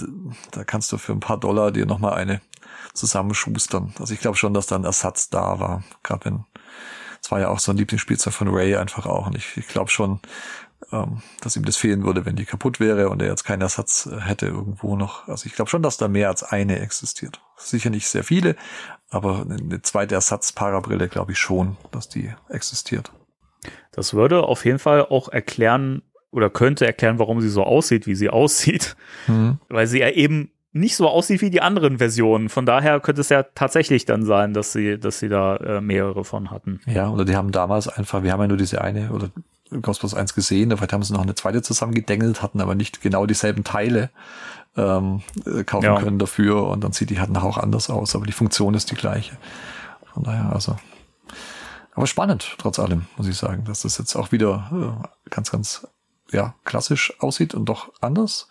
da 0.51 0.65
kannst 0.65 0.93
du 0.93 0.99
für 0.99 1.13
ein 1.13 1.21
paar 1.21 1.39
Dollar 1.39 1.71
dir 1.71 1.87
nochmal 1.87 2.15
eine 2.15 2.41
zusammenschustern. 2.99 3.95
Also 3.99 4.15
ich 4.15 4.21
glaube 4.21 4.37
schon, 4.37 4.55
dass 4.55 4.67
da 4.67 4.77
ein 4.77 4.85
Ersatz 4.85 5.31
da 5.31 5.59
war. 5.61 5.83
Gerade 6.03 6.25
wenn 6.27 6.45
Es 7.23 7.31
war 7.31 7.41
ja 7.41 7.49
auch 7.49 7.59
so 7.59 7.73
ein 7.73 7.79
Lieblingsspielzeug 7.79 8.33
von 8.33 8.49
Ray 8.49 8.77
einfach 8.77 9.07
auch. 9.07 9.27
Und 9.27 9.37
ich, 9.37 9.57
ich 9.57 9.69
glaube 9.69 9.91
schon, 9.91 10.21
ähm, 10.93 11.23
dass 11.41 11.57
ihm 11.57 11.65
das 11.65 11.77
fehlen 11.77 12.05
würde, 12.05 12.25
wenn 12.25 12.37
die 12.37 12.45
kaputt 12.45 12.81
wäre 12.81 13.09
und 13.09 13.21
er 13.21 13.29
jetzt 13.29 13.45
keinen 13.45 13.63
Ersatz 13.63 14.07
äh, 14.07 14.21
hätte 14.21 14.47
irgendwo 14.47 14.97
noch. 14.97 15.27
Also 15.29 15.47
ich 15.47 15.55
glaube 15.55 15.71
schon, 15.71 15.83
dass 15.83 15.97
da 15.97 16.09
mehr 16.09 16.29
als 16.29 16.43
eine 16.43 16.79
existiert. 16.81 17.41
Sicher 17.57 17.91
nicht 17.91 18.09
sehr 18.09 18.25
viele, 18.25 18.57
aber 19.11 19.43
eine 19.43 19.83
zweite 19.83 20.15
Ersatz-Parabrille 20.15 21.09
glaube 21.09 21.33
ich 21.33 21.39
schon, 21.39 21.77
dass 21.91 22.09
die 22.09 22.33
existiert. 22.49 23.11
Das 23.93 24.15
würde 24.15 24.45
auf 24.45 24.65
jeden 24.65 24.79
Fall 24.79 25.05
auch 25.07 25.29
erklären 25.29 26.03
oder 26.31 26.51
könnte 26.51 26.87
erklären, 26.87 27.19
warum 27.19 27.41
sie 27.41 27.49
so 27.49 27.65
aussieht, 27.65 28.07
wie 28.07 28.15
sie 28.15 28.31
aussieht. 28.31 28.97
Mhm. 29.27 29.59
Weil 29.69 29.87
sie 29.87 30.01
ja 30.01 30.11
eben 30.11 30.53
nicht 30.79 30.97
so 30.97 31.09
aussieht 31.09 31.41
wie 31.41 31.51
die 31.51 31.61
anderen 31.61 31.99
Versionen. 31.99 32.49
Von 32.49 32.67
daher 32.67 33.01
könnte 33.01 33.21
es 33.21 33.29
ja 33.29 33.43
tatsächlich 33.43 34.05
dann 34.05 34.25
sein, 34.25 34.55
dass 34.55 34.73
sie, 34.73 34.99
dass 34.99 35.19
sie 35.19 35.29
da 35.29 35.57
äh, 35.57 35.81
mehrere 35.81 36.25
von 36.25 36.51
hatten. 36.51 36.81
Ja, 36.87 37.09
oder 37.11 37.25
die 37.25 37.37
haben 37.37 37.53
damals 37.53 37.89
einfach, 37.89 38.23
wir 38.23 38.33
haben 38.33 38.41
ja 38.41 38.49
nur 38.49 38.57
diese 38.57 38.81
eine 38.81 39.11
oder 39.11 39.31
Ghostbusters 39.71 40.19
1 40.19 40.35
gesehen, 40.35 40.71
vielleicht 40.71 40.93
haben 40.93 41.03
sie 41.03 41.13
noch 41.13 41.23
eine 41.23 41.35
zweite 41.35 41.61
zusammengedengelt, 41.61 42.43
hatten 42.43 42.61
aber 42.61 42.75
nicht 42.75 43.03
genau 43.03 43.27
dieselben 43.27 43.65
Teile 43.65 44.11
ähm, 44.77 45.23
äh, 45.45 45.65
kaufen 45.65 45.85
ja. 45.85 46.01
können 46.01 46.19
dafür 46.19 46.69
und 46.69 46.83
dann 46.83 46.93
sieht 46.93 47.11
die 47.11 47.21
halt 47.21 47.37
auch 47.37 47.59
anders 47.59 47.91
aus, 47.91 48.15
aber 48.15 48.27
die 48.27 48.33
Funktion 48.33 48.75
ist 48.75 48.91
die 48.91 48.95
gleiche. 48.95 49.37
Von 50.15 50.23
daher, 50.23 50.53
also. 50.53 50.77
Aber 51.95 52.07
spannend, 52.07 52.55
trotz 52.59 52.79
allem, 52.79 53.07
muss 53.17 53.27
ich 53.27 53.37
sagen, 53.37 53.65
dass 53.65 53.83
das 53.83 53.99
jetzt 53.99 54.15
auch 54.15 54.33
wieder 54.33 55.03
äh, 55.05 55.31
ganz, 55.31 55.51
ganz 55.51 55.87
ja, 56.31 56.55
klassisch 56.65 57.13
aussieht 57.21 57.55
und 57.55 57.67
doch 57.67 57.93
anders. 58.01 58.49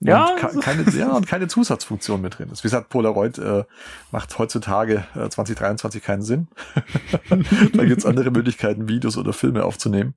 Und 0.00 0.08
ja, 0.08 0.36
keine, 0.60 0.88
ja, 0.90 1.12
und 1.12 1.26
keine 1.26 1.48
Zusatzfunktion 1.48 2.20
mit 2.20 2.38
drin 2.38 2.50
ist. 2.50 2.62
Wie 2.62 2.66
gesagt, 2.66 2.90
Polaroid 2.90 3.38
äh, 3.38 3.64
macht 4.10 4.38
heutzutage 4.38 5.06
äh, 5.14 5.28
2023 5.28 6.02
keinen 6.02 6.22
Sinn. 6.22 6.48
da 7.72 7.84
gibt's 7.84 8.04
andere 8.04 8.30
Möglichkeiten, 8.30 8.88
Videos 8.88 9.16
oder 9.16 9.32
Filme 9.32 9.64
aufzunehmen. 9.64 10.14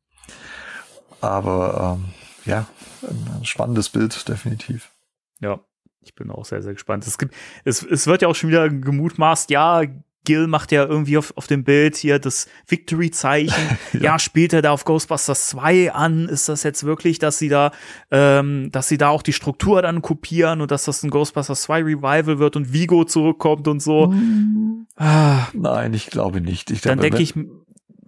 Aber 1.22 1.98
ähm, 1.98 2.14
ja, 2.46 2.66
ein, 3.04 3.40
ein 3.40 3.46
spannendes 3.46 3.90
Bild, 3.90 4.28
definitiv. 4.28 4.92
Ja, 5.40 5.60
ich 6.02 6.16
bin 6.16 6.30
auch 6.32 6.46
sehr, 6.46 6.62
sehr 6.62 6.74
gespannt. 6.74 7.08
Es 7.08 7.18
gibt, 7.18 7.34
es, 7.64 7.84
es 7.84 8.08
wird 8.08 8.22
ja 8.22 8.28
auch 8.28 8.36
schon 8.36 8.50
wieder 8.50 8.70
gemutmaßt, 8.70 9.50
ja, 9.50 9.84
Gil 10.30 10.46
macht 10.46 10.72
ja 10.72 10.86
irgendwie 10.86 11.18
auf, 11.18 11.34
auf 11.38 11.48
dem 11.48 11.64
Bild 11.64 11.98
hier 11.98 12.20
das 12.20 12.48
Victory-Zeichen. 12.68 13.80
ja. 13.94 14.00
ja. 14.00 14.20
spielt 14.20 14.54
er 14.54 14.62
da 14.62 14.70
auf 14.70 14.86
Ghostbusters 14.86 15.50
2 15.50 15.92
an? 15.92 16.30
Ist 16.30 16.48
das 16.50 16.62
jetzt 16.62 16.84
wirklich, 16.84 17.18
dass 17.18 17.40
sie 17.40 17.50
da, 17.50 17.72
ähm, 18.12 18.70
dass 18.72 18.88
sie 18.88 19.00
da 19.00 19.10
auch 19.10 19.24
die 19.24 19.34
Struktur 19.34 19.82
dann 19.82 20.04
kopieren 20.04 20.62
und 20.62 20.70
dass 20.70 20.86
das 20.86 21.02
ein 21.02 21.10
Ghostbusters 21.10 21.64
2 21.64 21.82
Revival 21.82 22.38
wird 22.38 22.56
und 22.56 22.72
Vigo 22.72 23.06
zurückkommt 23.06 23.68
und 23.68 23.82
so? 23.82 24.10
Mhm. 24.10 24.86
Ah. 24.98 25.48
Nein, 25.54 25.96
ich 25.96 26.12
glaube 26.12 26.42
nicht. 26.42 26.70
Ich 26.70 26.82
dann 26.82 27.00
denke 27.00 27.24
ich, 27.24 27.34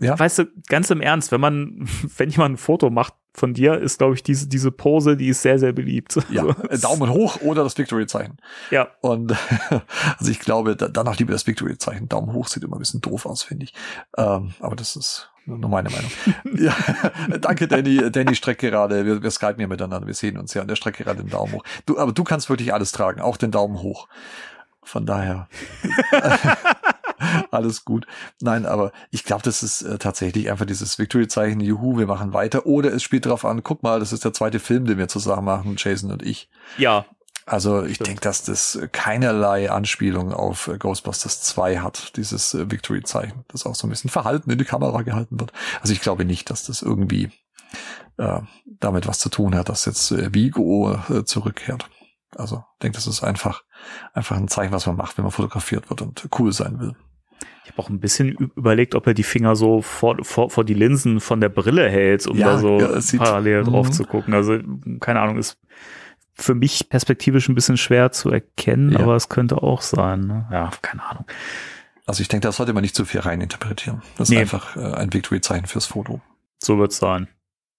ja. 0.02 0.18
weißt 0.18 0.40
du, 0.40 0.46
ganz 0.68 0.90
im 0.90 1.02
Ernst, 1.02 1.32
wenn 1.32 1.42
man, 1.42 1.88
wenn 2.18 2.30
jemand 2.30 2.56
ein 2.56 2.58
Foto 2.58 2.90
macht 2.90 3.14
von 3.34 3.54
dir, 3.54 3.80
ist, 3.80 3.98
glaube 3.98 4.16
ich, 4.16 4.24
diese, 4.24 4.48
diese 4.48 4.72
Pose, 4.72 5.16
die 5.16 5.30
ist 5.30 5.42
sehr, 5.42 5.58
sehr 5.60 5.72
beliebt. 5.74 6.20
Ja, 6.32 6.46
also, 6.70 6.88
Daumen 6.88 7.10
hoch 7.10 7.42
oder 7.42 7.64
das 7.64 7.78
Victory-Zeichen. 7.78 8.38
Ja. 8.70 8.88
Und 9.02 9.36
also 10.18 10.32
ich 10.32 10.40
glaube, 10.40 10.76
danach 10.76 11.18
lieber 11.18 11.34
das 11.34 11.46
Victory-Zeichen. 11.46 12.08
Daumen 12.08 12.34
hoch 12.34 12.48
sieht 12.48 12.64
immer 12.64 12.78
ein 12.78 12.80
bisschen 12.80 13.02
doof 13.02 13.26
aus, 13.26 13.44
finde 13.44 13.66
ich. 13.66 13.74
Ähm, 14.18 14.54
aber 14.62 14.76
das 14.76 14.96
ist 14.96 15.30
nur 15.46 15.70
meine 15.70 15.90
Meinung. 15.90 16.12
ja, 16.56 16.74
danke, 17.40 17.68
Danny. 17.68 18.12
Danny 18.12 18.36
streckt 18.36 18.62
gerade, 18.62 19.06
wir, 19.06 19.22
wir 19.22 19.32
skypen 19.32 19.60
ja 19.60 19.68
miteinander, 19.68 20.08
wir 20.08 20.14
sehen 20.14 20.38
uns 20.38 20.54
ja, 20.54 20.62
und 20.62 20.70
der 20.70 20.76
streckt 20.76 21.00
gerade 21.00 21.22
den 21.22 21.30
Daumen 21.30 21.54
hoch. 21.54 21.64
Du, 21.86 21.98
aber 21.98 22.14
du 22.14 22.24
kannst 22.24 22.50
wirklich 22.50 22.74
alles 22.74 22.92
tragen, 22.92 23.20
auch 23.20 23.38
den 23.38 23.52
Daumen 23.52 23.82
hoch. 23.82 24.08
Von 24.84 25.06
daher. 25.06 25.48
Alles 27.52 27.86
gut. 27.86 28.08
Nein, 28.42 28.66
aber 28.66 28.92
ich 29.10 29.24
glaube, 29.24 29.44
das 29.44 29.64
ist 29.64 29.82
äh, 29.82 29.98
tatsächlich 29.98 30.50
einfach 30.50 30.66
dieses 30.66 30.98
Victory-Zeichen, 31.00 31.60
juhu, 31.60 31.98
wir 31.98 32.08
machen 32.08 32.34
weiter. 32.34 32.66
Oder 32.66 32.94
es 32.94 33.04
spielt 33.04 33.26
darauf 33.26 33.46
an, 33.46 33.64
guck 33.64 33.84
mal, 33.84 34.00
das 34.00 34.14
ist 34.14 34.26
der 34.26 34.34
zweite 34.34 34.60
Film, 34.60 34.86
den 34.86 34.98
wir 34.98 35.08
zusammen 35.08 35.46
machen, 35.46 35.76
Jason 35.78 36.12
und 36.12 36.24
ich. 36.24 36.50
Ja. 36.78 37.06
Also 37.46 37.84
ich 37.84 37.98
denke, 37.98 38.22
dass 38.22 38.44
das 38.44 38.80
keinerlei 38.92 39.72
Anspielung 39.72 40.32
auf 40.32 40.68
äh, 40.68 40.78
Ghostbusters 40.78 41.42
2 41.42 41.80
hat, 41.80 42.16
dieses 42.16 42.54
äh, 42.54 42.70
Victory-Zeichen, 42.70 43.44
das 43.48 43.66
auch 43.66 43.76
so 43.76 43.88
ein 43.88 43.90
bisschen 43.90 44.10
verhalten 44.10 44.52
in 44.52 44.58
die 44.58 44.66
Kamera 44.66 45.02
gehalten 45.02 45.40
wird. 45.40 45.52
Also 45.82 45.94
ich 45.94 46.02
glaube 46.02 46.24
nicht, 46.24 46.50
dass 46.50 46.66
das 46.66 46.82
irgendwie 46.82 47.32
äh, 48.18 48.42
damit 48.66 49.08
was 49.08 49.20
zu 49.20 49.30
tun 49.30 49.56
hat, 49.56 49.70
dass 49.70 49.86
jetzt 49.86 50.12
äh, 50.12 50.34
Vigo 50.34 50.94
äh, 51.10 51.26
zurückkehrt. 51.26 51.90
Also 52.36 52.64
ich 52.74 52.80
denke, 52.84 52.96
das 52.96 53.08
ist 53.08 53.24
einfach, 53.24 53.64
einfach 54.14 54.38
ein 54.38 54.48
Zeichen, 54.48 54.72
was 54.72 54.86
man 54.86 54.96
macht, 54.96 55.18
wenn 55.18 55.24
man 55.24 55.32
fotografiert 55.32 55.90
wird 55.90 56.02
und 56.02 56.30
cool 56.40 56.54
sein 56.54 56.80
will. 56.80 56.96
Ich 57.64 57.72
habe 57.72 57.82
auch 57.82 57.90
ein 57.90 58.00
bisschen 58.00 58.32
überlegt, 58.56 58.96
ob 58.96 59.06
er 59.06 59.14
die 59.14 59.24
Finger 59.24 59.56
so 59.56 59.82
vor, 59.82 60.18
vor, 60.24 60.50
vor 60.50 60.64
die 60.64 60.74
Linsen 60.74 61.20
von 61.20 61.42
der 61.42 61.50
Brille 61.50 61.88
hält, 61.90 62.26
um 62.26 62.38
ja, 62.38 62.54
da 62.54 62.58
so 62.58 62.80
ja, 62.80 63.00
parallel 63.18 63.64
drauf 63.64 63.88
mhm. 63.88 63.92
zu 63.92 64.04
gucken. 64.06 64.34
Also, 64.34 64.60
keine 65.00 65.20
Ahnung, 65.20 65.38
ist 65.38 65.60
für 66.34 66.56
mich 66.56 66.90
perspektivisch 66.90 67.50
ein 67.50 67.56
bisschen 67.56 67.78
schwer 67.78 68.12
zu 68.12 68.30
erkennen, 68.32 68.92
ja. 68.92 69.00
aber 69.00 69.16
es 69.16 69.30
könnte 69.30 69.62
auch 69.62 69.82
sein. 69.82 70.22
Ne? 70.22 70.48
Ja, 70.52 70.72
keine 70.82 71.04
Ahnung. 71.04 71.26
Also 72.06 72.22
ich 72.22 72.28
denke, 72.28 72.48
das 72.48 72.58
sollte 72.58 72.74
man 72.74 72.82
nicht 72.82 72.96
zu 72.96 73.06
viel 73.06 73.20
reininterpretieren. 73.20 74.02
Das 74.18 74.30
nee. 74.30 74.36
ist 74.36 74.42
einfach 74.42 74.76
äh, 74.76 74.96
ein 74.96 75.14
Victory-Zeichen 75.14 75.68
fürs 75.68 75.86
Foto. 75.86 76.20
So 76.60 76.78
wird's 76.78 76.98
sein. 76.98 77.28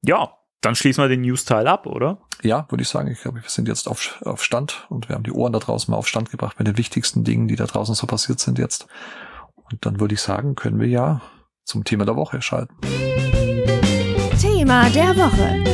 Ja, 0.03 0.37
dann 0.61 0.77
schließen 0.77 1.03
wir 1.03 1.09
den 1.09 1.23
News-Teil 1.23 1.67
ab, 1.67 1.87
oder? 1.87 2.19
Ja, 2.43 2.67
würde 2.71 2.83
ich 2.83 2.89
sagen. 2.89 3.09
Ich 3.09 3.21
glaube, 3.21 3.43
wir 3.43 3.51
sind 3.51 3.69
jetzt 3.69 3.89
auf, 3.89 4.23
auf 4.25 4.43
Stand 4.45 4.87
und 4.89 5.09
wir 5.09 5.17
haben 5.17 5.25
die 5.25 5.33
Ohren 5.33 5.53
da 5.53 5.59
draußen 5.59 5.91
mal 5.91 5.99
auf 5.99 6.09
Stand 6.09 6.31
gebracht 6.31 6.59
mit 6.59 6.69
den 6.69 6.79
wichtigsten 6.79 7.25
Dingen, 7.25 7.49
die 7.49 7.57
da 7.57 7.67
draußen 7.67 7.95
so 7.95 8.07
passiert 8.07 8.39
sind 8.39 8.59
jetzt. 8.59 8.87
Und 9.73 9.87
dann 9.87 10.01
würde 10.01 10.15
ich 10.15 10.21
sagen, 10.21 10.55
können 10.55 10.79
wir 10.79 10.87
ja 10.87 11.23
zum 11.65 11.85
Thema 11.85 12.05
der 12.05 12.15
Woche 12.15 12.43
schalten. 12.43 12.75
Thema 14.39 14.91
der 14.91 15.17
Woche. 15.17 15.65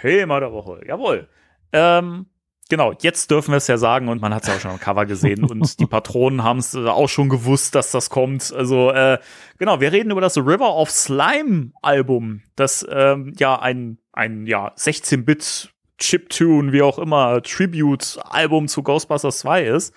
Thema 0.00 0.40
der 0.40 0.52
Woche, 0.52 0.80
jawohl. 0.86 1.28
Ähm, 1.72 2.26
genau, 2.70 2.94
jetzt 3.02 3.30
dürfen 3.30 3.52
wir 3.52 3.58
es 3.58 3.66
ja 3.66 3.76
sagen 3.76 4.08
und 4.08 4.22
man 4.22 4.34
hat 4.34 4.44
es 4.44 4.48
ja 4.48 4.54
auch 4.54 4.60
schon 4.60 4.70
am 4.70 4.80
Cover 4.80 5.04
gesehen 5.04 5.44
und 5.50 5.78
die 5.78 5.86
Patronen 5.86 6.42
haben 6.42 6.58
es 6.58 6.74
auch 6.74 7.08
schon 7.08 7.28
gewusst, 7.28 7.74
dass 7.74 7.90
das 7.90 8.08
kommt. 8.08 8.50
Also 8.52 8.90
äh, 8.90 9.18
genau, 9.58 9.80
wir 9.80 9.92
reden 9.92 10.10
über 10.10 10.22
das 10.22 10.38
River 10.38 10.74
of 10.74 10.90
Slime 10.90 11.72
Album, 11.82 12.42
das 12.56 12.84
ähm, 12.90 13.34
ja 13.36 13.60
ein 13.60 13.98
ein 14.12 14.46
ja 14.46 14.72
16-Bit 14.74 15.71
Chiptune, 15.98 16.72
wie 16.72 16.82
auch 16.82 16.98
immer, 16.98 17.42
Tribute-Album 17.42 18.68
zu 18.68 18.82
Ghostbusters 18.82 19.38
2 19.40 19.64
ist. 19.64 19.94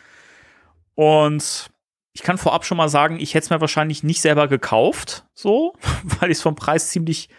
Und 0.96 1.70
ich 2.14 2.24
kann 2.24 2.38
vorab 2.38 2.66
schon 2.66 2.78
mal 2.78 2.90
sagen, 2.90 3.20
ich 3.20 3.34
hätte 3.34 3.46
es 3.46 3.50
mir 3.50 3.62
wahrscheinlich 3.62 4.04
nicht 4.04 4.22
selber 4.22 4.48
gekauft, 4.48 5.26
so, 5.34 5.74
weil 6.04 6.32
ich 6.32 6.38
es 6.38 6.44
vom 6.44 6.56
Preis 6.56 6.90
ziemlich 6.90 7.30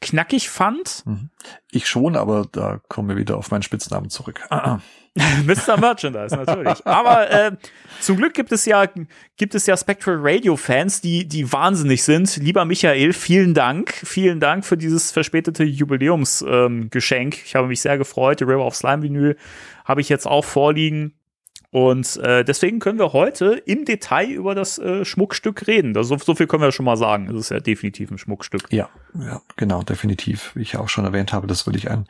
knackig 0.00 0.50
fand. 0.50 1.04
Mhm. 1.06 1.30
Ich 1.70 1.88
schon, 1.88 2.16
aber 2.16 2.46
da 2.50 2.80
kommen 2.88 3.08
wir 3.08 3.16
wieder 3.16 3.36
auf 3.36 3.50
meinen 3.50 3.62
Spitznamen 3.62 4.10
zurück. 4.10 4.40
Mr. 5.46 5.78
Merchandise, 5.78 6.36
natürlich. 6.36 6.86
Aber 6.86 7.30
äh, 7.30 7.52
zum 8.00 8.18
Glück 8.18 8.34
gibt 8.34 8.52
es 8.52 8.66
ja, 8.66 8.84
gibt 9.36 9.54
es 9.54 9.66
ja 9.66 9.76
Spectral 9.76 10.18
Radio 10.20 10.56
Fans, 10.56 11.00
die, 11.00 11.26
die 11.26 11.50
wahnsinnig 11.50 12.04
sind. 12.04 12.36
Lieber 12.36 12.66
Michael, 12.66 13.14
vielen 13.14 13.54
Dank. 13.54 13.92
Vielen 13.92 14.40
Dank 14.40 14.66
für 14.66 14.76
dieses 14.76 15.12
verspätete 15.12 15.64
Jubiläumsgeschenk. 15.64 17.34
Ähm, 17.34 17.42
ich 17.44 17.54
habe 17.54 17.68
mich 17.68 17.80
sehr 17.80 17.96
gefreut. 17.96 18.40
Die 18.40 18.44
River 18.44 18.66
of 18.66 18.76
Slime 18.76 19.02
Vinyl 19.02 19.36
habe 19.86 20.02
ich 20.02 20.10
jetzt 20.10 20.26
auch 20.26 20.44
vorliegen. 20.44 21.14
Und 21.70 22.16
äh, 22.18 22.44
deswegen 22.44 22.78
können 22.78 22.98
wir 22.98 23.12
heute 23.12 23.62
im 23.66 23.84
Detail 23.84 24.30
über 24.30 24.54
das 24.54 24.78
äh, 24.78 25.04
Schmuckstück 25.04 25.66
reden. 25.66 25.94
Das, 25.94 26.08
so, 26.08 26.16
so 26.16 26.34
viel 26.34 26.46
können 26.46 26.62
wir 26.62 26.72
schon 26.72 26.86
mal 26.86 26.96
sagen. 26.96 27.28
Es 27.28 27.36
ist 27.36 27.50
ja 27.50 27.60
definitiv 27.60 28.10
ein 28.10 28.18
Schmuckstück. 28.18 28.62
Ja, 28.70 28.88
ja, 29.20 29.40
genau, 29.56 29.82
definitiv. 29.82 30.54
Wie 30.54 30.62
ich 30.62 30.72
ja 30.72 30.80
auch 30.80 30.88
schon 30.88 31.04
erwähnt 31.04 31.32
habe, 31.32 31.46
das 31.46 31.66
will 31.66 31.76
ich 31.76 31.90
ein, 31.90 32.06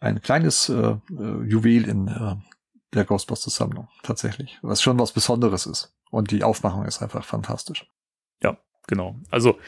ein 0.00 0.22
kleines 0.22 0.68
äh, 0.68 0.74
äh, 0.74 0.98
Juwel 1.44 1.88
in 1.88 2.08
äh, 2.08 2.36
der 2.94 3.04
Ghostbusters-Sammlung, 3.04 3.88
tatsächlich. 4.02 4.58
Was 4.62 4.82
schon 4.82 4.98
was 4.98 5.12
Besonderes 5.12 5.66
ist. 5.66 5.94
Und 6.10 6.30
die 6.30 6.42
Aufmachung 6.42 6.84
ist 6.84 7.02
einfach 7.02 7.24
fantastisch. 7.24 7.86
Ja, 8.42 8.56
genau. 8.86 9.16
Also 9.30 9.58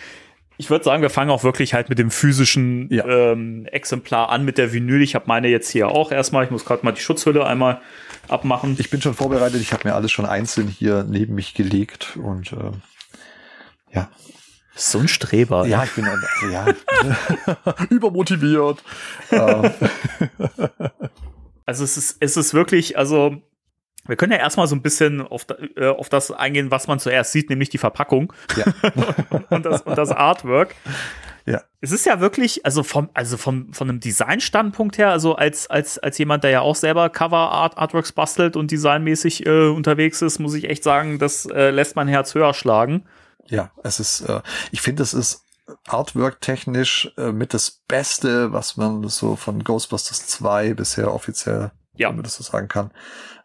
ich 0.59 0.70
würde 0.70 0.85
sagen, 0.85 1.03
wir 1.03 1.11
fangen 1.11 1.30
auch 1.30 1.45
wirklich 1.45 1.74
halt 1.74 1.89
mit 1.89 1.99
dem 1.99 2.11
physischen 2.11 2.89
ja. 2.93 3.07
ähm, 3.07 3.66
Exemplar 3.66 4.28
an, 4.28 4.45
mit 4.45 4.59
der 4.59 4.72
Vinyl. 4.72 5.03
Ich 5.03 5.14
habe 5.14 5.24
meine 5.26 5.49
jetzt 5.49 5.70
hier 5.70 5.89
auch 5.89 6.12
erstmal. 6.12 6.45
Ich 6.45 6.51
muss 6.51 6.64
gerade 6.64 6.85
mal 6.85 6.93
die 6.93 7.01
Schutzhülle 7.01 7.47
einmal 7.47 7.80
abmachen. 8.28 8.76
Ich 8.78 8.91
bin 8.91 9.01
schon 9.01 9.14
vorbereitet. 9.14 9.61
Ich 9.61 9.72
habe 9.72 9.89
mir 9.89 9.95
alles 9.95 10.12
schon 10.12 10.26
einzeln 10.26 10.68
hier 10.68 11.05
neben 11.05 11.35
mich 11.35 11.55
gelegt 11.55 12.16
und 12.16 12.53
äh, 12.53 12.70
ja. 13.92 14.11
So 14.74 14.99
ein 14.99 15.08
Streber. 15.08 15.66
Ja, 15.66 15.84
ich 15.84 15.92
bin 15.92 16.07
also, 16.07 16.26
ja, 16.50 16.66
übermotiviert. 17.90 18.82
Ähm. 19.30 19.70
also 21.66 21.84
es 21.84 21.96
ist, 21.96 22.16
es 22.20 22.36
ist 22.36 22.54
wirklich, 22.54 22.96
also 22.96 23.42
wir 24.07 24.16
können 24.16 24.32
ja 24.32 24.38
erstmal 24.38 24.66
so 24.66 24.74
ein 24.74 24.82
bisschen 24.82 25.20
auf, 25.20 25.46
äh, 25.76 25.86
auf 25.86 26.08
das 26.08 26.30
eingehen, 26.30 26.70
was 26.70 26.88
man 26.88 26.99
zuerst 26.99 27.32
sieht, 27.32 27.50
nämlich 27.50 27.68
die 27.68 27.78
Verpackung 27.78 28.32
ja. 28.57 28.64
und, 29.50 29.64
das, 29.64 29.82
und 29.82 29.96
das 29.96 30.11
Artwork. 30.11 30.74
Ja. 31.46 31.62
Es 31.80 31.90
ist 31.92 32.07
ja 32.07 32.20
wirklich, 32.20 32.64
also 32.64 32.82
vom, 32.82 33.11
also 33.14 33.36
vom, 33.36 33.72
von 33.72 33.88
einem 33.88 34.00
Design-Standpunkt 34.00 34.99
her, 34.99 35.11
also 35.11 35.34
als, 35.34 35.68
als, 35.68 35.99
als 35.99 36.18
jemand, 36.18 36.44
der 36.44 36.50
ja 36.50 36.61
auch 36.61 36.76
selber 36.76 37.11
Cover-Art, 37.11 37.78
Artworks 37.78 38.12
bastelt 38.12 38.57
und 38.57 38.70
designmäßig 38.70 39.46
äh, 39.46 39.68
unterwegs 39.68 40.22
ist, 40.22 40.38
muss 40.38 40.54
ich 40.54 40.68
echt 40.70 40.84
sagen, 40.84 41.18
das 41.18 41.46
äh, 41.46 41.70
lässt 41.70 41.96
mein 41.96 42.08
Herz 42.08 42.34
höher 42.34 42.54
schlagen. 42.54 43.04
Ja, 43.48 43.70
es 43.82 44.00
ist, 44.00 44.22
äh, 44.22 44.40
ich 44.70 44.80
finde, 44.80 45.02
es 45.02 45.14
ist 45.14 45.42
Artwork-technisch 45.86 47.12
äh, 47.16 47.32
mit 47.32 47.54
das 47.54 47.70
Beste, 47.88 48.52
was 48.52 48.76
man 48.76 49.08
so 49.08 49.36
von 49.36 49.62
Ghostbusters 49.62 50.26
2 50.26 50.74
bisher 50.74 51.12
offiziell, 51.12 51.72
Ja. 51.96 52.08
wenn 52.08 52.16
man 52.16 52.24
das 52.24 52.34
so 52.36 52.42
sagen 52.42 52.68
kann, 52.68 52.90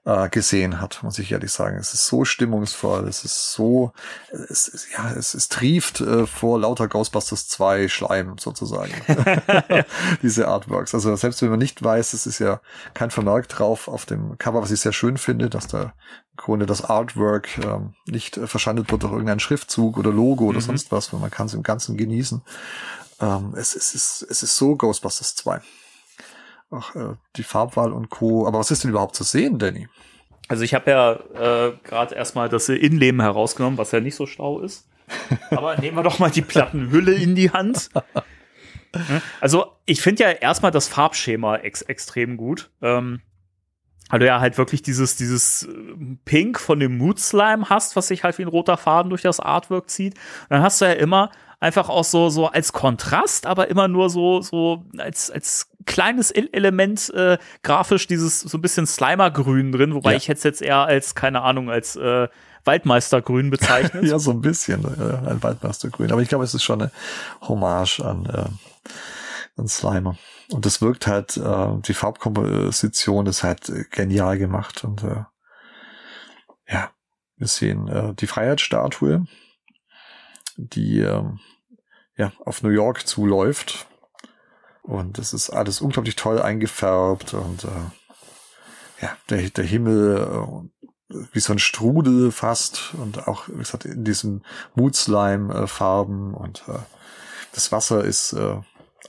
äh, 0.05 0.29
gesehen 0.29 0.79
hat, 0.79 1.03
muss 1.03 1.19
ich 1.19 1.31
ehrlich 1.31 1.51
sagen. 1.51 1.77
Es 1.77 1.93
ist 1.93 2.07
so 2.07 2.23
stimmungsvoll, 2.23 3.07
es 3.07 3.25
ist 3.25 3.51
so, 3.51 3.91
es 4.31 4.69
ist, 4.69 4.87
ja, 4.95 5.11
es, 5.11 5.33
es 5.33 5.49
trieft 5.49 5.99
äh, 5.99 6.25
vor 6.25 6.59
lauter 6.59 6.87
Ghostbusters 6.87 7.49
2 7.49 7.89
Schleim 7.89 8.37
sozusagen. 8.37 8.93
Diese 10.21 10.47
Artworks. 10.47 10.93
Also 10.93 11.15
selbst 11.17 11.41
wenn 11.41 11.49
man 11.49 11.59
nicht 11.59 11.83
weiß, 11.83 12.13
es 12.13 12.25
ist 12.25 12.39
ja 12.39 12.61
kein 12.93 13.11
Vermerk 13.11 13.49
drauf 13.49 13.87
auf 13.89 14.05
dem 14.05 14.37
Cover, 14.37 14.61
was 14.61 14.71
ich 14.71 14.79
sehr 14.79 14.93
schön 14.93 15.17
finde, 15.17 15.49
dass 15.49 15.67
da 15.67 15.81
im 15.83 16.37
Grunde 16.37 16.65
das 16.65 16.83
Artwork 16.83 17.57
ähm, 17.57 17.93
nicht 18.05 18.37
äh, 18.37 18.47
verschandelt 18.47 18.91
wird 18.91 19.03
durch 19.03 19.11
irgendeinen 19.11 19.39
Schriftzug 19.41 19.97
oder 19.97 20.11
Logo 20.11 20.45
oder 20.45 20.59
Mhm. 20.59 20.63
sonst 20.63 20.91
was, 20.91 21.11
weil 21.11 21.19
man 21.19 21.31
kann 21.31 21.47
es 21.47 21.53
im 21.53 21.63
Ganzen 21.63 21.97
genießen. 21.97 22.41
Ähm, 23.19 23.53
es, 23.57 23.75
es, 23.75 23.93
ist, 23.93 24.25
es 24.29 24.41
ist 24.43 24.55
so 24.55 24.75
Ghostbusters 24.77 25.35
2. 25.35 25.59
Ach, 26.69 26.95
äh, 26.95 27.15
die 27.35 27.43
Farbwahl 27.43 27.91
und 27.91 28.09
Co. 28.09 28.47
Aber 28.47 28.59
was 28.59 28.71
ist 28.71 28.83
denn 28.83 28.91
überhaupt 28.91 29.15
zu 29.15 29.23
sehen, 29.23 29.59
Danny? 29.59 29.87
Also 30.47 30.63
ich 30.63 30.73
habe 30.73 30.91
ja 30.91 31.13
äh, 31.13 31.73
gerade 31.83 32.15
erstmal 32.15 32.49
das 32.49 32.69
Innenleben 32.69 33.21
herausgenommen, 33.21 33.77
was 33.77 33.91
ja 33.91 33.99
nicht 33.99 34.15
so 34.15 34.25
schlau 34.25 34.59
ist. 34.59 34.87
Aber 35.51 35.77
nehmen 35.77 35.97
wir 35.97 36.03
doch 36.03 36.19
mal 36.19 36.31
die 36.31 36.41
Plattenhülle 36.41 37.13
in 37.13 37.35
die 37.35 37.51
Hand. 37.51 37.89
Ne? 38.93 39.21
Also 39.41 39.73
ich 39.85 40.01
finde 40.01 40.23
ja 40.23 40.31
erstmal 40.31 40.71
das 40.71 40.87
Farbschema 40.87 41.57
ex 41.57 41.81
extrem 41.81 42.37
gut. 42.37 42.71
Ähm, 42.81 43.21
weil 44.09 44.19
du 44.19 44.25
ja 44.25 44.39
halt 44.39 44.57
wirklich 44.57 44.81
dieses, 44.81 45.17
dieses 45.17 45.63
äh, 45.63 46.17
Pink 46.23 46.59
von 46.59 46.79
dem 46.79 46.97
Mood 46.97 47.19
Slime 47.19 47.69
hast, 47.69 47.95
was 47.95 48.07
sich 48.07 48.23
halt 48.23 48.37
wie 48.37 48.43
ein 48.43 48.47
roter 48.47 48.77
Faden 48.77 49.09
durch 49.09 49.21
das 49.21 49.39
Artwork 49.39 49.89
zieht. 49.89 50.13
Und 50.15 50.51
dann 50.51 50.61
hast 50.61 50.81
du 50.81 50.85
ja 50.85 50.93
immer 50.93 51.31
einfach 51.59 51.89
auch 51.89 52.03
so, 52.03 52.29
so 52.29 52.47
als 52.47 52.71
Kontrast, 52.73 53.45
aber 53.47 53.69
immer 53.69 53.87
nur 53.87 54.09
so, 54.09 54.41
so 54.41 54.85
als, 54.97 55.31
als 55.31 55.69
kleines 55.85 56.29
E- 56.35 56.49
Element 56.51 57.09
äh, 57.15 57.37
grafisch 57.63 58.05
dieses 58.07 58.41
so 58.41 58.57
ein 58.57 58.61
bisschen 58.61 58.85
Slimer-Grün 58.85 59.71
drin, 59.71 59.93
wobei 59.95 60.11
Ja. 60.11 60.17
ich 60.17 60.27
hätte 60.27 60.37
es 60.37 60.43
jetzt 60.43 60.61
eher 60.61 60.85
als, 60.85 61.15
keine 61.15 61.41
Ahnung, 61.41 61.69
als 61.71 61.95
äh, 61.95 62.27
Waldmeistergrün 62.65 63.49
bezeichnet. 63.49 64.03
Ja, 64.07 64.19
so 64.19 64.31
ein 64.31 64.41
bisschen, 64.41 64.83
äh, 64.83 65.29
ein 65.29 65.41
Waldmeistergrün. 65.41 66.11
Aber 66.11 66.21
ich 66.21 66.29
glaube, 66.29 66.43
es 66.43 66.53
ist 66.53 66.63
schon 66.63 66.81
eine 66.81 66.91
Hommage 67.41 68.01
an, 68.01 68.25
äh, 68.25 68.49
an 69.59 69.67
Slimer. 69.67 70.17
Und 70.51 70.65
das 70.65 70.81
wirkt 70.81 71.07
halt, 71.07 71.37
äh, 71.37 71.67
die 71.87 71.93
Farbkomposition 71.93 73.25
ist 73.25 73.43
halt 73.43 73.71
genial 73.91 74.37
gemacht. 74.37 74.83
Und 74.83 75.03
äh, 75.03 75.23
ja, 76.67 76.91
wir 77.37 77.47
sehen 77.47 77.87
äh, 77.87 78.13
die 78.13 78.27
Freiheitsstatue, 78.27 79.25
die 80.57 80.99
äh, 80.99 81.23
ja 82.17 82.31
auf 82.43 82.63
New 82.63 82.69
York 82.69 83.07
zuläuft. 83.07 83.87
Und 84.81 85.19
es 85.19 85.33
ist 85.33 85.49
alles 85.49 85.81
unglaublich 85.81 86.15
toll 86.15 86.41
eingefärbt 86.41 87.33
und 87.33 87.65
äh, 87.65 89.01
ja, 89.01 89.17
der, 89.29 89.49
der 89.49 89.65
Himmel 89.65 90.69
äh, 91.09 91.15
wie 91.31 91.39
so 91.39 91.53
ein 91.53 91.59
Strudel 91.59 92.31
fast 92.31 92.93
und 92.95 93.27
auch, 93.27 93.47
wie 93.47 93.57
gesagt, 93.57 93.85
in 93.85 94.03
diesen 94.03 94.45
Moodslime-Farben 94.75 96.33
und 96.33 96.63
äh, 96.67 96.79
das 97.53 97.71
Wasser 97.71 98.03
ist 98.03 98.33
äh, 98.33 98.57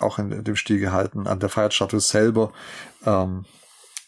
auch 0.01 0.19
in 0.19 0.45
dem 0.45 0.57
Stil 0.57 0.79
gehalten. 0.79 1.27
An 1.27 1.41
der 1.41 1.49
Feiertstatue 1.49 2.01
selber 2.01 2.53
ähm, 3.05 3.47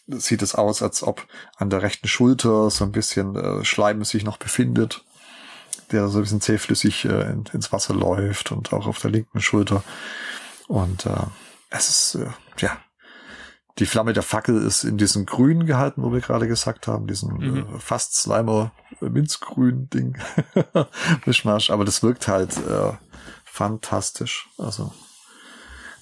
sieht 0.07 0.41
es 0.41 0.55
aus, 0.55 0.81
als 0.81 1.03
ob 1.03 1.25
an 1.57 1.69
der 1.69 1.81
rechten 1.81 2.07
Schulter 2.07 2.69
so 2.69 2.83
ein 2.85 2.91
bisschen 2.91 3.35
äh, 3.35 3.65
Schleim 3.65 4.03
sich 4.03 4.23
noch 4.23 4.37
befindet, 4.37 5.03
der 5.91 6.07
so 6.07 6.19
ein 6.19 6.23
bisschen 6.23 6.41
zähflüssig 6.41 7.05
äh, 7.05 7.31
in, 7.31 7.43
ins 7.53 7.71
Wasser 7.71 7.93
läuft 7.93 8.51
und 8.51 8.73
auch 8.73 8.87
auf 8.87 8.99
der 8.99 9.11
linken 9.11 9.41
Schulter. 9.41 9.83
Und 10.67 11.05
äh, 11.05 11.25
es 11.69 11.89
ist, 11.89 12.15
äh, 12.15 12.29
ja, 12.57 12.77
die 13.79 13.85
Flamme 13.85 14.13
der 14.13 14.23
Fackel 14.23 14.61
ist 14.61 14.83
in 14.83 14.97
diesem 14.97 15.25
Grün 15.25 15.65
gehalten, 15.65 16.03
wo 16.03 16.11
wir 16.11 16.19
gerade 16.19 16.47
gesagt 16.47 16.87
haben, 16.87 17.07
diesen 17.07 17.37
Mhm. 17.37 17.57
äh, 17.57 17.79
fast 17.79 18.15
Slimer 18.15 18.71
äh, 19.01 19.09
Minzgrün 19.09 19.89
Ding. 19.89 20.17
Mischmasch, 21.25 21.69
aber 21.69 21.85
das 21.85 22.03
wirkt 22.03 22.27
halt 22.27 22.57
äh, 22.57 22.93
fantastisch. 23.45 24.49
Also 24.57 24.93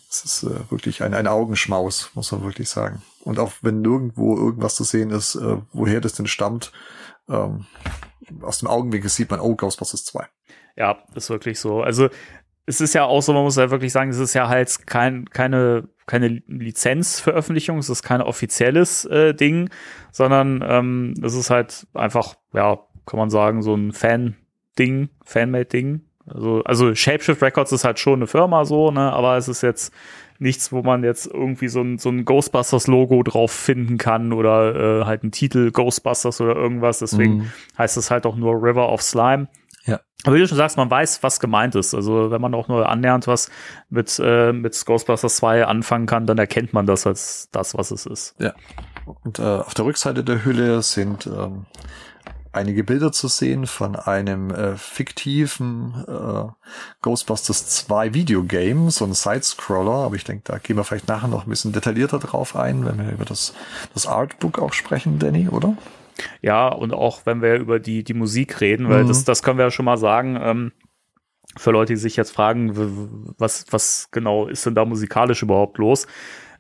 es 0.10 0.26
ist 0.26 0.44
äh, 0.44 0.72
wirklich 0.72 1.04
ein, 1.04 1.14
ein 1.14 1.28
Augenschmaus, 1.28 2.10
muss 2.16 2.32
man 2.32 2.44
wirklich 2.44 2.70
sagen. 2.70 3.02
Und 3.22 3.38
auch 3.38 3.54
wenn 3.62 3.82
nirgendwo 3.82 4.36
irgendwas 4.36 4.76
zu 4.76 4.84
sehen 4.84 5.12
ist, 5.12 5.36
äh, 5.36 5.58
woher 5.72 6.02
das 6.02 6.14
denn 6.14 6.28
stammt, 6.28 6.72
ähm, 7.28 7.66
aus 8.42 8.60
dem 8.60 8.68
Augenwinkel 8.68 9.10
sieht 9.10 9.30
man, 9.30 9.40
oh, 9.40 9.56
Ghostbusters 9.56 10.06
2. 10.06 10.28
Ja, 10.76 10.98
ist 11.16 11.30
wirklich 11.30 11.60
so. 11.60 11.82
Also 11.82 12.10
es 12.66 12.82
ist 12.82 12.94
ja 12.94 13.04
auch 13.04 13.22
so, 13.22 13.34
man 13.34 13.44
muss 13.44 13.56
ja 13.56 13.72
wirklich 13.72 13.92
sagen, 13.92 14.12
es 14.12 14.20
ist 14.20 14.36
ja 14.36 14.48
halt 14.48 14.86
kein, 14.86 15.28
keine, 15.30 15.90
keine 16.06 16.42
Lizenzveröffentlichung, 16.48 17.80
es 17.80 17.90
ist 17.90 18.04
kein 18.04 18.22
offizielles 18.22 19.06
äh, 19.06 19.34
Ding, 19.34 19.72
sondern 20.12 20.64
ähm, 20.64 21.16
es 21.24 21.34
ist 21.34 21.50
halt 21.50 21.88
einfach, 21.96 22.36
ja, 22.54 22.80
kann 23.08 23.20
man 23.20 23.32
sagen, 23.32 23.64
so 23.64 23.74
ein 23.74 23.92
Fan-Ding, 23.92 25.10
Fanmade-Ding. 25.26 26.02
Also, 26.28 26.62
also 26.64 26.94
Shapeshift 26.94 27.42
Records 27.42 27.72
ist 27.72 27.86
halt 27.86 27.98
schon 27.98 28.20
eine 28.20 28.28
Firma 28.28 28.64
so, 28.66 28.92
ne, 28.92 29.12
aber 29.12 29.36
es 29.38 29.48
ist 29.48 29.64
jetzt 29.64 29.92
nichts, 30.40 30.72
wo 30.72 30.82
man 30.82 31.04
jetzt 31.04 31.28
irgendwie 31.28 31.68
so 31.68 31.82
ein, 31.82 31.98
so 31.98 32.10
ein 32.10 32.26
Ghostbusters-Logo 32.26 33.24
drauf 33.24 33.52
finden 33.52 33.98
kann 33.98 34.34
oder 34.34 35.02
äh, 35.02 35.06
halt 35.06 35.24
ein 35.24 35.32
Titel 35.32 35.72
Ghostbusters 35.72 36.40
oder 36.42 36.56
irgendwas. 36.56 37.00
Deswegen 37.00 37.38
Mhm. 37.38 37.52
heißt 37.78 37.98
es 37.98 38.10
halt 38.10 38.26
auch 38.26 38.36
nur 38.36 38.54
River 38.64 38.90
of 38.90 39.02
Slime. 39.02 39.48
Ja. 39.86 40.00
Aber 40.24 40.36
wie 40.36 40.40
du 40.40 40.48
schon 40.48 40.58
sagst, 40.58 40.78
man 40.78 40.90
weiß, 40.90 41.24
was 41.24 41.40
gemeint 41.40 41.76
ist. 41.76 41.94
Also 41.94 42.32
wenn 42.32 42.42
man 42.42 42.54
auch 42.54 42.68
nur 42.68 42.88
annähernd 42.90 43.28
was 43.28 43.50
mit, 43.90 44.20
äh, 44.24 44.52
mit 44.54 44.86
Ghostbusters 44.86 45.38
2 45.38 45.66
anfangen 45.66 46.06
kann, 46.06 46.26
dann 46.26 46.38
erkennt 46.38 46.74
man 46.74 46.86
das 46.86 47.06
als 47.08 47.50
das, 47.52 47.78
was 47.78 47.92
es 47.92 48.06
ist. 48.06 48.36
Ja. 48.40 48.54
Und 49.24 49.40
äh, 49.40 49.44
auf 49.44 49.74
der 49.74 49.86
Rückseite 49.86 50.24
der 50.24 50.46
Hülle 50.46 50.82
sind 50.82 51.26
ähm, 51.28 51.66
einige 52.52 52.84
Bilder 52.84 53.12
zu 53.12 53.28
sehen 53.28 53.68
von 53.68 53.96
einem 53.96 54.50
äh, 54.52 54.76
fiktiven 54.76 55.94
äh, 56.08 56.52
Ghostbusters 57.02 57.68
2 57.68 58.14
Videogame, 58.14 58.92
so 58.92 59.06
ein 59.06 59.14
Sidescroller, 59.14 60.06
aber 60.06 60.16
ich 60.16 60.24
denke, 60.24 60.44
da 60.46 60.58
gehen 60.58 60.78
wir 60.78 60.84
vielleicht 60.84 61.08
nachher 61.08 61.28
noch 61.28 61.46
ein 61.46 61.50
bisschen 61.50 61.74
detaillierter 61.74 62.20
drauf 62.20 62.56
ein, 62.56 62.86
wenn 62.86 62.98
wir 62.98 63.12
über 63.12 63.26
das, 63.26 63.54
das 63.94 64.08
Artbook 64.08 64.60
auch 64.60 64.74
sprechen, 64.74 65.20
Danny, 65.20 65.48
oder? 65.50 65.78
Ja, 66.42 66.68
und 66.68 66.94
auch 66.94 67.26
wenn 67.26 67.42
wir 67.42 67.56
über 67.56 67.80
die, 67.80 68.04
die 68.04 68.14
Musik 68.14 68.60
reden, 68.62 68.90
weil 68.90 69.04
Mhm. 69.04 69.08
das, 69.08 69.24
das 69.24 69.44
können 69.44 69.58
wir 69.58 69.66
ja 69.66 69.72
schon 69.72 69.86
mal 69.86 69.98
sagen, 69.98 70.38
ähm, 70.42 70.72
für 71.58 71.72
Leute, 71.72 71.94
die 71.94 72.00
sich 72.00 72.16
jetzt 72.16 72.32
fragen, 72.32 73.34
was, 73.38 73.66
was 73.72 74.10
genau 74.12 74.48
ist 74.48 74.66
denn 74.66 74.76
da 74.76 74.86
musikalisch 74.86 75.42
überhaupt 75.42 75.78
los? 75.78 76.08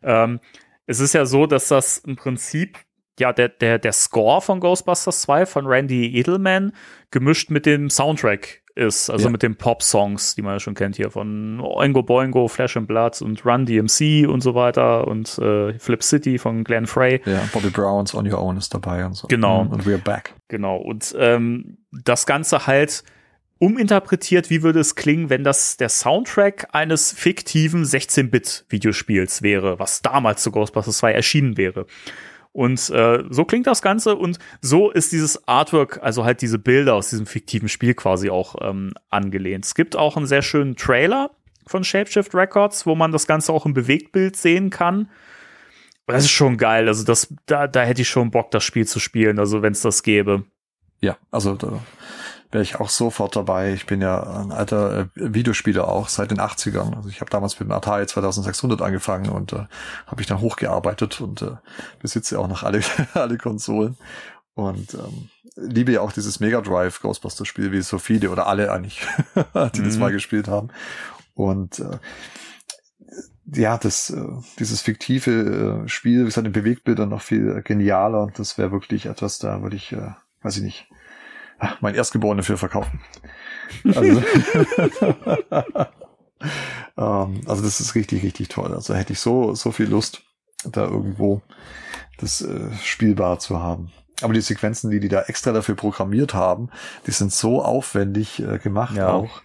Ähm, 0.01 0.39
es 0.87 0.99
ist 0.99 1.13
ja 1.13 1.25
so, 1.25 1.45
dass 1.45 1.67
das 1.67 1.99
im 1.99 2.15
Prinzip 2.15 2.79
ja 3.19 3.33
der, 3.33 3.49
der, 3.49 3.77
der 3.79 3.93
Score 3.93 4.41
von 4.41 4.59
Ghostbusters 4.59 5.21
2 5.21 5.45
von 5.45 5.65
Randy 5.67 6.15
Edelman 6.17 6.73
gemischt 7.11 7.49
mit 7.51 7.65
dem 7.65 7.89
Soundtrack 7.89 8.61
ist, 8.75 9.09
also 9.09 9.25
Ja. 9.25 9.31
mit 9.31 9.43
den 9.43 9.55
Pop-Songs, 9.57 10.35
die 10.35 10.41
man 10.41 10.53
ja 10.53 10.59
schon 10.59 10.73
kennt 10.75 10.95
hier 10.95 11.11
von 11.11 11.59
Oingo 11.59 12.01
Boingo, 12.01 12.47
Flash 12.47 12.77
and 12.77 12.87
Blood 12.87 13.21
und 13.21 13.45
Run 13.45 13.65
DMC 13.65 14.25
und 14.27 14.41
so 14.41 14.55
weiter 14.55 15.05
und 15.07 15.37
äh, 15.39 15.77
Flip 15.77 16.01
City 16.01 16.37
von 16.37 16.63
Glenn 16.63 16.85
Frey. 16.87 17.21
Ja, 17.25 17.41
Bobby 17.51 17.69
Browns 17.71 18.15
On 18.15 18.25
Your 18.31 18.39
Own 18.41 18.55
ist 18.57 18.73
dabei 18.73 19.05
und 19.05 19.15
so. 19.15 19.27
Genau. 19.27 19.65
Mhm, 19.65 19.71
Und 19.71 19.83
We're 19.85 19.97
Back. 20.01 20.33
Genau, 20.47 20.77
und 20.77 21.13
ähm, 21.19 21.79
das 21.91 22.25
Ganze 22.25 22.67
halt 22.67 23.03
uminterpretiert, 23.61 24.49
wie 24.49 24.63
würde 24.63 24.79
es 24.79 24.95
klingen, 24.95 25.29
wenn 25.29 25.43
das 25.43 25.75
der 25.75 25.89
Soundtrack 25.89 26.67
eines 26.71 27.11
fiktiven 27.11 27.83
16-Bit-Videospiels 27.83 29.41
wäre, 29.41 29.79
was 29.79 30.01
damals 30.01 30.41
zu 30.43 30.51
Ghostbusters 30.51 30.97
2 30.99 31.11
erschienen 31.11 31.57
wäre. 31.57 31.85
Und 32.59 32.89
äh, 32.89 33.23
so 33.29 33.45
klingt 33.45 33.67
das 33.67 33.81
Ganze 33.81 34.17
und 34.17 34.37
so 34.59 34.91
ist 34.91 35.13
dieses 35.13 35.47
Artwork, 35.47 36.03
also 36.03 36.25
halt 36.25 36.41
diese 36.41 36.59
Bilder 36.59 36.95
aus 36.95 37.09
diesem 37.09 37.25
fiktiven 37.25 37.69
Spiel 37.69 37.93
quasi 37.93 38.29
auch 38.29 38.55
ähm, 38.59 38.91
angelehnt. 39.09 39.63
Es 39.63 39.75
gibt 39.75 39.95
auch 39.95 40.17
einen 40.17 40.25
sehr 40.25 40.41
schönen 40.41 40.75
Trailer 40.75 41.31
von 41.65 41.85
Shapeshift 41.85 42.35
Records, 42.35 42.85
wo 42.85 42.95
man 42.95 43.13
das 43.13 43.27
Ganze 43.27 43.53
auch 43.53 43.65
im 43.65 43.73
Bewegtbild 43.73 44.35
sehen 44.35 44.71
kann. 44.71 45.03
Und 46.05 46.15
das 46.15 46.25
ist 46.25 46.31
schon 46.31 46.57
geil. 46.57 46.89
Also 46.89 47.05
das, 47.05 47.33
da, 47.45 47.65
da 47.65 47.83
hätte 47.83 48.01
ich 48.01 48.09
schon 48.09 48.29
Bock, 48.29 48.51
das 48.51 48.65
Spiel 48.65 48.85
zu 48.85 48.99
spielen, 48.99 49.39
also 49.39 49.61
wenn 49.61 49.71
es 49.71 49.79
das 49.79 50.03
gäbe. 50.03 50.43
Ja, 50.99 51.15
also 51.31 51.55
da 51.55 51.79
wäre 52.51 52.63
ich 52.63 52.79
auch 52.79 52.89
sofort 52.89 53.35
dabei. 53.35 53.73
Ich 53.73 53.85
bin 53.85 54.01
ja 54.01 54.21
ein 54.21 54.51
alter 54.51 55.01
äh, 55.01 55.05
Videospieler 55.15 55.87
auch 55.87 56.09
seit 56.09 56.31
den 56.31 56.39
80ern. 56.39 56.95
Also 56.95 57.09
ich 57.09 57.21
habe 57.21 57.29
damals 57.29 57.59
mit 57.59 57.69
dem 57.69 57.71
Atari 57.71 58.07
2600 58.07 58.81
angefangen 58.81 59.29
und 59.29 59.53
äh, 59.53 59.65
habe 60.07 60.21
ich 60.21 60.27
dann 60.27 60.41
hochgearbeitet 60.41 61.21
und 61.21 61.41
äh, 61.41 61.57
besitze 62.01 62.39
auch 62.39 62.47
noch 62.47 62.63
alle, 62.63 62.81
alle 63.13 63.37
Konsolen. 63.37 63.97
Und 64.55 64.93
ähm, 64.95 65.29
liebe 65.55 65.91
ja 65.91 66.01
auch 66.01 66.11
dieses 66.11 66.39
Mega 66.39 66.61
Drive 66.61 67.01
Ghostbusters 67.01 67.47
Spiel, 67.47 67.71
wie 67.71 67.81
so 67.81 67.97
viele 67.97 68.29
oder 68.29 68.47
alle 68.47 68.71
eigentlich, 68.71 69.05
die 69.75 69.83
das 69.83 69.95
Mhm. 69.95 69.99
mal 69.99 70.11
gespielt 70.11 70.47
haben. 70.47 70.69
Und 71.35 71.79
äh, 71.79 71.99
ja, 73.53 73.77
das, 73.77 74.09
äh, 74.09 74.25
dieses 74.59 74.81
fiktive 74.81 75.83
äh, 75.85 75.87
Spiel 75.87 76.27
ist 76.27 76.37
halt 76.37 76.45
in 76.45 76.51
Bewegtbildern 76.51 77.09
noch 77.09 77.21
viel 77.21 77.61
genialer 77.63 78.23
und 78.23 78.37
das 78.37 78.57
wäre 78.57 78.71
wirklich 78.71 79.05
etwas, 79.05 79.39
da 79.39 79.61
würde 79.61 79.75
ich, 79.75 79.91
äh, 79.91 80.11
weiß 80.41 80.57
ich 80.57 80.63
nicht, 80.63 80.89
ach, 81.59 81.81
mein 81.81 81.95
Erstgeborene 81.95 82.43
für 82.43 82.57
verkaufen. 82.57 83.01
Also, 83.95 84.21
ähm, 86.97 87.41
also 87.45 87.63
das 87.63 87.79
ist 87.79 87.95
richtig, 87.95 88.23
richtig 88.23 88.49
toll. 88.49 88.73
Also 88.73 88.93
hätte 88.95 89.13
ich 89.13 89.19
so, 89.19 89.55
so 89.55 89.71
viel 89.71 89.89
Lust, 89.89 90.23
da 90.65 90.85
irgendwo 90.85 91.41
das 92.17 92.41
äh, 92.41 92.71
spielbar 92.83 93.39
zu 93.39 93.59
haben. 93.59 93.91
Aber 94.21 94.33
die 94.33 94.41
Sequenzen, 94.41 94.91
die 94.91 94.99
die 94.99 95.07
da 95.07 95.21
extra 95.23 95.53
dafür 95.53 95.75
programmiert 95.75 96.33
haben, 96.33 96.69
die 97.07 97.11
sind 97.11 97.31
so 97.31 97.63
aufwendig 97.63 98.39
äh, 98.39 98.57
gemacht 98.59 98.97
Ja. 98.97 99.13
auch. 99.13 99.41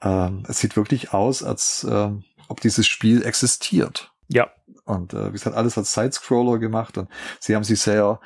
Ähm, 0.00 0.44
es 0.48 0.58
sieht 0.58 0.76
wirklich 0.76 1.12
aus, 1.12 1.42
als 1.42 1.86
ähm, 1.88 2.24
ob 2.48 2.60
dieses 2.60 2.86
Spiel 2.86 3.24
existiert. 3.24 4.12
Ja, 4.28 4.50
Und 4.84 5.14
äh, 5.14 5.28
wie 5.28 5.32
gesagt, 5.32 5.56
alles 5.56 5.76
als 5.76 5.92
Sidescroller 5.92 6.58
gemacht 6.58 6.96
und 6.98 7.08
sie 7.40 7.54
haben 7.54 7.64
sich 7.64 7.80
sehr, 7.80 8.20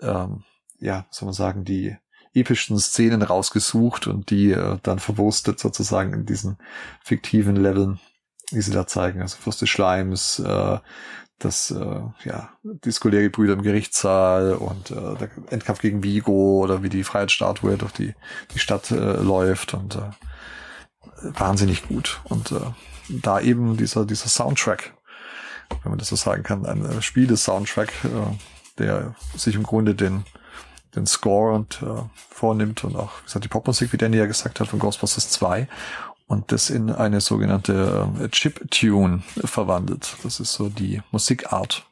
ähm, 0.00 0.44
ja, 0.78 1.06
soll 1.10 1.26
man 1.26 1.34
sagen, 1.34 1.64
die 1.64 1.96
epischsten 2.34 2.78
Szenen 2.78 3.22
rausgesucht 3.22 4.06
und 4.06 4.30
die 4.30 4.52
äh, 4.52 4.78
dann 4.82 4.98
verwurstet 4.98 5.60
sozusagen 5.60 6.12
in 6.12 6.26
diesen 6.26 6.58
fiktiven 7.02 7.56
Leveln, 7.56 8.00
die 8.50 8.60
sie 8.62 8.72
da 8.72 8.86
zeigen. 8.86 9.20
Also 9.20 9.36
Fürst 9.38 9.60
des 9.60 9.68
Schleims, 9.68 10.38
äh, 10.38 10.78
das, 11.38 11.70
äh, 11.70 12.00
ja, 12.24 12.50
die 12.62 12.92
Scoleri-Brüder 12.92 13.54
im 13.54 13.62
Gerichtssaal 13.62 14.54
und 14.54 14.90
äh, 14.90 15.16
der 15.16 15.30
Endkampf 15.50 15.80
gegen 15.80 16.02
Vigo 16.02 16.62
oder 16.62 16.82
wie 16.82 16.88
die 16.88 17.04
Freiheitsstatue 17.04 17.76
durch 17.76 17.92
die, 17.92 18.14
die 18.54 18.58
Stadt 18.58 18.90
äh, 18.90 18.94
läuft 18.94 19.74
und 19.74 19.96
äh, 19.96 20.10
wahnsinnig 21.22 21.88
gut. 21.88 22.20
Und 22.24 22.52
äh, 22.52 22.60
da 23.08 23.40
eben 23.40 23.76
dieser, 23.76 24.06
dieser 24.06 24.28
Soundtrack, 24.28 24.94
wenn 25.82 25.90
man 25.90 25.98
das 25.98 26.08
so 26.08 26.16
sagen 26.16 26.42
kann, 26.42 26.66
ein 26.66 26.84
äh, 26.84 27.02
Spiele-Soundtrack, 27.02 27.92
äh, 28.04 28.36
der 28.78 29.14
sich 29.36 29.54
im 29.54 29.64
Grunde 29.64 29.94
den, 29.94 30.24
den 30.94 31.06
Score 31.06 31.54
und 31.54 31.82
äh, 31.82 32.02
vornimmt 32.14 32.84
und 32.84 32.96
auch, 32.96 33.20
wie 33.20 33.24
gesagt, 33.24 33.44
die 33.44 33.48
Popmusik, 33.48 33.92
wie 33.92 33.96
Danny 33.96 34.16
ja 34.16 34.26
gesagt 34.26 34.60
hat, 34.60 34.68
von 34.68 34.78
Ghostbusters 34.78 35.30
2 35.30 35.68
und 36.26 36.52
das 36.52 36.70
in 36.70 36.90
eine 36.90 37.20
sogenannte 37.20 38.08
äh, 38.20 38.28
Chip-Tune 38.28 39.22
verwandelt. 39.44 40.16
Das 40.22 40.40
ist 40.40 40.52
so 40.52 40.68
die 40.68 41.02
Musikart. 41.10 41.86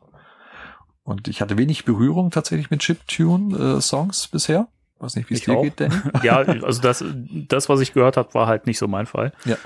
Und 1.02 1.28
ich 1.28 1.40
hatte 1.40 1.59
wenig 1.59 1.85
Berührung 1.85 2.31
tatsächlich 2.31 2.70
mit 2.70 2.81
Chip-Tune-Songs 2.81 4.28
bisher. 4.28 4.68
Weiß 5.01 5.16
nicht, 5.16 5.31
wie 5.31 5.35
es 5.35 5.40
dir 5.40 5.56
auch. 5.56 5.62
geht, 5.62 5.81
Danny. 5.81 5.94
ja, 6.22 6.36
also 6.36 6.82
das, 6.82 7.02
das, 7.48 7.70
was 7.70 7.81
ich 7.81 7.94
gehört 7.94 8.18
habe, 8.18 8.35
war 8.35 8.47
halt 8.47 8.66
nicht 8.66 8.78
so 8.78 8.86
mein 8.86 9.06
Fall. 9.06 9.32
Ja. 9.47 9.56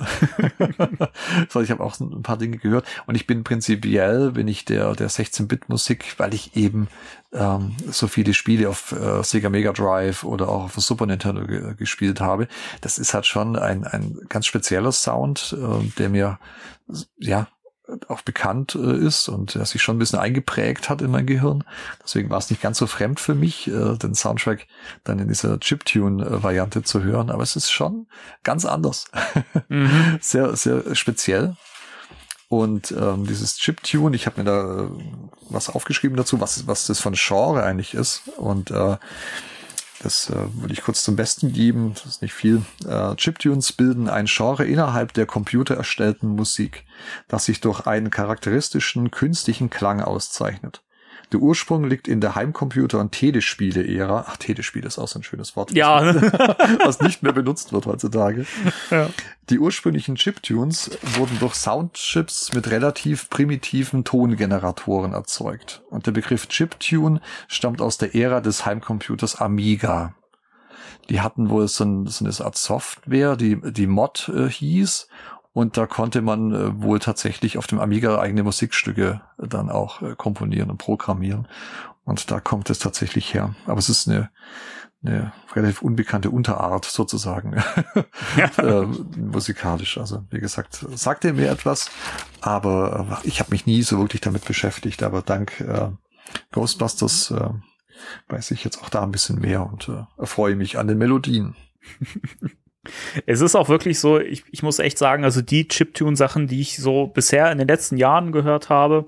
so, 1.48 1.60
ich 1.60 1.72
habe 1.72 1.82
auch 1.82 1.98
ein 1.98 2.22
paar 2.22 2.38
Dinge 2.38 2.58
gehört 2.58 2.86
und 3.06 3.16
ich 3.16 3.26
bin 3.26 3.42
prinzipiell, 3.42 4.30
bin 4.30 4.46
ich 4.46 4.64
der, 4.64 4.94
der 4.94 5.10
16-Bit-Musik, 5.10 6.14
weil 6.18 6.34
ich 6.34 6.54
eben 6.56 6.86
ähm, 7.32 7.74
so 7.90 8.06
viele 8.06 8.32
Spiele 8.32 8.68
auf 8.68 8.92
äh, 8.92 9.24
Sega 9.24 9.50
Mega 9.50 9.72
Drive 9.72 10.22
oder 10.22 10.48
auch 10.48 10.64
auf 10.64 10.74
Super 10.76 11.06
Nintendo 11.06 11.44
ge 11.44 11.74
gespielt 11.74 12.20
habe. 12.20 12.46
Das 12.80 12.98
ist 12.98 13.12
halt 13.12 13.26
schon 13.26 13.56
ein, 13.56 13.82
ein 13.84 14.16
ganz 14.28 14.46
spezieller 14.46 14.92
Sound, 14.92 15.56
äh, 15.58 15.84
der 15.98 16.10
mir 16.10 16.38
ja 17.18 17.48
auch 18.08 18.22
bekannt 18.22 18.74
äh, 18.74 18.96
ist 18.96 19.28
und 19.28 19.54
der 19.54 19.66
sich 19.66 19.82
schon 19.82 19.96
ein 19.96 19.98
bisschen 19.98 20.18
eingeprägt 20.18 20.88
hat 20.88 21.02
in 21.02 21.10
mein 21.10 21.26
Gehirn. 21.26 21.64
Deswegen 22.02 22.30
war 22.30 22.38
es 22.38 22.50
nicht 22.50 22.62
ganz 22.62 22.78
so 22.78 22.86
fremd 22.86 23.20
für 23.20 23.34
mich, 23.34 23.68
äh, 23.68 23.96
den 23.96 24.14
Soundtrack 24.14 24.66
dann 25.04 25.18
in 25.18 25.28
dieser 25.28 25.60
Chiptune-Variante 25.60 26.82
zu 26.82 27.02
hören. 27.02 27.30
Aber 27.30 27.42
es 27.42 27.56
ist 27.56 27.70
schon 27.70 28.06
ganz 28.42 28.64
anders. 28.64 29.06
Mhm. 29.68 30.18
sehr, 30.20 30.56
sehr 30.56 30.94
speziell. 30.94 31.56
Und 32.48 32.92
ähm, 32.92 33.26
dieses 33.26 33.56
Chiptune, 33.56 34.14
ich 34.14 34.26
habe 34.26 34.40
mir 34.40 34.44
da 34.44 34.84
äh, 34.84 34.88
was 35.50 35.68
aufgeschrieben 35.68 36.16
dazu, 36.16 36.40
was, 36.40 36.66
was 36.66 36.86
das 36.86 37.04
ein 37.06 37.14
Genre 37.14 37.64
eigentlich 37.64 37.94
ist. 37.94 38.28
Und 38.36 38.70
äh, 38.70 38.96
das 40.04 40.28
äh, 40.30 40.34
würde 40.60 40.72
ich 40.74 40.82
kurz 40.82 41.02
zum 41.02 41.16
Besten 41.16 41.52
geben. 41.52 41.94
Das 41.94 42.06
ist 42.06 42.22
nicht 42.22 42.34
viel. 42.34 42.62
Äh, 42.86 43.16
Chiptunes 43.16 43.72
bilden 43.72 44.08
ein 44.08 44.26
Genre 44.26 44.64
innerhalb 44.64 45.12
der 45.14 45.26
computererstellten 45.26 46.28
Musik, 46.28 46.84
das 47.26 47.46
sich 47.46 47.60
durch 47.60 47.86
einen 47.86 48.10
charakteristischen 48.10 49.10
künstlichen 49.10 49.70
Klang 49.70 50.00
auszeichnet. 50.00 50.83
Der 51.34 51.42
Ursprung 51.42 51.82
liegt 51.82 52.06
in 52.06 52.20
der 52.20 52.36
Heimcomputer- 52.36 53.00
und 53.00 53.10
Telespiele-Ära. 53.10 54.26
Ach, 54.28 54.36
Telespiele 54.36 54.86
ist 54.86 55.00
auch 55.00 55.08
so 55.08 55.18
ein 55.18 55.24
schönes 55.24 55.56
Wort. 55.56 55.72
Ja, 55.72 56.14
was 56.84 57.00
nicht 57.00 57.24
mehr 57.24 57.32
benutzt 57.32 57.72
wird 57.72 57.86
heutzutage. 57.86 58.46
Ja. 58.92 59.10
Die 59.50 59.58
ursprünglichen 59.58 60.14
Chiptunes 60.14 60.96
wurden 61.16 61.36
durch 61.40 61.54
Soundchips 61.54 62.52
mit 62.52 62.70
relativ 62.70 63.30
primitiven 63.30 64.04
Tongeneratoren 64.04 65.12
erzeugt. 65.12 65.82
Und 65.90 66.06
der 66.06 66.12
Begriff 66.12 66.46
Chiptune 66.46 67.20
stammt 67.48 67.80
aus 67.80 67.98
der 67.98 68.14
Ära 68.14 68.40
des 68.40 68.64
Heimcomputers 68.64 69.40
Amiga. 69.40 70.14
Die 71.08 71.20
hatten 71.20 71.50
wohl 71.50 71.66
so, 71.66 71.84
ein, 71.84 72.06
so 72.06 72.24
eine 72.24 72.32
Art 72.44 72.56
Software, 72.56 73.34
die, 73.34 73.60
die 73.72 73.88
Mod 73.88 74.30
äh, 74.32 74.48
hieß. 74.48 75.08
Und 75.54 75.76
da 75.76 75.86
konnte 75.86 76.20
man 76.20 76.52
äh, 76.52 76.82
wohl 76.82 76.98
tatsächlich 76.98 77.56
auf 77.58 77.68
dem 77.68 77.78
Amiga 77.78 78.18
eigene 78.18 78.42
Musikstücke 78.42 79.20
dann 79.38 79.70
auch 79.70 80.02
äh, 80.02 80.16
komponieren 80.16 80.68
und 80.68 80.78
programmieren. 80.78 81.46
Und 82.04 82.32
da 82.32 82.40
kommt 82.40 82.68
es 82.70 82.80
tatsächlich 82.80 83.32
her. 83.32 83.54
Aber 83.64 83.78
es 83.78 83.88
ist 83.88 84.08
eine, 84.08 84.30
eine 85.04 85.32
relativ 85.54 85.80
unbekannte 85.80 86.30
Unterart 86.30 86.84
sozusagen 86.84 87.54
äh, 88.58 88.82
musikalisch. 89.16 89.96
Also 89.96 90.24
wie 90.30 90.40
gesagt, 90.40 90.84
sagte 90.94 91.32
mir 91.32 91.50
etwas, 91.50 91.88
aber 92.40 93.20
äh, 93.22 93.28
ich 93.28 93.38
habe 93.38 93.52
mich 93.52 93.64
nie 93.64 93.84
so 93.84 94.00
wirklich 94.00 94.22
damit 94.22 94.44
beschäftigt. 94.44 95.04
Aber 95.04 95.22
dank 95.22 95.60
äh, 95.60 95.88
Ghostbusters 96.50 97.30
äh, 97.30 97.50
weiß 98.26 98.50
ich 98.50 98.64
jetzt 98.64 98.82
auch 98.82 98.88
da 98.88 99.04
ein 99.04 99.12
bisschen 99.12 99.38
mehr 99.38 99.64
und 99.64 99.88
äh, 99.88 100.02
erfreue 100.18 100.56
mich 100.56 100.78
an 100.78 100.88
den 100.88 100.98
Melodien. 100.98 101.54
Es 103.26 103.40
ist 103.40 103.54
auch 103.54 103.68
wirklich 103.68 103.98
so, 103.98 104.18
ich, 104.18 104.44
ich 104.50 104.62
muss 104.62 104.78
echt 104.78 104.98
sagen, 104.98 105.24
also 105.24 105.42
die 105.42 105.68
Chiptune-Sachen, 105.68 106.46
die 106.46 106.60
ich 106.60 106.78
so 106.78 107.06
bisher 107.06 107.50
in 107.50 107.58
den 107.58 107.68
letzten 107.68 107.96
Jahren 107.96 108.32
gehört 108.32 108.68
habe, 108.68 109.06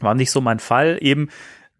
waren 0.00 0.16
nicht 0.16 0.30
so 0.30 0.40
mein 0.40 0.58
Fall. 0.58 0.98
Eben, 1.00 1.28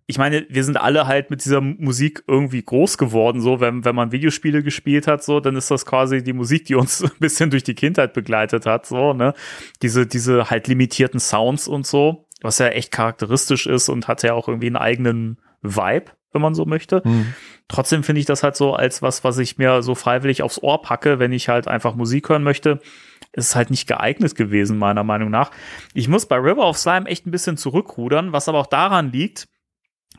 ich 0.06 0.18
meine, 0.18 0.44
wir 0.48 0.64
sind 0.64 0.76
alle 0.76 1.06
halt 1.06 1.30
mit 1.30 1.44
dieser 1.44 1.60
Musik 1.60 2.24
irgendwie 2.26 2.62
groß 2.62 2.98
geworden, 2.98 3.40
so, 3.40 3.60
wenn, 3.60 3.84
wenn 3.84 3.94
man 3.94 4.10
Videospiele 4.10 4.62
gespielt 4.62 5.06
hat, 5.06 5.22
so, 5.22 5.38
dann 5.38 5.54
ist 5.54 5.70
das 5.70 5.86
quasi 5.86 6.22
die 6.22 6.32
Musik, 6.32 6.64
die 6.64 6.74
uns 6.74 7.02
ein 7.04 7.10
bisschen 7.20 7.50
durch 7.50 7.62
die 7.62 7.74
Kindheit 7.74 8.12
begleitet 8.12 8.66
hat, 8.66 8.86
so, 8.86 9.12
ne? 9.12 9.34
Diese, 9.82 10.06
diese 10.06 10.50
halt 10.50 10.66
limitierten 10.66 11.20
Sounds 11.20 11.68
und 11.68 11.86
so, 11.86 12.26
was 12.42 12.58
ja 12.58 12.68
echt 12.68 12.90
charakteristisch 12.90 13.66
ist 13.66 13.88
und 13.88 14.08
hat 14.08 14.22
ja 14.24 14.34
auch 14.34 14.48
irgendwie 14.48 14.66
einen 14.66 14.76
eigenen 14.76 15.38
Vibe, 15.62 16.10
wenn 16.32 16.42
man 16.42 16.54
so 16.54 16.64
möchte. 16.64 17.02
Trotzdem 17.68 18.02
finde 18.02 18.20
ich 18.20 18.26
das 18.26 18.42
halt 18.42 18.56
so 18.56 18.74
als 18.74 19.02
was, 19.02 19.24
was 19.24 19.38
ich 19.38 19.58
mir 19.58 19.82
so 19.82 19.94
freiwillig 19.94 20.42
aufs 20.42 20.62
Ohr 20.62 20.82
packe, 20.82 21.18
wenn 21.18 21.32
ich 21.32 21.48
halt 21.48 21.68
einfach 21.68 21.94
Musik 21.94 22.28
hören 22.28 22.42
möchte. 22.42 22.80
Ist 23.32 23.54
halt 23.54 23.70
nicht 23.70 23.86
geeignet 23.86 24.34
gewesen, 24.34 24.78
meiner 24.78 25.04
Meinung 25.04 25.30
nach. 25.30 25.50
Ich 25.94 26.08
muss 26.08 26.26
bei 26.26 26.36
River 26.36 26.68
of 26.68 26.78
Slime 26.78 27.06
echt 27.06 27.26
ein 27.26 27.30
bisschen 27.30 27.56
zurückrudern, 27.56 28.32
was 28.32 28.48
aber 28.48 28.58
auch 28.58 28.66
daran 28.66 29.12
liegt, 29.12 29.46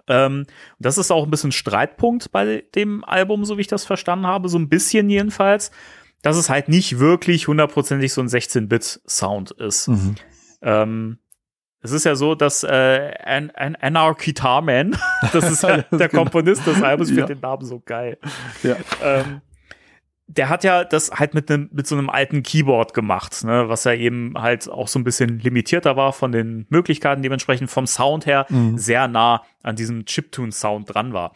ähm, 0.08 0.46
das 0.80 0.98
ist 0.98 1.12
auch 1.12 1.24
ein 1.24 1.32
bisschen 1.32 1.52
Streitpunkt 1.52 2.32
bei 2.32 2.64
dem 2.76 3.04
Album, 3.04 3.46
so 3.46 3.58
wie 3.58 3.62
ich 3.62 3.68
das 3.68 3.86
verstanden 3.86 4.28
habe, 4.28 4.50
so 4.50 4.58
ein 4.58 4.70
bisschen 4.70 5.10
jedenfalls, 5.10 5.72
dass 6.22 6.38
es 6.38 6.50
halt 6.50 6.70
nicht 6.70 7.00
wirklich 7.00 7.48
hundertprozentig 7.48 8.14
so 8.14 8.22
ein 8.22 8.28
16-Bit-Sound 8.28 9.52
ist. 9.52 9.88
Mhm. 9.88 10.16
Ähm, 10.62 11.18
es 11.82 11.92
ist 11.92 12.06
ja 12.06 12.16
so, 12.16 12.36
dass 12.36 12.64
äh, 12.64 13.12
An 13.24 13.52
An 13.52 13.76
Anarchy 13.76 14.34
Tarman, 14.34 14.96
das 15.34 15.50
ist 15.52 15.64
halt 15.64 15.88
der 15.92 16.10
Genau. 16.10 16.24
Komponist 16.24 16.66
des 16.68 16.82
Albums, 16.82 17.10
ich 17.10 17.18
Ja. 17.18 17.26
finde 17.26 17.36
den 17.40 17.42
Namen 17.42 17.66
so 17.66 17.80
geil. 17.80 18.18
Ja. 18.64 18.76
Ähm, 19.04 19.42
der 20.28 20.48
hat 20.48 20.64
ja 20.64 20.86
das 20.86 21.12
halt 21.12 21.34
mit 21.34 21.52
einem 21.52 21.70
mit 21.74 21.88
so 21.88 21.98
einem 21.98 22.10
alten 22.10 22.42
Keyboard 22.42 22.94
gemacht, 22.94 23.44
ne, 23.44 23.68
was 23.68 23.84
ja 23.84 23.94
eben 23.94 24.34
halt 24.38 24.70
auch 24.70 24.88
so 24.88 24.98
ein 24.98 25.04
bisschen 25.04 25.40
limitierter 25.40 25.98
war 25.98 26.14
von 26.14 26.32
den 26.32 26.66
Möglichkeiten, 26.70 27.22
dementsprechend 27.22 27.70
vom 27.70 27.86
Sound 27.86 28.26
her 28.26 28.46
Mhm. 28.48 28.78
sehr 28.78 29.10
nah 29.10 29.44
an 29.62 29.76
diesem 29.76 30.06
Chiptune-Sound 30.06 30.94
dran 30.94 31.12
war. 31.12 31.34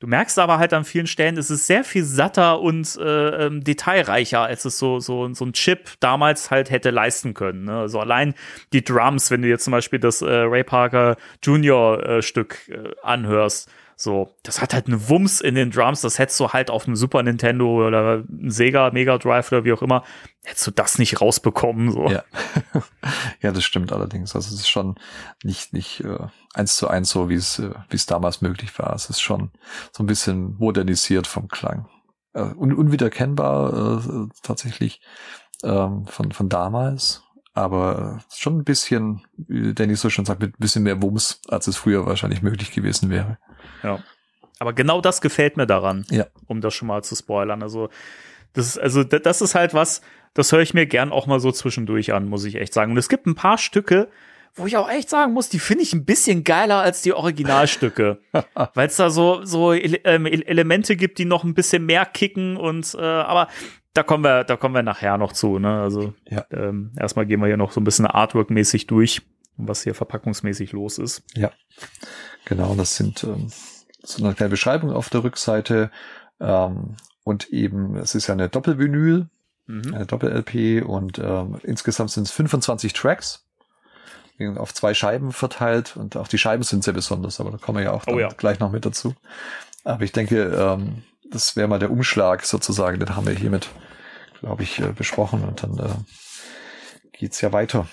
Du 0.00 0.06
merkst 0.06 0.38
aber 0.38 0.58
halt 0.58 0.72
an 0.72 0.84
vielen 0.84 1.08
Stellen, 1.08 1.36
es 1.36 1.50
ist 1.50 1.66
sehr 1.66 1.82
viel 1.82 2.04
satter 2.04 2.60
und 2.60 2.96
äh, 3.00 3.46
ähm, 3.46 3.64
detailreicher, 3.64 4.42
als 4.42 4.64
es 4.64 4.78
so, 4.78 5.00
so, 5.00 5.32
so 5.34 5.44
ein 5.44 5.52
Chip 5.54 5.90
damals 5.98 6.52
halt 6.52 6.70
hätte 6.70 6.90
leisten 6.90 7.34
können. 7.34 7.64
Ne? 7.64 7.76
Also 7.76 7.98
allein 7.98 8.34
die 8.72 8.84
Drums, 8.84 9.32
wenn 9.32 9.42
du 9.42 9.48
jetzt 9.48 9.64
zum 9.64 9.72
Beispiel 9.72 9.98
das 9.98 10.22
äh, 10.22 10.26
Ray 10.26 10.62
Parker 10.62 11.16
Junior 11.42 12.04
äh, 12.04 12.22
Stück 12.22 12.68
äh, 12.68 12.94
anhörst, 13.02 13.68
so, 14.00 14.32
das 14.44 14.62
hat 14.62 14.74
halt 14.74 14.86
eine 14.86 15.08
Wumms 15.08 15.40
in 15.40 15.56
den 15.56 15.72
Drums, 15.72 16.02
das 16.02 16.20
hättest 16.20 16.38
du 16.38 16.50
halt 16.50 16.70
auf 16.70 16.86
einem 16.86 16.94
Super 16.94 17.20
Nintendo 17.24 17.84
oder 17.84 18.22
Sega 18.46 18.92
Mega 18.92 19.18
Drive 19.18 19.50
oder 19.50 19.64
wie 19.64 19.72
auch 19.72 19.82
immer, 19.82 20.04
hättest 20.44 20.68
du 20.68 20.70
das 20.70 21.00
nicht 21.00 21.20
rausbekommen. 21.20 21.90
So. 21.90 22.08
Ja. 22.08 22.22
ja, 23.42 23.50
das 23.50 23.64
stimmt 23.64 23.92
allerdings. 23.92 24.36
Also 24.36 24.54
es 24.54 24.60
ist 24.60 24.68
schon 24.68 24.94
nicht, 25.42 25.72
nicht 25.72 26.04
äh, 26.04 26.28
eins 26.54 26.76
zu 26.76 26.86
eins 26.86 27.10
so, 27.10 27.28
wie 27.28 27.34
es, 27.34 27.58
äh, 27.58 27.70
wie 27.90 27.96
es 27.96 28.06
damals 28.06 28.40
möglich 28.40 28.78
war. 28.78 28.94
Es 28.94 29.10
ist 29.10 29.20
schon 29.20 29.50
so 29.90 30.04
ein 30.04 30.06
bisschen 30.06 30.56
modernisiert 30.58 31.26
vom 31.26 31.48
Klang. 31.48 31.88
Äh, 32.34 32.42
un 32.42 32.72
unwiedererkennbar 32.72 34.00
äh, 34.00 34.28
tatsächlich. 34.44 35.00
ähm, 35.64 36.06
von, 36.06 36.30
von 36.30 36.48
damals. 36.48 37.24
Aber 37.52 38.20
schon 38.32 38.58
ein 38.58 38.64
bisschen, 38.64 39.22
wie 39.36 39.74
Danny 39.74 39.96
so 39.96 40.08
schon 40.10 40.24
sagt, 40.24 40.40
mit 40.40 40.54
ein 40.54 40.60
bisschen 40.60 40.84
mehr 40.84 41.02
Wumms, 41.02 41.40
als 41.48 41.66
es 41.66 41.76
früher 41.76 42.06
wahrscheinlich 42.06 42.42
möglich 42.42 42.70
gewesen 42.70 43.10
wäre. 43.10 43.38
Ja. 43.82 44.02
Aber 44.58 44.72
genau 44.72 45.00
das 45.00 45.20
gefällt 45.20 45.56
mir 45.56 45.66
daran, 45.66 46.04
Ja. 46.10 46.26
um 46.46 46.60
das 46.60 46.74
schon 46.74 46.88
mal 46.88 47.02
zu 47.04 47.14
spoilern. 47.14 47.62
Also, 47.62 47.88
das 48.54 48.66
ist, 48.68 48.78
also, 48.78 49.04
das 49.04 49.40
ist 49.40 49.54
halt 49.54 49.72
was, 49.74 50.00
das 50.34 50.50
höre 50.52 50.60
ich 50.62 50.74
mir 50.74 50.86
gern 50.86 51.12
auch 51.12 51.26
mal 51.26 51.38
so 51.40 51.52
zwischendurch 51.52 52.12
an, 52.12 52.28
muss 52.28 52.44
ich 52.44 52.56
echt 52.56 52.74
sagen. 52.74 52.92
Und 52.92 52.98
es 52.98 53.08
gibt 53.08 53.26
ein 53.26 53.34
paar 53.36 53.58
Stücke, 53.58 54.08
wo 54.54 54.66
ich 54.66 54.76
auch 54.76 54.90
echt 54.90 55.08
sagen 55.08 55.32
muss, 55.34 55.48
die 55.48 55.60
finde 55.60 55.84
ich 55.84 55.92
ein 55.92 56.04
bisschen 56.04 56.42
geiler 56.42 56.78
als 56.80 57.02
die 57.02 57.12
Originalstücke. 57.12 58.18
Weil 58.74 58.88
es 58.88 58.96
da 58.96 59.10
so, 59.10 59.44
so 59.44 59.72
Ele 59.72 60.00
ähm, 60.04 60.26
Ele- 60.26 60.46
Elemente 60.46 60.96
gibt, 60.96 61.18
die 61.18 61.24
noch 61.24 61.44
ein 61.44 61.54
bisschen 61.54 61.86
mehr 61.86 62.04
kicken 62.06 62.56
und, 62.56 62.94
äh, 62.94 63.00
aber 63.02 63.48
da 63.94 64.02
kommen 64.02 64.24
wir, 64.24 64.42
da 64.44 64.56
kommen 64.56 64.74
wir 64.74 64.82
nachher 64.82 65.18
noch 65.18 65.32
zu, 65.32 65.58
ne? 65.60 65.80
Also, 65.80 66.14
Ja. 66.28 66.44
ähm, 66.50 66.92
erstmal 66.98 67.26
gehen 67.26 67.40
wir 67.40 67.46
hier 67.46 67.56
noch 67.56 67.70
so 67.72 67.80
ein 67.80 67.84
bisschen 67.84 68.06
Artwork-mäßig 68.06 68.86
durch, 68.88 69.22
was 69.56 69.82
hier 69.84 69.94
verpackungsmäßig 69.94 70.72
los 70.72 70.98
ist. 70.98 71.22
Ja, 71.36 71.52
genau. 72.48 72.74
Das 72.74 72.96
sind 72.96 73.22
ähm, 73.24 73.48
so 74.02 74.24
eine 74.24 74.34
kleine 74.34 74.50
Beschreibung 74.50 74.90
auf 74.92 75.10
der 75.10 75.22
Rückseite. 75.24 75.90
Ähm, 76.40 76.96
und 77.24 77.50
eben, 77.50 77.96
es 77.96 78.14
ist 78.14 78.26
ja 78.26 78.34
eine 78.34 78.48
Doppelvinyl, 78.48 79.28
Mhm. 79.70 79.94
eine 79.94 80.06
Doppel-LP 80.06 80.82
und 80.82 81.18
ähm, 81.18 81.60
insgesamt 81.62 82.10
sind 82.10 82.26
es 82.26 82.32
25 82.32 82.94
Tracks 82.94 83.44
auf 84.56 84.72
zwei 84.72 84.94
Scheiben 84.94 85.30
verteilt 85.32 85.94
und 85.96 86.16
auch 86.16 86.26
die 86.28 86.38
Scheiben 86.38 86.62
sind 86.62 86.84
sehr 86.84 86.94
besonders, 86.94 87.38
aber 87.38 87.50
da 87.50 87.58
kommen 87.58 87.76
wir 87.78 87.84
ja 87.84 87.92
auch 87.92 88.04
Oh 88.06 88.18
ja. 88.18 88.28
gleich 88.28 88.60
noch 88.60 88.72
mit 88.72 88.86
dazu. 88.86 89.14
Aber 89.84 90.04
ich 90.04 90.12
denke, 90.12 90.42
ähm, 90.44 91.02
das 91.30 91.54
wäre 91.54 91.68
mal 91.68 91.78
der 91.78 91.90
Umschlag 91.90 92.46
sozusagen, 92.46 92.98
den 92.98 93.14
haben 93.14 93.26
wir 93.26 93.34
hiermit, 93.34 93.68
glaube 94.40 94.62
ich, 94.62 94.78
äh, 94.78 94.92
besprochen 94.92 95.44
und 95.44 95.62
dann 95.62 95.76
äh, 95.78 95.90
geht's 97.12 97.40
ja 97.42 97.52
weiter 97.52 97.86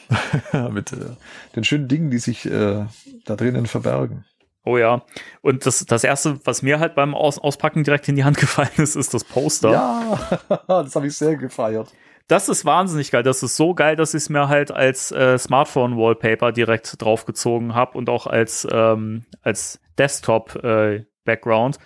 mit 0.72 0.94
äh, 0.94 1.18
den 1.58 1.66
schönen 1.66 1.90
Dingen, 1.90 2.10
die 2.10 2.20
sich 2.20 2.46
äh, 2.46 2.86
da 3.26 3.36
drinnen 3.36 3.66
verbergen. 3.66 4.24
Oh 4.66 4.78
ja. 4.78 5.04
Und 5.42 5.66
das, 5.66 5.86
das 5.86 6.04
erste, 6.04 6.40
was 6.44 6.62
mir 6.64 6.80
halt 6.80 6.96
beim 6.96 7.14
Aus 7.14 7.38
Auspacken 7.40 7.84
direkt 7.84 8.08
in 8.10 8.16
die 8.16 8.24
Hand 8.24 8.38
gefallen 8.40 8.70
ist, 8.78 8.96
ist 8.96 9.14
das 9.14 9.24
Poster. 9.24 9.72
Ja, 9.72 10.40
das 10.84 10.96
habe 10.96 11.08
ich 11.08 11.16
sehr 11.16 11.36
gefeiert. 11.36 11.94
Das 12.28 12.50
ist 12.50 12.66
wahnsinnig 12.66 13.12
geil. 13.12 13.22
Das 13.22 13.44
ist 13.44 13.56
so 13.56 13.76
geil, 13.76 13.96
dass 13.96 14.16
ich 14.16 14.24
es 14.24 14.30
mir 14.30 14.48
halt 14.50 14.72
als 14.72 15.12
äh, 15.12 15.38
Smartphone-Wallpaper 15.38 16.52
direkt 16.52 17.00
draufgezogen 17.00 17.76
habe 17.76 17.96
und 18.00 18.10
auch 18.10 18.26
als, 18.26 18.68
ähm, 18.72 19.26
als 19.44 19.80
Desktop-Background. 20.00 21.78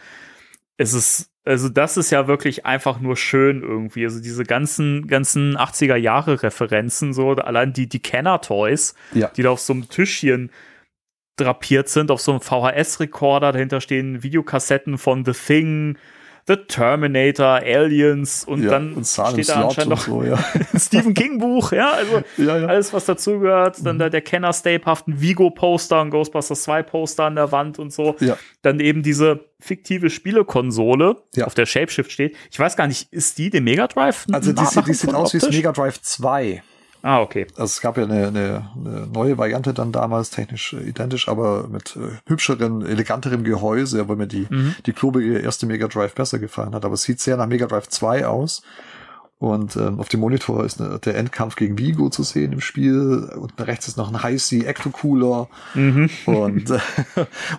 es 0.78 0.94
ist, 0.94 1.30
also 1.46 1.68
das 1.68 1.98
ist 1.98 2.12
ja 2.12 2.28
wirklich 2.28 2.66
einfach 2.66 3.00
nur 3.02 3.18
schön 3.18 3.62
irgendwie. 3.64 4.06
Also 4.06 4.22
diese 4.22 4.44
ganzen, 4.44 5.08
ganzen 5.08 5.58
80er 5.58 5.96
Jahre 5.96 6.42
Referenzen, 6.42 7.14
so 7.14 7.32
allein 7.32 7.74
die, 7.74 7.90
die 7.90 8.00
Kenner-Toys, 8.02 8.94
Ja. 9.14 9.28
die 9.36 9.44
da 9.44 9.50
auf 9.50 9.60
so 9.60 9.74
einem 9.74 9.90
Tischchen 9.90 10.52
drapiert 11.40 11.90
sind, 11.90 12.12
auf 12.12 12.22
so 12.22 12.32
einem 12.32 12.42
VHS-Rekorder. 12.42 13.52
Dahinter 13.52 13.82
stehen 13.82 14.24
Videokassetten 14.24 14.98
von 14.98 15.26
The 15.26 15.34
Thing, 15.34 15.98
The 16.50 16.56
Terminator, 16.56 17.62
Aliens 17.64 18.44
und 18.44 18.64
ja, 18.64 18.72
dann 18.72 18.96
und 18.96 19.06
steht 19.06 19.50
da 19.50 19.62
anscheinend 19.66 19.80
und 19.80 19.90
noch 19.90 20.00
so, 20.00 20.24
ja. 20.24 20.44
ein 20.74 20.80
Stephen 20.80 21.14
King 21.14 21.38
Buch, 21.38 21.72
ja, 21.72 21.92
also 21.92 22.24
ja, 22.38 22.66
alles, 22.66 22.92
was 22.92 23.06
dazugehört. 23.06 23.86
Dann 23.86 24.00
da 24.00 24.10
der 24.10 24.22
Kenner 24.22 24.52
stapehaften 24.52 25.22
Vigo-Poster, 25.22 26.02
ein 26.02 26.10
Ghostbusters 26.10 26.64
2 26.64 26.82
Poster 26.82 27.26
an 27.26 27.36
der 27.36 27.52
Wand 27.52 27.78
und 27.78 27.94
so. 27.94 28.16
Dann 28.64 28.80
eben 28.80 29.04
diese 29.04 29.46
fiktive 29.60 30.10
Spielekonsole, 30.10 31.18
auf 31.44 31.54
der 31.54 31.68
Shapeshift 31.68 32.12
steht. 32.12 32.36
Ich 32.50 32.60
weiß 32.60 32.76
gar 32.76 32.88
nicht, 32.88 33.14
ist 33.14 33.38
die 33.38 33.52
dem 33.52 33.66
Mega 33.66 33.88
Drive? 33.88 34.26
Also 34.32 34.52
die, 34.52 34.62
die 34.88 34.94
sieht 34.94 35.14
aus 35.14 35.34
wie 35.36 35.40
das? 35.40 35.52
Mega 35.52 35.72
Drive 35.72 36.02
2. 36.02 36.64
Ah, 37.02 37.22
okay. 37.22 37.48
Also 37.52 37.64
es 37.64 37.80
gab 37.82 37.98
ja 37.98 38.04
eine, 38.04 38.28
eine, 38.28 38.70
eine 38.76 39.08
neue 39.08 39.38
Variante 39.38 39.74
dann 39.74 39.92
damals, 39.94 40.32
technisch 40.32 40.74
identisch, 40.74 41.30
aber 41.30 41.68
mit 41.70 41.96
äh, 41.96 42.18
hübscheren, 42.28 42.86
eleganterem 42.86 43.44
Gehäuse, 43.46 44.10
weil 44.10 44.18
mir 44.18 44.28
die, 44.28 44.48
Mhm. 44.50 44.76
die 44.86 44.92
klobige 44.94 45.40
erste 45.40 45.66
Mega 45.66 45.88
Drive 45.88 46.14
besser 46.14 46.40
gefallen 46.40 46.76
hat. 46.76 46.84
Aber 46.84 46.96
es 46.96 47.04
sieht 47.04 47.22
sehr 47.22 47.38
nach 47.38 47.48
Mega 47.48 47.68
Drive 47.68 47.88
2 47.88 48.28
aus. 48.28 48.64
Und 49.40 49.78
ähm, 49.78 50.02
auf 50.02 50.10
dem 50.10 50.20
Monitor 50.20 50.66
ist 50.66 50.82
eine, 50.82 51.00
der 51.00 51.16
Endkampf 51.16 51.56
gegen 51.56 51.78
Vigo 51.78 52.10
zu 52.10 52.24
sehen 52.24 52.52
im 52.52 52.60
Spiel. 52.60 53.30
Unten 53.38 53.62
rechts 53.64 53.88
ist 53.88 53.96
noch 53.96 54.10
ein 54.12 54.22
High-Sea 54.22 54.66
Ecto 54.68 54.90
Cooler. 54.90 55.48
Mhm. 55.76 56.10
Und 56.26 56.70
äh, 56.70 56.80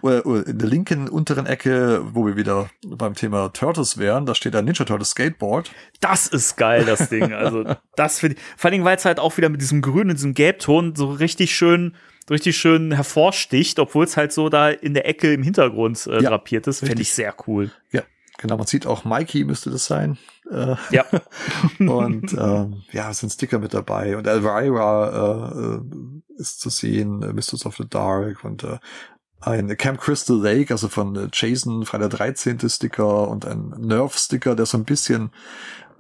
oder- 0.02 0.26
oder 0.26 0.46
in 0.46 0.58
der 0.58 0.68
linken 0.68 1.08
unteren 1.08 1.46
Ecke, 1.46 2.02
wo 2.12 2.26
wir 2.26 2.36
wieder 2.36 2.68
beim 2.86 3.14
Thema 3.14 3.48
Turtles 3.54 3.96
wären, 3.96 4.26
da 4.26 4.34
steht 4.34 4.54
ein 4.56 4.66
Ninja 4.66 4.84
Turtles 4.84 5.10
Skateboard. 5.12 5.70
Das 6.00 6.26
ist 6.26 6.56
geil, 6.56 6.84
das 6.84 7.08
Ding. 7.08 7.32
Also, 7.32 7.64
das 7.96 8.18
finde 8.18 8.36
ich. 8.36 8.42
Vor 8.58 8.70
allem, 8.70 8.84
weil 8.84 8.96
es 8.98 9.06
halt 9.06 9.18
auch 9.18 9.38
wieder 9.38 9.48
mit 9.48 9.62
diesem 9.62 9.80
Grün 9.80 10.10
und 10.10 10.16
diesem 10.18 10.34
Gelbton 10.34 10.94
so 10.96 11.10
richtig 11.10 11.56
schön, 11.56 11.94
richtig 12.28 12.58
schön 12.58 12.92
hervorsticht, 12.92 13.78
obwohl 13.78 14.04
es 14.04 14.18
halt 14.18 14.32
so 14.32 14.50
da 14.50 14.68
in 14.68 14.92
der 14.92 15.08
Ecke 15.08 15.32
im 15.32 15.42
Hintergrund 15.42 16.06
äh, 16.06 16.22
Ja, 16.22 16.28
drapiert 16.28 16.66
ist. 16.66 16.80
Finde 16.80 16.92
richtig. 16.92 17.08
ich 17.08 17.14
sehr 17.14 17.34
cool. 17.46 17.70
Ja, 17.90 18.02
genau. 18.40 18.56
Man 18.56 18.66
sieht 18.66 18.86
auch 18.86 19.04
Mikey 19.04 19.44
müsste 19.44 19.70
das 19.70 19.86
sein. 19.86 20.18
Äh, 20.50 20.74
Ja. 20.90 21.04
Und 21.78 22.32
ähm, 22.32 22.82
ja, 22.92 23.10
es 23.10 23.18
sind 23.18 23.30
Sticker 23.30 23.58
mit 23.58 23.74
dabei. 23.74 24.16
Und 24.16 24.26
Elvira 24.26 25.52
äh, 25.52 26.40
ist 26.40 26.60
zu 26.60 26.70
sehen, 26.70 27.22
äh, 27.22 27.32
Mistress 27.32 27.66
of 27.66 27.76
the 27.76 27.88
Dark 27.88 28.44
und 28.44 28.64
äh, 28.64 28.78
ein 29.42 29.74
Camp 29.76 30.00
Crystal 30.00 30.36
Lake, 30.36 30.72
also 30.72 30.88
von 30.88 31.16
äh, 31.16 31.28
Jason, 31.32 31.86
Freitag 31.86 32.10
13. 32.10 32.68
Sticker 32.68 33.28
und 33.28 33.46
ein 33.46 33.74
Nerf-Sticker, 33.78 34.54
der 34.54 34.66
so 34.66 34.76
ein 34.76 34.84
bisschen 34.84 35.30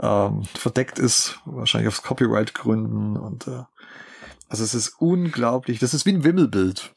ähm, 0.02 0.42
verdeckt 0.54 0.98
ist, 0.98 1.40
wahrscheinlich 1.44 1.88
aus 1.88 2.02
Copyright-Gründen. 2.02 3.16
Und 3.16 3.46
äh, 3.46 3.62
also 4.50 4.64
es 4.64 4.74
ist 4.74 4.94
unglaublich. 4.98 5.78
Das 5.78 5.94
ist 5.94 6.04
wie 6.06 6.12
ein 6.12 6.24
Wimmelbild. 6.24 6.92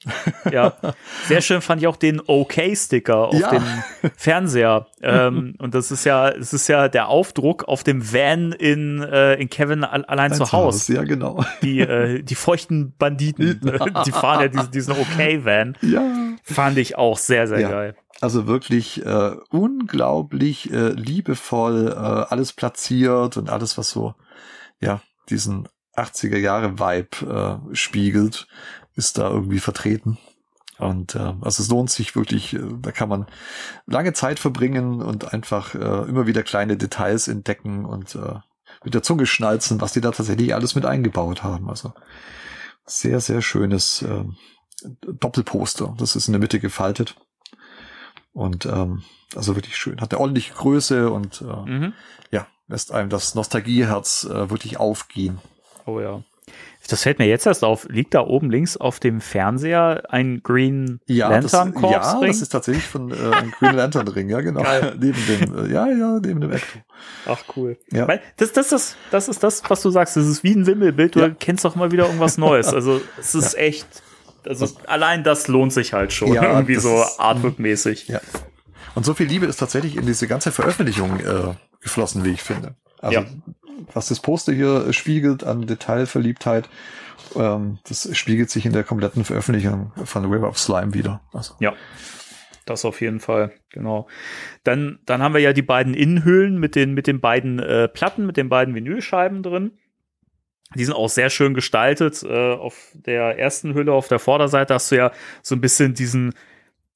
Ja, 0.51 0.73
sehr 1.27 1.39
schön 1.41 1.61
fand 1.61 1.81
ich 1.84 1.88
auch 1.88 1.95
den 1.97 2.19
OK-Sticker 2.19 3.27
auf 3.27 3.35
Ja. 3.39 3.51
dem 3.51 3.63
Fernseher. 4.17 4.88
ähm, 5.03 5.53
und 5.59 5.75
das 5.75 5.91
ist 5.91 6.03
ja, 6.03 6.30
es 6.30 6.51
ist 6.51 6.67
ja 6.67 6.89
der 6.89 7.09
Aufdruck 7.09 7.65
auf 7.65 7.84
dem 7.84 8.11
Van 8.11 8.53
in, 8.53 9.03
äh, 9.03 9.35
in 9.35 9.49
Kevin 9.49 9.84
al 9.84 10.03
allein 10.05 10.34
zu 10.34 10.51
Haus. 10.51 10.88
Ja, 10.88 11.03
genau. 11.03 11.45
Die, 11.61 11.80
äh, 11.81 12.23
die 12.23 12.34
feuchten 12.35 12.95
Banditen, 12.97 13.61
die 14.05 14.11
fahren 14.11 14.41
ja 14.41 14.47
diesen, 14.47 14.71
diesen 14.71 14.93
OK-Van. 14.93 15.77
Ja. 15.81 16.01
Fand 16.43 16.80
ich 16.80 16.97
auch 16.97 17.19
sehr, 17.19 17.47
sehr 17.47 17.59
Ja. 17.59 17.69
geil. 17.69 17.95
Also 18.19 18.47
wirklich 18.47 19.05
äh, 19.05 19.35
unglaublich 19.51 20.71
äh, 20.71 20.89
liebevoll 20.89 21.89
äh, 21.89 21.93
alles 21.93 22.53
platziert 22.53 23.38
und 23.38 23.49
alles, 23.49 23.77
was 23.77 23.89
so, 23.91 24.15
ja, 24.80 25.01
diesen 25.30 25.67
80er 25.95 26.37
Jahre 26.37 26.79
Vibe 26.79 27.61
äh, 27.71 27.75
spiegelt, 27.75 28.47
ist 28.95 29.17
da 29.17 29.29
irgendwie 29.29 29.59
vertreten. 29.59 30.17
Und 30.79 31.15
äh, 31.15 31.33
also 31.41 31.61
es 31.61 31.69
lohnt 31.69 31.91
sich 31.91 32.15
wirklich, 32.15 32.53
äh, 32.55 32.61
da 32.81 32.91
kann 32.91 33.09
man 33.09 33.27
lange 33.85 34.13
Zeit 34.13 34.39
verbringen 34.39 35.01
und 35.01 35.33
einfach 35.33 35.75
äh, 35.75 36.09
immer 36.09 36.25
wieder 36.27 36.43
kleine 36.43 36.77
Details 36.77 37.27
entdecken 37.27 37.85
und 37.85 38.15
äh, 38.15 38.39
mit 38.83 38.93
der 38.93 39.03
Zunge 39.03 39.25
schnalzen, 39.25 39.79
was 39.81 39.93
die 39.93 40.01
da 40.01 40.11
tatsächlich 40.11 40.53
alles 40.53 40.75
mit 40.75 40.85
eingebaut 40.85 41.43
haben. 41.43 41.69
Also 41.69 41.93
sehr, 42.85 43.19
sehr 43.19 43.41
schönes 43.41 44.01
äh, 44.01 44.25
Doppelposter. 45.01 45.95
Das 45.97 46.15
ist 46.15 46.27
in 46.27 46.33
der 46.33 46.41
Mitte 46.41 46.59
gefaltet. 46.59 47.15
Und 48.33 48.65
ähm, 48.65 49.03
also 49.35 49.55
wirklich 49.55 49.77
schön. 49.77 50.01
Hat 50.01 50.11
eine 50.11 50.19
ordentliche 50.19 50.53
Größe 50.53 51.11
und 51.11 51.41
äh, 51.41 51.69
Mhm. 51.69 51.93
ja, 52.31 52.47
lässt 52.67 52.91
einem 52.91 53.09
das 53.09 53.35
Nostalgieherz 53.35 54.25
äh, 54.25 54.49
wirklich 54.49 54.77
aufgehen. 54.77 55.39
Oh 55.85 55.99
ja. 55.99 56.23
Das 56.89 57.03
fällt 57.03 57.18
mir 57.18 57.27
jetzt 57.27 57.45
erst 57.45 57.64
auf. 57.64 57.88
Liegt 57.89 58.14
da 58.14 58.19
oben 58.22 58.51
links 58.51 58.76
auf 58.76 58.99
dem 58.99 59.22
Fernseher 59.22 60.03
ein 60.10 60.41
Green 60.43 60.99
Lantern 61.07 61.72
das, 61.72 61.81
Corps 61.81 61.91
ja, 61.93 62.19
Ring? 62.19 62.27
das 62.27 62.41
ist 62.41 62.49
tatsächlich 62.49 62.84
von 62.84 63.11
äh, 63.11 63.15
einem 63.34 63.51
Green 63.51 63.73
Lantern 63.76 64.07
Ring, 64.10 64.30
ja 64.30 64.41
genau. 64.41 64.61
Neben 64.99 65.26
dem, 65.27 65.65
äh, 65.65 65.72
ja, 65.73 65.88
ja, 65.88 66.19
neben 66.19 66.41
dem 66.41 66.51
Ecto. 66.51 66.80
Ach 67.26 67.41
cool. 67.55 67.77
Ja. 67.89 68.05
Weil 68.10 68.22
das, 68.35 68.51
das, 68.51 68.73
ist, 68.73 68.97
das 69.11 69.30
ist 69.30 69.41
das, 69.41 69.64
was 69.69 69.81
du 69.81 69.91
sagst. 69.91 70.18
Das 70.18 70.27
ist 70.27 70.43
wie 70.43 70.53
ein 70.53 70.68
Wimmelbild. 70.68 71.15
Du 71.15 71.19
Ja. 71.22 71.30
kennst 71.30 71.64
doch 71.64 71.76
mal 71.76 71.91
wieder 71.91 72.05
irgendwas 72.05 72.38
Neues. 72.38 72.68
Also 72.73 72.99
es 73.18 73.34
ist 73.34 73.55
echt. 73.57 73.88
Also 74.45 74.68
allein 74.88 75.23
das 75.23 75.47
lohnt 75.47 75.72
sich 75.72 75.93
halt 75.93 76.11
schon. 76.11 76.34
Ja, 76.34 76.43
irgendwie 76.51 76.73
das 76.76 76.84
so 76.84 77.01
Artwork-mäßig. 77.18 78.10
Ja. 78.10 78.19
Und 78.93 79.05
so 79.05 79.14
viel 79.14 79.27
Liebe 79.27 79.45
ist 79.45 79.55
tatsächlich 79.57 79.95
in 79.95 80.05
diese 80.05 80.27
ganze 80.27 80.51
Veröffentlichung 80.51 81.22
äh, 81.22 81.53
geflossen, 81.81 82.26
wie 82.26 82.31
ich 82.31 82.43
finde. 82.43 82.76
Also 82.99 83.19
Ja. 83.22 83.26
Was 83.93 84.07
das 84.07 84.19
Poster 84.19 84.53
hier 84.53 84.91
spiegelt 84.93 85.43
an 85.43 85.67
Detailverliebtheit, 85.67 86.69
ähm, 87.35 87.79
das 87.87 88.15
spiegelt 88.15 88.49
sich 88.49 88.65
in 88.65 88.73
der 88.73 88.83
kompletten 88.83 89.23
Veröffentlichung 89.23 89.91
von 90.03 90.25
River 90.25 90.49
of 90.49 90.59
Slime 90.59 90.93
wieder. 90.93 91.21
Also, 91.33 91.55
Ja. 91.59 91.73
Das 92.65 92.85
auf 92.85 93.01
jeden 93.01 93.19
Fall, 93.19 93.51
genau. 93.71 94.07
Dann, 94.63 94.99
dann 95.05 95.21
haben 95.21 95.33
wir 95.33 95.41
ja 95.41 95.51
die 95.51 95.61
beiden 95.61 95.93
Innenhüllen 95.93 96.57
mit 96.57 96.75
den, 96.75 96.93
mit 96.93 97.07
den 97.07 97.19
beiden 97.19 97.59
äh, 97.59 97.89
Platten, 97.89 98.25
mit 98.25 98.37
den 98.37 98.47
beiden 98.47 98.73
Vinylscheiben 98.73 99.43
drin. 99.43 99.71
Die 100.75 100.85
sind 100.85 100.93
auch 100.93 101.09
sehr 101.09 101.29
schön 101.29 101.53
gestaltet. 101.53 102.23
Äh, 102.23 102.53
auf 102.53 102.91
der 102.93 103.37
ersten 103.37 103.73
Hülle, 103.73 103.91
auf 103.91 104.07
der 104.07 104.19
Vorderseite, 104.19 104.73
hast 104.73 104.91
du 104.91 104.95
ja 104.95 105.11
so 105.41 105.55
ein 105.55 105.61
bisschen 105.61 105.93
diesen, 105.93 106.33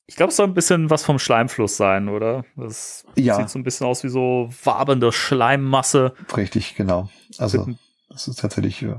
ich 0.07 0.15
glaube, 0.15 0.29
es 0.31 0.37
soll 0.37 0.47
ein 0.47 0.53
bisschen 0.53 0.89
was 0.89 1.03
vom 1.03 1.19
Schleimfluss 1.19 1.77
sein, 1.77 2.09
oder? 2.09 2.45
Das 2.55 3.05
Ja. 3.15 3.35
sieht 3.35 3.49
so 3.49 3.59
ein 3.59 3.63
bisschen 3.63 3.85
aus 3.85 4.03
wie 4.03 4.09
so 4.09 4.49
wabernde 4.63 5.11
Schleimmasse. 5.11 6.13
richtig, 6.35 6.75
genau. 6.75 7.09
Also 7.37 7.67
Das 8.09 8.27
ist 8.27 8.39
tatsächlich, 8.39 8.81
äh, 8.83 8.95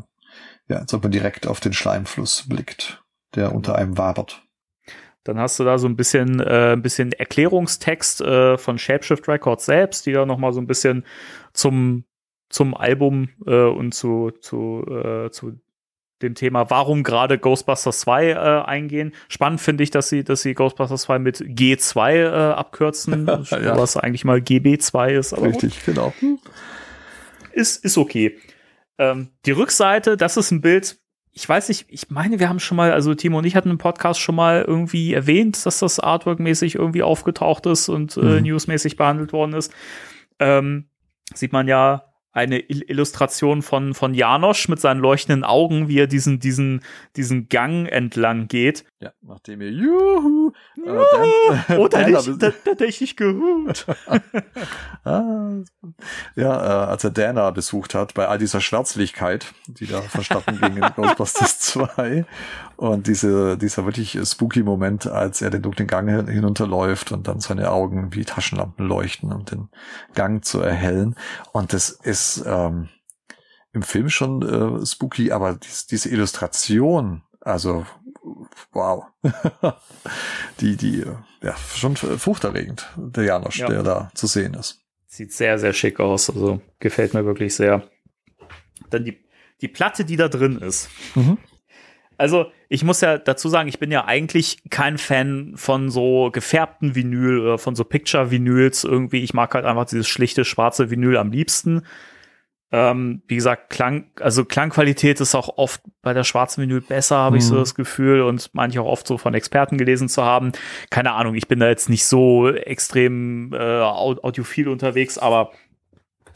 ja, 0.68 0.76
als 0.76 0.92
ob 0.94 1.02
man 1.02 1.10
direkt 1.12 1.46
auf 1.46 1.60
den 1.60 1.72
Schleimfluss 1.72 2.44
blickt, 2.48 3.02
der 3.34 3.54
unter 3.54 3.74
einem 3.74 3.96
wabert. 3.96 4.42
Dann 5.24 5.38
hast 5.38 5.58
du 5.58 5.64
da 5.64 5.78
so 5.78 5.88
ein 5.88 5.96
bisschen, 5.96 6.40
äh, 6.40 6.72
ein 6.74 6.82
bisschen 6.82 7.12
Erklärungstext 7.12 8.20
äh, 8.20 8.56
von 8.58 8.78
Shapeshift 8.78 9.26
Records 9.28 9.64
selbst, 9.66 10.06
die 10.06 10.12
da 10.12 10.24
noch 10.26 10.38
mal 10.38 10.52
so 10.52 10.60
ein 10.60 10.66
bisschen 10.66 11.04
zum 11.52 12.04
zum 12.50 12.74
Album 12.74 13.28
äh, 13.46 13.64
und 13.64 13.92
zu 13.92 14.30
zu 14.40 14.84
äh, 14.88 15.30
zu 15.30 15.58
dem 16.22 16.34
Thema, 16.34 16.68
warum 16.70 17.02
gerade 17.02 17.38
Ghostbusters 17.38 18.00
2 18.00 18.30
äh, 18.30 18.34
eingehen. 18.64 19.14
Spannend 19.28 19.60
finde 19.60 19.84
ich, 19.84 19.90
dass 19.90 20.08
sie, 20.08 20.24
dass 20.24 20.42
sie 20.42 20.54
Ghostbusters 20.54 21.02
2 21.02 21.18
mit 21.18 21.38
G2 21.40 22.12
äh, 22.14 22.52
abkürzen, 22.54 23.26
Ja. 23.50 23.76
was 23.78 23.96
eigentlich 23.96 24.24
mal 24.24 24.38
GB2 24.38 25.10
ist. 25.10 25.32
Aber 25.32 25.50
gut, 25.50 25.62
Richtig, 25.62 25.84
genau. 25.84 26.12
ist, 27.52 27.84
ist 27.84 27.98
okay. 27.98 28.38
Ähm, 28.98 29.28
die 29.46 29.52
Rückseite, 29.52 30.16
das 30.16 30.36
ist 30.36 30.50
ein 30.50 30.60
Bild, 30.60 30.98
ich 31.32 31.48
weiß 31.48 31.68
nicht, 31.68 31.86
ich 31.88 32.10
meine, 32.10 32.40
wir 32.40 32.48
haben 32.48 32.58
schon 32.58 32.76
mal, 32.76 32.90
also 32.92 33.14
Timo 33.14 33.38
und 33.38 33.44
ich 33.44 33.54
hatten 33.54 33.70
im 33.70 33.78
Podcast 33.78 34.18
schon 34.18 34.34
mal 34.34 34.64
irgendwie 34.66 35.14
erwähnt, 35.14 35.64
dass 35.66 35.78
das 35.78 36.00
Artwork-mäßig 36.00 36.74
irgendwie 36.74 37.04
aufgetaucht 37.04 37.66
ist 37.66 37.88
und 37.88 38.16
äh, 38.16 38.20
Mhm. 38.20 38.42
newsmäßig 38.42 38.96
behandelt 38.96 39.32
worden 39.32 39.52
ist. 39.52 39.72
Ähm, 40.40 40.88
sieht 41.34 41.52
man 41.52 41.68
ja 41.68 42.07
eine 42.38 42.60
Il 42.60 42.88
Illustration 42.88 43.62
von, 43.62 43.94
von 43.94 44.14
Janosch 44.14 44.68
mit 44.68 44.80
seinen 44.80 45.00
leuchtenden 45.00 45.44
Augen, 45.44 45.88
wie 45.88 45.98
er 45.98 46.06
diesen, 46.06 46.38
diesen, 46.38 46.82
diesen 47.16 47.48
Gang 47.48 47.90
entlang 47.90 48.48
geht. 48.48 48.84
Ja, 49.00 49.12
nachdem 49.22 49.60
ihr 49.60 49.70
Juhu, 49.70 50.50
äh, 50.76 50.86
Dan, 51.68 51.78
Oh, 51.78 51.86
da 51.86 52.02
Dan 52.02 52.14
ich, 52.14 52.38
da, 52.38 52.50
da 52.74 52.84
ich 52.84 53.00
nicht 53.00 53.16
gehut. 53.16 53.86
Ah, 55.04 55.54
ja, 56.34 56.84
äh, 56.84 56.86
als 56.90 57.04
er 57.04 57.10
Dana 57.10 57.50
besucht 57.52 57.94
hat, 57.94 58.12
bei 58.12 58.26
all 58.26 58.36
dieser 58.38 58.60
Schwärzlichkeit, 58.60 59.54
die 59.68 59.86
da 59.86 60.02
verstatten 60.02 60.60
ging 60.60 60.76
in 60.76 60.82
Ghostbusters 60.96 61.60
2. 61.60 62.26
Und 62.76 63.06
diese, 63.06 63.56
dieser 63.56 63.84
wirklich 63.86 64.18
spooky 64.24 64.62
Moment, 64.64 65.06
als 65.06 65.40
er 65.40 65.50
den 65.50 65.62
dunklen 65.62 65.86
Gang 65.88 66.10
hin- 66.10 66.26
hinunterläuft 66.26 67.12
und 67.12 67.26
dann 67.28 67.40
seine 67.40 67.70
Augen 67.70 68.14
wie 68.14 68.24
Taschenlampen 68.24 68.86
leuchten, 68.86 69.32
um 69.32 69.44
den 69.46 69.68
Gang 70.14 70.44
zu 70.44 70.60
erhellen. 70.60 71.14
Und 71.52 71.72
das 71.72 71.88
ist 71.90 72.42
ähm, 72.44 72.88
im 73.72 73.82
Film 73.82 74.10
schon 74.10 74.42
äh, 74.82 74.84
spooky, 74.84 75.30
aber 75.32 75.54
dies, 75.54 75.86
diese 75.86 76.10
Illustration, 76.10 77.22
also 77.40 77.86
wow. 78.72 79.04
die, 80.60 80.76
die, 80.76 81.04
ja, 81.42 81.54
schon 81.74 81.96
furchterregend, 81.96 82.86
der 82.96 83.24
Janosch, 83.24 83.58
Ja. 83.58 83.68
der 83.68 83.82
da 83.82 84.10
zu 84.14 84.26
sehen 84.26 84.54
ist. 84.54 84.80
Sieht 85.06 85.32
sehr, 85.32 85.58
sehr 85.58 85.72
schick 85.72 86.00
aus. 86.00 86.30
Also 86.30 86.60
gefällt 86.80 87.14
mir 87.14 87.24
wirklich 87.24 87.54
sehr. 87.54 87.88
Dann 88.90 89.04
die, 89.04 89.18
die 89.60 89.68
Platte, 89.68 90.04
die 90.04 90.16
da 90.16 90.28
drin 90.28 90.58
ist. 90.58 90.90
Mhm. 91.14 91.38
Also, 92.18 92.50
ich 92.68 92.82
muss 92.82 93.00
ja 93.00 93.16
dazu 93.16 93.48
sagen, 93.48 93.68
ich 93.68 93.78
bin 93.78 93.92
ja 93.92 94.04
eigentlich 94.04 94.58
kein 94.70 94.98
Fan 94.98 95.52
von 95.56 95.88
so 95.88 96.30
gefärbten 96.32 96.96
Vinyl 96.96 97.40
oder 97.40 97.58
von 97.58 97.76
so 97.76 97.84
Picture-Vinyls 97.84 98.82
irgendwie. 98.82 99.22
Ich 99.22 99.34
mag 99.34 99.54
halt 99.54 99.64
einfach 99.64 99.84
dieses 99.84 100.08
schlichte 100.08 100.44
schwarze 100.44 100.90
Vinyl 100.90 101.16
am 101.16 101.30
liebsten. 101.30 101.82
Ähm, 102.70 103.22
wie 103.26 103.36
gesagt, 103.36 103.70
Klang, 103.70 104.10
also 104.20 104.44
Klangqualität 104.44 105.20
ist 105.20 105.34
auch 105.34 105.56
oft 105.56 105.80
bei 106.02 106.12
der 106.12 106.24
schwarzen 106.24 106.60
Vinyl 106.62 106.82
besser, 106.82 107.16
habe 107.16 107.38
ich 107.38 107.46
so 107.46 107.54
Mhm. 107.54 107.60
das 107.60 107.74
Gefühl 107.74 108.20
und 108.20 108.50
manche 108.52 108.82
auch 108.82 108.86
oft 108.86 109.06
so 109.06 109.16
von 109.16 109.32
Experten 109.34 109.78
gelesen 109.78 110.08
zu 110.10 110.22
haben. 110.22 110.52
Keine 110.90 111.12
Ahnung, 111.12 111.34
ich 111.34 111.48
bin 111.48 111.60
da 111.60 111.68
jetzt 111.68 111.88
nicht 111.88 112.04
so 112.04 112.48
extrem 112.50 113.52
äh, 113.54 113.56
au- 113.58 114.18
audiophil 114.22 114.68
unterwegs, 114.68 115.16
aber 115.16 115.50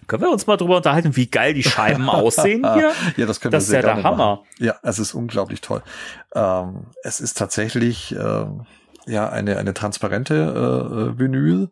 können 0.06 0.22
wir 0.22 0.30
uns 0.30 0.46
mal 0.46 0.56
drüber 0.56 0.78
unterhalten, 0.78 1.16
wie 1.16 1.26
geil 1.30 1.54
die 1.54 1.62
Scheiben 1.62 2.08
aussehen 2.10 2.66
hier? 2.74 2.92
Ja, 3.16 3.26
das 3.26 3.40
können 3.40 3.52
Das 3.52 3.64
wir 3.64 3.64
ist 3.64 3.68
sehr 3.68 3.80
ja 3.80 3.82
der 3.82 4.02
gerne 4.02 4.02
machen. 4.02 4.18
Hammer. 4.20 4.42
Ja, 4.58 4.76
es 4.82 4.98
ist 4.98 5.14
unglaublich 5.14 5.60
toll. 5.60 5.82
Ähm, 6.34 6.86
es 7.02 7.20
ist 7.20 7.36
tatsächlich 7.38 8.12
ähm, 8.18 8.66
ja 9.06 9.28
eine 9.28 9.58
eine 9.58 9.74
transparente 9.74 10.34
äh, 10.34 10.94
äh, 11.14 11.18
Vinyl 11.18 11.70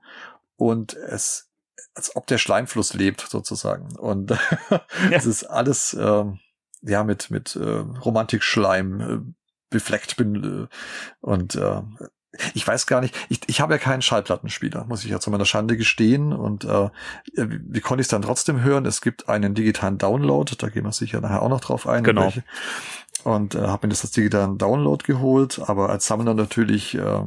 und 0.57 0.95
es 0.95 1.50
als 1.95 2.15
ob 2.17 2.27
der 2.27 2.39
Schleimfluss 2.39 2.95
lebt 2.95 3.21
sozusagen 3.29 3.97
und 3.97 4.37
es 5.11 5.27
ist 5.27 5.45
alles 5.45 5.97
ähm, 5.99 6.39
ja 6.83 7.05
mit 7.05 7.31
mit 7.31 7.57
äh, 7.57 7.61
Romantikschleim 7.61 9.01
äh, 9.01 9.33
befleckt 9.71 10.17
bin 10.17 10.69
äh, 10.69 10.77
und 11.21 11.55
äh, 11.55 11.83
ich 12.55 12.67
weiß 12.67 12.87
gar 12.87 13.01
nicht, 13.01 13.15
ich, 13.29 13.41
ich 13.49 13.61
habe 13.61 13.75
ja 13.75 13.79
keinen 13.79 14.03
Schallplattenspieler, 14.03 14.85
muss 14.85 15.05
ich 15.05 15.11
ja 15.11 15.19
zu 15.19 15.31
meiner 15.31 15.45
Schande 15.45 15.77
gestehen. 15.77 16.33
Und 16.33 16.65
äh, 16.65 16.91
wie 17.35 17.61
wie 17.65 17.81
konnte 17.81 18.03
ich 18.03 18.05
es 18.05 18.11
dann 18.11 18.23
trotzdem 18.23 18.63
hören? 18.63 18.87
Es 18.87 19.01
gibt 19.01 19.29
einen 19.29 19.55
digitalen 19.55 19.99
Download, 19.99 20.55
da 20.57 20.69
gehen 20.69 20.85
wir 20.85 20.93
sicher 20.93 21.21
nachher 21.21 21.43
auch 21.43 21.49
noch 21.49 21.61
drauf 21.61 21.89
ein. 21.89 22.05
Genau. 22.05 22.23
welche. 22.23 22.45
Und 23.25 23.55
äh, 23.55 23.63
habe 23.63 23.87
mir 23.87 23.91
das 23.91 24.03
als 24.03 24.13
digitalen 24.13 24.59
Download 24.59 25.05
geholt, 25.05 25.61
aber 25.67 25.91
als 25.91 26.07
Sammler 26.07 26.35
natürlich 26.35 26.95
äh, 26.95 27.25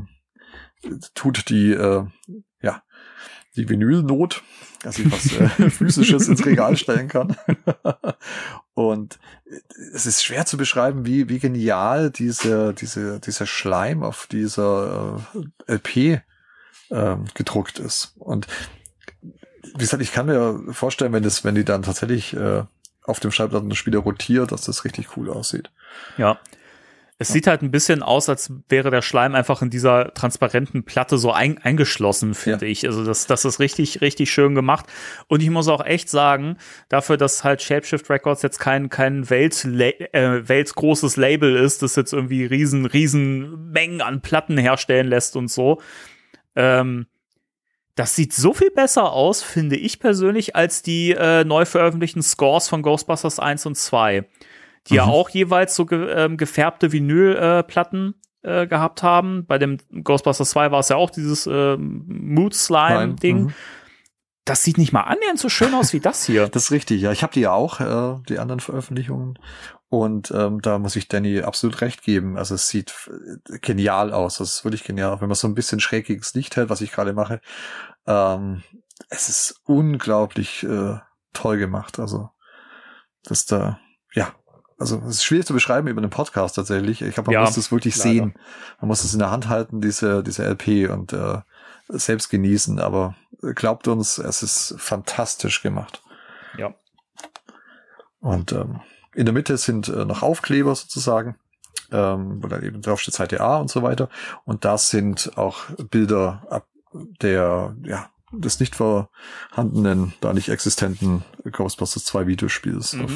tut 1.13 1.49
die 1.49 1.71
äh, 1.71 2.05
die 3.55 3.69
Vinylnot, 3.69 4.43
dass 4.81 4.99
ich 4.99 5.11
was 5.11 5.31
äh, 5.59 5.69
physisches 5.69 6.27
ins 6.27 6.45
Regal 6.45 6.75
stellen 6.77 7.07
kann. 7.07 7.35
Und 8.73 9.19
äh, 9.45 9.59
es 9.93 10.05
ist 10.05 10.23
schwer 10.23 10.45
zu 10.45 10.57
beschreiben, 10.57 11.05
wie, 11.05 11.29
wie 11.29 11.39
genial 11.39 12.09
diese, 12.09 12.73
diese, 12.73 13.19
dieser 13.19 13.45
Schleim 13.45 14.03
auf 14.03 14.27
dieser 14.27 15.21
äh, 15.67 15.73
LP 15.73 16.21
ähm, 16.91 17.25
gedruckt 17.33 17.79
ist. 17.79 18.13
Und 18.17 18.47
wie 19.61 19.79
gesagt, 19.79 20.03
ich 20.03 20.11
kann 20.11 20.25
mir 20.25 20.59
vorstellen, 20.71 21.13
wenn 21.13 21.23
das, 21.23 21.43
wenn 21.43 21.55
die 21.55 21.65
dann 21.65 21.83
tatsächlich 21.83 22.35
äh, 22.35 22.63
auf 23.03 23.19
dem 23.19 23.31
Schallplattenspieler 23.31 23.99
rotiert, 23.99 24.51
dass 24.51 24.63
das 24.63 24.85
richtig 24.85 25.17
cool 25.17 25.29
aussieht. 25.29 25.71
Ja. 26.17 26.39
Es 27.23 27.33
sieht 27.33 27.47
halt 27.47 27.61
ein 27.61 27.71
bisschen 27.71 28.03
aus, 28.03 28.29
als 28.29 28.51
wäre 28.69 28.91
der 28.91 29.01
Schleim 29.01 29.35
einfach 29.35 29.61
in 29.61 29.69
dieser 29.69 30.13
transparenten 30.13 30.83
Platte 30.83 31.17
so 31.17 31.31
ein, 31.31 31.57
eingeschlossen, 31.57 32.33
finde 32.33 32.65
Ja. 32.65 32.71
ich. 32.71 32.85
Also 32.85 33.03
das, 33.03 33.25
das 33.27 33.45
ist 33.45 33.59
richtig, 33.59 34.01
richtig 34.01 34.31
schön 34.31 34.55
gemacht. 34.55 34.85
Und 35.27 35.41
ich 35.41 35.49
muss 35.49 35.67
auch 35.67 35.83
echt 35.85 36.09
sagen, 36.09 36.57
dafür, 36.89 37.17
dass 37.17 37.43
halt 37.43 37.61
Shapeshift 37.61 38.09
Records 38.09 38.41
jetzt 38.41 38.59
kein, 38.59 38.89
kein 38.89 39.29
Weltla 39.29 39.85
äh, 40.11 40.47
weltgroßes 40.47 41.17
Label 41.17 41.55
ist, 41.55 41.81
das 41.81 41.95
jetzt 41.95 42.13
irgendwie 42.13 42.45
riesen, 42.45 42.85
riesen 42.85 43.71
Mengen 43.71 44.01
an 44.01 44.21
Platten 44.21 44.57
herstellen 44.57 45.07
lässt 45.07 45.35
und 45.35 45.49
so, 45.49 45.81
ähm, 46.55 47.07
das 47.95 48.15
sieht 48.15 48.33
so 48.33 48.53
viel 48.53 48.71
besser 48.71 49.11
aus, 49.11 49.43
finde 49.43 49.75
ich 49.75 49.99
persönlich, 49.99 50.55
als 50.55 50.81
die 50.81 51.11
äh, 51.11 51.43
neu 51.43 51.65
veröffentlichten 51.65 52.23
Scores 52.23 52.67
von 52.67 52.81
Ghostbusters 52.81 53.39
1 53.39 53.67
und 53.67 53.77
2 53.77 54.25
die 54.89 54.95
ja 54.95 55.05
Mhm. 55.05 55.11
auch 55.11 55.29
jeweils 55.29 55.75
so 55.75 55.85
ge 55.85 56.09
ähm, 56.11 56.37
gefärbte 56.37 56.91
Vinylplatten 56.91 58.15
äh, 58.41 58.67
gehabt 58.67 59.03
haben. 59.03 59.45
Bei 59.45 59.57
dem 59.57 59.77
Ghostbusters 60.03 60.49
2 60.51 60.71
war 60.71 60.79
es 60.79 60.89
ja 60.89 60.95
auch 60.97 61.09
dieses 61.09 61.47
äh, 61.47 61.77
Mood 61.77 62.53
Slime 62.53 63.15
Ding. 63.15 63.43
Mhm. 63.43 63.53
Das 64.45 64.61
sieht 64.63 64.77
nicht 64.77 64.91
mal 64.91 65.03
annähernd 65.03 65.39
so 65.39 65.47
schön 65.47 65.73
aus 65.73 65.93
wie 65.93 66.01
das 66.01 66.25
hier. 66.25 66.47
Das 66.51 66.65
ist 66.65 66.71
richtig, 66.71 67.01
ja. 67.01 67.11
Ich 67.13 67.23
habe 67.23 67.31
die 67.33 67.39
ja 67.41 67.53
auch, 67.53 67.79
äh, 67.79 68.21
die 68.27 68.39
anderen 68.39 68.59
Veröffentlichungen. 68.59 69.39
Und 69.87 70.31
ähm, 70.31 70.59
da 70.61 70.79
muss 70.79 70.95
ich 70.95 71.07
Danny 71.07 71.41
absolut 71.41 71.79
recht 71.81 72.01
geben. 72.01 72.35
Also 72.37 72.55
es 72.55 72.67
sieht 72.67 72.93
äh, 73.49 73.59
genial 73.59 74.11
aus. 74.11 74.39
Das 74.39 74.49
ist 74.55 74.65
wirklich 74.65 74.83
genial. 74.83 75.21
Wenn 75.21 75.29
man 75.29 75.35
so 75.35 75.47
ein 75.47 75.55
bisschen 75.55 75.79
schrägiges 75.79 76.33
Licht 76.33 76.57
hält, 76.57 76.69
was 76.69 76.81
ich 76.81 76.91
gerade 76.91 77.13
mache. 77.13 77.39
Ähm, 78.07 78.63
es 79.09 79.29
ist 79.29 79.61
unglaublich 79.65 80.63
äh, 80.63 80.97
toll 81.31 81.57
gemacht. 81.57 81.99
Also 81.99 82.29
das 83.23 83.45
da, 83.45 83.79
ja. 84.13 84.33
Also 84.83 85.01
es 85.07 85.15
ist 85.15 85.23
schwierig 85.23 85.45
zu 85.45 85.53
beschreiben 85.53 85.87
über 85.87 86.01
einen 86.01 86.09
Podcast 86.09 86.55
tatsächlich. 86.57 87.01
Ich 87.01 87.13
glaube, 87.13 87.27
man 87.27 87.35
Ja, 87.35 87.45
muss 87.45 87.55
das 87.55 87.71
wirklich 87.71 87.95
leider. 87.95 88.09
sehen. 88.09 88.33
Man 88.81 88.89
muss 88.89 89.05
es 89.05 89.13
in 89.13 89.19
der 89.19 89.31
Hand 89.31 89.47
halten, 89.47 89.79
diese, 89.79 90.23
diese 90.23 90.43
LP 90.43 90.89
und 90.91 91.13
äh, 91.13 91.37
selbst 91.87 92.29
genießen. 92.29 92.79
Aber 92.79 93.15
glaubt 93.55 93.87
uns, 93.87 94.17
es 94.17 94.43
ist 94.43 94.75
fantastisch 94.77 95.61
gemacht. 95.61 96.03
Ja. 96.57 96.73
Und 98.19 98.51
ähm, 98.51 98.81
in 99.15 99.25
der 99.25 99.33
Mitte 99.33 99.55
sind 99.55 99.87
äh, 99.87 100.03
noch 100.03 100.21
Aufkleber 100.21 100.75
sozusagen, 100.75 101.37
ähm, 101.93 102.43
wo 102.43 102.47
dann 102.47 102.61
eben 102.63 102.81
drauf 102.81 102.99
steht 102.99 103.13
CTA 103.13 103.59
und 103.59 103.69
so 103.69 103.83
weiter. 103.83 104.09
Und 104.43 104.65
da 104.65 104.77
sind 104.77 105.37
auch 105.37 105.61
Bilder 105.91 106.45
ab 106.49 106.67
der, 107.21 107.73
ja, 107.83 108.09
des 108.33 108.59
nicht 108.59 108.75
vorhandenen, 108.75 110.13
da 110.19 110.33
nicht 110.33 110.49
existenten 110.49 111.23
Ghostbusters 111.49 112.03
2 112.03 112.27
Videospiels. 112.27 112.91
Mhm. 112.93 113.03
Auf 113.05 113.11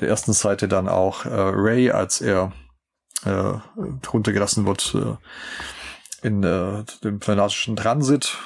der 0.00 0.08
ersten 0.08 0.32
Seite 0.32 0.68
dann 0.68 0.88
auch 0.88 1.24
äh, 1.24 1.30
Ray, 1.32 1.90
als 1.90 2.20
er 2.20 2.52
äh, 3.24 3.54
runtergelassen 4.08 4.66
wird 4.66 4.94
äh, 4.94 5.16
in 6.26 6.42
äh, 6.42 6.84
dem 7.04 7.18
planetischen 7.20 7.76
Transit 7.76 8.36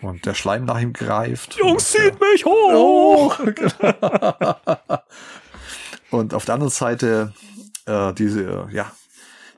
und 0.00 0.24
der 0.26 0.34
Schleim 0.34 0.64
nach 0.64 0.80
ihm 0.80 0.92
greift. 0.92 1.54
Jungs, 1.54 1.92
der- 1.92 2.12
zieht 2.12 2.20
mich 2.20 2.44
hoch! 2.44 3.38
Und 6.10 6.34
auf 6.34 6.44
der 6.44 6.54
anderen 6.54 6.70
Seite 6.70 7.32
äh, 7.86 8.12
diese, 8.12 8.68
ja, 8.70 8.92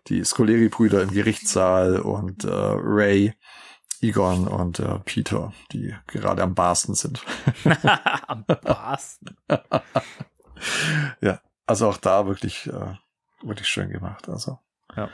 die 0.06 0.22
Scoleri-Brüder 0.22 1.02
im 1.02 1.10
Gerichtssaal 1.10 1.98
und 1.98 2.44
äh, 2.44 2.48
Ray, 2.52 3.34
Egon 4.00 4.46
und 4.46 4.78
äh, 4.78 4.98
Peter, 5.04 5.52
die 5.72 5.94
gerade 6.06 6.42
am 6.42 6.54
barsten 6.54 6.94
sind. 6.94 7.24
Am 8.28 8.44
besten. 11.20 11.40
Also 11.66 11.88
auch 11.88 11.96
da 11.96 12.26
wirklich, 12.26 12.66
äh, 12.66 12.94
wirklich 13.42 13.68
schön 13.68 13.88
gemacht. 13.88 14.28
Also 14.28 14.58
Ja. 14.96 15.08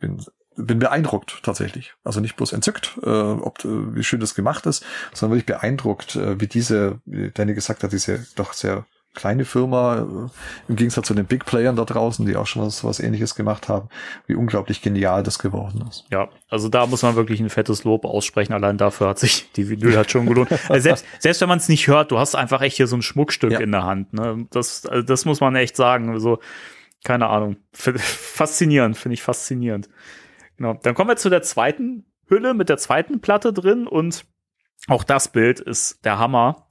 bin, 0.00 0.24
bin 0.56 0.78
beeindruckt 0.80 1.42
tatsächlich. 1.42 1.94
Also 2.02 2.20
nicht 2.20 2.36
bloß 2.36 2.52
entzückt, 2.52 2.98
äh, 3.02 3.08
ob 3.08 3.64
äh, 3.64 3.94
wie 3.94 4.02
schön 4.04 4.20
das 4.20 4.34
gemacht 4.34 4.66
ist, 4.66 4.84
sondern 5.12 5.36
wirklich 5.38 5.56
beeindruckt, 5.56 6.16
äh, 6.16 6.40
wie 6.40 6.48
diese, 6.48 7.00
wie 7.04 7.30
Danny 7.30 7.54
gesagt 7.54 7.84
hat, 7.84 7.92
diese 7.92 8.26
doch 8.34 8.52
sehr 8.52 8.84
kleine 9.14 9.44
Firma, 9.44 9.98
äh, 9.98 10.30
im 10.68 10.76
Gegensatz 10.76 11.06
zu 11.06 11.14
den 11.14 11.26
Big 11.26 11.44
Playern 11.44 11.76
da 11.76 11.84
draußen, 11.84 12.24
die 12.24 12.36
auch 12.36 12.46
schon 12.46 12.62
was, 12.62 12.82
was 12.82 12.98
ähnliches 13.00 13.34
gemacht 13.34 13.68
haben, 13.68 13.88
wie 14.26 14.34
unglaublich 14.34 14.80
genial 14.82 15.22
das 15.22 15.38
geworden 15.38 15.84
ist. 15.88 16.04
Ja, 16.10 16.28
also 16.48 16.68
da 16.68 16.86
muss 16.86 17.02
man 17.02 17.14
wirklich 17.14 17.40
ein 17.40 17.50
fettes 17.50 17.84
Lob 17.84 18.04
aussprechen. 18.04 18.52
Allein 18.54 18.78
dafür 18.78 19.08
hat 19.08 19.18
sich 19.18 19.52
die 19.52 19.68
Vinyl 19.68 19.96
hat 19.98 20.10
schon 20.10 20.26
gelohnt. 20.26 20.50
Also 20.68 20.80
selbst, 20.82 21.04
selbst 21.18 21.40
wenn 21.40 21.48
man 21.48 21.58
es 21.58 21.68
nicht 21.68 21.88
hört, 21.88 22.10
du 22.10 22.18
hast 22.18 22.34
einfach 22.34 22.62
echt 22.62 22.76
hier 22.76 22.86
so 22.86 22.96
ein 22.96 23.02
Schmuckstück 23.02 23.52
Ja. 23.52 23.60
in 23.60 23.72
der 23.72 23.84
Hand. 23.84 24.12
Ne? 24.14 24.46
Das, 24.50 24.86
also 24.86 25.02
das 25.06 25.24
muss 25.24 25.40
man 25.40 25.54
echt 25.56 25.76
sagen. 25.76 26.10
Also, 26.10 26.38
keine 27.04 27.26
Ahnung. 27.28 27.56
Faszinierend, 27.72 28.96
finde 28.96 29.14
ich 29.14 29.22
faszinierend. 29.22 29.88
Genau. 30.56 30.74
Dann 30.82 30.94
kommen 30.94 31.10
wir 31.10 31.16
zu 31.16 31.30
der 31.30 31.42
zweiten 31.42 32.04
Hülle 32.28 32.54
mit 32.54 32.68
der 32.68 32.78
zweiten 32.78 33.20
Platte 33.20 33.52
drin 33.52 33.86
und 33.86 34.24
auch 34.88 35.04
das 35.04 35.28
Bild 35.28 35.60
ist 35.60 36.04
der 36.04 36.18
Hammer. 36.18 36.61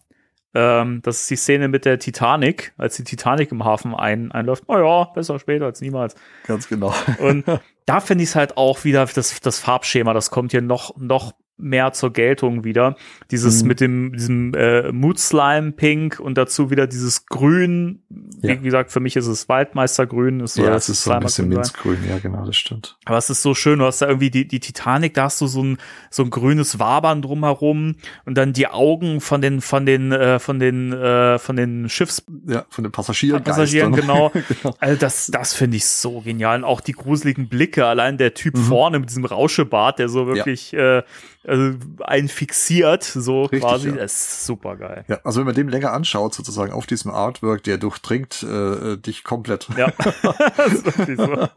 Ähm, 0.53 1.02
das 1.03 1.22
ist 1.22 1.30
die 1.30 1.36
Szene 1.36 1.68
mit 1.68 1.86
der 1.86 1.99
Titanic, 1.99 2.73
als 2.78 2.98
die 2.98 3.03
Titanic 3.03 3.52
im 3.52 3.64
Hafen 3.64 3.95
ein, 3.95 4.32
einläuft. 4.32 4.64
Oh 4.68 4.78
ja, 4.78 5.06
besser 5.06 5.40
später 5.40 5.65
als 5.65 5.82
niemals. 5.82 6.15
Ganz 6.45 6.68
genau. 6.68 6.94
Und 7.19 7.45
da 7.86 7.99
finde 7.99 8.23
ich 8.23 8.32
es 8.32 8.36
halt 8.36 8.57
auch 8.57 8.84
wieder, 8.84 9.06
das, 9.06 9.40
das 9.40 9.60
Farbschema, 9.60 10.14
das 10.14 10.30
kommt 10.30 10.52
hier 10.52 10.61
noch, 10.61 10.95
noch 10.98 11.34
mehr 11.62 11.94
zur 11.94 12.12
Geltung 12.12 12.64
wieder. 12.64 12.96
Dieses 13.32 13.62
Mhm. 13.62 13.68
mit 13.68 13.80
dem, 13.82 14.14
diesem 14.14 14.54
äh, 14.54 14.92
Mood 14.92 15.20
Slime 15.20 15.72
Pink 15.72 16.20
und 16.20 16.38
dazu 16.38 16.70
wieder 16.72 16.88
dieses 16.88 17.26
Grün. 17.28 18.02
Wie 18.10 18.48
Ja. 18.48 18.56
gesagt, 18.56 18.92
für 18.92 19.00
mich 19.00 19.16
ist 19.16 19.28
es 19.28 19.48
Waldmeistergrün. 19.48 20.40
Ist 20.42 20.58
ja, 20.58 20.66
das 20.72 20.90
es 20.90 20.98
ist 20.98 21.04
so 21.06 21.12
ein 21.12 21.20
bisschen. 21.22 21.50
Minzgrün, 21.50 21.98
ja 22.10 22.18
genau, 22.20 22.46
das 22.46 22.56
stimmt. 22.58 22.98
Aber 23.06 23.18
es 23.18 23.30
ist 23.30 23.42
so 23.42 23.54
schön, 23.54 23.80
du 23.80 23.86
hast 23.86 24.02
da 24.02 24.08
irgendwie 24.08 24.30
die, 24.32 24.48
die 24.48 24.60
Titanic, 24.60 25.14
da 25.14 25.24
hast 25.26 25.40
du 25.42 25.48
so 25.48 25.64
ein, 25.64 25.78
so 26.10 26.24
ein 26.24 26.30
grünes 26.30 26.80
Wabern 26.80 27.22
drumherum 27.22 27.96
und 28.26 28.36
dann 28.38 28.54
die 28.54 28.68
Augen 28.68 29.22
von 29.22 29.42
den, 29.42 29.62
von 29.62 29.86
den, 29.86 30.12
äh, 30.12 30.40
von 30.40 30.60
den, 30.60 30.92
äh, 30.94 31.38
von 31.40 31.56
den 31.56 31.90
Schiffs, 31.90 32.24
Ja, 32.48 32.66
von 32.70 32.84
den 32.84 32.92
Passagieren. 32.92 33.44
Passagieren, 33.44 33.92
genau. 33.96 34.32
Also 34.80 34.98
das, 35.00 35.28
das 35.28 35.54
finde 35.54 35.78
ich 35.78 35.86
so 35.86 36.22
genial. 36.22 36.58
Und 36.60 36.64
auch 36.66 36.82
die 36.82 36.94
gruseligen 36.94 37.48
Blicke, 37.48 37.86
allein 37.86 38.18
der 38.18 38.34
Typ 38.34 38.56
Mhm. 38.56 38.64
vorne 38.64 39.00
mit 39.00 39.10
diesem 39.10 39.26
Rauschebart, 39.26 40.00
der 40.00 40.10
so 40.10 40.28
wirklich 40.28 40.74
äh, 40.74 41.04
also 41.44 41.78
einen 42.04 42.28
fixiert, 42.30 43.04
so 43.04 43.44
Richtig, 43.44 43.62
quasi. 43.62 43.90
ja. 43.90 43.96
Das 43.96 44.14
ist 44.14 44.46
super 44.46 44.76
geil. 44.76 45.06
Ja, 45.08 45.20
also 45.24 45.40
wenn 45.40 45.46
man 45.48 45.56
dem 45.56 45.70
länger 45.70 45.92
anschaut, 45.92 46.34
sozusagen 46.34 46.72
auf 46.72 46.86
diesem 46.86 47.12
Artwork, 47.12 47.64
der 47.64 47.78
durchdringt 47.78 48.44
äh, 48.44 48.98
dich 48.98 49.24
komplett 49.24 49.68
Ja. 49.78 49.92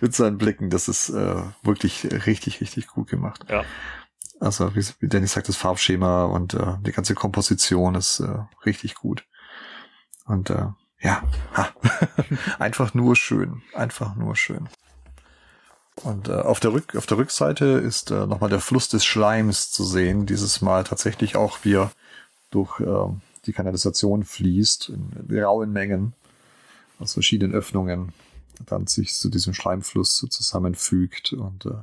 mit 0.00 0.14
seinen 0.14 0.38
Blicken. 0.38 0.70
Das 0.70 0.88
ist 0.88 1.08
äh, 1.10 1.42
wirklich 1.62 2.06
richtig, 2.26 2.60
richtig 2.60 2.88
gut 2.88 3.08
gemacht. 3.08 3.44
Ja. 3.48 3.64
Also 4.40 4.74
wie, 4.76 4.84
wie 5.00 5.08
Dennis 5.08 5.32
sagt, 5.32 5.48
das 5.48 5.56
Farbschema 5.56 6.24
und 6.24 6.54
äh, 6.54 6.74
die 6.82 6.92
ganze 6.92 7.14
Komposition 7.14 7.94
ist 7.94 8.20
äh, 8.20 8.38
richtig 8.66 8.94
gut. 8.94 9.24
Und 10.26 10.50
äh, 10.50 10.66
ja, 11.00 11.22
ha. 11.54 11.68
einfach 12.58 12.92
nur 12.94 13.16
schön, 13.16 13.62
einfach 13.74 14.14
nur 14.16 14.36
schön. 14.36 14.68
Und 16.02 16.28
äh, 16.28 16.32
auf 16.32 16.60
der 16.60 16.72
Rück 16.72 16.94
auf 16.94 17.06
der 17.06 17.16
Rückseite 17.18 17.64
ist 17.64 18.10
äh, 18.10 18.26
nochmal 18.26 18.50
der 18.50 18.60
Fluss 18.60 18.88
des 18.88 19.04
Schleims 19.04 19.70
zu 19.70 19.84
sehen. 19.84 20.26
Dieses 20.26 20.60
Mal 20.60 20.84
tatsächlich 20.84 21.36
auch 21.36 21.58
wie 21.62 21.74
er 21.74 21.90
durch 22.50 22.80
äh, 22.80 23.08
die 23.46 23.52
Kanalisation 23.52 24.24
fließt 24.24 24.90
in 24.90 25.38
rauen 25.42 25.72
Mengen 25.72 26.12
aus 26.98 27.14
verschiedenen 27.14 27.54
Öffnungen 27.54 28.12
dann 28.64 28.86
sich 28.86 29.14
zu 29.14 29.28
diesem 29.28 29.52
Schleimfluss 29.52 30.16
so 30.16 30.26
zusammenfügt 30.26 31.34
und 31.34 31.66
äh, 31.66 31.74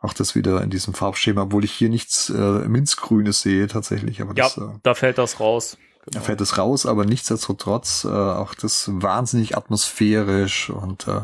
auch 0.00 0.12
das 0.12 0.34
wieder 0.34 0.62
in 0.62 0.68
diesem 0.68 0.92
Farbschema, 0.92 1.42
obwohl 1.42 1.64
ich 1.64 1.72
hier 1.72 1.88
nichts 1.88 2.28
äh, 2.30 2.68
Minzgrünes 2.68 3.40
sehe 3.40 3.68
tatsächlich, 3.68 4.20
aber 4.20 4.34
Ja, 4.36 4.44
das 4.44 4.58
äh, 4.58 4.68
da 4.82 4.94
fällt 4.94 5.16
das 5.16 5.40
raus. 5.40 5.78
da 6.06 6.20
fällt 6.20 6.42
es 6.42 6.58
raus, 6.58 6.84
aber 6.84 7.06
nichtsdestotrotz 7.06 8.04
äh, 8.04 8.08
auch 8.08 8.54
das 8.54 8.90
wahnsinnig 8.92 9.56
atmosphärisch 9.56 10.68
und 10.68 11.08
äh, 11.08 11.22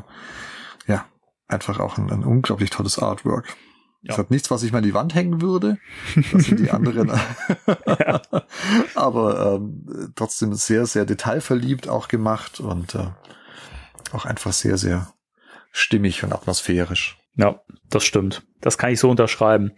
einfach 1.51 1.81
auch 1.81 1.99
ein, 1.99 2.11
ein 2.11 2.25
unglaublich 2.25 2.71
tolles 2.71 2.99
Artwork. 2.99 3.47
Ja. 4.03 4.13
Es 4.13 4.19
hat 4.19 4.31
nichts, 4.31 4.51
was 4.51 4.63
ich 4.63 4.73
mal 4.73 4.79
an 4.79 4.85
die 4.85 4.95
Wand 4.95 5.15
hängen 5.15 5.43
würde. 5.43 5.79
Das 6.33 6.45
sind 6.45 6.61
die 6.61 6.71
anderen. 6.71 7.13
Aber 8.95 9.57
ähm, 9.57 10.13
trotzdem 10.15 10.55
sehr, 10.55 10.87
sehr 10.87 11.05
detailverliebt 11.05 11.89
auch 11.89 12.09
gemacht 12.09 12.61
und 12.61 12.95
äh, 12.95 13.09
auch 14.13 14.25
einfach 14.25 14.53
sehr, 14.53 14.79
sehr 14.79 15.13
stimmig 15.71 16.25
und 16.25 16.33
atmosphärisch. 16.33 17.19
Ja, 17.37 17.61
das 17.91 18.05
stimmt. 18.05 18.43
Das 18.61 18.79
kann 18.79 18.91
ich 18.91 19.01
so 19.01 19.11
unterschreiben. 19.11 19.73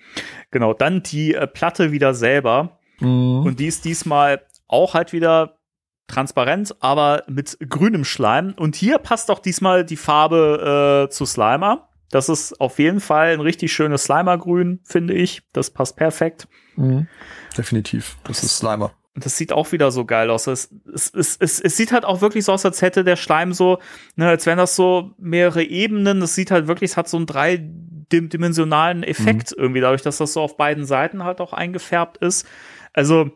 Genau, 0.50 0.72
dann 0.72 1.02
die 1.02 1.34
äh, 1.34 1.46
Platte 1.46 1.92
wieder 1.92 2.14
selber. 2.14 2.78
Und 3.00 3.56
die 3.58 3.66
ist 3.66 3.84
diesmal 3.84 4.46
auch 4.68 4.94
halt 4.94 5.12
wieder 5.12 5.58
transparent, 6.06 6.76
aber 6.80 7.24
mit 7.28 7.58
grünem 7.68 8.04
Schleim. 8.04 8.54
Und 8.56 8.76
hier 8.76 8.98
passt 8.98 9.30
auch 9.30 9.38
diesmal 9.38 9.84
die 9.84 9.96
Farbe 9.96 11.06
äh, 11.06 11.10
zu 11.10 11.24
Slimer. 11.24 11.88
Das 12.10 12.28
ist 12.28 12.60
auf 12.60 12.78
jeden 12.78 13.00
Fall 13.00 13.32
ein 13.32 13.40
richtig 13.40 13.72
schönes 13.72 14.04
Slimer-Grün, 14.04 14.80
finde 14.84 15.14
ich. 15.14 15.42
Das 15.52 15.70
passt 15.70 15.96
perfekt. 15.96 16.46
Mhm. 16.76 17.08
Definitiv. 17.56 18.18
Das 18.24 18.42
ist 18.42 18.58
Slimer. 18.58 18.92
Und 19.14 19.26
das 19.26 19.36
sieht 19.36 19.52
auch 19.52 19.72
wieder 19.72 19.90
so 19.90 20.04
geil 20.04 20.30
aus. 20.30 20.46
Es, 20.46 20.74
es, 20.92 21.10
es, 21.14 21.36
es, 21.38 21.60
es 21.60 21.76
sieht 21.76 21.92
halt 21.92 22.04
auch 22.04 22.20
wirklich 22.20 22.44
so 22.44 22.52
aus, 22.52 22.64
als 22.64 22.80
hätte 22.80 23.04
der 23.04 23.16
Schleim 23.16 23.52
so, 23.52 23.78
ne, 24.16 24.28
als 24.28 24.46
wären 24.46 24.58
das 24.58 24.74
so 24.74 25.12
mehrere 25.18 25.62
Ebenen. 25.62 26.20
Das 26.20 26.34
sieht 26.34 26.50
halt 26.50 26.66
wirklich, 26.66 26.92
es 26.92 26.96
hat 26.96 27.08
so 27.08 27.18
einen 27.18 27.26
dreidimensionalen 27.26 29.02
Effekt 29.02 29.54
irgendwie, 29.56 29.80
dadurch, 29.80 30.02
dass 30.02 30.18
das 30.18 30.32
so 30.32 30.40
auf 30.40 30.56
beiden 30.56 30.86
Seiten 30.86 31.24
halt 31.24 31.40
auch 31.40 31.52
eingefärbt 31.52 32.18
ist. 32.18 32.46
Also, 32.94 33.30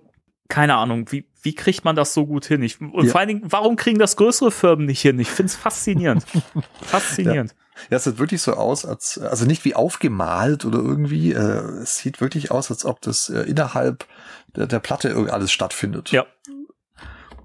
keine 0.48 0.76
Ahnung, 0.76 1.10
wie, 1.12 1.28
wie 1.42 1.54
kriegt 1.54 1.84
man 1.84 1.96
das 1.96 2.14
so 2.14 2.26
gut 2.26 2.44
hin? 2.46 2.62
Ich, 2.62 2.80
und 2.80 3.04
Ja. 3.04 3.10
vor 3.12 3.20
allen 3.20 3.28
Dingen, 3.28 3.42
warum 3.44 3.76
kriegen 3.76 3.98
das 3.98 4.16
größere 4.16 4.50
Firmen 4.50 4.86
nicht 4.86 5.00
hin? 5.00 5.18
Ich 5.18 5.30
finde 5.30 5.50
es 5.50 5.56
faszinierend. 5.56 6.24
faszinierend. 6.82 7.54
Ja, 7.90 7.98
es 7.98 8.04
sieht 8.04 8.18
wirklich 8.18 8.40
so 8.40 8.54
aus, 8.54 8.86
als, 8.86 9.18
also 9.18 9.44
nicht 9.44 9.64
wie 9.64 9.74
aufgemalt 9.74 10.64
oder 10.64 10.78
irgendwie, 10.78 11.32
äh, 11.32 11.38
es 11.82 11.98
sieht 11.98 12.20
wirklich 12.20 12.50
aus, 12.50 12.70
als 12.70 12.84
ob 12.84 13.00
das 13.02 13.28
äh, 13.28 13.42
innerhalb 13.42 14.06
der, 14.54 14.66
der 14.66 14.78
Platte 14.80 15.08
irgendwie 15.08 15.30
alles 15.30 15.52
stattfindet. 15.52 16.10
Ja. 16.10 16.24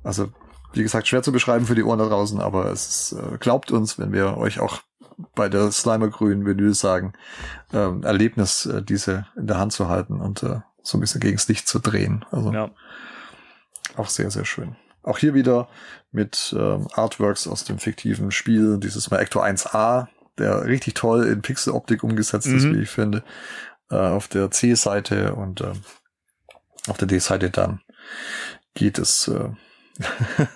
Also, 0.04 0.30
wie 0.74 0.84
gesagt, 0.84 1.08
schwer 1.08 1.22
zu 1.22 1.32
beschreiben 1.32 1.66
für 1.66 1.76
die 1.76 1.84
Ohren 1.84 2.00
da 2.00 2.08
draußen, 2.08 2.40
aber 2.40 2.72
es 2.72 2.88
ist, 3.12 3.20
äh, 3.20 3.38
glaubt 3.40 3.72
uns, 3.72 4.00
wenn 4.00 4.14
wir 4.14 4.38
euch 4.38 4.60
auch 4.60 4.80
bei 5.36 5.50
der 5.50 5.72
Slimer-grünen 5.72 6.46
Vinyl 6.46 6.74
sagen, 6.74 7.14
ähm, 7.74 8.04
Erlebnis, 8.04 8.66
äh, 8.66 8.82
diese 8.82 9.28
in 9.36 9.48
der 9.48 9.58
Hand 9.60 9.74
zu 9.74 9.90
halten 9.90 10.20
und 10.20 10.44
äh, 10.44 10.62
so 10.82 10.98
ein 10.98 11.02
bisschen 11.02 11.22
gegens 11.22 11.48
Licht 11.48 11.68
zu 11.68 11.80
drehen. 11.80 12.26
Also 12.32 12.52
Ja. 12.54 12.72
Auch 13.98 14.10
sehr, 14.10 14.32
sehr 14.32 14.46
schön. 14.46 14.76
Auch 15.04 15.18
hier 15.18 15.34
wieder 15.34 15.68
mit 16.12 16.56
ähm, 16.58 16.88
Artworks 16.94 17.48
aus 17.48 17.64
dem 17.64 17.80
fiktiven 17.80 18.32
Spiel, 18.32 18.78
dieses 18.80 19.10
Mal 19.10 19.20
Ecto 19.20 19.42
1a, 19.42 20.08
der 20.38 20.66
richtig 20.66 20.94
toll 20.94 21.26
in 21.26 21.42
Pixeloptik 21.42 22.04
umgesetzt 22.04 22.48
ist, 22.48 22.66
Mhm. 22.66 22.76
wie 22.78 22.82
ich 22.84 22.90
finde, 22.90 23.24
äh, 23.90 23.96
auf 23.96 24.28
der 24.28 24.52
C-Seite 24.52 25.34
und 25.36 25.62
ähm, 25.62 25.82
auf 26.88 26.98
der 26.98 27.08
D-Seite 27.08 27.50
dann 27.50 27.82
geht 28.74 28.98
es 29.00 29.28
äh, 29.28 29.50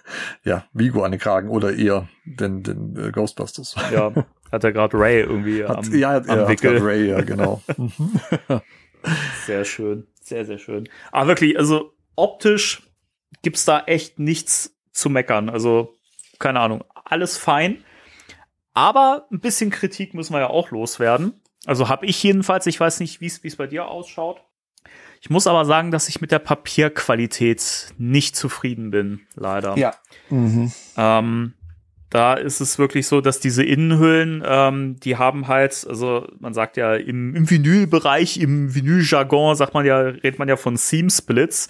ja 0.44 0.66
Vigo 0.74 1.04
an 1.04 1.12
den 1.12 1.20
Kragen 1.20 1.50
oder 1.50 1.74
eher 1.76 2.08
den, 2.26 2.64
den 2.64 2.96
äh, 2.98 3.12
Ghostbusters. 3.12 3.76
ja. 3.92 4.12
Hat 4.52 4.64
er 4.64 4.72
gerade 4.72 4.98
Ray 4.98 5.22
irgendwie 5.22 5.66
Hat, 5.68 5.78
am, 5.88 5.94
ja, 5.96 6.18
am 6.18 6.26
er 6.30 6.42
hat 6.42 6.50
Wickel. 6.50 6.74
grad 6.76 6.84
Ray, 6.84 7.10
ja, 7.10 7.22
genau. 7.22 7.62
Mhm. 7.78 8.20
Sehr 9.46 9.66
schön, 9.66 10.08
sehr, 10.22 10.46
sehr 10.46 10.58
schön. 10.58 10.90
Aber 11.12 11.28
wirklich, 11.28 11.60
also 11.60 11.94
optisch 12.16 12.82
gibt's 13.42 13.66
da 13.66 13.82
echt 13.86 14.20
nichts 14.20 14.76
zu 14.92 15.10
meckern. 15.10 15.50
Also, 15.50 15.96
keine 16.40 16.60
Ahnung, 16.60 16.84
alles 16.94 17.38
fein. 17.38 17.84
Aber 18.74 19.28
ein 19.32 19.40
bisschen 19.40 19.70
Kritik 19.70 20.14
müssen 20.14 20.34
wir 20.34 20.42
ja 20.42 20.50
auch 20.50 20.72
loswerden. 20.72 21.42
Also 21.66 21.90
habe 21.90 22.06
ich 22.06 22.22
jedenfalls, 22.22 22.68
ich 22.68 22.80
weiß 22.80 23.00
nicht, 23.00 23.22
wie 23.22 23.28
es 23.28 23.56
bei 23.56 23.68
dir 23.68 23.88
ausschaut. 23.88 24.42
Ich 25.22 25.30
muss 25.30 25.48
aber 25.48 25.66
sagen, 25.66 25.92
dass 25.92 26.10
ich 26.10 26.22
mit 26.22 26.32
der 26.32 26.40
Papierqualität 26.40 27.94
nicht 27.98 28.36
zufrieden 28.36 28.92
bin, 28.92 29.22
leider. 29.36 29.78
ja. 29.78 29.96
Mhm. 30.30 30.72
Ähm, 30.98 31.54
da 32.12 32.36
ist 32.36 32.62
es 32.62 32.78
wirklich 32.78 33.08
so, 33.08 33.20
dass 33.22 33.40
diese 33.40 33.64
Innenhüllen, 33.64 34.44
ähm, 34.46 35.00
die 35.00 35.18
haben 35.18 35.48
halt, 35.48 35.86
also 35.90 36.28
man 36.40 36.54
sagt 36.54 36.78
ja 36.78 36.96
im, 36.96 37.36
im 37.36 37.50
Vinylbereich, 37.50 38.38
im 38.38 38.74
Vinyljargon 38.74 39.56
sagt 39.56 39.74
man 39.74 39.86
ja, 39.86 40.00
redet 40.00 40.40
man 40.40 40.48
ja 40.48 40.56
von 40.56 40.78
Seam 40.78 41.10
Splits, 41.10 41.68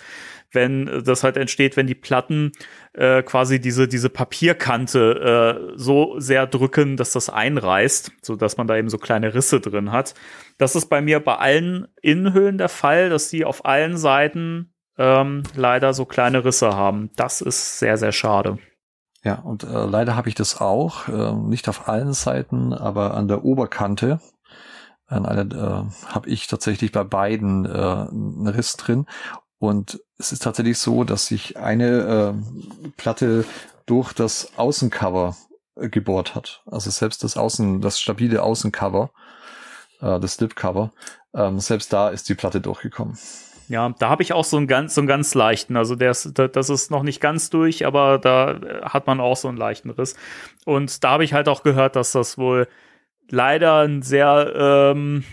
wenn 0.52 0.88
äh, 0.88 1.04
das 1.04 1.24
halt 1.24 1.38
entsteht, 1.38 1.78
wenn 1.78 1.88
die 1.88 1.96
Platten 1.96 2.52
äh, 2.94 3.24
quasi 3.24 3.60
diese 3.60 3.88
diese 3.88 4.10
Papierkante 4.10 5.72
äh, 5.72 5.74
so 5.76 6.20
sehr 6.20 6.48
drücken, 6.48 6.98
dass 6.98 7.12
das 7.12 7.30
einreißt, 7.30 8.12
so 8.22 8.36
dass 8.36 8.58
man 8.58 8.68
da 8.68 8.78
eben 8.78 8.90
so 8.90 8.98
kleine 8.98 9.34
Risse 9.34 9.60
drin 9.60 9.92
hat. 9.92 10.14
Das 10.58 10.76
ist 10.76 10.88
bei 10.88 11.02
mir 11.02 11.20
bei 11.20 11.36
allen 11.36 11.88
Innenhüllen 12.02 12.58
der 12.58 12.70
Fall, 12.70 13.10
dass 13.10 13.30
die 13.30 13.46
auf 13.46 13.66
allen 13.66 13.98
Seiten 13.98 14.74
ähm, 14.98 15.44
leider 15.56 15.94
so 15.94 16.06
kleine 16.06 16.46
Risse 16.46 16.76
haben. 16.76 17.12
Das 17.16 17.42
ist 17.42 17.80
sehr 17.80 17.98
sehr 17.98 18.12
schade. 18.12 18.58
Ja, 19.26 19.40
und 19.40 19.64
äh, 19.64 19.86
leider 19.86 20.16
habe 20.16 20.30
ich 20.30 20.36
das 20.36 20.62
auch, 20.62 21.08
äh, 21.08 21.34
nicht 21.34 21.68
auf 21.68 21.90
allen 21.90 22.14
Seiten, 22.14 22.74
aber 22.74 23.16
an 23.16 23.28
der 23.28 23.44
Oberkante. 23.44 24.20
An 25.08 25.26
einer 25.26 25.52
äh, 25.52 26.08
habe 26.08 26.30
ich 26.30 26.46
tatsächlich 26.46 26.92
bei 26.92 27.04
beiden 27.04 27.66
äh, 27.66 27.70
einen 27.70 28.48
Riss 28.48 28.74
drin. 28.74 29.08
Und 29.60 30.00
es 30.18 30.32
ist 30.32 30.44
tatsächlich 30.44 30.78
so, 30.78 31.04
dass 31.04 31.28
sich 31.28 31.58
eine 31.58 32.36
äh, 32.36 32.92
Platte 32.98 33.46
durch 33.86 34.14
das 34.14 34.52
Außencover 34.58 35.36
äh, 35.76 35.90
gebohrt 35.90 36.36
hat. 36.36 36.62
Also 36.66 36.90
selbst 36.90 37.24
das 37.24 37.38
Außen, 37.38 37.82
das 37.82 38.00
stabile 38.00 38.44
Außencover, 38.44 39.12
äh, 40.02 40.20
das 40.20 40.36
Slipcover, 40.36 40.92
ähm, 41.34 41.60
selbst 41.60 41.92
da 41.94 42.10
ist 42.10 42.30
die 42.30 42.36
Platte 42.36 42.62
durchgekommen. 42.62 43.18
Ja, 43.68 43.94
da 43.98 44.10
habe 44.10 44.22
ich 44.22 44.34
auch 44.34 44.44
so 44.44 44.58
einen 44.58 44.68
ganz, 44.68 44.94
so 44.94 45.02
einen 45.02 45.08
ganz 45.08 45.34
leichten. 45.34 45.76
Also 45.76 45.96
der 45.96 46.12
ist, 46.12 46.38
das 46.38 46.70
ist 46.70 46.92
noch 46.92 47.04
nicht 47.04 47.20
ganz 47.20 47.50
durch, 47.50 47.86
aber 47.86 48.20
da 48.20 48.52
äh, 48.52 48.82
hat 48.84 49.08
man 49.08 49.20
auch 49.20 49.38
so 49.38 49.48
einen 49.48 49.58
leichten 49.58 49.90
Riss. 49.90 50.16
Und 50.66 51.04
da 51.04 51.12
habe 51.12 51.24
ich 51.24 51.34
halt 51.34 51.50
auch 51.50 51.64
gehört, 51.64 51.96
dass 51.96 52.12
das 52.12 52.38
wohl 52.38 52.68
leider 53.30 53.80
ein 53.80 54.02
sehr 54.02 54.54
ähm, 54.56 55.24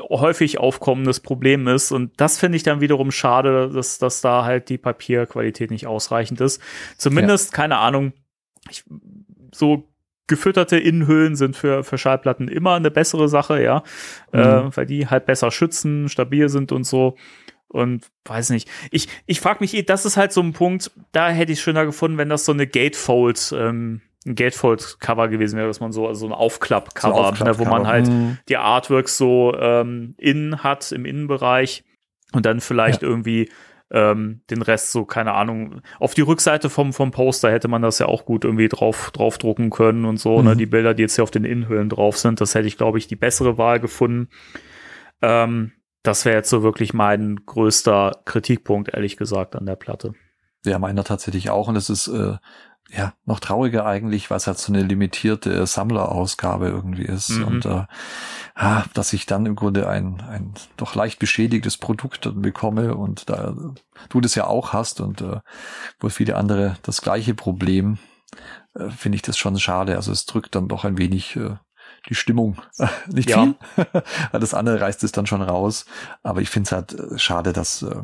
häufig 0.00 0.58
aufkommendes 0.58 1.20
Problem 1.20 1.66
ist. 1.68 1.92
Und 1.92 2.12
das 2.20 2.38
finde 2.38 2.56
ich 2.56 2.62
dann 2.62 2.80
wiederum 2.80 3.10
schade, 3.10 3.70
dass, 3.72 3.98
dass 3.98 4.20
da 4.20 4.44
halt 4.44 4.68
die 4.68 4.78
Papierqualität 4.78 5.70
nicht 5.70 5.86
ausreichend 5.86 6.40
ist. 6.40 6.60
Zumindest, 6.96 7.52
ja. 7.52 7.56
keine 7.56 7.78
Ahnung, 7.78 8.12
ich, 8.70 8.84
so 9.52 9.88
gefütterte 10.26 10.78
Innenhöhlen 10.78 11.36
sind 11.36 11.56
für, 11.56 11.84
für 11.84 11.98
Schallplatten 11.98 12.48
immer 12.48 12.74
eine 12.74 12.90
bessere 12.90 13.28
Sache, 13.28 13.62
ja, 13.62 13.82
mhm. 14.32 14.40
äh, 14.40 14.76
weil 14.76 14.86
die 14.86 15.06
halt 15.06 15.26
besser 15.26 15.50
schützen, 15.50 16.08
stabil 16.08 16.48
sind 16.48 16.72
und 16.72 16.84
so. 16.84 17.16
Und 17.68 18.06
weiß 18.24 18.50
nicht. 18.50 18.70
Ich, 18.92 19.08
ich 19.26 19.40
frage 19.40 19.58
mich, 19.60 19.74
eh, 19.74 19.82
das 19.82 20.06
ist 20.06 20.16
halt 20.16 20.32
so 20.32 20.40
ein 20.40 20.52
Punkt, 20.52 20.92
da 21.12 21.28
hätte 21.28 21.52
ich 21.52 21.60
schöner 21.60 21.84
gefunden, 21.84 22.18
wenn 22.18 22.28
das 22.28 22.44
so 22.44 22.52
eine 22.52 22.66
Gatefold, 22.68 23.52
ähm, 23.56 24.00
ein 24.26 24.34
Gatefold-Cover 24.34 25.28
gewesen 25.28 25.56
wäre, 25.56 25.68
dass 25.68 25.80
man 25.80 25.92
so, 25.92 26.08
also 26.08 26.26
ein 26.26 26.32
Aufklapp-Cover, 26.32 27.14
so 27.14 27.20
Aufklapp 27.20 27.58
ne, 27.58 27.58
wo 27.58 27.68
man 27.68 27.86
halt 27.86 28.08
mhm. 28.08 28.38
die 28.48 28.56
Artworks 28.56 29.18
so 29.18 29.54
ähm, 29.58 30.14
innen 30.18 30.62
hat, 30.62 30.92
im 30.92 31.04
Innenbereich 31.04 31.84
und 32.32 32.46
dann 32.46 32.60
vielleicht 32.60 33.02
ja. 33.02 33.08
irgendwie 33.08 33.50
ähm, 33.90 34.40
den 34.50 34.62
Rest 34.62 34.92
so, 34.92 35.04
keine 35.04 35.34
Ahnung, 35.34 35.82
auf 36.00 36.14
die 36.14 36.22
Rückseite 36.22 36.70
vom, 36.70 36.92
vom 36.92 37.10
Poster 37.10 37.52
hätte 37.52 37.68
man 37.68 37.82
das 37.82 37.98
ja 37.98 38.06
auch 38.06 38.24
gut 38.24 38.44
irgendwie 38.44 38.68
drauf, 38.68 39.10
draufdrucken 39.12 39.70
können 39.70 40.04
und 40.04 40.18
so, 40.18 40.36
ne, 40.36 40.40
mhm. 40.40 40.48
ne, 40.48 40.56
die 40.56 40.66
Bilder, 40.66 40.94
die 40.94 41.02
jetzt 41.02 41.16
hier 41.16 41.24
auf 41.24 41.30
den 41.30 41.44
Innenhüllen 41.44 41.90
drauf 41.90 42.16
sind, 42.16 42.40
das 42.40 42.54
hätte 42.54 42.66
ich, 42.66 42.76
glaube 42.76 42.98
ich, 42.98 43.06
die 43.06 43.16
bessere 43.16 43.58
Wahl 43.58 43.78
gefunden. 43.78 44.28
Ähm, 45.22 45.72
das 46.02 46.24
wäre 46.24 46.36
jetzt 46.36 46.50
so 46.50 46.62
wirklich 46.62 46.92
mein 46.92 47.40
größter 47.46 48.22
Kritikpunkt, 48.24 48.92
ehrlich 48.92 49.16
gesagt, 49.16 49.56
an 49.56 49.66
der 49.66 49.76
Platte. 49.76 50.14
Ja, 50.64 50.78
meiner 50.78 51.04
tatsächlich 51.04 51.50
auch. 51.50 51.68
Und 51.68 51.76
es 51.76 51.90
ist 51.90 52.08
äh, 52.08 52.36
ja 52.96 53.14
noch 53.24 53.40
trauriger 53.40 53.86
eigentlich, 53.86 54.30
weil 54.30 54.36
es 54.36 54.46
halt 54.46 54.58
so 54.58 54.72
eine 54.72 54.82
limitierte 54.82 55.66
Sammlerausgabe 55.66 56.68
irgendwie 56.68 57.04
ist. 57.04 57.30
Mhm. 57.30 57.44
Und 57.44 57.66
äh, 57.66 57.84
ah, 58.54 58.84
dass 58.94 59.12
ich 59.12 59.26
dann 59.26 59.46
im 59.46 59.56
Grunde 59.56 59.88
ein, 59.88 60.20
ein 60.20 60.54
doch 60.76 60.94
leicht 60.94 61.18
beschädigtes 61.18 61.76
Produkt 61.76 62.30
bekomme 62.34 62.94
und 62.94 63.28
da 63.28 63.54
du 64.08 64.20
das 64.20 64.34
ja 64.34 64.46
auch 64.46 64.72
hast 64.72 65.00
und 65.00 65.20
äh, 65.20 65.40
wohl 66.00 66.10
viele 66.10 66.36
andere 66.36 66.76
das 66.82 67.02
gleiche 67.02 67.34
Problem, 67.34 67.98
äh, 68.74 68.90
finde 68.90 69.16
ich 69.16 69.22
das 69.22 69.38
schon 69.38 69.58
schade. 69.58 69.96
Also 69.96 70.12
es 70.12 70.26
drückt 70.26 70.54
dann 70.54 70.68
doch 70.68 70.84
ein 70.84 70.98
wenig 70.98 71.36
äh, 71.36 71.56
die 72.08 72.14
Stimmung. 72.14 72.60
Nicht 73.06 73.30
ja. 73.30 73.42
viel. 73.42 73.54
das 74.32 74.54
andere 74.54 74.80
reißt 74.80 75.02
es 75.04 75.12
dann 75.12 75.26
schon 75.26 75.42
raus. 75.42 75.86
Aber 76.22 76.40
ich 76.40 76.50
finde 76.50 76.68
es 76.68 76.72
halt 76.72 76.92
äh, 76.92 77.18
schade, 77.18 77.52
dass 77.52 77.82
äh, 77.82 78.02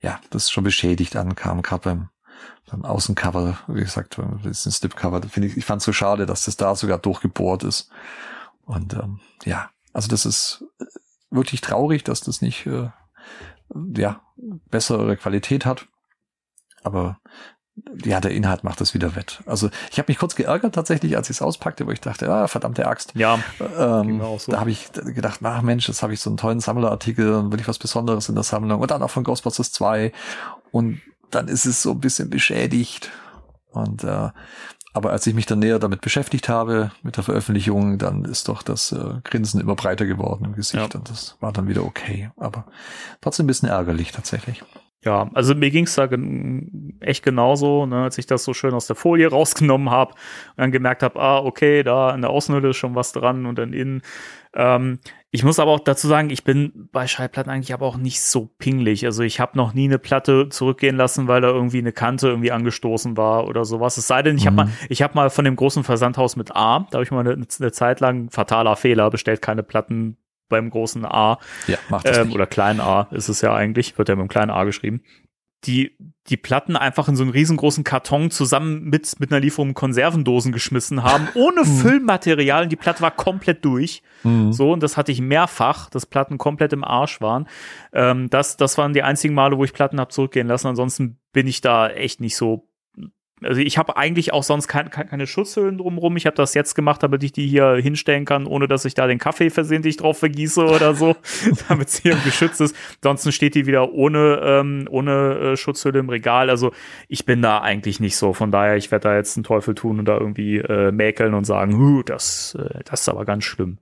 ja, 0.00 0.20
das 0.30 0.50
schon 0.50 0.64
beschädigt 0.64 1.16
ankam, 1.16 1.62
gerade 1.62 1.82
beim, 1.82 2.08
beim 2.70 2.84
Außencover, 2.84 3.58
wie 3.68 3.80
gesagt, 3.80 4.18
das 4.42 4.58
ist 4.58 4.66
ein 4.66 4.72
Slipcover, 4.72 5.22
finde 5.22 5.48
ich, 5.48 5.56
ich 5.56 5.64
fand 5.64 5.80
es 5.80 5.84
so 5.84 5.92
schade, 5.92 6.26
dass 6.26 6.44
das 6.46 6.56
da 6.56 6.74
sogar 6.74 6.98
durchgebohrt 6.98 7.62
ist. 7.64 7.90
Und 8.64 8.94
ähm, 8.94 9.20
ja, 9.44 9.70
also 9.92 10.08
das 10.08 10.24
ist 10.24 10.64
äh, 10.80 10.84
wirklich 11.30 11.60
traurig, 11.60 12.04
dass 12.04 12.20
das 12.20 12.40
nicht 12.40 12.66
äh, 12.66 12.88
ja 13.96 14.20
bessere 14.70 15.16
Qualität 15.16 15.66
hat. 15.66 15.86
Aber 16.82 17.18
ja, 18.04 18.20
der 18.20 18.30
Inhalt 18.30 18.62
macht 18.62 18.80
das 18.80 18.94
wieder 18.94 19.16
wett. 19.16 19.42
Also 19.46 19.68
ich 19.90 19.98
habe 19.98 20.06
mich 20.08 20.18
kurz 20.18 20.36
geärgert 20.36 20.74
tatsächlich, 20.74 21.16
als 21.16 21.28
ich 21.28 21.38
es 21.38 21.42
auspackte, 21.42 21.86
wo 21.86 21.90
ich 21.90 22.00
dachte, 22.00 22.32
ah, 22.32 22.46
verdammte 22.46 22.86
Axt. 22.86 23.12
Ja, 23.16 23.40
ähm, 23.76 24.22
so. 24.38 24.52
da 24.52 24.60
habe 24.60 24.70
ich 24.70 24.92
gedacht, 24.92 25.40
ach 25.42 25.62
Mensch, 25.62 25.88
jetzt 25.88 26.02
habe 26.02 26.14
ich 26.14 26.20
so 26.20 26.30
einen 26.30 26.36
tollen 26.36 26.60
Sammlerartikel 26.60 27.34
und 27.34 27.52
will 27.52 27.60
ich 27.60 27.66
was 27.66 27.78
Besonderes 27.78 28.28
in 28.28 28.36
der 28.36 28.44
Sammlung 28.44 28.80
und 28.80 28.90
dann 28.90 29.02
auch 29.02 29.10
von 29.10 29.24
Ghostbusters 29.24 29.72
2 29.72 30.12
und 30.70 31.00
dann 31.34 31.48
ist 31.48 31.66
es 31.66 31.82
so 31.82 31.92
ein 31.92 32.00
bisschen 32.00 32.30
beschädigt 32.30 33.10
und 33.70 34.04
äh, 34.04 34.30
aber 34.96 35.10
als 35.10 35.26
ich 35.26 35.34
mich 35.34 35.46
dann 35.46 35.58
näher 35.58 35.80
damit 35.80 36.02
beschäftigt 36.02 36.48
habe, 36.48 36.92
mit 37.02 37.16
der 37.16 37.24
Veröffentlichung, 37.24 37.98
dann 37.98 38.24
ist 38.24 38.46
doch 38.46 38.62
das 38.62 38.92
äh, 38.92 39.20
Grinsen 39.24 39.60
immer 39.60 39.74
breiter 39.74 40.06
geworden 40.06 40.44
im 40.44 40.54
Gesicht 40.54 40.94
ja. 40.94 40.98
und 40.98 41.10
das 41.10 41.36
war 41.40 41.52
dann 41.52 41.66
wieder 41.66 41.82
okay. 41.84 42.30
Aber 42.36 42.66
trotzdem 43.20 43.44
ein 43.44 43.48
bisschen 43.48 43.68
ärgerlich 43.68 44.12
tatsächlich. 44.12 44.62
Ja, 45.04 45.30
also 45.34 45.54
mir 45.54 45.70
ging's 45.70 45.94
da 45.94 46.06
gen 46.06 46.96
echt 47.00 47.22
genauso, 47.22 47.84
ne, 47.84 48.04
als 48.04 48.16
ich 48.16 48.26
das 48.26 48.42
so 48.44 48.54
schön 48.54 48.72
aus 48.72 48.86
der 48.86 48.96
Folie 48.96 49.28
rausgenommen 49.30 49.90
habe 49.90 50.12
und 50.12 50.58
dann 50.58 50.72
gemerkt 50.72 51.02
habe, 51.02 51.20
ah, 51.20 51.38
okay, 51.38 51.82
da 51.82 52.14
in 52.14 52.22
der 52.22 52.30
Außenhülle 52.30 52.70
ist 52.70 52.76
schon 52.78 52.94
was 52.94 53.12
dran 53.12 53.44
und 53.46 53.58
dann 53.58 53.72
innen. 53.72 54.02
Ähm, 54.54 55.00
ich 55.30 55.42
muss 55.42 55.58
aber 55.58 55.72
auch 55.72 55.80
dazu 55.80 56.06
sagen, 56.06 56.30
ich 56.30 56.44
bin 56.44 56.88
bei 56.92 57.06
Schallplatten 57.06 57.50
eigentlich 57.50 57.74
aber 57.74 57.86
auch 57.86 57.96
nicht 57.96 58.22
so 58.22 58.48
pingelig. 58.58 59.04
Also 59.04 59.24
ich 59.24 59.40
habe 59.40 59.58
noch 59.58 59.74
nie 59.74 59.86
eine 59.86 59.98
Platte 59.98 60.48
zurückgehen 60.48 60.96
lassen, 60.96 61.26
weil 61.26 61.40
da 61.40 61.48
irgendwie 61.48 61.78
eine 61.78 61.92
Kante 61.92 62.28
irgendwie 62.28 62.52
angestoßen 62.52 63.16
war 63.16 63.48
oder 63.48 63.64
sowas. 63.64 63.96
Es 63.96 64.06
sei 64.06 64.22
denn, 64.22 64.36
ich 64.36 64.44
mhm. 64.44 64.46
habe 64.46 64.56
mal, 64.56 64.68
ich 64.88 65.02
habe 65.02 65.14
mal 65.14 65.30
von 65.30 65.44
dem 65.44 65.56
großen 65.56 65.82
Versandhaus 65.82 66.36
mit 66.36 66.54
A, 66.54 66.86
da 66.90 66.98
habe 66.98 67.02
ich 67.02 67.10
mal 67.10 67.20
eine, 67.20 67.32
eine 67.32 67.72
Zeit 67.72 68.00
lang 68.00 68.30
fataler 68.30 68.76
Fehler 68.76 69.10
bestellt, 69.10 69.42
keine 69.42 69.64
Platten 69.64 70.16
beim 70.48 70.70
großen 70.70 71.04
A. 71.04 71.38
Ja, 71.66 71.78
macht 71.88 72.08
das 72.08 72.18
ähm, 72.18 72.32
Oder 72.32 72.46
kleinen 72.46 72.80
A 72.80 73.08
ist 73.10 73.28
es 73.28 73.40
ja 73.40 73.54
eigentlich, 73.54 73.98
wird 73.98 74.08
ja 74.08 74.14
mit 74.14 74.22
einem 74.22 74.28
kleinen 74.28 74.50
A 74.50 74.64
geschrieben. 74.64 75.02
Die, 75.64 75.96
die 76.28 76.36
Platten 76.36 76.76
einfach 76.76 77.08
in 77.08 77.16
so 77.16 77.22
einen 77.22 77.32
riesengroßen 77.32 77.84
Karton 77.84 78.30
zusammen 78.30 78.84
mit, 78.84 79.18
mit 79.18 79.32
einer 79.32 79.40
Lieferung 79.40 79.72
Konservendosen 79.72 80.52
geschmissen 80.52 81.02
haben, 81.02 81.28
ohne 81.34 81.62
mhm. 81.62 81.78
Füllmaterial. 81.78 82.64
Und 82.64 82.72
die 82.72 82.76
Platte 82.76 83.00
war 83.00 83.10
komplett 83.10 83.64
durch. 83.64 84.02
Mhm. 84.24 84.52
So, 84.52 84.72
und 84.72 84.82
das 84.82 84.98
hatte 84.98 85.10
ich 85.10 85.22
mehrfach, 85.22 85.88
dass 85.88 86.04
Platten 86.04 86.36
komplett 86.36 86.74
im 86.74 86.84
Arsch 86.84 87.22
waren. 87.22 87.48
Ähm, 87.94 88.28
das, 88.28 88.58
das 88.58 88.76
waren 88.76 88.92
die 88.92 89.02
einzigen 89.02 89.34
Male, 89.34 89.56
wo 89.56 89.64
ich 89.64 89.72
Platten 89.72 90.00
habe 90.00 90.10
zurückgehen 90.10 90.48
lassen. 90.48 90.66
Ansonsten 90.66 91.18
bin 91.32 91.46
ich 91.46 91.62
da 91.62 91.88
echt 91.88 92.20
nicht 92.20 92.36
so 92.36 92.68
also 93.44 93.60
ich 93.60 93.78
habe 93.78 93.96
eigentlich 93.96 94.32
auch 94.32 94.42
sonst 94.42 94.68
kein, 94.68 94.90
keine 94.90 95.26
Schutzhüllen 95.26 95.78
drumrum. 95.78 96.16
Ich 96.16 96.26
habe 96.26 96.36
das 96.36 96.54
jetzt 96.54 96.74
gemacht, 96.74 97.02
damit 97.02 97.22
ich 97.22 97.32
die 97.32 97.46
hier 97.46 97.74
hinstellen 97.74 98.24
kann, 98.24 98.46
ohne 98.46 98.68
dass 98.68 98.84
ich 98.84 98.94
da 98.94 99.06
den 99.06 99.18
Kaffee 99.18 99.50
versehentlich 99.50 99.96
drauf 99.96 100.18
vergieße 100.18 100.64
oder 100.64 100.94
so, 100.94 101.16
damit 101.68 101.90
sie 101.90 102.02
hier 102.02 102.16
geschützt 102.24 102.60
ist. 102.60 102.74
Ansonsten 102.96 103.32
steht 103.32 103.54
die 103.54 103.66
wieder 103.66 103.92
ohne, 103.92 104.40
ähm, 104.42 104.88
ohne 104.90 105.52
äh, 105.52 105.56
Schutzhülle 105.56 105.98
im 105.98 106.08
Regal. 106.08 106.50
Also 106.50 106.72
ich 107.08 107.24
bin 107.24 107.42
da 107.42 107.60
eigentlich 107.60 108.00
nicht 108.00 108.16
so. 108.16 108.32
Von 108.32 108.50
daher, 108.50 108.76
ich 108.76 108.90
werde 108.90 109.08
da 109.08 109.16
jetzt 109.16 109.36
einen 109.36 109.44
Teufel 109.44 109.74
tun 109.74 109.98
und 109.98 110.06
da 110.06 110.18
irgendwie 110.18 110.58
äh, 110.58 110.90
mäkeln 110.92 111.34
und 111.34 111.44
sagen, 111.44 112.02
das, 112.06 112.56
äh, 112.58 112.80
das 112.84 113.02
ist 113.02 113.08
aber 113.08 113.24
ganz 113.24 113.44
schlimm. 113.44 113.78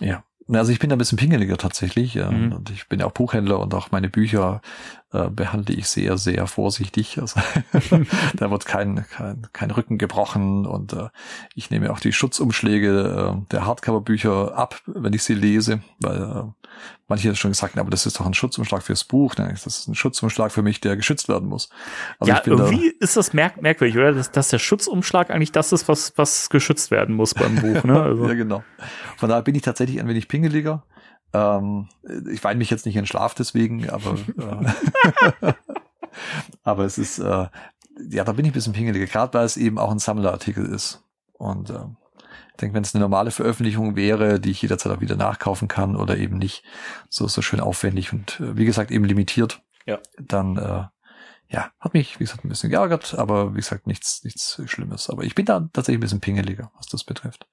Ja. 0.00 0.24
Also 0.48 0.70
ich 0.70 0.78
bin 0.78 0.90
da 0.90 0.96
ein 0.96 0.98
bisschen 0.98 1.18
pingeliger 1.18 1.56
tatsächlich. 1.56 2.14
Mhm. 2.14 2.52
Und 2.52 2.70
ich 2.70 2.88
bin 2.88 3.00
ja 3.00 3.06
auch 3.06 3.12
Buchhändler 3.12 3.58
und 3.58 3.74
auch 3.74 3.90
meine 3.90 4.08
Bücher 4.08 4.60
äh, 5.12 5.28
behandle 5.28 5.74
ich 5.74 5.88
sehr, 5.88 6.18
sehr 6.18 6.46
vorsichtig. 6.46 7.18
Also, 7.26 7.40
da 8.34 8.50
wird 8.50 8.66
kein, 8.66 9.04
kein, 9.08 9.46
kein 9.52 9.70
Rücken 9.70 9.98
gebrochen 9.98 10.66
und 10.66 10.92
äh, 10.92 11.08
ich 11.54 11.70
nehme 11.70 11.90
auch 11.90 12.00
die 12.00 12.12
Schutzumschläge 12.12 13.34
äh, 13.34 13.46
der 13.50 13.66
Hardcover-Bücher 13.66 14.56
ab, 14.56 14.80
wenn 14.86 15.12
ich 15.12 15.24
sie 15.24 15.34
lese, 15.34 15.80
weil 16.00 16.22
äh, 16.22 16.65
manche 17.08 17.34
schon 17.36 17.52
gesagt 17.52 17.78
aber 17.78 17.90
das 17.90 18.06
ist 18.06 18.18
doch 18.18 18.26
ein 18.26 18.34
Schutzumschlag 18.34 18.82
fürs 18.82 19.04
Buch. 19.04 19.36
Ne? 19.36 19.48
Das 19.50 19.66
ist 19.66 19.88
ein 19.88 19.94
Schutzumschlag 19.94 20.52
für 20.52 20.62
mich, 20.62 20.80
der 20.80 20.96
geschützt 20.96 21.28
werden 21.28 21.48
muss. 21.48 21.68
Also 22.18 22.32
ja, 22.32 22.42
irgendwie 22.44 22.94
da, 22.98 23.04
ist 23.04 23.16
das 23.16 23.32
merk 23.32 23.60
merkwürdig, 23.60 23.96
oder? 23.96 24.12
Dass, 24.12 24.30
dass 24.30 24.48
der 24.48 24.58
Schutzumschlag 24.58 25.30
eigentlich 25.30 25.52
das 25.52 25.72
ist, 25.72 25.88
was, 25.88 26.12
was 26.16 26.50
geschützt 26.50 26.90
werden 26.90 27.14
muss 27.14 27.34
beim 27.34 27.56
Buch. 27.56 27.84
Ne? 27.84 27.96
Also. 28.06 28.28
ja, 28.28 28.34
genau. 28.34 28.62
Von 29.16 29.30
daher 29.30 29.42
bin 29.42 29.54
ich 29.54 29.62
tatsächlich 29.62 29.98
ein 30.00 30.06
wenig 30.06 30.28
pingeliger. 30.28 30.84
Ähm, 31.32 31.88
ich 32.30 32.42
weine 32.44 32.58
mich 32.58 32.70
jetzt 32.70 32.86
nicht 32.86 32.96
in 32.96 33.06
Schlaf 33.06 33.34
deswegen, 33.34 33.88
aber, 33.90 34.16
äh, 35.42 35.52
aber 36.62 36.84
es 36.84 36.98
ist, 36.98 37.18
äh, 37.18 37.46
ja, 38.10 38.24
da 38.24 38.32
bin 38.32 38.44
ich 38.44 38.52
ein 38.52 38.54
bisschen 38.54 38.74
pingeliger, 38.74 39.06
gerade 39.06 39.34
weil 39.34 39.44
es 39.44 39.56
eben 39.56 39.78
auch 39.78 39.90
ein 39.90 39.98
Sammlerartikel 39.98 40.66
ist. 40.66 41.02
Und 41.32 41.70
äh, 41.70 41.84
ich 42.56 42.60
denke, 42.60 42.74
wenn 42.74 42.84
es 42.84 42.94
eine 42.94 43.02
normale 43.02 43.30
Veröffentlichung 43.30 43.96
wäre, 43.96 44.40
die 44.40 44.50
ich 44.50 44.62
jederzeit 44.62 44.90
auch 44.90 45.02
wieder 45.02 45.16
nachkaufen 45.16 45.68
kann 45.68 45.94
oder 45.94 46.16
eben 46.16 46.38
nicht 46.38 46.64
so, 47.10 47.28
so 47.28 47.42
schön 47.42 47.60
aufwendig 47.60 48.14
und 48.14 48.40
äh, 48.40 48.56
wie 48.56 48.64
gesagt 48.64 48.90
eben 48.90 49.04
limitiert, 49.04 49.60
ja. 49.84 49.98
dann 50.18 50.56
äh, 50.56 50.84
ja, 51.48 51.70
hat 51.78 51.92
mich, 51.92 52.18
wie 52.18 52.24
gesagt, 52.24 52.44
ein 52.44 52.48
bisschen 52.48 52.70
geärgert, 52.70 53.14
aber 53.14 53.52
wie 53.52 53.58
gesagt, 53.58 53.86
nichts, 53.86 54.24
nichts 54.24 54.60
Schlimmes. 54.64 55.10
Aber 55.10 55.22
ich 55.22 55.34
bin 55.34 55.44
da 55.44 55.68
tatsächlich 55.70 55.98
ein 55.98 56.00
bisschen 56.00 56.20
pingeliger, 56.20 56.72
was 56.76 56.86
das 56.86 57.04
betrifft. 57.04 57.46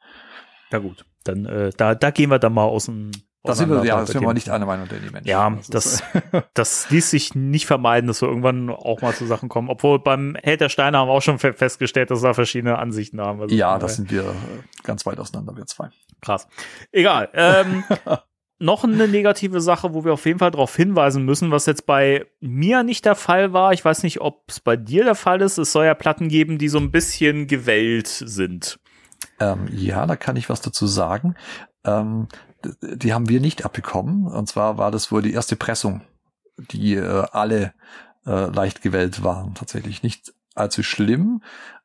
Ja 0.71 0.79
gut, 0.79 1.05
dann 1.25 1.45
äh, 1.45 1.71
da, 1.75 1.95
da 1.95 2.09
gehen 2.09 2.31
wir 2.31 2.39
dann 2.39 2.53
mal 2.53 2.63
aus 2.63 2.85
dem 2.85 3.11
Da 3.45 3.55
sind 3.55 3.69
wir, 3.69 3.83
ja, 3.83 3.99
das 3.99 4.09
sind 4.11 4.21
wir 4.21 4.33
nicht 4.33 4.49
einer 4.49 4.65
Meinung 4.65 4.87
der 4.87 4.99
die 4.99 5.09
Menschen. 5.09 5.27
Ja, 5.27 5.57
das, 5.69 6.01
das 6.53 6.89
ließ 6.89 7.09
sich 7.09 7.35
nicht 7.35 7.65
vermeiden, 7.65 8.07
dass 8.07 8.21
wir 8.21 8.29
irgendwann 8.29 8.69
auch 8.69 9.01
mal 9.01 9.13
zu 9.13 9.25
Sachen 9.25 9.49
kommen. 9.49 9.69
Obwohl 9.69 9.99
beim 9.99 10.37
Held 10.41 10.61
der 10.61 10.69
Steine 10.69 10.97
haben 10.97 11.09
wir 11.09 11.13
auch 11.13 11.21
schon 11.21 11.39
fe- 11.39 11.51
festgestellt, 11.53 12.09
dass 12.09 12.21
wir 12.23 12.29
da 12.29 12.33
verschiedene 12.33 12.79
Ansichten 12.79 13.19
haben. 13.19 13.41
Also 13.41 13.53
ja, 13.53 13.77
das 13.79 13.97
sind 13.97 14.11
wir 14.11 14.21
äh, 14.23 14.33
ganz 14.83 15.05
weit 15.05 15.19
auseinander, 15.19 15.57
wir 15.57 15.65
zwei. 15.65 15.89
Krass. 16.21 16.47
Egal. 16.93 17.29
Ähm, 17.33 17.83
noch 18.59 18.85
eine 18.85 19.09
negative 19.09 19.59
Sache, 19.59 19.93
wo 19.93 20.05
wir 20.05 20.13
auf 20.13 20.25
jeden 20.25 20.39
Fall 20.39 20.51
darauf 20.51 20.73
hinweisen 20.73 21.25
müssen, 21.25 21.51
was 21.51 21.65
jetzt 21.65 21.85
bei 21.85 22.25
mir 22.39 22.83
nicht 22.83 23.03
der 23.03 23.15
Fall 23.15 23.51
war. 23.51 23.73
Ich 23.73 23.83
weiß 23.83 24.03
nicht, 24.03 24.21
ob 24.21 24.43
es 24.47 24.61
bei 24.61 24.77
dir 24.77 25.03
der 25.03 25.15
Fall 25.15 25.41
ist. 25.41 25.57
Es 25.57 25.73
soll 25.73 25.83
ja 25.85 25.95
Platten 25.95 26.29
geben, 26.29 26.57
die 26.59 26.69
so 26.69 26.77
ein 26.77 26.91
bisschen 26.91 27.47
gewellt 27.47 28.07
sind. 28.07 28.79
Ähm, 29.41 29.67
ja, 29.69 30.05
da 30.05 30.15
kann 30.15 30.37
ich 30.37 30.49
was 30.49 30.61
dazu 30.61 30.87
sagen. 30.87 31.35
Ähm, 31.83 32.29
die 32.81 33.13
haben 33.13 33.29
wir 33.29 33.39
nicht 33.39 33.65
abbekommen. 33.65 34.27
Und 34.27 34.47
zwar 34.47 34.77
war 34.77 34.91
das 34.91 35.11
wohl 35.11 35.21
die 35.21 35.33
erste 35.33 35.55
Pressung, 35.55 36.01
die 36.57 36.95
äh, 36.95 37.25
alle 37.31 37.73
äh, 38.25 38.45
leicht 38.47 38.81
gewellt 38.81 39.23
waren. 39.23 39.53
Tatsächlich 39.53 40.03
nicht 40.03 40.33
allzu 40.55 40.83
schlimm, 40.83 41.41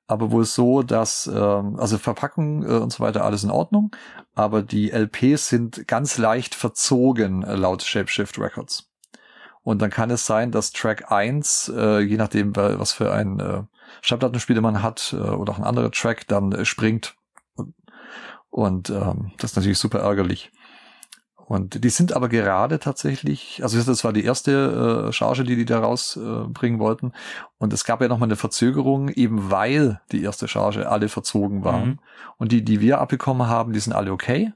aber 0.07 0.31
wohl 0.31 0.45
so, 0.45 0.83
dass 0.83 1.27
ähm, 1.27 1.77
also 1.79 1.99
Verpackung 1.99 2.63
äh, 2.63 2.75
und 2.79 2.93
so 2.93 3.01
weiter 3.01 3.25
alles 3.25 3.45
in 3.45 3.51
Ordnung, 3.51 3.91
aber 4.35 4.63
die 4.63 4.91
LPs 4.91 5.49
sind 5.49 5.87
ganz 5.87 6.19
leicht 6.19 6.55
verzogen 6.55 7.43
äh, 7.43 7.55
laut 7.57 7.83
Shapeshift 7.83 8.39
Records. 8.39 8.91
Und 9.63 9.83
dann 9.83 9.91
kann 9.91 10.11
es 10.11 10.25
sein, 10.25 10.51
dass 10.51 10.73
Track 10.73 11.11
1, 11.13 11.73
äh, 11.77 11.99
je 12.01 12.17
nachdem, 12.17 12.57
wa- 12.57 12.79
was 12.79 12.93
für 12.93 13.13
ein 13.13 13.39
äh, 13.39 13.63
Schallplattenspieler 14.01 14.63
man 14.63 14.83
hat 14.83 15.13
äh, 15.13 15.17
oder 15.17 15.53
auch 15.53 15.59
ein 15.59 15.65
anderer 15.65 15.91
Track, 15.91 16.27
dann 16.29 16.53
äh, 16.53 16.65
springt. 16.65 17.17
Und, 17.55 17.75
und 18.49 18.89
ähm, 18.91 19.33
das 19.39 19.51
ist 19.53 19.57
natürlich 19.57 19.79
super 19.79 19.99
ärgerlich. 19.99 20.51
Und 21.49 21.83
die 21.83 21.89
sind 21.89 22.13
aber 22.13 22.29
gerade 22.29 22.79
tatsächlich, 22.79 23.61
also 23.63 23.81
das 23.81 24.05
war 24.05 24.13
die 24.13 24.23
erste 24.23 25.07
äh, 25.09 25.13
Charge, 25.13 25.45
die 25.45 25.57
die 25.57 25.65
da 25.65 25.81
rausbringen 25.81 26.79
äh, 26.79 26.83
wollten. 26.83 27.13
Und 27.57 27.73
es 27.73 27.85
gab 27.85 28.03
ja 28.03 28.09
nochmal 28.09 28.29
eine 28.29 28.37
Verzögerung, 28.37 29.09
eben 29.09 29.51
weil 29.51 29.99
die 30.13 30.23
erste 30.23 30.47
Charge 30.47 30.91
alle 30.91 31.09
verzogen 31.09 31.65
waren. 31.65 31.89
Mhm. 31.89 31.99
Und 32.37 32.53
die, 32.53 32.63
die 32.63 32.83
wir 32.83 33.01
abbekommen 33.01 33.49
haben, 33.49 33.73
die 33.73 33.81
sind 33.81 33.95
alle 33.95 34.13
okay. 34.13 34.53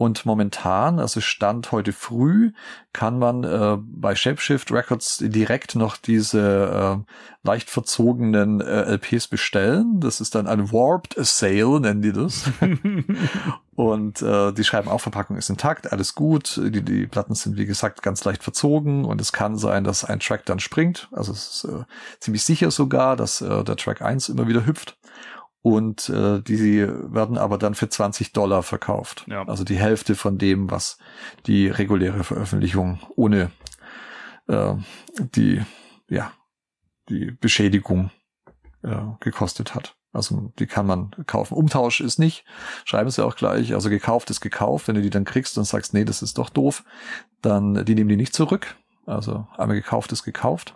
Und 0.00 0.24
momentan, 0.24 0.98
also 0.98 1.20
Stand 1.20 1.72
heute 1.72 1.92
früh, 1.92 2.52
kann 2.94 3.18
man 3.18 3.44
äh, 3.44 3.76
bei 3.78 4.14
Shapeshift 4.14 4.72
Records 4.72 5.18
direkt 5.20 5.74
noch 5.74 5.98
diese 5.98 7.04
äh, 7.04 7.46
leicht 7.46 7.68
verzogenen 7.68 8.62
äh, 8.62 8.94
LPs 8.94 9.28
bestellen. 9.28 10.00
Das 10.00 10.22
ist 10.22 10.34
dann 10.34 10.46
ein 10.46 10.72
Warped 10.72 11.16
Sale, 11.18 11.80
nennen 11.80 12.00
die 12.00 12.12
das. 12.12 12.44
und 13.74 14.22
äh, 14.22 14.52
die 14.52 14.64
schreiben 14.64 14.88
auch, 14.88 15.02
Verpackung 15.02 15.36
ist 15.36 15.50
intakt, 15.50 15.92
alles 15.92 16.14
gut. 16.14 16.56
Die, 16.56 16.82
die 16.82 17.06
Platten 17.06 17.34
sind, 17.34 17.58
wie 17.58 17.66
gesagt, 17.66 18.02
ganz 18.02 18.24
leicht 18.24 18.42
verzogen 18.42 19.04
und 19.04 19.20
es 19.20 19.34
kann 19.34 19.58
sein, 19.58 19.84
dass 19.84 20.06
ein 20.06 20.20
Track 20.20 20.46
dann 20.46 20.60
springt. 20.60 21.10
Also 21.12 21.32
es 21.32 21.62
ist 21.62 21.64
äh, 21.64 21.84
ziemlich 22.20 22.42
sicher 22.42 22.70
sogar, 22.70 23.16
dass 23.16 23.42
äh, 23.42 23.64
der 23.64 23.76
Track 23.76 24.00
1 24.00 24.30
immer 24.30 24.48
wieder 24.48 24.64
hüpft. 24.64 24.96
Und 25.62 26.08
äh, 26.08 26.40
die 26.40 26.86
werden 26.88 27.36
aber 27.36 27.58
dann 27.58 27.74
für 27.74 27.88
20 27.88 28.32
Dollar 28.32 28.62
verkauft. 28.62 29.26
Ja. 29.28 29.46
Also 29.46 29.62
die 29.64 29.76
Hälfte 29.76 30.14
von 30.14 30.38
dem, 30.38 30.70
was 30.70 30.98
die 31.46 31.68
reguläre 31.68 32.24
Veröffentlichung 32.24 33.00
ohne 33.14 33.50
äh, 34.48 34.74
die, 35.18 35.62
ja, 36.08 36.32
die 37.10 37.32
Beschädigung 37.32 38.10
äh, 38.82 38.96
gekostet 39.20 39.74
hat. 39.74 39.96
Also 40.12 40.52
die 40.58 40.66
kann 40.66 40.86
man 40.86 41.10
kaufen. 41.26 41.54
Umtausch 41.54 42.00
ist 42.00 42.18
nicht, 42.18 42.44
schreiben 42.84 43.10
sie 43.10 43.24
auch 43.24 43.36
gleich. 43.36 43.74
Also 43.74 43.90
gekauft 43.90 44.30
ist 44.30 44.40
gekauft. 44.40 44.88
Wenn 44.88 44.96
du 44.96 45.02
die 45.02 45.10
dann 45.10 45.24
kriegst 45.24 45.56
und 45.56 45.64
sagst, 45.64 45.94
nee, 45.94 46.04
das 46.04 46.22
ist 46.22 46.38
doch 46.38 46.50
doof, 46.50 46.84
dann 47.42 47.84
die 47.84 47.94
nehmen 47.94 48.08
die 48.08 48.16
nicht 48.16 48.34
zurück. 48.34 48.76
Also 49.06 49.46
einmal 49.56 49.76
gekauft 49.76 50.10
ist 50.12 50.24
gekauft. 50.24 50.74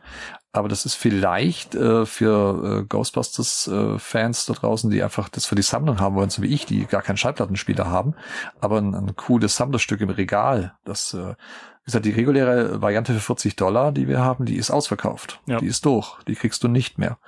Aber 0.55 0.69
das 0.69 0.87
ist 0.87 0.95
vielleicht 0.95 1.75
äh, 1.75 2.07
für 2.07 2.83
äh, 2.83 2.85
Ghostbusters-Fans 2.85 4.47
da 4.47 4.53
draußen, 4.53 4.89
die 4.89 5.03
einfach 5.03 5.29
das 5.29 5.47
für 5.47 5.57
die 5.57 5.63
Sammlung 5.63 5.99
haben 5.99 6.15
wollen, 6.15 6.31
so 6.31 6.43
wie 6.43 6.55
ich, 6.55 6.65
die 6.65 6.87
gar 6.87 7.03
keinen 7.03 7.17
Schallplattenspieler 7.17 7.91
haben, 7.91 8.15
aber 8.61 8.79
ein, 8.79 8.95
ein 8.95 9.17
cooles 9.17 9.57
Sammlerstück 9.57 10.01
im 10.01 10.11
Regal. 10.11 10.77
Das, 10.85 11.13
äh, 11.13 11.35
wie 11.35 11.85
gesagt, 11.87 12.05
die 12.05 12.13
reguläre 12.13 12.81
Variante 12.81 13.13
für 13.15 13.21
40 13.21 13.57
Dollar, 13.57 13.91
die 13.91 14.07
wir 14.07 14.21
haben, 14.21 14.45
die 14.45 14.55
ist 14.55 14.71
ausverkauft. 14.71 15.41
Ja. 15.47 15.59
Die 15.59 15.67
ist 15.67 15.85
durch. 15.87 16.23
Die 16.29 16.37
kriegst 16.37 16.63
du 16.63 16.69
nicht 16.69 16.99
mehr. 16.99 17.19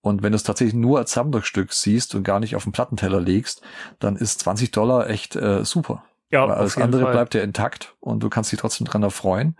Und 0.00 0.24
wenn 0.24 0.32
du 0.32 0.36
es 0.36 0.42
tatsächlich 0.42 0.74
nur 0.74 0.98
als 0.98 1.12
Sammlerstück 1.12 1.72
siehst 1.72 2.16
und 2.16 2.24
gar 2.24 2.40
nicht 2.40 2.56
auf 2.56 2.64
den 2.64 2.72
Plattenteller 2.72 3.20
legst, 3.20 3.62
dann 4.00 4.16
ist 4.16 4.40
20 4.40 4.72
Dollar 4.72 5.08
echt 5.08 5.36
äh, 5.36 5.64
super. 5.64 6.02
Ja, 6.32 6.48
Weil 6.48 6.56
alles 6.56 6.76
andere 6.76 7.02
Fall. 7.02 7.12
bleibt 7.12 7.34
ja 7.34 7.42
intakt 7.42 7.94
und 8.00 8.24
du 8.24 8.28
kannst 8.28 8.50
dich 8.50 8.58
trotzdem 8.58 8.88
dran 8.88 9.04
erfreuen. 9.04 9.56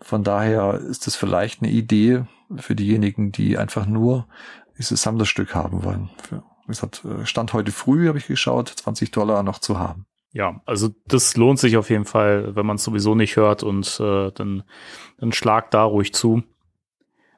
Von 0.00 0.24
daher 0.24 0.74
ist 0.74 1.06
es 1.06 1.16
vielleicht 1.16 1.62
eine 1.62 1.70
Idee 1.70 2.24
für 2.56 2.74
diejenigen, 2.74 3.32
die 3.32 3.58
einfach 3.58 3.86
nur 3.86 4.26
dieses 4.78 5.02
Sammlerstück 5.02 5.54
haben 5.54 5.84
wollen. 5.84 6.10
Wie 6.30 6.38
gesagt, 6.68 7.04
äh, 7.04 7.26
Stand 7.26 7.52
heute 7.52 7.72
früh 7.72 8.08
habe 8.08 8.18
ich 8.18 8.26
geschaut, 8.26 8.68
20 8.68 9.10
Dollar 9.10 9.42
noch 9.42 9.58
zu 9.58 9.78
haben. 9.78 10.06
Ja, 10.32 10.60
also 10.64 10.90
das 11.06 11.36
lohnt 11.36 11.58
sich 11.58 11.76
auf 11.76 11.90
jeden 11.90 12.04
Fall, 12.04 12.54
wenn 12.54 12.64
man 12.64 12.76
es 12.76 12.84
sowieso 12.84 13.14
nicht 13.14 13.36
hört 13.36 13.62
und 13.62 13.98
äh, 14.00 14.30
dann, 14.30 14.62
dann 15.18 15.32
schlag 15.32 15.70
da 15.72 15.82
ruhig 15.82 16.14
zu. 16.14 16.44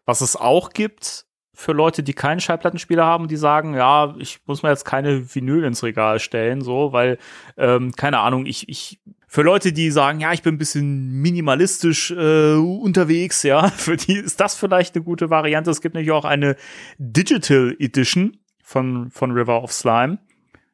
Was 0.05 0.21
es 0.21 0.37
auch 0.37 0.71
gibt 0.71 1.25
für 1.63 1.73
Leute, 1.73 2.03
die 2.03 2.13
keinen 2.13 2.41
Schallplattenspieler 2.41 3.05
haben, 3.05 3.29
die 3.29 3.37
sagen, 3.37 3.75
ja, 3.75 4.15
ich 4.19 4.41
muss 4.47 4.63
mir 4.63 4.71
jetzt 4.71 4.85
keine 4.85 5.33
Vinyl 5.33 5.63
ins 5.63 5.85
Regal 5.85 6.19
stellen, 6.19 6.61
so, 6.61 6.93
weil, 6.93 7.19
ähm, 7.57 7.93
keine 7.93 8.19
Ahnung, 8.19 8.47
ich, 8.47 8.69
ich, 8.69 9.01
für 9.29 9.43
Leute, 9.43 9.73
die 9.73 9.93
sagen, 9.93 10.19
ja, 10.19 10.33
ich 10.33 10.43
bin 10.43 10.57
ein 10.57 10.59
bisschen 10.59 11.13
minimalistisch 11.23 12.11
äh, 12.11 12.55
unterwegs, 12.55 13.45
ja, 13.45 13.69
für 13.77 13.97
die 13.97 14.17
ist 14.17 14.41
das 14.41 14.57
vielleicht 14.57 14.97
eine 14.97 15.05
gute 15.05 15.31
Variante. 15.31 15.71
Es 15.71 15.81
gibt 15.81 15.95
nämlich 15.95 16.11
auch 16.11 16.25
eine 16.25 16.57
Digital 16.99 17.77
Edition 17.79 18.37
von, 18.63 19.11
von 19.11 19.31
River 19.31 19.63
of 19.63 19.73
Slime 19.73 20.19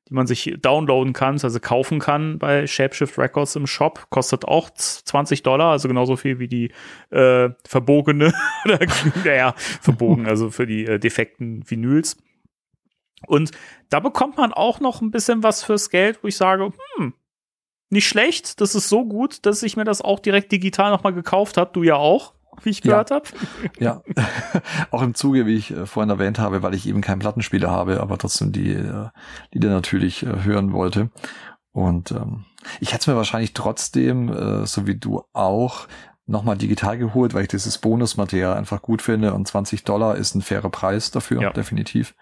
die 0.08 0.14
man 0.14 0.26
sich 0.26 0.56
downloaden 0.60 1.12
kann, 1.12 1.38
also 1.42 1.60
kaufen 1.60 1.98
kann 1.98 2.38
bei 2.38 2.66
Shapeshift 2.66 3.18
Records 3.18 3.56
im 3.56 3.66
Shop. 3.66 4.06
Kostet 4.10 4.44
auch 4.46 4.70
20 4.70 5.42
Dollar, 5.42 5.72
also 5.72 5.88
genauso 5.88 6.16
viel 6.16 6.38
wie 6.38 6.48
die 6.48 6.72
äh, 7.10 7.50
verbogene 7.64 8.32
naja, 9.24 9.54
verbogen, 9.56 10.26
also 10.26 10.50
für 10.50 10.66
die 10.66 10.86
äh, 10.86 10.98
defekten 10.98 11.68
Vinyls. 11.68 12.16
Und 13.26 13.50
da 13.90 14.00
bekommt 14.00 14.36
man 14.36 14.52
auch 14.52 14.80
noch 14.80 15.00
ein 15.02 15.10
bisschen 15.10 15.42
was 15.42 15.64
fürs 15.64 15.90
Geld, 15.90 16.22
wo 16.22 16.28
ich 16.28 16.36
sage, 16.36 16.72
hm, 16.96 17.14
nicht 17.90 18.06
schlecht, 18.06 18.60
das 18.60 18.74
ist 18.74 18.88
so 18.88 19.04
gut, 19.04 19.44
dass 19.46 19.62
ich 19.62 19.76
mir 19.76 19.84
das 19.84 20.02
auch 20.02 20.20
direkt 20.20 20.52
digital 20.52 20.90
nochmal 20.90 21.14
gekauft 21.14 21.56
habe. 21.56 21.70
Du 21.72 21.82
ja 21.82 21.96
auch, 21.96 22.34
wie 22.62 22.70
ich 22.70 22.78
Ja. 22.84 22.90
gehört 22.92 23.10
habe. 23.10 23.24
Ja, 23.78 24.02
auch 24.90 25.02
im 25.02 25.14
Zuge, 25.14 25.46
wie 25.46 25.56
ich 25.56 25.70
äh, 25.70 25.86
vorhin 25.86 26.10
erwähnt 26.10 26.38
habe, 26.38 26.62
weil 26.62 26.74
ich 26.74 26.88
eben 26.88 27.00
keinen 27.00 27.18
Plattenspieler 27.20 27.70
habe, 27.70 28.00
aber 28.00 28.18
trotzdem 28.18 28.52
die 28.52 28.72
äh, 28.72 29.08
Lieder 29.52 29.70
natürlich 29.70 30.24
äh, 30.24 30.42
hören 30.44 30.72
wollte. 30.72 31.10
Und 31.72 32.10
ähm, 32.12 32.44
ich 32.80 32.88
hätte 32.92 33.02
es 33.02 33.06
mir 33.06 33.16
wahrscheinlich 33.16 33.54
trotzdem, 33.54 34.28
äh, 34.32 34.66
so 34.66 34.86
wie 34.86 34.96
du 34.96 35.22
auch, 35.32 35.86
nochmal 36.26 36.58
digital 36.58 36.98
geholt, 36.98 37.32
weil 37.32 37.42
ich 37.42 37.48
dieses 37.48 37.78
Bonusmaterial 37.78 38.54
einfach 38.56 38.82
gut 38.82 39.00
finde 39.00 39.32
und 39.32 39.48
20 39.48 39.84
Dollar 39.84 40.16
ist 40.16 40.34
ein 40.34 40.42
fairer 40.42 40.68
Preis 40.68 41.10
dafür, 41.10 41.40
Ja. 41.40 41.50
definitiv. 41.52 42.14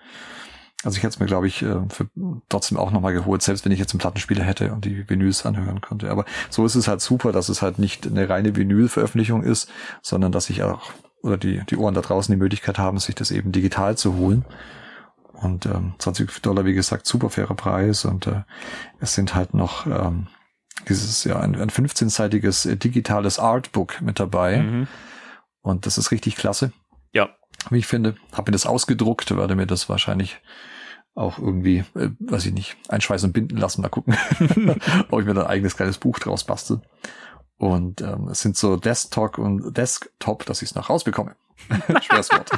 Also 0.85 0.99
ich 0.99 1.03
hätte 1.03 1.15
es 1.15 1.21
mir, 1.21 1.27
glaube 1.27 1.47
ich, 1.47 1.63
äh, 1.63 1.77
für 1.89 2.09
trotzdem 2.49 2.79
auch 2.79 2.91
nochmal 2.91 3.13
geholt, 3.13 3.43
selbst 3.43 3.65
wenn 3.65 3.73
ich 3.73 3.79
jetzt 3.79 3.93
einen 3.93 4.01
Plattenspieler 4.01 4.45
hätte 4.45 4.73
und 4.73 4.85
die 4.85 5.09
Vinyls 5.09 5.47
anhören 5.47 5.81
konnte. 5.81 6.11
Aber 6.11 6.25
so 6.51 6.67
ist 6.67 6.75
es 6.75 6.87
halt 6.87 7.01
super, 7.01 7.33
dass 7.33 7.49
es 7.49 7.63
halt 7.63 7.79
nicht 7.79 8.07
eine 8.07 8.29
reine 8.29 8.55
Vinyl-Veröffentlichung 8.57 9.43
ist, 9.43 9.71
sondern 10.03 10.33
dass 10.33 10.51
ich 10.51 10.63
auch, 10.63 10.93
oder 11.23 11.39
die, 11.39 11.63
die 11.69 11.77
Ohren 11.77 11.95
da 11.95 12.03
draußen 12.03 12.33
die 12.33 12.39
Möglichkeit 12.39 12.79
haben, 12.79 12.99
sich 12.99 13.15
das 13.15 13.31
eben 13.31 13.53
digital 13.53 13.97
zu 13.97 14.17
holen. 14.17 14.45
Und 15.33 15.67
ähm, 15.67 15.95
20 15.99 16.41
Dollar, 16.43 16.65
wie 16.65 16.75
gesagt, 16.75 17.07
super 17.07 17.31
fairer 17.31 17.55
Preis. 17.55 18.05
Und 18.05 18.27
äh, 18.27 18.43
es 19.01 19.15
sind 19.15 19.35
halt 19.35 19.55
noch 19.55 19.87
ähm, 19.87 20.29
dieses, 20.89 21.25
ja, 21.25 21.41
ein, 21.41 21.55
ein 21.57 21.71
15-seitiges 21.71 22.67
äh, 22.67 22.77
digitales 22.77 23.39
Artbook 23.39 24.01
mit 24.03 24.21
dabei. 24.21 24.59
Mhm. 24.59 24.89
Und 25.63 25.87
das 25.87 25.99
ist 25.99 26.11
richtig 26.11 26.37
klasse 26.37 26.73
wie 27.73 27.79
ich 27.79 27.87
finde. 27.87 28.17
Habe 28.33 28.51
mir 28.51 28.53
das 28.53 28.67
ausgedruckt, 28.67 29.35
werde 29.37 29.57
mir 29.57 29.67
das 29.67 29.89
wahrscheinlich 29.89 30.41
auch 31.15 31.39
irgendwie, 31.39 31.79
äh, 31.95 32.11
weiß 32.21 32.47
ich 32.47 32.53
nicht, 32.53 32.77
einschweißen 32.89 33.31
und 33.31 33.33
binden 33.33 33.57
lassen. 33.57 33.83
Mal 33.83 33.89
gucken, 33.89 34.17
ob 35.11 35.21
ich 35.21 35.27
mir 35.27 35.35
da 35.35 35.43
ein 35.43 35.47
eigenes 35.49 35.77
kleines 35.77 35.99
Buch 35.99 36.19
draus 36.19 36.45
bastel. 36.45 36.81
Und 37.59 38.03
ähm, 38.03 38.29
es 38.29 38.43
sind 38.43 38.57
so 38.57 38.77
Desktop 38.77 39.39
und 39.39 39.77
Desktop, 39.77 40.45
dass 40.45 40.61
ich 40.61 40.71
es 40.71 40.75
noch 40.75 40.91
rausbekomme. 40.91 41.37
Schweres 42.03 42.31
Wort. 42.31 42.51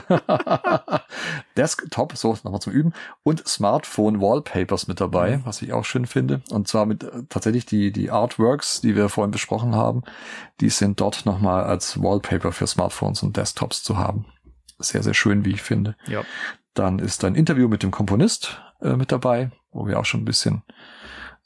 Desktop, 1.56 2.16
so 2.16 2.36
nochmal 2.42 2.60
zum 2.60 2.72
Üben. 2.72 2.92
Und 3.22 3.46
Smartphone 3.46 4.20
Wallpapers 4.20 4.88
mit 4.88 5.00
dabei, 5.00 5.40
was 5.44 5.62
ich 5.62 5.72
auch 5.72 5.84
schön 5.84 6.06
finde. 6.06 6.42
Und 6.50 6.66
zwar 6.66 6.84
mit 6.84 7.04
äh, 7.04 7.22
tatsächlich 7.28 7.64
die, 7.64 7.92
die 7.92 8.10
Artworks, 8.10 8.80
die 8.80 8.96
wir 8.96 9.08
vorhin 9.08 9.30
besprochen 9.30 9.76
haben, 9.76 10.02
die 10.60 10.70
sind 10.70 11.00
dort 11.00 11.26
nochmal 11.26 11.62
als 11.62 12.02
Wallpaper 12.02 12.50
für 12.50 12.66
Smartphones 12.66 13.22
und 13.22 13.36
Desktops 13.36 13.84
zu 13.84 13.98
haben. 13.98 14.26
Sehr, 14.78 15.02
sehr 15.02 15.14
schön, 15.14 15.44
wie 15.44 15.52
ich 15.52 15.62
finde. 15.62 15.96
ja. 16.06 16.22
Dann 16.74 17.00
ist 17.00 17.24
ein 17.24 17.34
Interview 17.34 17.66
mit 17.66 17.82
dem 17.82 17.90
Komponist 17.90 18.62
äh, 18.80 18.94
mit 18.94 19.10
dabei, 19.10 19.50
wo 19.72 19.88
wir 19.88 19.98
auch 19.98 20.04
schon 20.04 20.20
ein 20.20 20.24
bisschen 20.24 20.62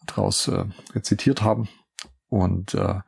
draus 0.07 0.49
äh, 0.49 0.65
rezitiert 0.95 1.41
haben. 1.41 1.69
Und 2.29 2.75
äh, 2.75 3.01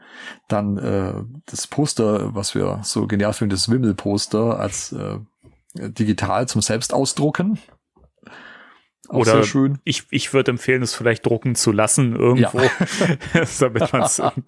dann 0.49 0.79
äh, 0.79 1.23
das 1.47 1.67
Poster, 1.67 2.35
was 2.35 2.55
wir 2.55 2.81
so 2.83 3.07
genial 3.07 3.33
finden, 3.33 3.51
das 3.51 3.71
Wimmel-Poster 3.71 4.59
als 4.59 4.93
äh, 4.93 5.19
digital 5.75 6.49
zum 6.49 6.63
Selbstausdrucken. 6.63 7.59
Auch 9.09 9.19
Oder 9.19 9.33
sehr 9.33 9.43
schön. 9.45 9.79
ich, 9.85 10.05
ich 10.11 10.33
würde 10.33 10.51
empfehlen, 10.51 10.83
es 10.83 10.95
vielleicht 10.95 11.27
drucken 11.27 11.55
zu 11.55 11.73
lassen 11.73 12.17
irgendwo, 12.17 12.61
damit 13.61 13.93
man 13.93 14.03
es 14.03 14.19
in 14.37 14.45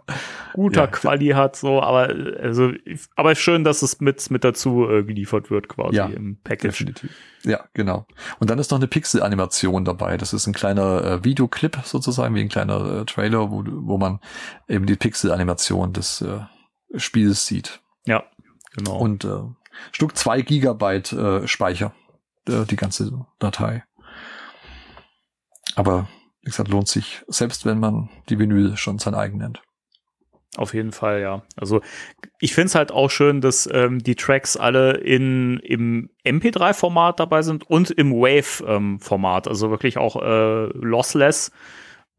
guter 0.54 0.82
Ja. 0.82 0.86
Quali 0.86 1.28
hat, 1.28 1.56
so, 1.56 1.82
aber, 1.82 2.14
also, 2.40 2.72
aber 3.14 3.34
schön, 3.34 3.64
dass 3.64 3.82
es 3.82 4.00
mit, 4.00 4.30
mit 4.30 4.44
dazu 4.44 4.88
äh, 4.88 5.02
geliefert 5.04 5.50
wird, 5.50 5.68
quasi 5.68 5.96
Ja, 5.96 6.06
im 6.06 6.38
Package. 6.42 6.78
Definitiv. 6.78 7.10
Ja, 7.44 7.64
genau. 7.74 8.06
Und 8.40 8.50
dann 8.50 8.58
ist 8.58 8.70
noch 8.70 8.78
eine 8.78 8.88
Pixel-Animation 8.88 9.84
dabei. 9.84 10.16
Das 10.16 10.32
ist 10.32 10.46
ein 10.46 10.52
kleiner 10.52 11.04
äh, 11.04 11.24
Videoclip 11.24 11.78
sozusagen, 11.84 12.34
wie 12.34 12.40
ein 12.40 12.48
kleiner 12.48 13.02
äh, 13.02 13.04
Trailer, 13.04 13.50
wo, 13.50 13.62
wo 13.66 13.98
man 13.98 14.20
eben 14.68 14.86
die 14.86 14.96
Pixel-Animation 14.96 15.92
des 15.92 16.22
äh, 16.22 16.40
Spiels 16.98 17.46
sieht. 17.46 17.80
Ja, 18.04 18.24
genau. 18.74 18.98
Und 18.98 19.24
äh, 19.24 19.42
Stück 19.92 20.16
zwei 20.16 20.42
Gigabyte 20.42 21.12
äh, 21.12 21.46
Speicher, 21.46 21.92
äh, 22.48 22.64
die 22.64 22.76
ganze 22.76 23.26
Datei. 23.38 23.84
Aber 25.76 26.08
wie 26.42 26.50
gesagt, 26.50 26.68
lohnt 26.68 26.88
sich, 26.88 27.22
selbst 27.28 27.64
wenn 27.64 27.78
man 27.78 28.08
die 28.28 28.38
Vinyl 28.38 28.76
schon 28.76 28.98
sein 28.98 29.14
eigen 29.14 29.38
nennt. 29.38 29.62
Auf 30.56 30.72
jeden 30.74 30.92
Fall, 30.92 31.20
ja. 31.20 31.42
Also 31.56 31.82
ich 32.40 32.54
finde 32.54 32.68
es 32.68 32.74
halt 32.74 32.90
auch 32.90 33.10
schön, 33.10 33.40
dass 33.40 33.68
ähm, 33.70 33.98
die 33.98 34.14
Tracks 34.14 34.56
alle 34.56 34.92
in 34.92 35.58
im 35.58 36.08
MP3-Format 36.24 37.20
dabei 37.20 37.42
sind 37.42 37.68
und 37.68 37.90
im 37.90 38.12
Wave-Format, 38.12 39.48
also 39.48 39.70
wirklich 39.70 39.98
auch 39.98 40.16
äh, 40.16 40.66
lossless. 40.72 41.50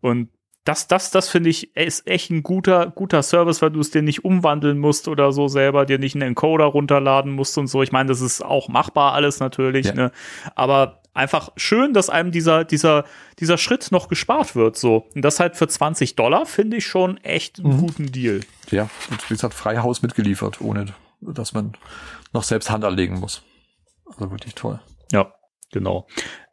Und 0.02 0.30
das, 0.66 0.88
das, 0.88 1.12
das 1.12 1.30
finde 1.30 1.50
ich, 1.50 1.76
ist 1.78 2.06
echt 2.08 2.30
ein 2.30 2.44
guter, 2.44 2.92
guter 2.92 3.24
Service, 3.24 3.62
weil 3.62 3.72
du 3.72 3.80
es 3.80 3.90
dir 3.90 4.02
nicht 4.02 4.26
umwandeln 4.26 4.78
musst 4.78 5.08
oder 5.08 5.32
so 5.32 5.48
selber, 5.48 5.86
dir 5.86 5.98
nicht 5.98 6.14
einen 6.14 6.30
Encoder 6.30 6.66
runterladen 6.66 7.32
musst 7.32 7.58
und 7.58 7.68
so. 7.68 7.82
Ich 7.82 7.94
meine, 7.94 8.10
das 8.10 8.20
ist 8.20 8.44
auch 8.44 8.68
machbar 8.68 9.14
alles 9.14 9.40
natürlich, 9.40 9.88
Ja. 9.88 9.94
ne? 9.94 10.12
Aber 10.56 10.97
einfach 11.18 11.50
schön, 11.58 11.94
dass 11.94 12.10
einem 12.10 12.32
dieser, 12.32 12.64
dieser, 12.64 13.04
dieser 13.40 13.58
Schritt 13.58 13.92
noch 13.92 14.08
gespart 14.08 14.56
wird, 14.56 14.78
so. 14.78 15.08
Und 15.16 15.24
das 15.24 15.40
halt 15.40 15.56
für 15.58 15.68
20 15.68 16.16
Dollar 16.16 16.46
finde 16.46 16.78
ich 16.78 16.86
schon 16.88 17.18
echt 17.18 17.60
einen 17.60 17.76
Mhm. 17.76 17.82
guten 17.82 18.12
Deal. 18.12 18.42
Ja, 18.72 18.90
und 19.10 19.24
wie 19.30 19.34
gesagt, 19.34 19.54
Freihaus 19.54 20.02
mitgeliefert, 20.02 20.62
ohne 20.62 20.86
dass 21.22 21.54
man 21.54 21.74
noch 22.34 22.44
selbst 22.44 22.70
Hand 22.70 22.86
anlegen 22.86 23.20
muss. 23.20 23.42
Also 24.06 24.32
wirklich 24.32 24.56
toll. 24.56 24.80
Ja, 25.12 25.34
genau. 25.72 26.08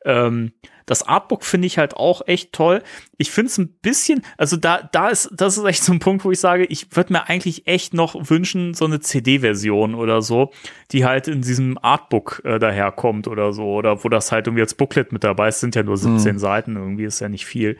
Ähm, 0.05 0.53
das 0.87 1.03
Artbook 1.03 1.45
finde 1.45 1.67
ich 1.67 1.79
halt 1.79 1.97
auch 1.97 2.23
echt 2.27 2.53
toll. 2.53 2.83
Ich 3.17 3.31
finde 3.31 3.49
es 3.49 3.59
ein 3.59 3.69
bisschen, 3.81 4.23
also 4.37 4.57
da, 4.57 4.89
da 4.93 5.09
ist, 5.09 5.31
das 5.33 5.57
ist 5.57 5.65
echt 5.65 5.83
so 5.83 5.93
ein 5.93 5.99
Punkt, 5.99 6.25
wo 6.25 6.31
ich 6.31 6.41
sage, 6.41 6.65
ich 6.65 6.95
würde 6.95 7.13
mir 7.15 7.29
eigentlich 7.29 7.67
echt 7.67 7.95
noch 7.95 8.15
wünschen, 8.29 8.75
so 8.75 8.85
eine 8.85 9.01
CD-Version 9.01 9.95
oder 9.95 10.21
so, 10.21 10.53
die 10.93 11.05
halt 11.05 11.29
in 11.29 11.41
diesem 11.41 11.79
Artbook 11.81 12.43
äh, 12.45 12.59
daherkommt 12.59 13.29
oder 13.29 13.53
so, 13.53 13.65
oder 13.65 14.05
wo 14.05 14.09
das 14.09 14.31
halt 14.31 14.47
irgendwie 14.47 14.63
als 14.63 14.75
Booklet 14.75 15.13
mit 15.13 15.25
dabei 15.25 15.49
ist, 15.49 15.61
sind 15.61 15.75
ja 15.75 15.83
nur 15.83 15.97
17 15.97 16.39
Seiten, 16.39 16.77
irgendwie 16.77 17.05
ist 17.05 17.21
ja 17.21 17.29
nicht 17.29 17.47
viel. 17.47 17.79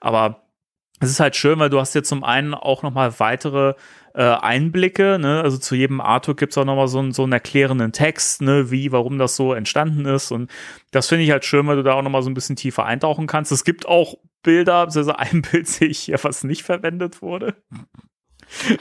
Aber 0.00 0.46
es 1.00 1.10
ist 1.10 1.20
halt 1.20 1.36
schön, 1.36 1.58
weil 1.58 1.68
du 1.68 1.78
hast 1.78 1.94
jetzt 1.94 2.08
zum 2.08 2.24
einen 2.24 2.54
auch 2.54 2.82
noch 2.82 2.92
mal 2.92 3.18
weitere 3.20 3.74
äh, 4.16 4.22
Einblicke, 4.22 5.18
ne? 5.18 5.42
also 5.42 5.58
zu 5.58 5.74
jedem 5.74 6.00
Artwork 6.00 6.38
gibt's 6.38 6.56
auch 6.56 6.64
noch 6.64 6.74
mal 6.76 6.88
so, 6.88 6.98
einen- 7.00 7.12
so 7.12 7.22
einen 7.24 7.32
erklärenden 7.32 7.92
Text, 7.92 8.40
ne? 8.40 8.70
wie, 8.70 8.90
warum 8.90 9.18
das 9.18 9.36
so 9.36 9.52
entstanden 9.52 10.06
ist 10.06 10.32
und 10.32 10.50
das 10.90 11.08
finde 11.08 11.24
ich 11.24 11.30
halt 11.30 11.44
schön, 11.44 11.66
weil 11.66 11.76
du 11.76 11.82
da 11.82 11.92
auch 11.92 12.02
noch 12.02 12.10
mal 12.10 12.22
so 12.22 12.30
ein 12.30 12.34
bisschen 12.34 12.56
tiefer 12.56 12.86
eintauchen 12.86 13.26
kannst. 13.26 13.52
Es 13.52 13.62
gibt 13.64 13.86
auch 13.86 14.14
Bilder, 14.42 14.76
also 14.94 15.12
ein 15.16 15.42
Bild 15.42 15.68
sehe 15.68 15.88
ich 15.88 15.98
hier, 15.98 16.18
was 16.22 16.44
nicht 16.44 16.62
verwendet 16.62 17.20
wurde. 17.20 17.56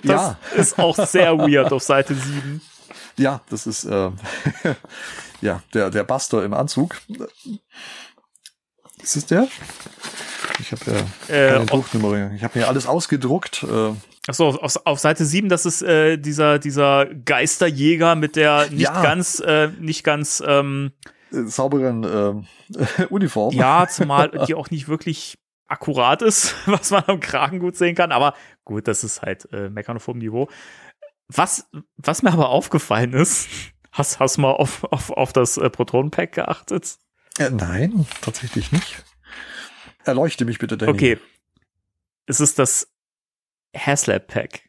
Das 0.04 0.12
Ja. 0.12 0.40
ist 0.56 0.80
auch 0.80 0.96
sehr 0.96 1.38
weird 1.38 1.74
auf 1.74 1.84
Seite 1.84 2.16
7. 2.16 2.62
Ja, 3.18 3.42
das 3.50 3.66
ist 3.68 3.84
äh, 3.86 4.12
ja 5.42 5.62
der 5.74 5.90
der 5.90 6.04
Buster 6.04 6.44
im 6.46 6.54
Anzug. 6.54 7.02
Ist 9.02 9.16
es 9.18 9.26
der? 9.26 9.48
Ich 10.60 10.72
habe 10.72 10.82
ja 10.92 11.36
Äh, 11.36 11.48
keine 11.50 11.60
auf- 11.62 11.66
Drucknummer. 11.68 12.32
Ich 12.34 12.44
habe 12.44 12.60
mir 12.60 12.68
alles 12.68 12.86
ausgedruckt. 12.88 13.64
Äh, 13.64 13.94
Achso, 14.28 14.50
auf, 14.50 14.86
auf, 14.86 15.00
Seite 15.00 15.24
7, 15.24 15.50
das 15.50 15.66
ist 15.66 15.84
äh, 15.84 16.18
dieser, 16.18 16.58
dieser 16.58 17.06
Geisterjäger 17.06 18.16
mit 18.16 18.36
der 18.36 18.70
nicht 18.72 18.82
Ja. 18.82 19.04
ganz, 19.04 19.40
äh, 19.40 19.70
nicht 19.80 20.04
ganz 20.04 20.42
ähm, 20.46 20.94
äh, 21.32 21.44
sauberen 21.44 22.04
äh, 22.04 23.06
Uniform. 23.10 23.54
Ja, 23.54 23.88
zumal 23.90 24.32
die 24.48 24.56
auch 24.56 24.72
nicht 24.72 24.88
wirklich 24.88 25.38
akkurat 25.68 26.22
ist, 26.22 26.56
was 26.66 26.92
man 26.92 27.04
am 27.08 27.20
Kragen 27.20 27.60
gut 27.60 27.76
sehen 27.76 27.96
kann. 27.96 28.12
Aber 28.12 28.34
gut, 28.64 28.88
das 28.88 29.04
ist 29.04 29.22
halt 29.22 29.48
äh, 29.52 29.70
Meckern 29.70 29.98
auf 29.98 30.08
hohem 30.08 30.18
Niveau. 30.18 30.50
Was, 31.28 31.68
was 31.98 32.24
mir 32.24 32.32
aber 32.32 32.50
aufgefallen 32.50 33.14
ist, 33.14 33.48
hast, 33.92 34.20
hast 34.20 34.38
du 34.38 34.42
mal 34.42 34.52
auf, 34.52 34.84
auf, 34.86 35.12
auf 35.12 35.34
das 35.34 35.58
äh, 35.58 35.70
Protonenpack 35.70 36.32
geachtet? 36.34 36.98
Äh, 37.38 37.50
nein, 37.52 38.08
tatsächlich 38.22 38.72
nicht. 38.72 39.04
Erleuchte 40.04 40.46
mich 40.46 40.60
bitte, 40.60 40.78
Danny. 40.78 40.92
Okay. 40.92 41.20
Es 42.28 42.40
ist 42.40 42.58
das 42.58 42.88
Haslab-Pack. 43.76 44.62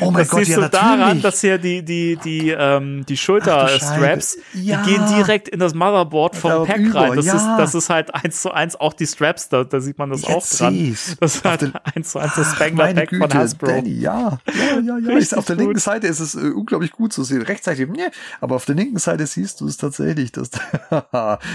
Oh 0.00 0.10
mein 0.10 0.22
Das 0.22 0.28
Gott, 0.28 0.40
siehst 0.40 0.50
ja 0.50 0.56
du 0.56 0.62
natürlich. 0.62 0.82
daran, 0.98 1.22
dass 1.22 1.40
hier 1.40 1.56
die, 1.56 1.82
die, 1.82 2.16
die, 2.16 2.50
ähm, 2.50 3.06
die 3.06 3.16
Schulterstraps, 3.16 4.34
Scheiße. 4.34 4.38
die 4.52 4.76
gehen 4.90 5.06
direkt 5.16 5.48
in 5.48 5.58
das 5.58 5.74
Motherboard 5.74 6.36
vom 6.36 6.50
Da 6.50 6.64
Pack 6.64 6.78
über, 6.80 7.00
rein. 7.00 7.16
Das, 7.16 7.24
ja. 7.26 7.34
ist, 7.36 7.46
das 7.58 7.74
ist 7.74 7.88
halt 7.88 8.14
eins 8.14 8.42
zu 8.42 8.50
eins 8.50 8.76
auch 8.76 8.92
die 8.92 9.06
Straps, 9.06 9.48
da, 9.48 9.64
da 9.64 9.80
sieht 9.80 9.98
man 9.98 10.10
das 10.10 10.24
auch 10.24 10.34
Jetzt 10.42 10.60
dran. 10.60 10.74
seh's. 10.74 11.16
Das 11.20 11.36
ist 11.36 11.44
halt 11.44 11.72
eins 11.94 12.10
zu 12.10 12.18
eins 12.18 12.34
das 12.34 12.52
Spangler 12.54 12.92
Pack 12.92 13.10
von 13.10 13.20
Güte, 13.20 13.38
Hasbro. 13.38 13.66
Danny, 13.66 13.94
ja. 14.00 14.38
Ja, 14.52 14.80
ja, 14.80 14.98
ja. 14.98 15.14
Richtig 15.14 15.38
auf 15.38 15.46
der 15.46 15.56
gut. 15.56 15.64
linken 15.64 15.80
Seite 15.80 16.08
ist 16.08 16.20
es 16.20 16.34
äh, 16.34 16.50
unglaublich 16.50 16.92
gut 16.92 17.12
zu 17.12 17.24
sehen. 17.24 17.42
Rechtzeitig, 17.42 17.88
ne, 17.88 18.10
aber 18.40 18.56
auf 18.56 18.66
der 18.66 18.74
linken 18.74 18.98
Seite 18.98 19.26
siehst 19.26 19.60
du 19.60 19.66
es 19.66 19.76
tatsächlich, 19.78 20.32
dass, 20.32 20.50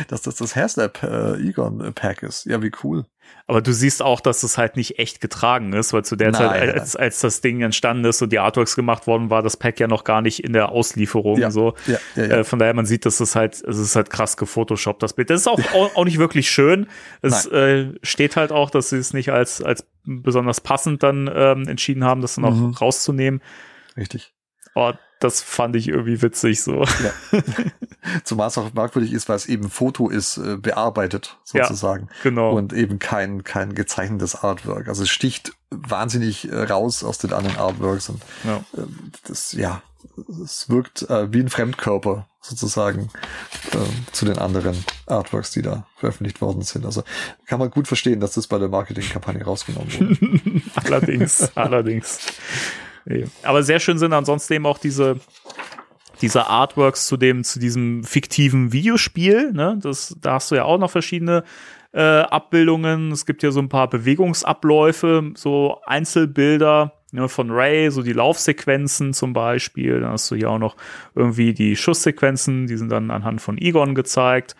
dass 0.07 0.21
das 0.23 0.35
das 0.35 0.55
Haslab 0.55 1.03
äh, 1.03 1.35
Egon 1.47 1.81
äh, 1.81 1.91
Pack 1.91 2.23
ist. 2.23 2.45
Ja, 2.45 2.63
wie 2.63 2.71
cool. 2.83 3.05
Aber 3.47 3.61
du 3.61 3.71
siehst 3.73 4.01
auch, 4.01 4.21
dass 4.21 4.41
es 4.41 4.57
halt 4.57 4.75
nicht 4.75 4.97
echt 4.97 5.21
getragen 5.21 5.71
ist, 5.73 5.93
weil 5.93 6.03
zu 6.03 6.15
der 6.15 6.31
Nein, 6.31 6.41
Zeit, 6.41 6.73
als, 6.73 6.95
als 6.95 7.19
das 7.19 7.41
Ding 7.41 7.61
entstanden 7.61 8.03
ist 8.05 8.21
und 8.23 8.31
die 8.31 8.39
Artworks 8.39 8.75
gemacht 8.75 9.05
worden 9.05 9.29
war, 9.29 9.43
das 9.43 9.55
Pack 9.55 9.79
ja 9.79 9.87
noch 9.87 10.03
gar 10.03 10.21
nicht 10.23 10.43
in 10.43 10.51
der 10.53 10.69
Auslieferung 10.69 11.37
Ja, 11.37 11.51
so. 11.51 11.75
ja, 11.85 11.97
ja, 12.15 12.23
ja. 12.25 12.35
Äh, 12.37 12.43
von 12.43 12.57
daher, 12.57 12.73
man 12.73 12.87
sieht, 12.87 13.05
dass 13.05 13.19
es 13.19 13.35
halt, 13.35 13.53
es 13.63 13.77
ist 13.77 13.95
halt 13.95 14.09
krass 14.09 14.35
gefotoshoppt, 14.37 15.03
das 15.03 15.13
Bild. 15.13 15.29
Das 15.29 15.41
ist 15.41 15.47
auch, 15.47 15.59
auch, 15.73 15.95
auch 15.95 16.05
nicht 16.05 16.17
wirklich 16.17 16.49
schön. 16.49 16.87
Es 17.21 17.45
äh, 17.45 17.93
steht 18.01 18.35
halt 18.35 18.51
auch, 18.51 18.71
dass 18.71 18.89
sie 18.89 18.97
es 18.97 19.13
nicht 19.13 19.29
als, 19.31 19.61
als 19.61 19.85
besonders 20.05 20.61
passend 20.61 21.03
dann 21.03 21.29
ähm, 21.33 21.67
entschieden 21.67 22.03
haben, 22.03 22.21
das 22.21 22.35
dann 22.35 22.45
auch 22.45 22.51
Mhm. 22.55 22.71
rauszunehmen. 22.73 23.41
Richtig. 23.95 24.33
Oh, 24.73 24.91
das 25.25 25.41
fand 25.41 25.75
ich 25.75 25.87
irgendwie 25.87 26.21
witzig 26.21 26.61
so. 26.61 26.85
Zumal 28.23 28.47
es 28.49 28.57
auch 28.57 28.73
merkwürdig 28.73 29.11
ist, 29.11 29.27
weil 29.27 29.35
es 29.35 29.47
eben 29.47 29.69
Foto 29.69 30.09
ist, 30.09 30.37
äh, 30.37 30.57
bearbeitet 30.57 31.37
sozusagen. 31.43 32.09
Genau. 32.21 32.51
Und 32.55 32.73
eben 32.73 32.99
kein, 32.99 33.43
kein 33.43 33.73
gezeichnetes 33.73 34.35
Artwork. 34.35 34.87
Also 34.87 35.03
es 35.03 35.09
sticht 35.09 35.53
wahnsinnig 35.71 36.51
äh, 36.51 36.63
raus 36.63 37.03
aus 37.03 37.17
den 37.17 37.33
anderen 37.33 37.57
Artworks 37.57 38.09
und 38.09 38.21
ja. 38.43 38.63
ähm, 38.77 39.11
das, 39.27 39.53
ja, 39.53 39.81
es 40.43 40.69
wirkt 40.69 41.09
äh, 41.09 41.33
wie 41.33 41.39
ein 41.39 41.49
Fremdkörper 41.49 42.27
sozusagen 42.39 43.09
ähm, 43.73 44.05
zu 44.11 44.25
den 44.25 44.37
anderen 44.37 44.77
Artworks, 45.07 45.49
die 45.51 45.63
da 45.63 45.87
veröffentlicht 45.97 46.39
worden 46.41 46.61
sind. 46.61 46.85
Also 46.85 47.03
kann 47.47 47.57
man 47.57 47.71
gut 47.71 47.87
verstehen, 47.87 48.19
dass 48.19 48.33
das 48.33 48.45
bei 48.45 48.59
der 48.59 48.69
Marketingkampagne 48.69 49.43
rausgenommen 49.43 49.91
wurde. 49.91 50.61
allerdings, 50.75 51.51
allerdings. 51.57 52.19
Aber 53.43 53.63
sehr 53.63 53.79
schön 53.79 53.97
sind 53.97 54.13
ansonsten 54.13 54.53
eben 54.53 54.65
auch 54.65 54.77
diese, 54.77 55.19
diese 56.21 56.47
Artworks 56.47 57.07
zu 57.07 57.17
dem, 57.17 57.43
zu 57.43 57.59
diesem 57.59 58.03
fiktiven 58.03 58.71
Videospiel. 58.73 59.51
Ne? 59.53 59.77
Das, 59.81 60.15
da 60.21 60.33
hast 60.33 60.51
du 60.51 60.55
ja 60.55 60.63
auch 60.63 60.77
noch 60.77 60.91
verschiedene 60.91 61.43
äh, 61.93 62.01
Abbildungen. 62.01 63.11
Es 63.11 63.25
gibt 63.25 63.43
ja 63.43 63.51
so 63.51 63.59
ein 63.59 63.69
paar 63.69 63.89
Bewegungsabläufe, 63.89 65.31
so 65.35 65.79
Einzelbilder 65.85 66.93
ne, 67.11 67.29
von 67.29 67.49
Ray, 67.51 67.89
so 67.89 68.01
die 68.01 68.13
Laufsequenzen 68.13 69.13
zum 69.13 69.33
Beispiel. 69.33 70.01
Dann 70.01 70.11
hast 70.11 70.29
du 70.29 70.35
hier 70.35 70.49
auch 70.49 70.59
noch 70.59 70.75
irgendwie 71.15 71.53
die 71.53 71.75
Schusssequenzen, 71.75 72.67
die 72.67 72.77
sind 72.77 72.91
dann 72.91 73.11
anhand 73.11 73.41
von 73.41 73.57
Egon 73.57 73.95
gezeigt. 73.95 74.55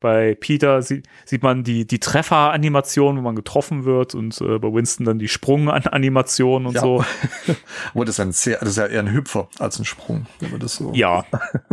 Bei 0.00 0.36
Peter 0.38 0.80
sieht, 0.80 1.08
sieht 1.24 1.42
man 1.42 1.64
die, 1.64 1.84
die 1.84 1.98
Trefferanimation, 1.98 3.16
wo 3.16 3.20
man 3.20 3.34
getroffen 3.34 3.84
wird 3.84 4.14
und 4.14 4.40
äh, 4.40 4.58
bei 4.60 4.72
Winston 4.72 5.04
dann 5.04 5.18
die 5.18 5.26
Sprunganimation 5.26 6.66
und 6.66 6.74
Ja. 6.74 6.80
so. 6.82 7.04
Aber 7.94 8.04
das 8.04 8.14
ist 8.16 8.20
ein 8.20 8.30
sehr, 8.32 8.58
das 8.60 8.68
ist 8.70 8.76
ja 8.76 8.86
eher 8.86 9.00
ein 9.00 9.12
Hüpfer 9.12 9.48
als 9.58 9.78
ein 9.80 9.84
Sprung, 9.84 10.26
wenn 10.38 10.52
man 10.52 10.60
das 10.60 10.76
so. 10.76 10.92
Ja, 10.94 11.24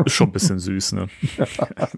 ist 0.04 0.14
schon 0.14 0.30
ein 0.30 0.32
bisschen 0.32 0.58
süß, 0.58 0.94
ne? 0.94 1.08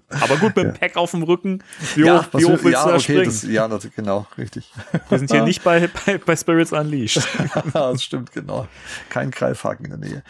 Aber 0.09 0.35
gut, 0.37 0.55
mit 0.55 0.65
dem 0.65 0.73
Pack 0.73 0.97
auf 0.97 1.11
dem 1.11 1.23
Rücken, 1.23 1.63
wie 1.95 2.01
ja, 2.05 2.19
hoch, 2.19 2.27
wie 2.39 2.43
hoch 2.45 2.49
will- 2.63 2.63
willst 2.65 2.73
ja, 2.73 2.83
du 2.83 2.89
da 2.89 2.95
okay, 2.95 2.99
springen? 2.99 3.23
das, 3.25 3.43
ja, 3.43 3.67
das, 3.69 3.87
genau, 3.95 4.27
richtig. 4.37 4.69
Wir 5.09 5.19
sind 5.19 5.31
hier 5.31 5.43
nicht 5.43 5.63
bei, 5.63 5.87
bei, 6.05 6.17
bei 6.17 6.35
Spirits 6.35 6.73
Unleashed. 6.73 7.25
das 7.73 8.03
stimmt, 8.03 8.33
genau. 8.33 8.67
Kein 9.09 9.31
Greifhaken 9.31 9.85
in 9.85 9.91
der 9.91 10.09
Nähe. 10.09 10.23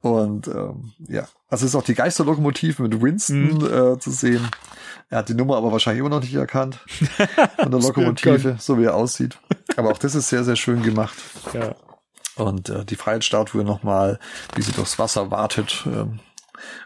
Und 0.00 0.48
ähm, 0.48 0.92
ja, 1.08 1.22
also 1.48 1.64
es 1.64 1.70
ist 1.70 1.76
auch 1.76 1.82
die 1.84 1.94
Geisterlokomotive 1.94 2.82
mit 2.82 3.00
Winston 3.00 3.58
Mhm. 3.58 3.64
äh, 3.94 3.98
zu 3.98 4.10
sehen. 4.10 4.46
Er 5.14 5.18
hat 5.18 5.28
die 5.28 5.34
Nummer 5.34 5.56
aber 5.58 5.70
wahrscheinlich 5.70 6.00
immer 6.00 6.08
noch 6.08 6.20
nicht 6.22 6.34
erkannt 6.34 6.80
von 7.56 7.70
der 7.70 7.78
Lokomotive, 7.78 8.56
so 8.58 8.80
wie 8.80 8.84
er 8.86 8.96
aussieht. 8.96 9.38
Aber 9.76 9.92
auch 9.92 9.98
das 9.98 10.16
ist 10.16 10.28
sehr, 10.28 10.42
sehr 10.42 10.56
schön 10.56 10.82
gemacht. 10.82 11.14
Ja. 11.52 11.76
Und 12.34 12.68
äh, 12.68 12.84
die 12.84 12.96
Freiheitsstatue 12.96 13.62
nochmal, 13.62 14.18
wie 14.56 14.62
sie 14.62 14.72
durchs 14.72 14.98
Wasser 14.98 15.30
wartet, 15.30 15.84
ähm, 15.86 16.18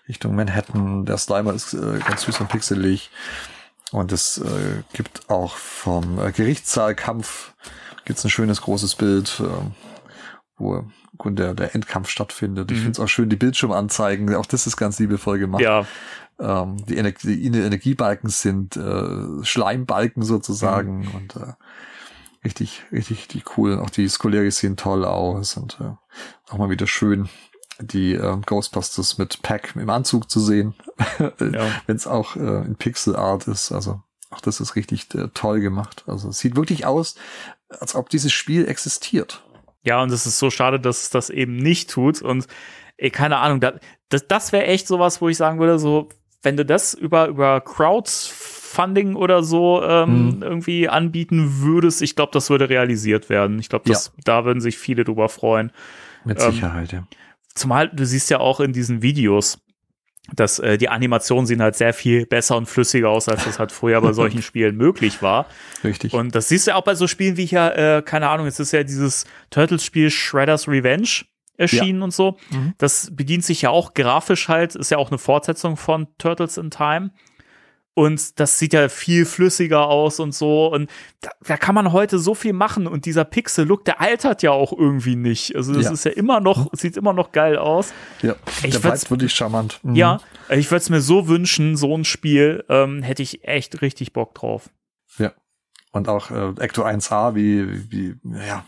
Richtung 0.08 0.34
Manhattan. 0.36 1.06
Der 1.06 1.16
Slimer 1.16 1.54
ist 1.54 1.72
äh, 1.72 2.00
ganz 2.06 2.24
süß 2.24 2.40
und 2.40 2.50
pixelig. 2.50 3.10
Und 3.92 4.12
es 4.12 4.36
äh, 4.36 4.82
gibt 4.92 5.30
auch 5.30 5.56
vom 5.56 6.18
äh, 6.18 6.30
Gerichtssaalkampf 6.30 7.54
gibt's 8.04 8.24
ein 8.24 8.30
schönes 8.30 8.60
großes 8.60 8.96
Bild, 8.96 9.40
äh, 9.40 9.70
wo 10.58 10.84
der, 11.24 11.54
der 11.54 11.74
Endkampf 11.74 12.10
stattfindet. 12.10 12.70
Ich 12.70 12.76
Mhm. 12.76 12.82
finde 12.82 12.92
es 12.92 13.00
auch 13.00 13.08
schön, 13.08 13.30
die 13.30 13.36
Bildschirmanzeigen, 13.36 14.34
auch 14.34 14.44
das 14.44 14.66
ist 14.66 14.76
ganz 14.76 14.98
liebevoll 14.98 15.38
gemacht. 15.38 15.62
Ja, 15.62 15.86
Ähm, 16.40 16.76
die, 16.86 16.96
Energie, 16.96 17.50
die 17.50 17.58
Energiebalken 17.58 18.30
sind 18.30 18.76
äh, 18.76 19.44
Schleimbalken 19.44 20.22
sozusagen 20.22 21.00
Mhm. 21.00 21.14
und 21.14 21.36
äh, 21.36 21.52
richtig, 22.44 22.82
richtig, 22.92 23.28
die 23.28 23.42
cool. 23.56 23.78
Auch 23.78 23.90
die 23.90 24.08
Skolaris 24.08 24.58
sehen 24.58 24.76
toll 24.76 25.04
aus 25.04 25.56
und 25.56 25.78
äh, 25.80 25.90
auch 26.52 26.58
mal 26.58 26.70
wieder 26.70 26.86
schön, 26.86 27.28
die 27.80 28.14
äh, 28.14 28.36
Ghostbusters 28.46 29.18
mit 29.18 29.42
Pack 29.42 29.74
im 29.76 29.90
Anzug 29.90 30.30
zu 30.30 30.40
sehen, 30.40 30.74
Ja. 31.18 31.70
wenn 31.86 31.96
es 31.96 32.06
auch 32.06 32.36
äh, 32.36 32.64
in 32.64 32.76
Pixel 32.76 33.16
Art 33.16 33.46
ist. 33.48 33.72
Also 33.72 34.00
auch 34.30 34.40
das 34.40 34.60
ist 34.60 34.76
richtig 34.76 35.12
äh, 35.14 35.28
toll 35.34 35.60
gemacht. 35.60 36.04
Also 36.06 36.28
es 36.28 36.38
sieht 36.38 36.54
wirklich 36.56 36.86
aus, 36.86 37.14
als 37.68 37.94
ob 37.94 38.08
dieses 38.10 38.32
Spiel 38.32 38.66
existiert. 38.68 39.44
Ja, 39.84 40.02
und 40.02 40.10
es 40.12 40.26
ist 40.26 40.38
so 40.38 40.50
schade, 40.50 40.78
dass 40.80 41.04
es 41.04 41.10
das 41.10 41.30
eben 41.30 41.56
nicht 41.56 41.90
tut. 41.90 42.20
Und 42.20 42.46
ey, 42.96 43.10
keine 43.10 43.38
Ahnung, 43.38 43.60
da, 43.60 43.74
das, 44.08 44.26
das 44.26 44.52
wäre 44.52 44.66
echt 44.66 44.86
sowas, 44.86 45.20
wo 45.20 45.28
ich 45.28 45.36
sagen 45.36 45.58
würde, 45.60 45.78
so, 45.78 46.08
wenn 46.42 46.56
du 46.56 46.64
das 46.64 46.94
über, 46.94 47.26
über 47.28 47.60
Crowdfunding 47.60 49.14
oder 49.16 49.42
so 49.42 49.82
ähm, 49.82 50.28
Mhm. 50.36 50.42
irgendwie 50.42 50.88
anbieten 50.88 51.60
würdest, 51.62 52.02
ich 52.02 52.16
glaube, 52.16 52.30
das 52.32 52.50
würde 52.50 52.68
realisiert 52.68 53.28
werden. 53.28 53.58
Ich 53.58 53.68
glaube, 53.68 53.88
das 53.88 54.12
da 54.24 54.44
würden 54.44 54.60
sich 54.60 54.78
viele 54.78 55.04
drüber 55.04 55.28
freuen. 55.28 55.72
Mit 56.24 56.40
Ähm, 56.40 56.52
Sicherheit, 56.52 56.92
ja. 56.92 57.06
Zumal 57.54 57.88
du 57.88 58.04
siehst 58.06 58.30
ja 58.30 58.38
auch 58.38 58.60
in 58.60 58.72
diesen 58.72 59.02
Videos, 59.02 59.58
dass 60.36 60.58
äh, 60.58 60.76
die 60.78 60.88
Animationen 60.90 61.46
sehen 61.46 61.62
halt 61.62 61.74
sehr 61.74 61.94
viel 61.94 62.26
besser 62.26 62.56
und 62.56 62.66
flüssiger 62.66 63.08
aus, 63.08 63.28
als 63.28 63.44
das 63.44 63.58
halt 63.58 63.72
früher 63.72 64.00
bei 64.00 64.12
solchen 64.12 64.42
Spielen 64.42 64.76
möglich 64.76 65.22
war. 65.22 65.46
Richtig. 65.82 66.12
Und 66.12 66.34
das 66.34 66.48
siehst 66.48 66.66
du 66.66 66.72
ja 66.72 66.76
auch 66.76 66.84
bei 66.84 66.94
so 66.94 67.06
Spielen 67.06 67.36
wie 67.36 67.46
hier, 67.46 67.74
äh, 67.76 68.02
keine 68.02 68.28
Ahnung, 68.28 68.46
es 68.46 68.60
ist 68.60 68.72
ja 68.72 68.84
dieses 68.84 69.24
Turtles-Spiel 69.50 70.10
Shredder's 70.10 70.68
Revenge 70.68 71.08
erschienen 71.58 72.02
und 72.02 72.14
so. 72.14 72.38
Mhm. 72.50 72.72
Das 72.78 73.10
bedient 73.14 73.44
sich 73.44 73.60
ja 73.62 73.70
auch 73.70 73.92
grafisch 73.94 74.48
halt, 74.48 74.74
ist 74.74 74.90
ja 74.90 74.96
auch 74.98 75.10
eine 75.10 75.18
Fortsetzung 75.18 75.76
von 75.76 76.06
Turtles 76.16 76.56
in 76.56 76.70
Time. 76.70 77.10
Und 77.94 78.38
das 78.38 78.60
sieht 78.60 78.74
ja 78.74 78.88
viel 78.88 79.26
flüssiger 79.26 79.88
aus 79.88 80.20
und 80.20 80.32
so. 80.32 80.68
Und 80.72 80.88
da, 81.20 81.30
da 81.44 81.56
kann 81.56 81.74
man 81.74 81.90
heute 81.92 82.20
so 82.20 82.32
viel 82.36 82.52
machen. 82.52 82.86
Und 82.86 83.06
dieser 83.06 83.24
Pixel-Look, 83.24 83.84
der 83.86 84.00
altert 84.00 84.44
ja 84.44 84.52
auch 84.52 84.72
irgendwie 84.72 85.16
nicht. 85.16 85.56
Also 85.56 85.74
das 85.74 85.86
Ja. 85.86 85.90
ist 85.90 86.04
ja 86.04 86.12
immer 86.12 86.38
noch, 86.38 86.68
sieht 86.74 86.96
immer 86.96 87.12
noch 87.12 87.32
geil 87.32 87.58
aus. 87.58 87.92
ja, 88.22 88.36
ich 88.62 88.70
der 88.70 88.78
bleibt 88.78 89.10
wirklich 89.10 89.34
charmant. 89.34 89.80
Mhm. 89.82 89.96
Ja, 89.96 90.18
ich 90.48 90.70
würde 90.70 90.76
es 90.82 90.90
mir 90.90 91.00
so 91.00 91.26
wünschen, 91.26 91.76
so 91.76 91.92
ein 91.96 92.04
Spiel, 92.04 92.64
ähm, 92.68 93.02
hätte 93.02 93.24
ich 93.24 93.42
echt 93.42 93.82
richtig 93.82 94.12
Bock 94.12 94.32
drauf. 94.32 94.70
Ja. 95.18 95.32
Und 95.90 96.08
auch 96.08 96.30
äh, 96.30 96.50
Ecto 96.58 96.84
1A, 96.84 97.34
wie, 97.34 97.90
wie, 97.90 98.14
ja, 98.46 98.64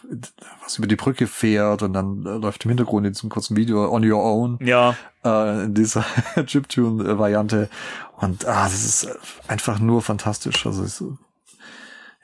was 0.62 0.78
über 0.78 0.86
die 0.86 0.96
Brücke 0.96 1.26
fährt 1.26 1.82
und 1.82 1.92
dann 1.92 2.24
äh, 2.24 2.30
läuft 2.30 2.64
im 2.64 2.70
Hintergrund 2.70 3.06
in 3.06 3.12
diesem 3.12 3.28
kurzen 3.28 3.56
Video 3.56 3.92
On 3.92 4.10
Your 4.10 4.22
Own, 4.22 4.58
Ja, 4.62 4.96
äh, 5.24 5.64
in 5.64 5.74
dieser 5.74 6.04
Chiptune-Variante. 6.46 7.68
Und 8.16 8.46
ah, 8.46 8.64
das 8.64 8.84
ist 8.84 9.08
einfach 9.48 9.78
nur 9.78 10.00
fantastisch. 10.00 10.66
Also 10.66 10.82
ist, 10.82 11.04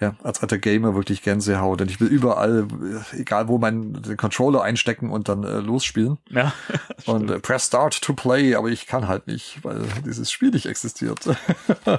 ja, 0.01 0.15
als 0.23 0.43
alter 0.43 0.59
Gamer 0.59 0.95
wirklich 0.95 1.23
Gänsehaut. 1.23 1.81
Und 1.81 1.91
ich 1.91 2.01
will 2.01 2.09
überall, 2.09 2.67
äh, 3.15 3.21
egal 3.21 3.49
wo, 3.49 3.59
meinen 3.59 4.03
den 4.03 4.17
Controller 4.17 4.63
einstecken 4.63 5.11
und 5.11 5.29
dann 5.29 5.45
äh, 5.45 5.59
losspielen. 5.59 6.19
ja. 6.31 6.53
Und 7.07 7.31
äh, 7.31 7.39
press 7.39 7.67
start 7.67 8.01
to 8.03 8.15
play, 8.15 8.55
aber 8.57 8.69
ich 8.69 8.87
kann 8.87 9.07
halt 9.07 9.27
nicht, 9.27 9.59
weil 9.63 9.83
dieses 10.05 10.31
Spiel 10.31 10.51
nicht 10.51 10.67
existiert. 10.67 11.21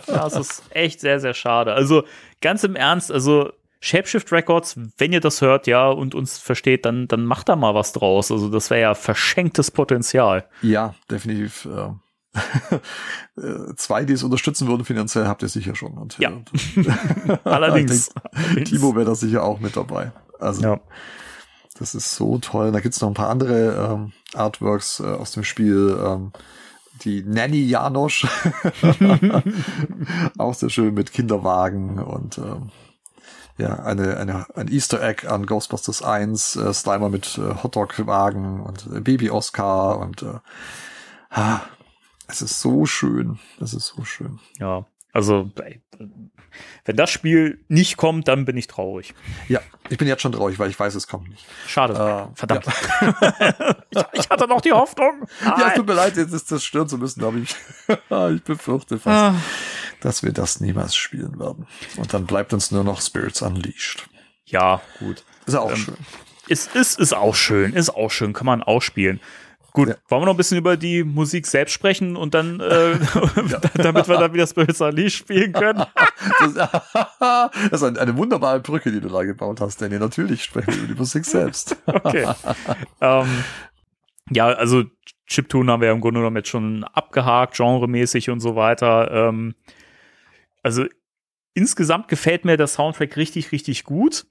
Das 0.07 0.35
ist 0.35 0.63
echt 0.71 0.99
sehr, 0.99 1.19
sehr 1.19 1.33
schade. 1.33 1.73
Also 1.73 2.03
ganz 2.41 2.63
im 2.63 2.75
Ernst, 2.75 3.11
also 3.11 3.51
Shapeshift 3.79 4.31
Records, 4.31 4.77
wenn 4.97 5.13
ihr 5.13 5.21
das 5.21 5.41
hört, 5.41 5.67
ja, 5.67 5.87
und 5.87 6.15
uns 6.15 6.37
versteht, 6.37 6.85
dann, 6.85 7.07
dann 7.07 7.25
macht 7.25 7.47
da 7.47 7.55
mal 7.55 7.75
was 7.75 7.93
draus. 7.93 8.31
Also 8.31 8.49
das 8.49 8.69
wäre 8.69 8.81
ja 8.81 8.95
verschenktes 8.95 9.71
Potenzial. 9.71 10.45
Ja, 10.61 10.95
definitiv. 11.09 11.65
Äh, 11.65 11.69
äh, 11.69 11.89
zwei, 13.75 14.05
die 14.05 14.13
es 14.13 14.23
unterstützen 14.23 14.67
würden 14.67 14.85
finanziell, 14.85 15.27
habt 15.27 15.41
ihr 15.43 15.49
sicher 15.49 15.75
schon. 15.75 15.97
Und, 15.97 16.17
Ja. 16.19 16.31
äh, 16.31 17.37
Allerdings. 17.43 18.09
ich 18.33 18.53
denke, 18.55 18.63
Timo 18.65 18.95
wäre 18.95 19.05
da 19.05 19.15
sicher 19.15 19.43
auch 19.43 19.59
mit 19.59 19.75
dabei. 19.77 20.11
Also 20.39 20.61
Ja. 20.61 20.79
das 21.79 21.95
ist 21.95 22.15
so 22.15 22.37
toll. 22.39 22.71
Da 22.71 22.79
gibt's 22.79 23.01
noch 23.01 23.09
ein 23.09 23.13
paar 23.13 23.29
andere 23.29 23.91
ähm, 23.93 24.11
Artworks 24.33 24.99
äh, 24.99 25.03
aus 25.05 25.31
dem 25.31 25.43
Spiel. 25.43 25.97
Ähm, 26.03 26.31
die 27.03 27.21
Nanny 27.23 27.63
Janosch. 27.63 28.25
auch 30.37 30.53
sehr 30.53 30.69
schön 30.69 30.93
mit 30.93 31.11
Kinderwagen 31.13 31.99
und 31.99 32.37
ähm, 32.39 32.69
ja, 33.59 33.75
eine, 33.83 34.17
eine, 34.17 34.45
ein 34.55 34.67
Easter 34.67 35.01
Egg 35.01 35.27
an 35.27 35.45
Ghostbusters 35.47 36.03
1, 36.03 36.55
äh, 36.57 36.73
Slimer 36.73 37.09
mit 37.09 37.37
äh, 37.39 37.55
Hotdog-Wagen 37.63 38.61
und 38.61 38.87
äh, 38.95 38.99
Baby 39.01 39.31
Oscar 39.31 39.97
und 39.99 40.21
äh, 40.21 40.39
ah, 41.31 41.61
es 42.27 42.41
ist 42.41 42.59
so 42.59 42.85
schön. 42.85 43.39
Es 43.59 43.73
ist 43.73 43.87
so 43.87 44.03
schön. 44.03 44.39
Ja. 44.59 44.85
Also, 45.13 45.49
wenn 46.85 46.95
das 46.95 47.09
Spiel 47.09 47.63
nicht 47.69 47.97
kommt, 47.97 48.27
dann 48.27 48.45
bin 48.45 48.55
ich 48.55 48.67
traurig. 48.67 49.15
Ja, 49.47 49.61
ich 49.89 49.97
bin 49.97 50.07
jetzt 50.07 50.21
schon 50.21 50.31
traurig, 50.31 50.59
weil 50.59 50.69
ich 50.69 50.79
weiß, 50.79 50.93
es 50.95 51.07
kommt 51.07 51.29
nicht. 51.29 51.43
Schade. 51.67 51.93
Äh, 51.93 52.35
Verdammt. 52.35 52.65
ich, 53.89 54.03
ich 54.13 54.29
hatte 54.29 54.47
noch 54.47 54.61
die 54.61 54.73
Hoffnung. 54.73 55.27
Ja, 55.43 55.53
es 55.55 55.59
Nein. 55.59 55.75
tut 55.75 55.87
mir 55.87 55.93
leid, 55.93 56.17
jetzt 56.17 56.33
ist 56.33 56.51
das 56.51 56.63
stören 56.63 56.87
zu 56.87 56.97
müssen, 56.97 57.23
aber 57.23 57.37
ich, 57.37 57.55
ich 58.35 58.43
befürchte 58.43 58.99
fast, 58.99 59.35
Ah. 59.37 59.41
dass 60.01 60.21
wir 60.23 60.33
das 60.33 60.59
niemals 60.59 60.95
spielen 60.95 61.39
werden. 61.39 61.65
Und 61.95 62.13
dann 62.13 62.25
bleibt 62.27 62.53
uns 62.53 62.69
nur 62.71 62.83
noch 62.83 63.01
Spirits 63.01 63.41
Unleashed. 63.41 64.07
ja, 64.45 64.81
gut. 64.99 65.23
Ist 65.47 65.53
ja 65.53 65.61
auch 65.61 65.71
Ähm, 65.71 65.77
schön. 65.77 65.97
Ist, 66.47 66.75
ist, 66.75 66.99
ist 66.99 67.13
auch 67.13 67.35
schön, 67.35 67.73
ist 67.73 67.89
auch 67.89 68.11
schön, 68.11 68.33
kann 68.33 68.45
man 68.45 68.61
auch 68.63 68.81
spielen. 68.81 69.19
Gut, 69.77 69.89
Ja. 69.89 69.95
wollen 70.07 70.23
wir 70.23 70.25
noch 70.25 70.33
ein 70.33 70.37
bisschen 70.37 70.57
über 70.57 70.75
die 70.75 71.03
Musik 71.03 71.45
selbst 71.45 71.71
sprechen 71.73 72.15
und 72.15 72.33
dann, 72.33 72.59
äh, 72.59 72.97
damit 73.75 74.07
wir 74.07 74.17
dann 74.17 74.33
wieder 74.33 74.47
Spirits 74.47 74.81
Unleashed 74.81 75.19
spielen 75.19 75.53
können? 75.53 75.85
Das, 76.39 77.71
ist 77.71 77.83
eine, 77.83 77.99
eine 77.99 78.17
wunderbare 78.17 78.59
Brücke, 78.59 78.91
die 78.91 78.99
du 78.99 79.07
da 79.07 79.23
gebaut 79.23 79.61
hast, 79.61 79.81
Danny. 79.81 79.99
Natürlich 79.99 80.43
sprechen 80.43 80.73
wir 80.73 80.77
über 80.79 80.87
die 80.87 80.99
Musik 80.99 81.25
selbst. 81.25 81.77
Okay. 81.85 82.27
ähm, 83.01 83.43
ja, 84.31 84.47
also 84.47 84.83
Chiptune 85.27 85.71
haben 85.71 85.81
wir 85.81 85.87
ja 85.87 85.93
im 85.93 86.01
Grunde 86.01 86.19
genommen 86.19 86.37
jetzt 86.37 86.49
schon 86.49 86.83
abgehakt, 86.83 87.55
genremäßig 87.55 88.29
und 88.31 88.39
so 88.39 88.55
weiter. 88.55 89.11
Ähm, 89.11 89.53
also 90.63 90.85
insgesamt 91.53 92.07
gefällt 92.07 92.45
mir 92.45 92.57
der 92.57 92.67
Soundtrack 92.67 93.15
richtig, 93.15 93.51
richtig 93.51 93.83
gut. 93.83 94.25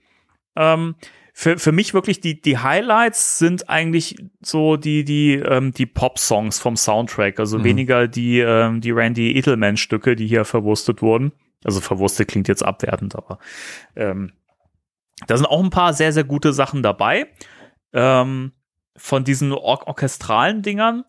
Ähm, 0.57 0.97
für, 1.39 1.59
für 1.59 1.71
mich 1.71 1.93
wirklich 1.93 2.23
die, 2.23 2.41
die 2.41 2.57
Highlights 2.57 3.39
sind 3.39 3.69
eigentlich 3.69 4.17
so 4.41 4.79
die, 4.79 5.05
die, 5.05 5.35
ähm, 5.35 5.71
die 5.71 5.85
Pop-Songs 5.85 6.59
vom 6.59 6.79
Soundtrack, 6.79 7.39
also 7.39 7.59
Mhm. 7.59 7.65
weniger 7.65 8.09
die, 8.09 8.39
ähm, 8.39 8.81
die 8.81 8.91
Randy 8.91 9.37
Edelman-Stücke, 9.37 10.17
die 10.17 10.27
hier 10.27 10.47
verwurstet 10.47 11.03
wurden. 11.03 11.33
Also 11.63 11.83
verwurstet 11.83 12.29
klingt 12.29 12.49
jetzt 12.49 12.63
abwertend, 12.65 13.17
aber 13.17 13.39
ähm, 13.97 14.33
da 15.27 15.37
sind 15.37 15.45
auch 15.45 15.63
ein 15.63 15.69
paar 15.69 15.93
sehr, 15.93 16.11
sehr 16.15 16.25
gute 16.25 16.55
Sachen 16.55 16.83
dabei. 16.83 17.27
Ähm, 17.93 18.53
von 18.97 19.23
diesen 19.25 19.53
or 19.53 19.87
orchestralen 19.87 20.63
Dingern 20.63 21.05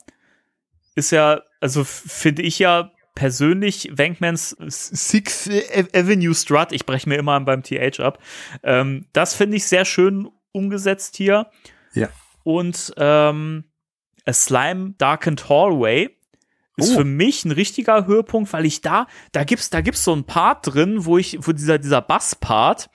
ist 0.94 1.12
ja, 1.12 1.40
also 1.62 1.86
finde 1.86 2.41
ich 2.41 2.60
ja 2.60 2.91
persönlich 3.18 3.89
Wankmans 3.98 4.56
Sixth 4.68 5.49
Avenue 5.94 6.35
Strut, 6.35 6.72
ich 6.72 6.85
breche 6.85 7.10
mir 7.10 7.18
immer 7.18 7.39
beim 7.41 7.64
TH 7.64 7.99
ab, 7.99 8.19
ähm, 8.61 9.07
das 9.11 9.34
finde 9.34 9.57
ich 9.57 9.65
sehr 9.65 9.85
schön 9.85 10.30
umgesetzt 10.52 11.18
hier. 11.18 11.48
Ja. 11.94 12.10
Und 12.44 12.94
ähm, 12.98 13.64
A 14.26 14.34
Slime 14.34 14.94
Darkened 14.99 15.49
Hallway 15.49 16.10
ist 16.77 16.91
Oh. 16.91 16.98
für 16.99 17.06
mich 17.06 17.44
ein 17.44 17.52
richtiger 17.52 18.06
Höhepunkt, 18.06 18.53
weil 18.53 18.65
ich 18.68 18.81
da, 18.81 19.07
da 19.31 19.44
gibt's, 19.44 19.72
da 19.72 19.81
gibt's 19.81 20.03
so 20.03 20.15
ein 20.15 20.26
Part 20.26 20.73
drin, 20.76 21.06
wo 21.06 21.18
ich, 21.18 21.39
wo 21.41 21.52
dieser, 21.52 21.80
dieser 21.80 22.02
Bass-Part, 22.02 22.89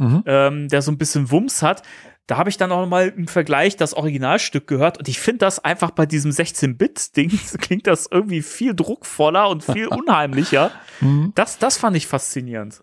Mhm. 0.00 0.22
ähm, 0.26 0.68
der 0.68 0.80
so 0.82 0.92
ein 0.92 0.98
bisschen 0.98 1.30
Wumms 1.32 1.60
hat. 1.62 1.82
Da 2.28 2.36
habe 2.36 2.50
ich 2.50 2.56
dann 2.56 2.70
auch 2.70 2.82
noch 2.82 2.88
mal 2.88 3.08
im 3.08 3.26
Vergleich 3.26 3.76
das 3.76 3.94
Originalstück 3.94 4.66
gehört 4.68 4.98
und 4.98 5.08
ich 5.08 5.18
finde 5.18 5.38
das 5.38 5.58
einfach 5.64 5.90
bei 5.90 6.06
diesem 6.06 6.30
16-Bit-Ding 6.30 7.30
klingt 7.58 7.88
das 7.88 8.06
irgendwie 8.08 8.42
viel 8.42 8.74
druckvoller 8.74 9.48
und 9.48 9.64
viel 9.64 9.86
unheimlicher. 9.88 10.70
Mhm. 11.00 11.32
Das, 11.34 11.58
das 11.58 11.78
fand 11.78 11.96
ich 11.96 12.06
faszinierend. 12.06 12.82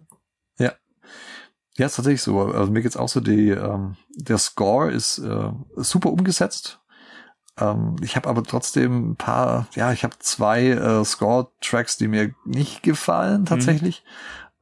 Ja, 1.77 1.85
ist 1.87 1.95
tatsächlich 1.95 2.21
so. 2.21 2.39
Also 2.39 2.71
mir 2.71 2.81
geht's 2.81 2.97
auch 2.97 3.09
so, 3.09 3.19
die, 3.19 3.49
ähm, 3.49 3.97
der 4.09 4.37
Score 4.37 4.91
ist 4.91 5.19
äh, 5.19 5.51
super 5.75 6.09
umgesetzt. 6.09 6.79
Ähm, 7.59 7.97
ich 8.01 8.15
habe 8.15 8.29
aber 8.29 8.43
trotzdem 8.43 9.11
ein 9.11 9.15
paar, 9.15 9.67
ja, 9.75 9.91
ich 9.91 10.03
habe 10.03 10.15
zwei 10.19 10.69
äh, 10.69 11.03
Score-Tracks, 11.03 11.97
die 11.97 12.07
mir 12.07 12.33
nicht 12.45 12.81
gefallen 12.81 13.45
tatsächlich. 13.45 14.03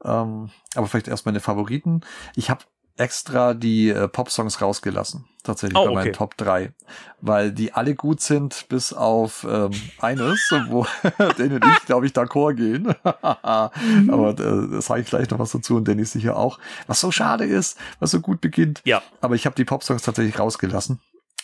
Ähm, 0.03 0.49
aber 0.76 0.88
vielleicht 0.88 1.07
erst 1.07 1.26
meine 1.26 1.39
Favoriten. 1.39 2.01
Ich 2.35 2.49
habe 2.49 2.65
extra 2.98 3.53
die 3.53 3.90
äh, 3.90 4.07
Pop-Songs 4.07 4.61
rausgelassen. 4.61 5.26
Tatsächlich 5.44 5.78
Oh, 5.78 5.88
bei 5.88 5.94
meinen 5.94 6.07
okay. 6.10 6.11
Top 6.11 6.38
3. 6.38 6.72
Weil 7.20 7.52
die 7.52 7.74
alle 7.74 7.95
gut 7.95 8.22
sind, 8.22 8.65
bis 8.70 8.94
auf 8.94 9.45
ähm, 9.49 9.72
eines, 9.99 10.49
wo 10.70 10.86
denen 11.38 11.61
ich, 11.64 11.86
glaube 11.86 12.06
ich, 12.06 12.14
d'accord 12.14 12.53
gehen. 12.53 12.95
Aber 13.03 14.30
äh, 14.40 14.70
das 14.72 14.86
sage 14.86 15.02
ich 15.02 15.07
gleich 15.07 15.30
noch 15.30 15.40
was 15.40 15.52
dazu 15.52 15.76
und 15.76 15.88
Dennis 15.88 16.11
sicher 16.11 16.38
auch. 16.38 16.60
Was 16.88 16.99
so 16.99 17.11
schade 17.11 17.45
ist, 17.45 17.78
was 17.99 18.11
so 18.11 18.22
gut 18.22 18.41
beginnt. 18.41 18.82
Ja. 18.86 19.02
Aber 19.22 19.36
ich 19.36 19.45
habe 19.45 19.56
die 19.56 19.65
Pop-Songs 19.65 20.03
tatsächlich 20.03 20.40
rausgelassen. 20.40 20.99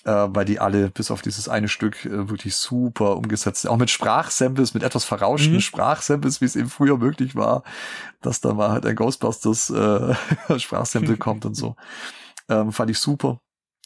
Äh, 0.09 0.35
weil 0.35 0.45
die 0.45 0.59
alle 0.59 0.89
bis 0.89 1.11
auf 1.11 1.21
dieses 1.21 1.47
eine 1.47 1.67
Stück 1.67 2.03
äh, 2.03 2.29
wirklich 2.29 2.55
super 2.55 3.15
umgesetzt 3.15 3.61
sind. 3.61 3.69
Auch 3.69 3.77
mit 3.77 3.91
Sprachsamples, 3.91 4.73
mit 4.73 4.81
etwas 4.81 5.05
verrauschten 5.05 5.53
Mhm. 5.53 5.59
Sprachsamples, 5.59 6.41
wie 6.41 6.45
es 6.45 6.55
eben 6.55 6.69
früher 6.69 6.97
möglich 6.97 7.35
war, 7.35 7.61
dass 8.21 8.41
da 8.41 8.55
mal 8.55 8.71
halt 8.71 8.87
ein 8.87 8.95
Ghostbusters 8.95 9.69
äh, 9.69 10.15
Sprachsample 10.59 11.17
kommt 11.19 11.45
und 11.45 11.53
so. 11.53 11.75
Ähm, 12.49 12.71
fand 12.71 12.89
ich 12.89 12.97
super. 12.97 13.39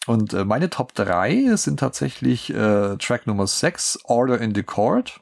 Und 0.08 0.34
äh, 0.34 0.46
meine 0.46 0.70
Top 0.70 0.94
3 0.94 1.58
sind 1.58 1.82
tatsächlich 1.82 2.50
äh, 2.52 2.96
Track 2.98 3.28
Nummer 3.28 3.46
6, 3.46 4.00
Order 4.06 4.40
in 4.40 4.56
the 4.56 4.64
Court. 4.64 5.20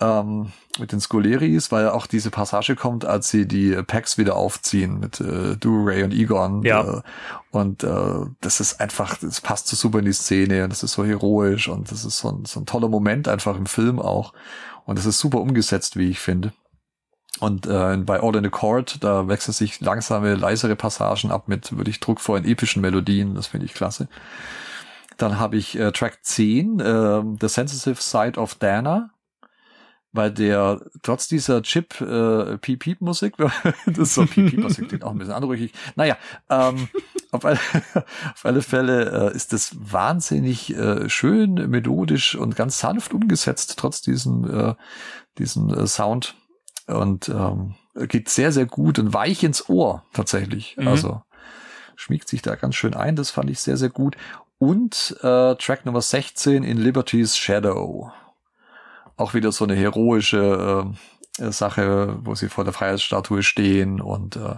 Ähm, 0.00 0.52
mit 0.78 0.92
den 0.92 1.00
Scoleris, 1.00 1.70
weil 1.72 1.90
auch 1.90 2.06
diese 2.06 2.30
Passage 2.30 2.74
kommt, 2.74 3.04
als 3.04 3.28
sie 3.28 3.46
die 3.46 3.72
Packs 3.82 4.16
wieder 4.16 4.36
aufziehen 4.36 4.98
mit 4.98 5.20
äh, 5.20 5.56
Ray 5.62 6.02
und 6.02 6.12
Egon. 6.12 6.62
Ja. 6.62 6.98
Äh, 6.98 7.02
und 7.50 7.84
äh, 7.84 8.26
das 8.40 8.60
ist 8.60 8.80
einfach, 8.80 9.18
das 9.18 9.40
passt 9.40 9.68
so 9.68 9.76
super 9.76 9.98
in 9.98 10.06
die 10.06 10.12
Szene 10.12 10.64
und 10.64 10.70
das 10.70 10.82
ist 10.82 10.92
so 10.92 11.04
heroisch 11.04 11.68
und 11.68 11.90
das 11.90 12.04
ist 12.04 12.18
so 12.18 12.30
ein, 12.30 12.44
so 12.46 12.60
ein 12.60 12.66
toller 12.66 12.88
Moment 12.88 13.28
einfach 13.28 13.56
im 13.56 13.66
Film 13.66 13.98
auch. 13.98 14.32
Und 14.86 14.98
das 14.98 15.06
ist 15.06 15.18
super 15.18 15.40
umgesetzt, 15.40 15.96
wie 15.96 16.08
ich 16.08 16.18
finde. 16.18 16.52
Und 17.38 17.66
äh, 17.66 17.96
bei 17.98 18.20
Order 18.20 18.38
in 18.38 18.44
the 18.44 18.50
Court, 18.50 19.02
da 19.02 19.28
wechseln 19.28 19.52
sich 19.52 19.80
langsame, 19.80 20.34
leisere 20.34 20.76
Passagen 20.76 21.30
ab 21.30 21.48
mit 21.48 21.76
wirklich 21.76 22.00
druckvollen, 22.00 22.44
epischen 22.44 22.82
Melodien. 22.82 23.34
Das 23.34 23.46
finde 23.46 23.66
ich 23.66 23.74
klasse. 23.74 24.08
Dann 25.16 25.38
habe 25.38 25.56
ich 25.56 25.78
äh, 25.78 25.92
Track 25.92 26.18
10, 26.22 26.80
äh, 26.80 27.22
The 27.40 27.48
Sensitive 27.48 28.00
Side 28.00 28.38
of 28.38 28.54
Dana, 28.56 29.10
weil 30.12 30.30
der 30.30 30.80
trotz 31.02 31.28
dieser 31.28 31.62
Chip 31.62 32.00
äh, 32.00 32.58
Piep 32.58 32.80
Piep 32.80 33.00
Musik, 33.00 33.34
das 33.86 33.98
ist 33.98 34.14
so 34.14 34.26
Piep 34.26 34.50
Piep 34.50 34.60
Musik 34.60 34.88
klingt 34.88 35.04
auch 35.04 35.12
ein 35.12 35.18
bisschen 35.18 35.34
anrüchig. 35.34 35.72
Naja, 35.96 36.16
ähm, 36.48 36.88
auf, 37.30 37.44
alle, 37.44 37.58
auf 37.94 38.44
alle 38.44 38.62
Fälle 38.62 39.30
äh, 39.30 39.36
ist 39.36 39.52
das 39.52 39.76
wahnsinnig 39.78 40.76
äh, 40.76 41.08
schön, 41.08 41.54
melodisch 41.70 42.34
und 42.34 42.56
ganz 42.56 42.78
sanft 42.80 43.14
umgesetzt, 43.14 43.74
trotz 43.78 44.02
diesem, 44.02 44.50
äh, 44.50 44.74
diesem 45.38 45.72
äh, 45.72 45.86
Sound 45.86 46.34
und 46.86 47.28
ähm, 47.28 47.74
geht 48.08 48.28
sehr, 48.28 48.52
sehr 48.52 48.66
gut 48.66 48.98
und 48.98 49.14
weich 49.14 49.42
ins 49.44 49.68
Ohr 49.68 50.04
tatsächlich. 50.12 50.76
Mhm. 50.76 50.88
Also 50.88 51.22
schmiegt 51.96 52.28
sich 52.28 52.42
da 52.42 52.56
ganz 52.56 52.74
schön 52.74 52.94
ein, 52.94 53.14
das 53.14 53.30
fand 53.30 53.50
ich 53.50 53.60
sehr, 53.60 53.76
sehr 53.76 53.90
gut. 53.90 54.16
Und 54.58 55.16
äh, 55.22 55.54
Track 55.54 55.86
Nummer 55.86 56.02
16 56.02 56.64
in 56.64 56.78
Liberty's 56.78 57.36
Shadow. 57.36 58.12
Auch 59.20 59.34
wieder 59.34 59.52
so 59.52 59.64
eine 59.64 59.74
heroische 59.74 60.86
äh, 61.38 61.52
Sache, 61.52 62.18
wo 62.22 62.34
sie 62.34 62.48
vor 62.48 62.64
der 62.64 62.72
Freiheitsstatue 62.72 63.42
stehen 63.42 64.00
und 64.00 64.36
äh, 64.36 64.56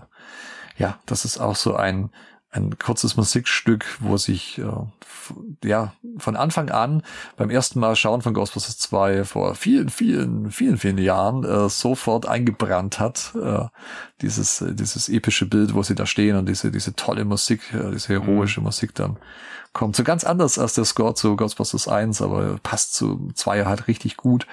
ja, 0.78 0.98
das 1.04 1.24
ist 1.24 1.38
auch 1.38 1.56
so 1.56 1.74
ein 1.74 2.10
ein 2.52 2.78
kurzes 2.78 3.16
Musikstück, 3.16 3.86
wo 4.00 4.18
sich 4.18 4.58
äh, 4.58 5.66
ja 5.66 5.94
von 6.18 6.36
Anfang 6.36 6.70
an 6.70 7.02
beim 7.36 7.48
ersten 7.48 7.80
Mal 7.80 7.96
schauen 7.96 8.20
von 8.20 8.34
Ghostbusters 8.34 8.78
2 8.78 9.24
vor 9.24 9.54
vielen, 9.54 9.88
vielen, 9.88 10.50
vielen, 10.50 10.76
vielen 10.76 10.98
Jahren 10.98 11.44
äh, 11.44 11.68
sofort 11.70 12.26
eingebrannt 12.26 13.00
hat. 13.00 13.32
Äh, 13.42 13.66
dieses, 14.20 14.60
äh, 14.60 14.74
dieses 14.74 15.08
epische 15.08 15.46
Bild, 15.46 15.74
wo 15.74 15.82
sie 15.82 15.94
da 15.94 16.04
stehen 16.04 16.36
und 16.36 16.46
diese, 16.46 16.70
diese 16.70 16.94
tolle 16.94 17.24
Musik, 17.24 17.72
äh, 17.72 17.90
diese 17.90 18.08
heroische 18.08 18.60
Musik 18.60 18.94
dann 18.94 19.16
kommt. 19.72 19.96
So 19.96 20.04
ganz 20.04 20.24
anders 20.24 20.58
als 20.58 20.74
der 20.74 20.84
Score 20.84 21.14
zu 21.14 21.36
Ghostbusters 21.36 21.88
1, 21.88 22.20
aber 22.20 22.58
passt 22.62 22.94
zu 22.94 23.30
2 23.34 23.64
halt 23.64 23.88
richtig 23.88 24.18
gut. 24.18 24.46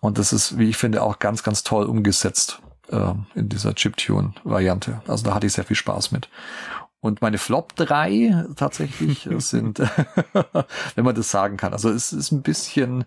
Und 0.00 0.16
das 0.16 0.32
ist, 0.32 0.58
wie 0.58 0.70
ich 0.70 0.78
finde, 0.78 1.02
auch 1.02 1.18
ganz, 1.18 1.42
ganz 1.42 1.62
toll 1.62 1.84
umgesetzt 1.84 2.60
äh, 2.88 3.12
in 3.34 3.48
dieser 3.48 3.74
Chiptune-Variante. 3.74 5.02
Also 5.06 5.24
da 5.24 5.34
hatte 5.34 5.46
ich 5.46 5.52
sehr 5.52 5.64
viel 5.64 5.76
Spaß 5.76 6.12
mit. 6.12 6.28
Und 7.04 7.20
meine 7.20 7.36
Flop 7.36 7.76
3 7.76 8.46
tatsächlich 8.56 9.28
sind, 9.38 9.78
wenn 10.94 11.04
man 11.04 11.14
das 11.14 11.30
sagen 11.30 11.58
kann. 11.58 11.74
Also 11.74 11.90
es 11.90 12.14
ist 12.14 12.32
ein 12.32 12.40
bisschen 12.40 13.04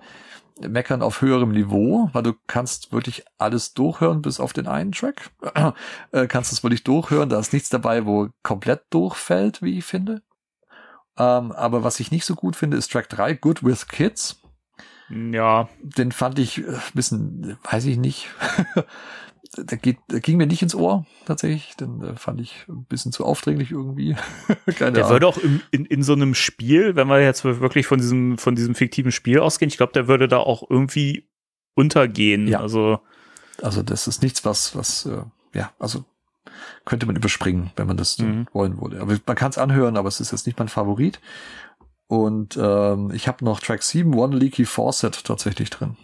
meckern 0.62 1.02
auf 1.02 1.22
höherem 1.22 1.50
Niveau, 1.50 2.08
weil 2.14 2.22
du 2.22 2.34
kannst 2.46 2.92
wirklich 2.92 3.26
alles 3.40 3.74
durchhören 3.74 4.22
bis 4.22 4.40
auf 4.40 4.54
den 4.54 4.68
einen 4.68 4.92
Track. 4.92 5.32
äh, 6.12 6.28
kannst 6.28 6.54
es 6.54 6.62
wirklich 6.62 6.84
durchhören. 6.84 7.30
Da 7.30 7.40
ist 7.40 7.54
nichts 7.54 7.70
dabei, 7.70 8.06
wo 8.06 8.30
komplett 8.44 8.84
durchfällt, 8.92 9.64
wie 9.64 9.80
ich 9.80 9.86
finde. 9.86 10.22
Ähm, 11.18 11.52
aber 11.52 11.84
was 11.84 12.00
ich 12.00 12.12
nicht 12.12 12.26
so 12.26 12.36
gut 12.36 12.56
finde, 12.56 12.78
ist 12.78 12.92
Track 12.92 13.10
3, 13.10 13.34
Good 13.34 13.64
with 13.64 13.88
Kids. 13.88 14.40
Ja, 15.10 15.70
Den 15.82 16.12
fand 16.12 16.38
ich 16.38 16.60
äh, 16.60 16.68
ein 16.68 16.82
bisschen, 16.94 17.58
weiß 17.64 17.86
ich 17.86 17.98
nicht. 17.98 18.28
der, 19.58 19.78
geht, 19.78 19.98
der 20.12 20.20
ging 20.20 20.38
mir 20.38 20.48
nicht 20.48 20.62
ins 20.62 20.76
Ohr, 20.76 21.06
tatsächlich. 21.26 21.76
Den 21.78 22.02
äh, 22.04 22.16
fand 22.16 22.42
ich 22.42 22.66
ein 22.68 22.86
bisschen 22.86 23.12
zu 23.12 23.26
aufdringlich 23.26 23.72
irgendwie. 23.72 24.16
Keine 24.78 24.94
der 24.94 25.06
Ahnung. 25.06 25.10
würde 25.16 25.28
auch 25.28 25.38
im, 25.38 25.62
in, 25.72 25.86
in 25.86 26.04
so 26.04 26.14
einem 26.14 26.34
Spiel, 26.34 26.96
wenn 26.96 27.08
wir 27.08 27.22
jetzt 27.22 27.44
wirklich 27.46 27.88
von 27.88 28.00
diesem, 28.00 28.38
von 28.38 28.56
diesem 28.56 28.76
fiktiven 28.76 29.12
Spiel 29.12 29.40
ausgehen, 29.40 29.70
ich 29.70 29.78
glaube, 29.78 29.94
der 29.94 30.08
würde 30.08 30.28
da 30.28 30.38
auch 30.38 30.64
irgendwie 30.70 31.30
untergehen. 31.76 32.48
Ja. 32.48 32.60
Also, 32.60 33.00
Also 33.62 33.84
das 33.84 34.08
ist 34.08 34.22
nichts, 34.24 34.44
was, 34.46 34.76
was, 34.76 35.06
äh, 35.06 35.22
ja, 35.54 35.72
also 35.80 36.04
könnte 36.86 37.06
man 37.06 37.16
überspringen, 37.16 37.72
wenn 37.76 37.88
man 37.88 37.98
das 37.98 38.18
Mhm. 38.18 38.48
wollen 38.54 38.82
würde. 38.82 39.02
Aber 39.02 39.18
man 39.26 39.36
kann 39.36 39.50
es 39.52 39.58
anhören, 39.58 39.98
aber 39.98 40.08
es 40.08 40.20
ist 40.20 40.32
jetzt 40.32 40.48
nicht 40.48 40.58
mein 40.58 40.70
Favorit. 40.70 41.20
Und 42.08 42.58
ähm, 42.60 43.12
ich 43.12 43.28
habe 43.28 43.44
noch 43.44 43.60
Track 43.60 43.84
7, 43.84 44.14
One 44.16 44.36
Leaky 44.38 44.66
Faucet 44.66 45.24
tatsächlich 45.26 45.70
drin. 45.70 45.98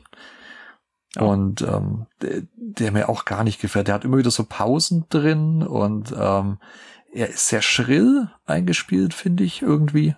Ja. 1.15 1.21
Und 1.23 1.61
ähm, 1.61 2.07
der, 2.21 2.41
der 2.55 2.91
mir 2.91 3.09
auch 3.09 3.25
gar 3.25 3.43
nicht 3.43 3.61
gefällt. 3.61 3.87
Der 3.87 3.95
hat 3.95 4.05
immer 4.05 4.17
wieder 4.17 4.31
so 4.31 4.43
Pausen 4.45 5.05
drin 5.09 5.61
und 5.61 6.13
ähm, 6.17 6.57
er 7.13 7.29
ist 7.29 7.47
sehr 7.47 7.61
schrill 7.61 8.29
eingespielt, 8.45 9.13
finde 9.13 9.43
ich 9.43 9.61
irgendwie. 9.61 10.15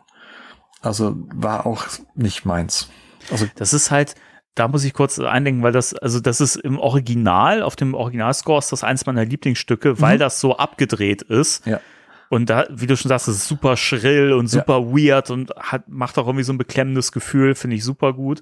Also 0.82 1.16
war 1.34 1.66
auch 1.66 1.86
nicht 2.16 2.46
meins. 2.46 2.90
Also 3.32 3.46
das 3.56 3.74
ist 3.74 3.92
halt, 3.92 4.16
da 4.54 4.70
muss 4.70 4.86
ich 4.86 4.94
kurz 4.94 5.20
eindenken, 5.20 5.64
weil 5.64 5.74
das, 5.74 5.94
also 5.94 6.22
das 6.22 6.40
ist 6.40 6.56
im 6.56 6.80
Original, 6.80 7.62
auf 7.64 7.76
dem 7.76 7.94
Originalscore 7.94 8.60
ist 8.60 8.72
das 8.72 8.84
eins 8.86 9.06
meiner 9.06 9.26
Lieblingsstücke, 9.26 10.00
weil 10.00 10.16
Mhm. 10.16 10.20
das 10.20 10.40
so 10.40 10.56
abgedreht 10.58 11.24
ist. 11.24 11.66
Ja. 11.66 11.82
Und 12.30 12.50
da, 12.50 12.66
wie 12.70 12.88
du 12.88 12.96
schon 12.96 13.10
sagst, 13.10 13.28
es 13.28 13.36
ist 13.38 13.48
super 13.48 13.76
schrill 13.78 14.32
und 14.32 14.48
super 14.48 14.86
weird 14.86 15.30
und 15.30 15.52
hat, 15.58 15.90
macht 15.90 16.18
auch 16.18 16.28
irgendwie 16.28 16.44
so 16.44 16.54
ein 16.54 16.58
beklemmendes 16.58 17.12
Gefühl, 17.12 17.54
finde 17.56 17.76
ich 17.76 17.84
super 17.84 18.14
gut. 18.14 18.42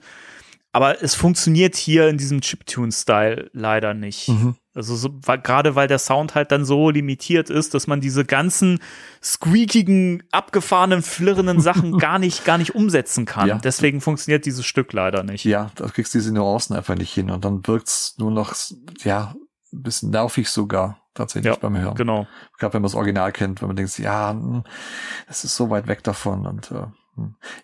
Aber 0.75 1.03
es 1.03 1.13
funktioniert 1.13 1.75
hier 1.75 2.09
in 2.09 2.17
diesem 2.17 2.41
Chiptune-Style 2.41 3.51
leider 3.53 3.93
nicht. 3.93 4.27
Mhm. 4.29 4.55
Also 4.73 4.95
so, 4.95 5.09
gerade 5.11 5.75
weil 5.75 5.87
der 5.87 5.99
Sound 5.99 6.33
halt 6.33 6.51
dann 6.51 6.65
so 6.65 6.89
limitiert 6.89 7.51
ist, 7.51 7.75
dass 7.75 7.85
man 7.85 8.01
diese 8.01 8.25
ganzen 8.25 8.79
squeakigen, 9.21 10.23
abgefahrenen, 10.31 11.03
flirrenden 11.03 11.61
Sachen 11.61 11.97
gar 11.99 12.17
nicht, 12.17 12.43
gar 12.43 12.57
nicht 12.57 12.73
umsetzen 12.73 13.25
kann. 13.25 13.47
Ja. 13.47 13.57
Deswegen 13.59 14.01
funktioniert 14.01 14.47
dieses 14.47 14.65
Stück 14.65 14.93
leider 14.93 15.21
nicht. 15.21 15.45
Ja, 15.45 15.69
da 15.75 15.85
kriegst 15.85 16.15
du 16.15 16.17
diese 16.17 16.33
Nuancen 16.33 16.75
einfach 16.75 16.95
nicht 16.95 17.13
hin 17.13 17.29
und 17.29 17.45
dann 17.45 17.65
wirkt's 17.67 18.15
nur 18.17 18.31
noch, 18.31 18.55
ja, 19.03 19.35
ein 19.71 19.83
bisschen 19.83 20.09
nervig 20.09 20.49
sogar 20.49 21.03
tatsächlich 21.13 21.53
Ja, 21.53 21.59
beim 21.59 21.77
Hören. 21.77 21.93
Genau. 21.93 22.27
Gerade 22.57 22.73
wenn 22.73 22.81
man 22.81 22.89
das 22.89 22.95
Original 22.95 23.31
kennt, 23.31 23.61
wenn 23.61 23.67
man 23.67 23.75
denkt, 23.75 23.99
ja, 23.99 24.31
hm, 24.31 24.63
es 25.27 25.43
ist 25.43 25.55
so 25.55 25.69
weit 25.69 25.85
weg 25.85 26.03
davon 26.03 26.47
und 26.47 26.71
äh. 26.71 26.87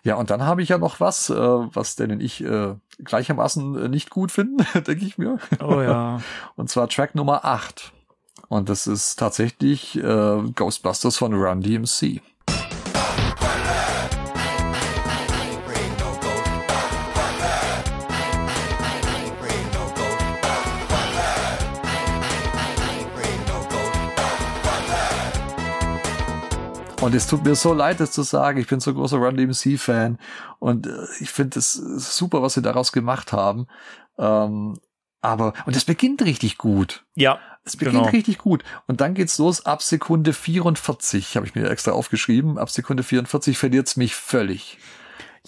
Ja, 0.04 0.14
und 0.14 0.30
dann 0.30 0.44
habe 0.44 0.62
ich 0.62 0.68
ja 0.68 0.78
noch 0.78 1.00
was, 1.00 1.30
äh, 1.30 1.34
was 1.34 1.96
denn 1.96 2.12
und 2.12 2.20
ich 2.20 2.44
äh, 2.44 2.74
gleichermaßen 3.04 3.84
äh, 3.84 3.88
nicht 3.88 4.10
gut 4.10 4.30
finden, 4.30 4.64
denke 4.86 5.04
ich 5.04 5.18
mir. 5.18 5.38
Oh 5.60 5.80
ja. 5.80 6.20
Und 6.56 6.70
zwar 6.70 6.88
Track 6.88 7.14
Nummer 7.14 7.44
8. 7.44 7.92
Und 8.48 8.68
das 8.68 8.86
ist 8.86 9.16
tatsächlich 9.16 9.96
äh, 9.96 10.42
Ghostbusters 10.54 11.16
von 11.16 11.34
Run 11.34 11.60
DMC. 11.60 12.20
Und 27.10 27.16
es 27.16 27.26
tut 27.26 27.44
mir 27.44 27.56
so 27.56 27.74
leid, 27.74 27.98
das 27.98 28.12
zu 28.12 28.22
sagen. 28.22 28.60
Ich 28.60 28.68
bin 28.68 28.78
so 28.78 28.94
großer 28.94 29.16
Run 29.16 29.36
DMC-Fan 29.36 30.16
und 30.60 30.86
äh, 30.86 31.06
ich 31.18 31.30
finde 31.30 31.58
es 31.58 31.72
super, 31.72 32.40
was 32.40 32.54
sie 32.54 32.62
daraus 32.62 32.92
gemacht 32.92 33.32
haben. 33.32 33.66
Ähm, 34.16 34.78
aber, 35.20 35.54
und 35.66 35.74
es 35.74 35.84
beginnt 35.84 36.22
richtig 36.22 36.56
gut. 36.56 37.04
Ja, 37.16 37.40
Es 37.64 37.76
beginnt 37.76 37.96
Genau. 38.04 38.10
richtig 38.10 38.38
gut. 38.38 38.62
Und 38.86 39.00
dann 39.00 39.14
geht's 39.14 39.38
los 39.38 39.66
ab 39.66 39.82
Sekunde 39.82 40.32
44, 40.32 41.34
habe 41.34 41.46
ich 41.46 41.56
mir 41.56 41.68
extra 41.68 41.90
aufgeschrieben. 41.90 42.58
Ab 42.58 42.70
Sekunde 42.70 43.02
44 43.02 43.58
verliert's 43.58 43.96
mich 43.96 44.14
völlig. 44.14 44.78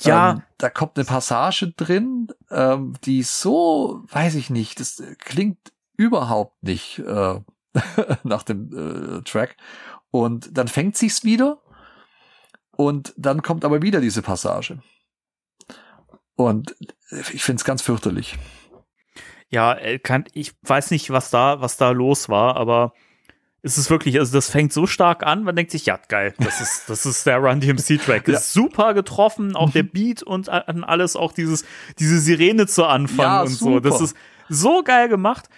Ja. 0.00 0.32
Ähm, 0.32 0.42
da 0.58 0.68
kommt 0.68 0.96
eine 0.96 1.04
Passage 1.04 1.70
drin, 1.76 2.26
ähm, 2.50 2.94
die 3.04 3.22
so, 3.22 4.02
weiß 4.10 4.34
ich 4.34 4.50
nicht, 4.50 4.80
das 4.80 5.00
klingt 5.20 5.58
überhaupt 5.96 6.60
nicht 6.64 6.98
äh, 6.98 7.38
nach 8.24 8.42
dem 8.42 9.18
äh, 9.18 9.22
Track. 9.22 9.56
Und 10.12 10.56
dann 10.56 10.68
fängt 10.68 10.96
sich's 10.96 11.24
wieder. 11.24 11.60
Und 12.70 13.12
dann 13.16 13.42
kommt 13.42 13.64
aber 13.64 13.82
wieder 13.82 14.00
diese 14.00 14.22
Passage. 14.22 14.80
Und 16.36 16.76
ich 17.32 17.42
find's 17.42 17.64
ganz 17.64 17.82
fürchterlich. 17.82 18.38
Ja, 19.48 19.74
äh, 19.74 19.98
kann, 19.98 20.24
ich 20.32 20.52
weiß 20.62 20.92
nicht, 20.92 21.10
was 21.10 21.30
da, 21.30 21.60
was 21.60 21.76
da 21.76 21.90
los 21.90 22.28
war, 22.28 22.56
aber 22.56 22.94
es 23.62 23.78
ist 23.78 23.90
wirklich, 23.90 24.18
also 24.18 24.32
das 24.32 24.50
fängt 24.50 24.72
so 24.72 24.86
stark 24.86 25.24
an, 25.24 25.44
man 25.44 25.54
denkt 25.54 25.70
sich, 25.70 25.86
ja, 25.86 25.98
geil, 26.08 26.34
das 26.38 26.60
ist, 26.60 26.84
das 26.88 27.06
ist 27.06 27.26
der 27.26 27.38
Run 27.38 27.60
DMC 27.60 27.98
Track. 28.02 28.28
Ja. 28.28 28.34
Ist 28.34 28.52
super 28.52 28.94
getroffen, 28.94 29.54
auch 29.54 29.70
der 29.70 29.82
Beat 29.82 30.22
und 30.22 30.48
an 30.48 30.84
alles, 30.84 31.16
auch 31.16 31.32
dieses, 31.32 31.64
diese 31.98 32.18
Sirene 32.18 32.66
zu 32.66 32.84
Anfang 32.84 33.24
ja, 33.24 33.42
und 33.42 33.48
super. 33.48 33.72
so. 33.72 33.80
Das 33.80 34.00
ist 34.00 34.16
so 34.48 34.82
geil 34.82 35.08
gemacht. 35.08 35.48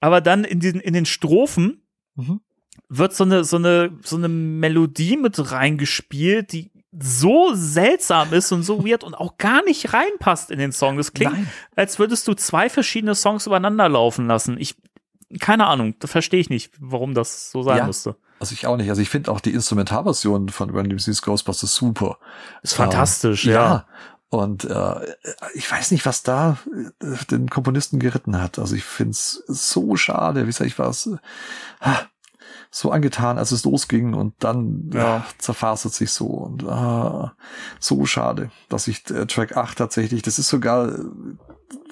Aber 0.00 0.20
dann 0.20 0.44
in 0.44 0.60
den, 0.60 0.80
in 0.80 0.92
den 0.92 1.06
Strophen 1.06 1.86
mhm. 2.16 2.40
Wird 2.88 3.14
so 3.14 3.24
eine, 3.24 3.44
so 3.44 3.56
eine, 3.56 3.92
so 4.02 4.16
eine 4.16 4.28
Melodie 4.28 5.16
mit 5.16 5.50
reingespielt, 5.52 6.52
die 6.52 6.70
so 6.98 7.52
seltsam 7.54 8.32
ist 8.32 8.52
und 8.52 8.62
so 8.62 8.84
weird 8.86 9.04
und 9.04 9.14
auch 9.14 9.38
gar 9.38 9.64
nicht 9.64 9.92
reinpasst 9.92 10.50
in 10.50 10.58
den 10.58 10.72
Song. 10.72 10.96
Das 10.96 11.12
klingt, 11.12 11.32
Nein. 11.32 11.50
als 11.76 11.98
würdest 11.98 12.28
du 12.28 12.34
zwei 12.34 12.68
verschiedene 12.68 13.14
Songs 13.14 13.46
übereinander 13.46 13.88
laufen 13.88 14.26
lassen. 14.26 14.56
Ich, 14.58 14.76
keine 15.40 15.66
Ahnung, 15.66 15.94
da 15.98 16.08
verstehe 16.08 16.40
ich 16.40 16.50
nicht, 16.50 16.72
warum 16.78 17.14
das 17.14 17.50
so 17.50 17.62
sein 17.62 17.78
ja, 17.78 17.86
musste. 17.86 18.16
Also 18.38 18.52
ich 18.52 18.66
auch 18.66 18.76
nicht. 18.76 18.90
Also 18.90 19.02
ich 19.02 19.10
finde 19.10 19.30
auch 19.32 19.40
die 19.40 19.52
Instrumentalversion 19.52 20.48
von 20.48 20.70
Random 20.70 20.98
Seas 20.98 21.22
Ghostbusters 21.22 21.74
super. 21.74 22.18
Ist 22.62 22.74
fantastisch, 22.74 23.46
äh, 23.46 23.52
ja. 23.52 23.64
ja. 23.64 23.86
Und 24.28 24.64
äh, 24.64 25.14
ich 25.54 25.70
weiß 25.70 25.92
nicht, 25.92 26.06
was 26.06 26.24
da 26.24 26.58
äh, 27.00 27.24
den 27.30 27.48
Komponisten 27.48 28.00
geritten 28.00 28.40
hat. 28.40 28.58
Also 28.58 28.74
ich 28.74 28.82
finde 28.82 29.12
es 29.12 29.44
so 29.46 29.96
schade. 29.96 30.48
Wie 30.48 30.52
sag 30.52 30.66
ich 30.66 30.78
was? 30.78 31.06
Äh, 31.80 31.92
so 32.76 32.90
angetan, 32.90 33.38
als 33.38 33.52
es 33.52 33.64
losging 33.64 34.14
und 34.14 34.34
dann 34.40 34.90
ja. 34.92 35.24
zerfasert 35.38 35.92
sich 35.92 36.10
so 36.10 36.26
und 36.26 36.64
äh, 36.64 37.28
so 37.78 38.04
schade, 38.04 38.50
dass 38.68 38.88
ich 38.88 39.08
äh, 39.10 39.26
Track 39.26 39.56
8 39.56 39.78
tatsächlich, 39.78 40.22
das 40.22 40.40
ist 40.40 40.48
sogar 40.48 40.92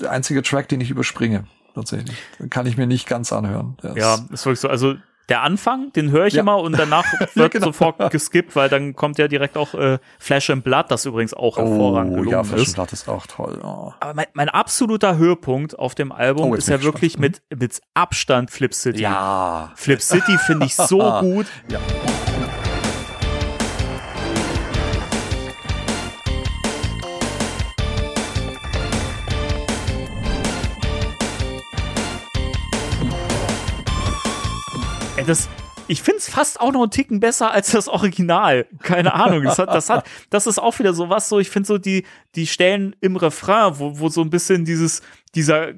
der 0.00 0.10
einzige 0.10 0.42
Track, 0.42 0.68
den 0.68 0.80
ich 0.80 0.90
überspringe 0.90 1.46
tatsächlich. 1.76 2.16
Den 2.40 2.50
kann 2.50 2.66
ich 2.66 2.76
mir 2.76 2.88
nicht 2.88 3.06
ganz 3.06 3.32
anhören. 3.32 3.76
Der 3.80 3.96
ja, 3.96 4.18
ist 4.32 4.44
wirklich 4.44 4.58
so. 4.58 4.68
Also 4.68 4.96
der 5.32 5.40
Anfang, 5.40 5.90
den 5.94 6.10
höre 6.10 6.26
ich 6.26 6.34
ja. 6.34 6.42
immer 6.42 6.58
und 6.58 6.78
danach 6.78 7.06
wird 7.34 7.52
genau. 7.52 7.68
sofort 7.68 8.10
geskippt, 8.10 8.54
weil 8.54 8.68
dann 8.68 8.94
kommt 8.94 9.16
ja 9.16 9.28
direkt 9.28 9.56
auch 9.56 9.72
äh, 9.72 9.98
Flash 10.18 10.50
and 10.50 10.62
Blood, 10.62 10.90
das 10.90 11.06
übrigens 11.06 11.32
auch 11.32 11.56
hervorragend 11.56 12.26
oh, 12.26 12.30
ja, 12.30 12.44
Flash 12.44 12.66
and 12.66 12.74
Blood 12.74 12.92
ist 12.92 13.08
auch 13.08 13.26
toll. 13.26 13.58
Oh. 13.64 13.94
Aber 13.98 14.12
mein, 14.12 14.26
mein, 14.34 14.50
absoluter 14.50 15.16
Höhepunkt 15.16 15.78
auf 15.78 15.94
dem 15.94 16.12
Album 16.12 16.50
oh, 16.50 16.54
ist 16.54 16.68
ja 16.68 16.82
wirklich 16.82 17.18
mit, 17.18 17.40
mit 17.48 17.80
Abstand 17.94 18.50
Flip 18.50 18.74
City. 18.74 19.00
Ja. 19.00 19.72
Flip 19.74 20.02
City 20.02 20.36
finde 20.36 20.66
ich 20.66 20.76
so 20.76 20.98
gut. 21.20 21.46
Ja. 21.70 21.78
Das, 35.24 35.48
ich 35.88 36.02
finde 36.02 36.18
es 36.18 36.28
fast 36.28 36.60
auch 36.60 36.72
noch 36.72 36.82
einen 36.82 36.90
Ticken 36.90 37.20
besser 37.20 37.50
als 37.50 37.72
das 37.72 37.88
Original. 37.88 38.66
Keine 38.82 39.14
Ahnung. 39.14 39.44
Das 39.44 39.58
hat, 39.58 39.68
das 39.70 39.90
hat, 39.90 40.06
das 40.30 40.46
ist 40.46 40.58
auch 40.58 40.78
wieder 40.78 40.94
so 40.94 41.08
was 41.08 41.28
so, 41.28 41.38
ich 41.38 41.50
finde 41.50 41.66
so 41.66 41.78
die, 41.78 42.04
die 42.34 42.46
Stellen 42.46 42.96
im 43.00 43.16
Refrain, 43.16 43.78
wo, 43.78 43.98
wo 43.98 44.08
so 44.08 44.22
ein 44.22 44.30
bisschen 44.30 44.64
dieses, 44.64 45.02
dieser 45.34 45.72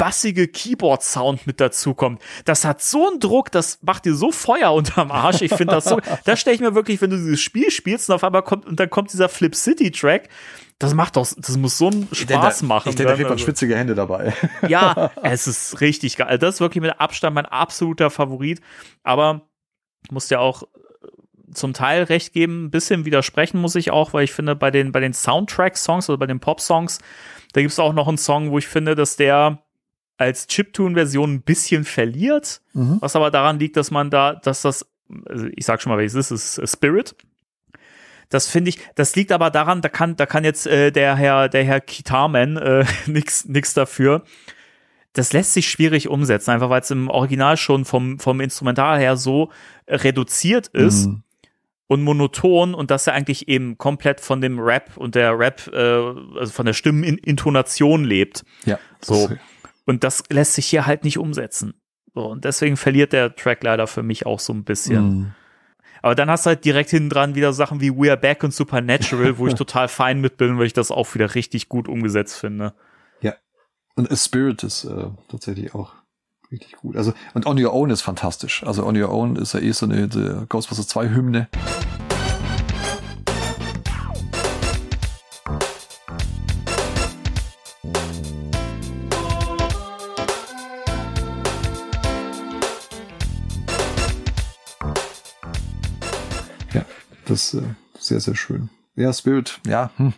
bassige 0.00 0.48
Keyboard-Sound 0.48 1.46
mit 1.46 1.60
dazu 1.60 1.92
kommt. 1.92 2.22
Das 2.46 2.64
hat 2.64 2.80
so 2.80 3.06
einen 3.06 3.20
Druck, 3.20 3.52
das 3.52 3.80
macht 3.82 4.06
dir 4.06 4.14
so 4.14 4.32
Feuer 4.32 4.72
unterm 4.72 5.10
Arsch. 5.10 5.42
Ich 5.42 5.52
finde 5.52 5.74
das 5.74 5.84
so, 5.84 6.00
da 6.24 6.36
stelle 6.36 6.54
ich 6.54 6.62
mir 6.62 6.74
wirklich, 6.74 7.02
wenn 7.02 7.10
du 7.10 7.18
dieses 7.18 7.42
Spiel 7.42 7.70
spielst 7.70 8.08
und 8.08 8.14
auf 8.14 8.24
einmal 8.24 8.42
kommt, 8.42 8.64
und 8.64 8.80
dann 8.80 8.88
kommt 8.88 9.12
dieser 9.12 9.28
Flip 9.28 9.54
City 9.54 9.90
Track, 9.90 10.30
das 10.78 10.94
macht 10.94 11.16
doch, 11.16 11.28
das 11.36 11.54
muss 11.58 11.76
so 11.76 11.88
einen 11.88 12.08
Spaß 12.10 12.60
da, 12.60 12.66
machen. 12.66 12.88
Ich 12.88 12.96
denke, 12.96 13.10
da 13.10 13.16
kriegt 13.16 13.28
man 13.28 13.34
also. 13.34 13.44
schwitzige 13.44 13.76
Hände 13.76 13.94
dabei. 13.94 14.32
Ja, 14.66 15.10
es 15.22 15.46
ist 15.46 15.82
richtig 15.82 16.16
geil. 16.16 16.38
Das 16.38 16.54
ist 16.54 16.60
wirklich 16.62 16.80
mit 16.80 16.98
Abstand 16.98 17.34
mein 17.34 17.44
absoluter 17.44 18.08
Favorit. 18.08 18.62
Aber 19.02 19.42
ich 20.02 20.12
muss 20.12 20.28
dir 20.28 20.40
auch 20.40 20.62
zum 21.52 21.74
Teil 21.74 22.04
recht 22.04 22.32
geben, 22.32 22.64
ein 22.64 22.70
bisschen 22.70 23.04
widersprechen 23.04 23.60
muss 23.60 23.74
ich 23.74 23.90
auch, 23.90 24.14
weil 24.14 24.24
ich 24.24 24.32
finde, 24.32 24.56
bei 24.56 24.70
den, 24.70 24.92
bei 24.92 25.00
den 25.00 25.12
Soundtrack-Songs 25.12 26.08
oder 26.08 26.16
bei 26.16 26.26
den 26.26 26.40
Pop-Songs, 26.40 27.00
da 27.52 27.60
gibt 27.60 27.72
es 27.72 27.78
auch 27.78 27.92
noch 27.92 28.08
einen 28.08 28.16
Song, 28.16 28.50
wo 28.50 28.56
ich 28.56 28.66
finde, 28.66 28.94
dass 28.94 29.16
der 29.16 29.62
als 30.20 30.46
Chiptune-Version 30.46 31.34
ein 31.34 31.42
bisschen 31.42 31.84
verliert, 31.84 32.60
mhm. 32.74 32.98
was 33.00 33.16
aber 33.16 33.30
daran 33.30 33.58
liegt, 33.58 33.76
dass 33.76 33.90
man 33.90 34.10
da, 34.10 34.34
dass 34.34 34.62
das, 34.62 34.86
also 35.26 35.46
ich 35.56 35.64
sag 35.64 35.80
schon 35.80 35.90
mal, 35.90 35.98
welches 35.98 36.30
ist, 36.30 36.58
ist 36.58 36.72
Spirit. 36.72 37.16
Das 38.28 38.46
finde 38.46 38.68
ich, 38.68 38.78
das 38.94 39.16
liegt 39.16 39.32
aber 39.32 39.50
daran, 39.50 39.80
da 39.80 39.88
kann, 39.88 40.16
da 40.16 40.26
kann 40.26 40.44
jetzt 40.44 40.66
äh, 40.66 40.92
der 40.92 41.16
Herr, 41.16 41.48
der 41.48 41.64
Herr 41.64 41.80
Kitarman 41.80 42.58
äh, 42.58 42.84
nix, 43.06 43.46
nix 43.46 43.72
dafür. 43.72 44.22
Das 45.14 45.32
lässt 45.32 45.54
sich 45.54 45.68
schwierig 45.68 46.08
umsetzen, 46.08 46.50
einfach 46.50 46.70
weil 46.70 46.82
es 46.82 46.90
im 46.90 47.08
Original 47.08 47.56
schon 47.56 47.84
vom, 47.84 48.20
vom 48.20 48.40
Instrumental 48.40 49.00
her 49.00 49.16
so 49.16 49.50
reduziert 49.88 50.68
ist. 50.68 51.06
Mhm 51.06 51.22
und 51.88 52.04
monoton 52.04 52.72
und 52.72 52.92
dass 52.92 53.08
er 53.08 53.14
eigentlich 53.14 53.48
eben 53.48 53.76
komplett 53.76 54.20
von 54.20 54.40
dem 54.40 54.60
Rap 54.60 54.96
und 54.96 55.16
der 55.16 55.36
Rap, 55.36 55.66
äh, 55.72 55.78
also 56.38 56.52
von 56.52 56.64
der 56.64 56.72
Stimmenintonation 56.72 58.04
lebt. 58.04 58.44
Ja. 58.64 58.78
So. 59.00 59.28
Und 59.86 60.04
das 60.04 60.22
lässt 60.28 60.54
sich 60.54 60.66
hier 60.66 60.86
halt 60.86 61.04
nicht 61.04 61.18
umsetzen. 61.18 61.74
So, 62.14 62.26
und 62.26 62.44
deswegen 62.44 62.76
verliert 62.76 63.12
der 63.12 63.34
Track 63.34 63.62
leider 63.62 63.86
für 63.86 64.02
mich 64.02 64.26
auch 64.26 64.40
so 64.40 64.52
ein 64.52 64.64
bisschen. 64.64 65.04
Mm. 65.04 65.34
Aber 66.02 66.14
dann 66.14 66.30
hast 66.30 66.46
du 66.46 66.48
halt 66.48 66.64
direkt 66.64 66.90
hinten 66.90 67.10
dran 67.10 67.34
wieder 67.34 67.52
Sachen 67.52 67.80
wie 67.80 67.94
We 67.94 68.10
Are 68.10 68.16
Back 68.16 68.42
und 68.42 68.54
Supernatural, 68.54 69.38
wo 69.38 69.46
ich 69.46 69.54
total 69.56 69.88
fein 69.88 70.20
mit 70.20 70.36
bin, 70.36 70.58
weil 70.58 70.66
ich 70.66 70.72
das 70.72 70.90
auch 70.90 71.14
wieder 71.14 71.34
richtig 71.34 71.68
gut 71.68 71.88
umgesetzt 71.88 72.36
finde. 72.36 72.72
Ja. 73.20 73.34
Und 73.96 74.10
A 74.10 74.16
Spirit 74.16 74.62
ist 74.62 74.84
äh, 74.84 75.06
tatsächlich 75.28 75.74
auch 75.74 75.92
richtig 76.50 76.76
gut. 76.76 76.96
Also, 76.96 77.12
und 77.34 77.46
On 77.46 77.62
Your 77.62 77.74
Own 77.74 77.90
ist 77.90 78.02
fantastisch. 78.02 78.64
Also 78.64 78.84
On 78.86 78.96
Your 78.96 79.10
Own 79.10 79.36
ist 79.36 79.54
ja 79.54 79.60
eh 79.60 79.72
so 79.72 79.86
eine 79.86 80.46
Ghostbusters 80.48 80.88
2 80.88 81.10
Hymne. 81.10 81.48
Sehr, 98.10 98.20
sehr 98.20 98.34
schön. 98.34 98.68
Ja, 98.96 99.12
Spirit, 99.12 99.60
ja, 99.66 99.90
hm. 99.96 100.12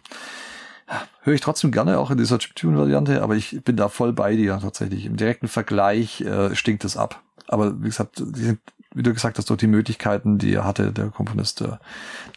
höre 1.22 1.34
ich 1.34 1.42
trotzdem 1.42 1.70
gerne 1.70 1.98
auch 1.98 2.10
in 2.10 2.16
dieser 2.16 2.38
Chiptune-Variante, 2.38 3.22
aber 3.22 3.36
ich 3.36 3.62
bin 3.62 3.76
da 3.76 3.88
voll 3.88 4.14
bei 4.14 4.34
dir 4.34 4.58
tatsächlich. 4.60 5.04
Im 5.04 5.16
direkten 5.16 5.46
Vergleich 5.46 6.22
äh, 6.22 6.54
stinkt 6.56 6.84
es 6.84 6.96
ab. 6.96 7.22
Aber 7.48 7.80
wie 7.82 7.86
gesagt, 7.86 8.16
sind, 8.16 8.60
wie 8.94 9.02
du 9.02 9.12
gesagt 9.12 9.36
hast, 9.36 9.50
durch 9.50 9.60
die 9.60 9.66
Möglichkeiten, 9.66 10.38
die 10.38 10.54
er 10.54 10.64
hatte, 10.64 10.90
der 10.90 11.08
Komponist, 11.08 11.60
äh, 11.60 11.76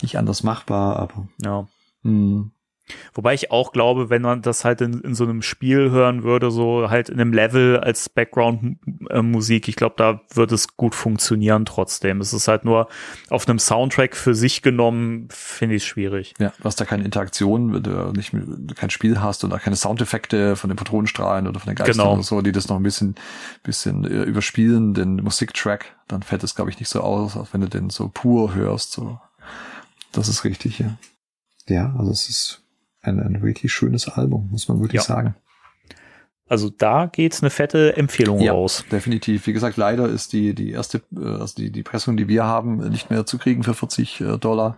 nicht 0.01 0.17
anders 0.17 0.43
machbar, 0.43 0.97
aber 0.97 1.27
ja. 1.41 1.67
Mh, 2.03 2.11
hm. 2.11 2.51
Wobei 3.13 3.33
ich 3.33 3.51
auch 3.51 3.71
glaube, 3.71 4.09
wenn 4.09 4.21
man 4.21 4.41
das 4.41 4.63
halt 4.63 4.81
in, 4.81 5.01
in 5.01 5.15
so 5.15 5.23
einem 5.23 5.41
Spiel 5.41 5.89
hören 5.89 6.23
würde, 6.23 6.51
so 6.51 6.89
halt 6.89 7.09
in 7.09 7.19
einem 7.19 7.33
Level 7.33 7.79
als 7.79 8.09
Background-Musik, 8.09 9.67
ich 9.67 9.75
glaube, 9.75 9.95
da 9.97 10.21
wird 10.33 10.51
es 10.51 10.77
gut 10.77 10.93
funktionieren 10.93 11.65
trotzdem. 11.65 12.21
Es 12.21 12.33
ist 12.33 12.47
halt 12.47 12.63
nur 12.63 12.87
auf 13.29 13.47
einem 13.47 13.59
Soundtrack 13.59 14.15
für 14.15 14.35
sich 14.35 14.61
genommen, 14.61 15.27
finde 15.31 15.75
ich 15.75 15.83
es 15.83 15.87
schwierig. 15.87 16.33
Ja, 16.39 16.53
du 16.57 16.63
hast 16.63 16.79
da 16.79 16.85
keine 16.85 17.03
Interaktion, 17.03 17.73
wenn 17.73 17.83
du 17.83 18.11
nicht 18.11 18.31
kein 18.75 18.89
Spiel 18.89 19.19
hast 19.19 19.43
und 19.43 19.53
auch 19.53 19.61
keine 19.61 19.75
Soundeffekte 19.75 20.55
von 20.55 20.69
den 20.69 20.77
Patronenstrahlen 20.77 21.47
oder 21.47 21.59
von 21.59 21.71
den 21.71 21.75
Geistern 21.75 21.97
genau. 21.97 22.13
oder 22.13 22.23
so, 22.23 22.41
die 22.41 22.51
das 22.51 22.67
noch 22.67 22.77
ein 22.77 22.83
bisschen, 22.83 23.15
bisschen 23.63 24.05
äh, 24.05 24.23
überspielen, 24.23 24.93
den 24.93 25.15
Musiktrack, 25.17 25.95
dann 26.07 26.21
fällt 26.21 26.43
es, 26.43 26.55
glaube 26.55 26.69
ich, 26.69 26.79
nicht 26.79 26.89
so 26.89 27.01
aus, 27.01 27.35
als 27.35 27.53
wenn 27.53 27.61
du 27.61 27.67
den 27.67 27.89
so 27.89 28.09
pur 28.13 28.53
hörst. 28.53 28.91
So. 28.91 29.19
Das 30.11 30.27
ist 30.27 30.43
richtig, 30.43 30.79
ja. 30.79 30.97
Ja, 31.67 31.95
also 31.97 32.11
es 32.11 32.29
ist 32.29 32.64
ein, 33.05 33.19
ein 33.19 33.41
wirklich 33.41 33.73
schönes 33.73 34.07
Album, 34.07 34.49
muss 34.51 34.67
man 34.67 34.79
wirklich 34.79 35.01
ja. 35.01 35.07
sagen. 35.07 35.35
Also 36.47 36.69
da 36.69 37.07
geht's 37.07 37.41
eine 37.41 37.49
fette 37.49 37.97
Empfehlung 37.97 38.39
ja, 38.39 38.51
raus. 38.51 38.85
Definitiv. 38.91 39.47
Wie 39.47 39.53
gesagt, 39.53 39.77
leider 39.77 40.07
ist 40.07 40.31
die 40.31 40.53
die 40.53 40.71
erste, 40.71 41.01
äh, 41.15 41.25
also 41.25 41.55
die 41.55 41.71
die 41.71 41.83
Pressung, 41.83 42.17
die 42.17 42.27
wir 42.27 42.43
haben, 42.43 42.77
nicht 42.89 43.09
mehr 43.09 43.25
zu 43.25 43.37
kriegen 43.37 43.63
für 43.63 43.73
40 43.73 44.21
äh, 44.21 44.37
Dollar. 44.37 44.77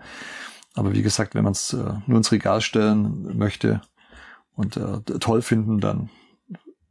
Aber 0.75 0.93
wie 0.93 1.01
gesagt, 1.01 1.35
wenn 1.35 1.43
man 1.43 1.53
es 1.53 1.73
äh, 1.73 1.93
nur 2.05 2.17
ins 2.17 2.31
Regal 2.31 2.61
stellen 2.61 3.37
möchte 3.37 3.81
und 4.55 4.77
äh, 4.77 5.01
toll 5.19 5.41
finden, 5.41 5.79
dann 5.79 6.09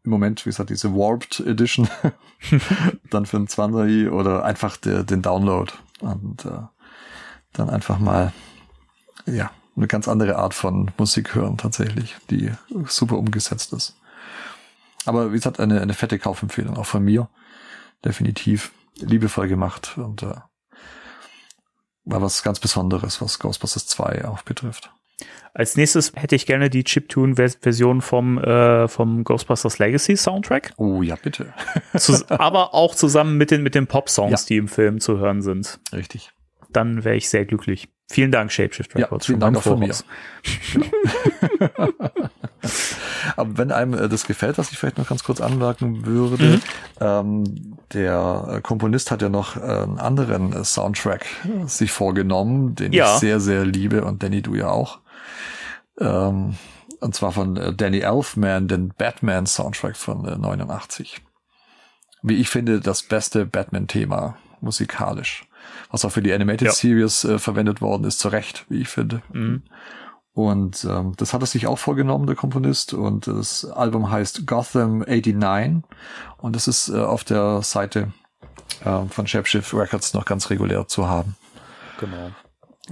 im 0.05 0.11
Moment, 0.11 0.45
wie 0.45 0.51
gesagt, 0.51 0.71
diese 0.71 0.93
Warped 0.93 1.41
Edition, 1.41 1.89
dann 3.11 3.25
für 3.25 3.39
einen 3.39 3.49
20 3.49 4.11
oder 4.11 4.45
einfach 4.45 4.77
der, 4.77 5.05
den 5.05 5.23
Download 5.23 5.73
und 6.01 6.45
äh, 6.45 6.51
dann 7.55 7.71
einfach 7.71 7.99
mal 7.99 8.33
ja 9.25 9.51
eine 9.77 9.87
ganz 9.87 10.09
andere 10.09 10.37
Art 10.37 10.55
von 10.55 10.91
Musik 10.99 11.35
hören 11.35 11.57
tatsächlich, 11.59 12.17
die 12.31 12.51
super 12.87 13.19
umgesetzt 13.19 13.73
ist. 13.73 13.97
Aber 15.05 15.33
wie 15.33 15.37
gesagt, 15.37 15.61
eine, 15.61 15.81
eine 15.81 15.95
fette 15.95 16.19
Kaufempfehlung 16.19 16.77
auch 16.77 16.87
von 16.87 17.05
mir. 17.05 17.29
Definitiv 18.05 18.73
liebevoll 18.99 19.49
gemacht 19.49 19.97
und 19.99 20.23
äh, 20.23 20.35
war 22.05 22.23
was 22.23 22.43
ganz 22.43 22.61
Besonderes, 22.61 23.21
was 23.21 23.39
Ghostbusters 23.39 23.87
2 23.87 24.25
auch 24.27 24.43
betrifft. 24.43 24.91
Als 25.55 25.77
nächstes 25.77 26.13
hätte 26.15 26.37
ich 26.37 26.45
gerne 26.45 26.69
die 26.69 26.85
Chiptune-Version 26.85 28.03
vom, 28.03 28.37
äh, 28.39 28.89
vom 28.89 29.25
Ghostbusters 29.25 29.79
Legacy 29.79 30.17
Soundtrack. 30.17 30.75
Oh 30.77 31.03
ja, 31.03 31.17
bitte. 31.17 31.55
Aber 32.29 32.75
auch 32.75 32.95
zusammen 32.95 33.39
mit 33.39 33.51
den, 33.51 33.63
mit 33.63 33.75
den 33.75 33.87
Pop-Songs, 33.87 34.43
Ja. 34.43 34.47
die 34.49 34.57
im 34.59 34.69
Film 34.69 35.01
zu 35.01 35.19
hören 35.19 35.41
sind. 35.41 35.81
Richtig. 35.93 36.33
Dann 36.69 37.05
wäre 37.05 37.17
ich 37.17 37.31
sehr 37.31 37.47
glücklich. 37.47 37.89
Vielen 38.09 38.31
Dank, 38.31 38.53
Shapeshift 38.53 38.93
Ja, 38.95 39.07
Records. 39.07 39.27
vielen 39.27 39.41
schon 39.41 39.53
Dank 39.55 39.57
auch 39.59 39.63
von 39.63 39.79
mir. 39.81 39.93
voraus. 39.93 40.05
Aber 43.37 43.59
wenn 43.59 43.73
einem 43.73 43.95
äh, 43.95 44.09
das 44.09 44.27
gefällt, 44.27 44.59
was 44.59 44.71
ich 44.73 44.79
vielleicht 44.79 44.99
noch 44.99 45.09
ganz 45.09 45.25
kurz 45.25 45.41
anmerken 45.41 46.07
würde, 46.07 46.45
Mhm. 46.45 46.61
ähm, 47.01 47.77
der 47.93 48.49
äh, 48.57 48.61
Komponist 48.61 49.11
hat 49.11 49.23
ja 49.23 49.29
noch 49.29 49.57
äh, 49.57 49.61
einen 49.61 49.99
anderen 49.99 50.53
äh, 50.53 50.65
Soundtrack 50.65 51.27
sich 51.67 51.91
vorgenommen, 51.93 52.75
den 52.75 52.93
Ja. 52.93 53.15
ich 53.15 53.21
sehr, 53.21 53.41
sehr 53.41 53.65
liebe 53.65 54.05
und 54.05 54.23
Danny, 54.23 54.43
du 54.43 54.55
ja 54.55 54.69
auch. 54.69 55.01
Ähm, 56.01 56.55
und 57.01 57.15
zwar 57.15 57.33
von 57.33 57.75
Danny 57.77 58.01
Elfman, 58.01 58.69
den 58.69 58.89
Batman-Soundtrack 58.97 59.97
von 59.97 60.27
äh, 60.27 60.37
89. 60.39 61.23
Wie 62.23 62.37
ich 62.37 62.49
finde, 62.49 62.81
das 62.81 63.03
beste 63.03 63.47
Batman-Thema 63.47 64.37
musikalisch. 64.61 65.47
Was 65.97 66.05
auch 66.05 66.13
für 66.13 66.21
die 66.21 66.35
Animated 66.35 66.67
Ja. 66.67 66.73
Series 66.73 67.25
äh, 67.25 67.39
verwendet 67.39 67.81
worden 67.81 68.05
ist, 68.05 68.19
zu 68.19 68.29
Recht, 68.29 68.67
wie 68.69 68.83
ich 68.83 68.89
finde. 68.89 69.23
Mhm. 69.33 69.63
Und 70.35 70.85
ähm, 70.85 71.15
das 71.17 71.33
hat 71.33 71.41
er 71.41 71.47
sich 71.47 71.67
auch 71.67 71.79
vorgenommen, 71.79 72.27
der 72.27 72.37
Komponist. 72.37 72.93
Und 72.93 73.27
das 73.27 73.65
Album 73.65 74.11
heißt 74.11 74.47
Gotham 74.47 74.99
89. 74.99 75.91
Und 76.37 76.55
das 76.55 76.69
ist 76.69 76.91
äh, 76.91 76.99
auf 76.99 77.25
der 77.25 77.63
Seite 77.63 78.13
äh, 78.85 79.07
von 79.09 79.27
Shapeshift 79.27 79.73
Records 79.73 80.13
noch 80.13 80.27
ganz 80.27 80.51
regulär 80.51 80.87
zu 80.87 81.09
haben. 81.09 81.35
Genau. 81.99 82.31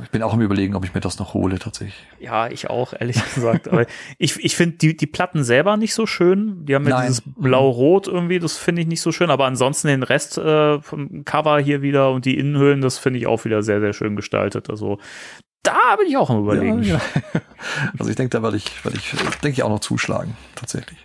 Ich 0.03 0.11
bin 0.11 0.23
auch 0.25 0.35
im 0.35 0.41
Überlegen, 0.41 0.75
ob 0.75 0.85
ich 0.85 0.93
mir 0.93 1.01
das 1.01 1.21
noch 1.21 1.35
hole, 1.35 1.59
tatsächlich. 1.61 1.95
Ja, 2.19 2.49
ich 2.49 2.69
auch, 2.69 2.95
ehrlich 2.99 3.16
gesagt. 3.35 3.69
Aber 3.69 3.87
ich, 4.19 4.45
ich 4.45 4.57
finde 4.57 4.77
die, 4.79 4.97
die 4.97 5.07
Platten 5.07 5.45
selber 5.45 5.77
nicht 5.77 5.95
so 5.95 6.05
schön. 6.05 6.66
Die 6.66 6.75
haben 6.75 6.85
ja 6.89 6.97
Nein. 6.97 7.07
dieses 7.07 7.23
Blau-Rot 7.25 8.09
irgendwie, 8.09 8.41
das 8.41 8.57
finde 8.57 8.83
ich 8.83 8.89
nicht 8.89 9.01
so 9.01 9.12
schön. 9.12 9.31
Aber 9.31 9.47
ansonsten 9.47 9.87
den 9.87 10.03
Rest 10.03 10.37
äh, 10.37 10.81
vom 10.81 11.25
Cover 11.25 11.61
hier 11.61 11.81
wieder 11.83 12.11
und 12.11 12.25
die 12.25 12.37
Innenhüllen, 12.37 12.81
das 12.81 12.99
finde 12.99 13.21
ich 13.21 13.29
auch 13.29 13.45
wieder 13.45 13.62
sehr, 13.62 13.79
sehr 13.79 13.93
schön 13.93 14.16
gestaltet. 14.16 14.69
Also 14.69 14.99
da 15.62 15.97
bin 15.97 16.09
ich 16.09 16.16
auch 16.16 16.29
am 16.29 16.41
überlegen. 16.41 16.83
Ja, 16.83 16.97
ja. 16.97 17.41
Also 17.99 18.11
ich 18.11 18.16
denke, 18.16 18.31
da 18.31 18.43
werde 18.43 18.57
ich, 18.57 18.85
werde 18.85 18.99
ich, 18.99 19.12
denke 19.12 19.51
ich 19.51 19.62
auch 19.62 19.71
noch 19.71 19.81
zuschlagen, 19.81 20.37
tatsächlich. 20.55 20.99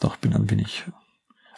Doch, 0.00 0.16
bin 0.16 0.34
ein 0.34 0.50
wenig 0.50 0.84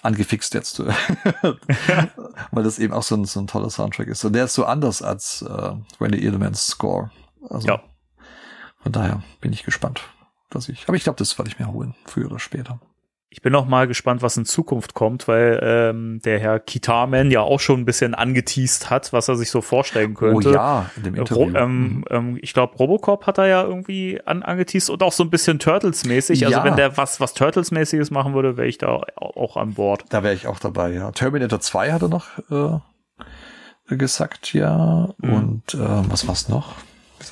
angefixt 0.05 0.55
jetzt, 0.55 0.79
weil 2.53 2.63
das 2.65 2.79
eben 2.79 2.93
auch 2.93 3.03
so 3.03 3.15
ein, 3.17 3.25
so 3.25 3.41
ein 3.41 3.47
toller 3.47 3.71
Soundtrack 3.71 4.09
ist. 4.09 4.25
Und 4.25 4.33
der 4.35 4.45
ist 4.45 4.55
so 4.55 4.65
anders 4.65 5.03
als 5.03 5.43
äh, 5.43 5.73
Randy 6.01 6.19
Edelmans 6.27 6.67
Score. 6.67 7.11
Also 7.49 7.67
Ja. 7.69 7.83
von 8.83 8.93
daher 8.93 9.23
bin 9.41 9.53
ich 9.53 9.65
gespannt, 9.65 10.03
dass 10.51 10.69
ich. 10.69 10.85
Aber 10.87 10.97
ich 10.97 11.05
glaube, 11.05 11.19
das 11.19 11.37
werde 11.39 11.51
ich 11.51 11.59
mir 11.59 11.67
holen, 11.73 11.95
früher 12.07 12.27
oder 12.27 12.39
später. 12.39 12.81
Ich 13.37 13.43
bin 13.43 13.53
auch 13.57 13.67
mal 13.67 13.89
gespannt, 13.89 14.23
was 14.23 14.37
in 14.37 14.45
Zukunft 14.45 14.95
kommt, 14.95 15.27
weil 15.27 15.59
ähm, 15.61 16.21
der 16.25 16.39
Herr 16.39 16.61
Kitarman 16.61 17.33
ja 17.33 17.41
auch 17.41 17.59
schon 17.59 17.81
ein 17.81 17.85
bisschen 17.85 18.15
angeteased 18.15 18.91
hat, 18.91 19.13
was 19.13 19.27
er 19.27 19.35
sich 19.35 19.51
so 19.51 19.61
vorstellen 19.61 20.15
könnte. 20.15 20.51
Oh 20.51 20.53
ja, 20.53 20.89
in 20.97 21.03
dem 21.03 21.15
Interview. 21.17 21.43
Ro 21.43 21.51
ähm, 21.59 22.05
ähm, 22.11 22.39
ich 22.41 22.55
glaube, 22.55 22.77
Robocop 22.77 23.27
hat 23.27 23.39
er 23.39 23.47
ja 23.49 23.65
irgendwie 23.65 24.21
an, 24.25 24.45
angeteased 24.45 24.89
und 24.89 25.03
auch 25.03 25.11
so 25.11 25.25
ein 25.25 25.31
bisschen 25.31 25.59
Turtles-mäßig. 25.59 26.47
Also 26.47 26.59
Ja. 26.59 26.65
wenn 26.65 26.77
der 26.77 26.97
was, 26.97 27.19
was 27.19 27.35
Turtles-mäßiges 27.35 28.13
machen 28.13 28.35
würde, 28.35 28.57
wäre 28.57 28.69
ich 28.69 28.79
da 28.79 28.87
au- 28.89 29.03
auch 29.17 29.57
an 29.57 29.75
Bord. 29.75 30.05
Da 30.11 30.23
wäre 30.23 30.35
ich 30.35 30.47
auch 30.47 30.61
dabei, 30.61 30.93
ja. 30.93 31.11
Terminator 31.11 31.59
2 31.59 31.91
hat 31.93 32.03
er 32.03 32.09
noch 32.11 32.27
äh, 32.53 32.79
gesagt, 33.97 34.55
ja. 34.55 35.09
Mhm. 35.19 35.33
Und 35.35 35.75
ähm, 35.75 36.05
was 36.09 36.29
war's 36.29 36.49
noch? 36.49 36.77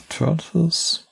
Turtles. 0.08 1.06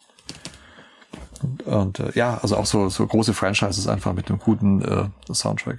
Und, 1.42 1.62
und 1.64 1.98
äh, 2.00 2.12
ja, 2.14 2.38
also 2.42 2.56
auch 2.56 2.66
so, 2.66 2.88
so 2.88 3.06
große 3.06 3.34
Franchises 3.34 3.86
einfach 3.86 4.12
mit 4.12 4.28
einem 4.28 4.38
guten 4.38 4.82
äh, 4.82 5.08
Soundtrack. 5.32 5.78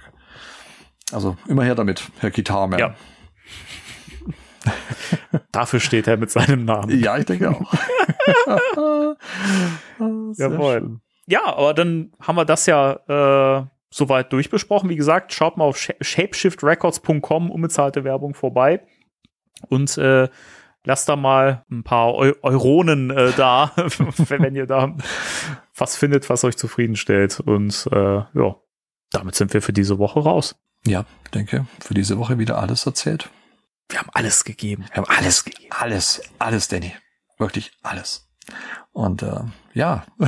Also 1.12 1.36
immer 1.46 1.64
her 1.64 1.74
damit, 1.74 2.10
Herr 2.20 2.30
Guitarman. 2.30 2.78
Ja. 2.78 2.94
Dafür 5.50 5.80
steht 5.80 6.06
er 6.06 6.16
mit 6.16 6.30
seinem 6.30 6.64
Namen. 6.64 6.98
ja 6.98 7.18
ich 7.18 7.26
denke 7.26 7.50
auch. 7.50 7.72
Sehr 10.32 10.50
Jawohl. 10.50 10.80
schön. 10.80 11.00
Ja, 11.26 11.44
aber 11.44 11.74
dann 11.74 12.12
haben 12.20 12.36
wir 12.36 12.44
das 12.44 12.66
ja 12.66 12.92
äh, 13.60 13.64
soweit 13.90 14.32
durchbesprochen. 14.32 14.88
Wie 14.88 14.96
gesagt, 14.96 15.32
schaut 15.32 15.56
mal 15.56 15.64
auf 15.64 15.78
sh 15.78 15.92
shapeshiftrecords.com, 16.00 17.50
unbezahlte 17.50 18.04
Werbung 18.04 18.34
vorbei. 18.34 18.82
Und 19.68 19.96
äh, 19.98 20.28
lasst 20.84 21.08
da 21.08 21.16
mal 21.16 21.64
ein 21.70 21.84
paar 21.84 22.14
Eu 22.14 22.34
Euronen 22.42 23.10
äh, 23.10 23.32
da, 23.36 23.72
wenn 23.76 24.54
ihr 24.54 24.66
da 24.66 24.96
was 25.76 25.96
findet, 25.96 26.28
was 26.28 26.44
euch 26.44 26.56
zufriedenstellt. 26.56 27.40
Und 27.40 27.88
äh, 27.92 28.22
ja, 28.34 28.56
damit 29.10 29.34
sind 29.34 29.52
wir 29.54 29.62
für 29.62 29.72
diese 29.72 29.98
Woche 29.98 30.20
raus. 30.20 30.56
Ja, 30.84 31.04
denke, 31.32 31.66
für 31.80 31.94
diese 31.94 32.18
Woche 32.18 32.38
wieder 32.38 32.58
alles 32.58 32.86
erzählt. 32.86 33.30
Wir 33.88 34.00
haben 34.00 34.10
alles 34.12 34.44
gegeben. 34.44 34.86
Wir 34.92 35.02
haben 35.02 35.16
alles, 35.16 35.44
alles, 35.70 36.22
alles, 36.38 36.68
Danny. 36.68 36.92
Wirklich 37.38 37.72
alles. 37.82 38.28
Und 38.92 39.22
äh, 39.22 39.40
ja, 39.74 40.04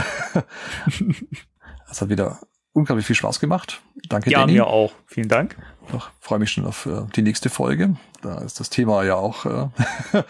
es 1.91 2.01
hat 2.01 2.09
wieder 2.09 2.41
unglaublich 2.75 3.07
viel 3.07 3.17
Spaß 3.17 3.41
gemacht. 3.41 3.81
Danke, 4.09 4.31
Ja, 4.31 4.41
Danny. 4.41 4.53
mir 4.53 4.67
auch. 4.67 4.93
Vielen 5.07 5.29
Dank. 5.29 5.57
Doch, 5.91 6.11
freue 6.21 6.39
mich 6.39 6.51
schon 6.51 6.67
auf 6.67 6.85
äh, 6.87 7.03
die 7.17 7.23
nächste 7.23 7.49
Folge. 7.49 7.97
Da 8.21 8.39
ist 8.43 8.61
das 8.61 8.69
Thema 8.71 9.03
ja 9.05 9.15
auch 9.17 9.47
äh, 9.47 9.69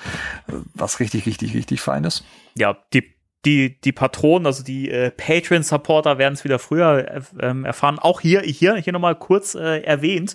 was 0.74 1.00
richtig, 1.00 1.26
richtig, 1.26 1.54
richtig 1.54 1.80
Feines. 1.80 2.24
ja, 2.56 2.76
die, 2.92 3.12
die, 3.44 3.80
die 3.80 3.92
Patronen, 3.92 4.46
also 4.46 4.62
die 4.64 4.90
äh, 4.90 5.10
Patreon-Supporter 5.10 6.16
werden 6.18 6.34
es 6.34 6.44
wieder 6.44 6.58
früher 6.58 7.06
äh, 7.08 7.20
ähm, 7.40 7.64
erfahren. 7.64 7.98
Auch 7.98 8.20
hier, 8.20 8.40
hier, 8.40 8.76
hier 8.76 8.92
nochmal 8.92 9.16
kurz 9.16 9.54
äh, 9.54 9.80
erwähnt, 9.82 10.34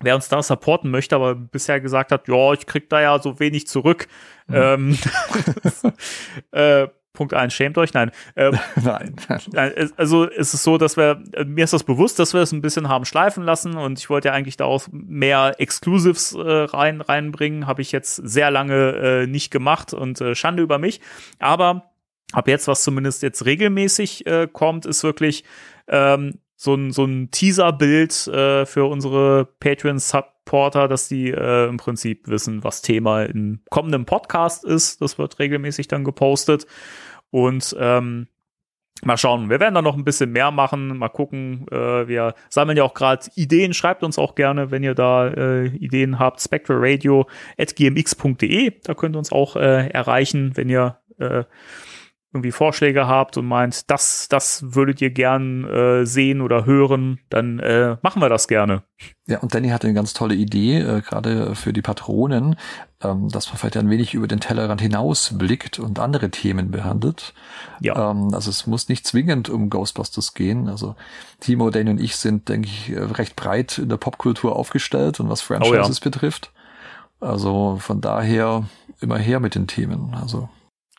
wer 0.00 0.14
uns 0.14 0.28
da 0.28 0.42
supporten 0.42 0.90
möchte, 0.90 1.16
aber 1.16 1.34
bisher 1.34 1.80
gesagt 1.80 2.12
hat, 2.12 2.28
ja, 2.28 2.52
ich 2.52 2.66
krieg 2.66 2.88
da 2.90 3.00
ja 3.00 3.18
so 3.20 3.40
wenig 3.40 3.66
zurück. 3.66 4.08
Ähm, 4.50 4.96
äh, 6.52 6.86
Punkt 7.18 7.34
eins, 7.34 7.52
schämt 7.52 7.76
euch, 7.78 7.92
nein. 7.94 8.12
Ähm, 8.36 8.56
Nein. 9.52 9.72
Es- 9.74 9.92
also 9.98 10.30
es 10.30 10.54
ist 10.54 10.62
so, 10.62 10.78
dass 10.78 10.96
wir, 10.96 11.20
äh, 11.32 11.44
mir 11.44 11.64
ist 11.64 11.72
das 11.72 11.82
bewusst, 11.82 12.20
dass 12.20 12.32
wir 12.32 12.40
es 12.42 12.52
ein 12.52 12.62
bisschen 12.62 12.88
haben 12.88 13.04
schleifen 13.04 13.42
lassen 13.42 13.76
und 13.76 13.98
ich 13.98 14.08
wollte 14.08 14.28
ja 14.28 14.34
eigentlich 14.34 14.56
da 14.56 14.66
auch 14.66 14.86
mehr 14.92 15.56
Exclusives 15.58 16.32
äh, 16.32 16.38
rein, 16.40 17.00
reinbringen, 17.00 17.66
habe 17.66 17.82
ich 17.82 17.90
jetzt 17.90 18.14
sehr 18.16 18.52
lange 18.52 18.92
äh, 19.22 19.26
nicht 19.26 19.50
gemacht 19.50 19.92
und 19.92 20.20
äh, 20.20 20.36
Schande 20.36 20.62
über 20.62 20.78
mich. 20.78 21.00
Aber 21.40 21.90
ab 22.32 22.46
jetzt, 22.46 22.68
was 22.68 22.84
zumindest 22.84 23.22
jetzt 23.24 23.44
regelmäßig 23.44 24.24
äh, 24.26 24.46
kommt, 24.52 24.86
ist 24.86 25.02
wirklich 25.02 25.42
ähm, 25.88 26.38
so 26.54 26.74
ein, 26.74 26.92
so 26.92 27.04
ein 27.04 27.30
Teaser-Bild 27.32 28.28
äh, 28.28 28.64
für 28.66 28.84
unsere 28.84 29.44
Patreon-Supporter, 29.60 30.88
dass 30.88 31.08
die 31.08 31.30
äh, 31.30 31.68
im 31.68 31.76
Prinzip 31.76 32.26
wissen, 32.28 32.64
was 32.64 32.82
Thema 32.82 33.22
im 33.24 33.60
kommenden 33.70 34.04
Podcast 34.06 34.64
ist. 34.64 35.00
Das 35.00 35.18
wird 35.18 35.38
regelmäßig 35.38 35.88
dann 35.88 36.04
gepostet. 36.04 36.66
Und 37.30 37.76
ähm, 37.78 38.28
Mal 39.04 39.16
schauen, 39.16 39.48
wir 39.48 39.60
werden 39.60 39.76
da 39.76 39.82
noch 39.82 39.96
ein 39.96 40.04
bisschen 40.04 40.32
mehr 40.32 40.50
machen. 40.50 40.98
Mal 40.98 41.08
gucken. 41.08 41.68
Äh, 41.70 42.08
wir 42.08 42.34
sammeln 42.48 42.76
ja 42.76 42.82
auch 42.82 42.94
gerade 42.94 43.26
Ideen. 43.36 43.72
Schreibt 43.72 44.02
uns 44.02 44.18
auch 44.18 44.34
gerne, 44.34 44.72
wenn 44.72 44.82
ihr 44.82 44.96
da 44.96 45.28
äh, 45.28 45.66
Ideen 45.66 46.18
habt. 46.18 46.40
spectralradio.gmx.de. 46.40 48.72
Da 48.82 48.94
könnt 48.94 49.14
ihr 49.14 49.20
uns 49.20 49.30
auch 49.30 49.54
äh, 49.54 49.88
erreichen, 49.90 50.56
wenn 50.56 50.68
ihr 50.68 50.98
äh, 51.18 51.44
irgendwie 52.38 52.52
Vorschläge 52.52 53.06
habt 53.06 53.36
und 53.36 53.46
meint, 53.46 53.90
das, 53.90 54.28
das 54.28 54.62
würdet 54.74 55.00
ihr 55.02 55.10
gern 55.10 55.64
äh, 55.64 56.06
sehen 56.06 56.40
oder 56.40 56.64
hören, 56.64 57.18
dann 57.28 57.58
äh, 57.58 57.96
machen 58.02 58.22
wir 58.22 58.28
das 58.28 58.48
gerne. 58.48 58.82
Ja, 59.26 59.38
und 59.40 59.54
Danny 59.54 59.68
hatte 59.68 59.86
eine 59.86 59.94
ganz 59.94 60.14
tolle 60.14 60.34
Idee, 60.34 60.78
äh, 60.78 61.00
gerade 61.00 61.54
für 61.54 61.72
die 61.72 61.82
Patronen, 61.82 62.56
ähm, 63.02 63.28
dass 63.28 63.48
man 63.48 63.56
vielleicht 63.58 63.76
ein 63.76 63.90
wenig 63.90 64.14
über 64.14 64.26
den 64.26 64.40
Tellerrand 64.40 64.80
hinaus 64.80 65.34
blickt 65.36 65.78
und 65.78 65.98
andere 65.98 66.30
Themen 66.30 66.70
behandelt. 66.70 67.34
Ja. 67.80 68.10
Ähm, 68.10 68.32
also 68.32 68.50
es 68.50 68.66
muss 68.66 68.88
nicht 68.88 69.06
zwingend 69.06 69.48
um 69.48 69.68
Ghostbusters 69.68 70.34
gehen. 70.34 70.68
Also 70.68 70.94
Timo, 71.40 71.70
Danny 71.70 71.90
und 71.90 72.00
ich 72.00 72.16
sind, 72.16 72.48
denke 72.48 72.68
ich, 72.68 72.90
äh, 72.90 73.00
recht 73.00 73.36
breit 73.36 73.78
in 73.78 73.88
der 73.88 73.96
Popkultur 73.96 74.56
aufgestellt 74.56 75.20
und 75.20 75.28
was 75.28 75.42
Franchises 75.42 76.00
betrifft. 76.00 76.52
Also 77.20 77.78
von 77.80 78.00
daher 78.00 78.64
immer 79.00 79.18
her 79.18 79.40
mit 79.40 79.54
den 79.54 79.66
Themen. 79.66 80.16
Also 80.20 80.48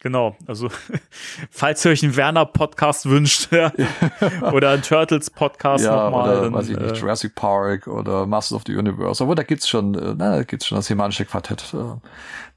Genau, 0.01 0.37
also 0.47 0.69
falls 1.51 1.83
ihr 1.83 1.91
euch 1.91 2.03
einen 2.03 2.15
Werner-Podcast 2.15 3.09
wünscht 3.09 3.51
ja, 3.51 3.71
oder 4.53 4.71
einen 4.71 4.81
Turtles-Podcast 4.81 5.83
ja, 5.83 6.05
nochmal, 6.05 6.29
oder 6.29 6.41
dann, 6.43 6.53
weiß 6.53 6.69
ich 6.69 6.77
nicht, 6.77 6.91
äh, 6.91 6.95
Jurassic 6.95 7.35
Park 7.35 7.87
oder 7.87 8.25
Masters 8.25 8.55
of 8.55 8.63
the 8.65 8.75
Universe. 8.75 9.21
Aber 9.21 9.35
da 9.35 9.43
gibt's 9.43 9.67
schon, 9.67 9.95
äh, 9.95 10.15
na, 10.17 10.37
da 10.37 10.43
gibt's 10.43 10.67
schon 10.67 10.77
das 10.77 10.89
Hemanische 10.89 11.25
Quartett. 11.25 11.73
Äh, 11.73 11.99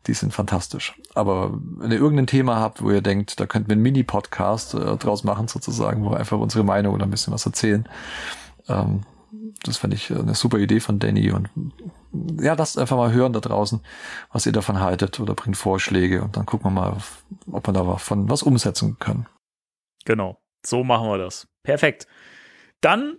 die 0.07 0.15
sind 0.15 0.33
fantastisch. 0.33 0.95
Aber 1.15 1.53
wenn 1.79 1.91
ihr 1.91 1.99
irgendein 1.99 2.27
Thema 2.27 2.57
habt, 2.57 2.83
wo 2.83 2.91
ihr 2.91 3.03
denkt, 3.03 3.39
da 3.41 3.47
könnten 3.47 3.69
wir 3.69 3.75
einen 3.75 3.83
Mini-Podcast 3.83 4.75
äh, 4.75 4.97
draus 4.97 5.25
machen, 5.25 5.49
sozusagen, 5.49 6.05
wo 6.05 6.11
wir 6.11 6.19
einfach 6.19 6.39
unsere 6.39 6.65
Meinung 6.65 6.95
oder 6.95 7.05
ein 7.05 7.11
bisschen 7.11 7.33
was 7.33 7.47
erzählen. 7.47 7.89
Ähm, 8.69 9.03
das 9.65 9.79
fände 9.79 9.97
ich 9.97 10.11
äh, 10.11 10.15
eine 10.15 10.35
super 10.35 10.59
Idee 10.59 10.81
von 10.81 10.99
Danny 10.99 11.31
und 11.31 11.49
ja, 12.41 12.55
lasst 12.55 12.79
einfach 12.79 12.97
mal 12.97 13.13
hören 13.13 13.33
da 13.33 13.41
draußen, 13.41 13.81
was 14.33 14.47
ihr 14.47 14.53
davon 14.53 14.81
haltet 14.81 15.21
oder 15.21 15.35
bringt 15.35 15.57
Vorschläge 15.57 16.23
und 16.23 16.37
dann 16.37 16.47
gucken 16.47 16.67
wir 16.67 16.81
mal, 16.81 16.97
ob 17.51 17.67
wir 17.67 17.73
davon 17.73 18.29
was 18.29 18.43
umsetzen 18.43 18.99
können. 18.99 19.27
Genau. 20.05 20.39
So 20.65 20.85
machen 20.85 21.09
wir 21.09 21.19
das. 21.19 21.49
Perfekt. 21.63 22.07
Dann 22.81 23.19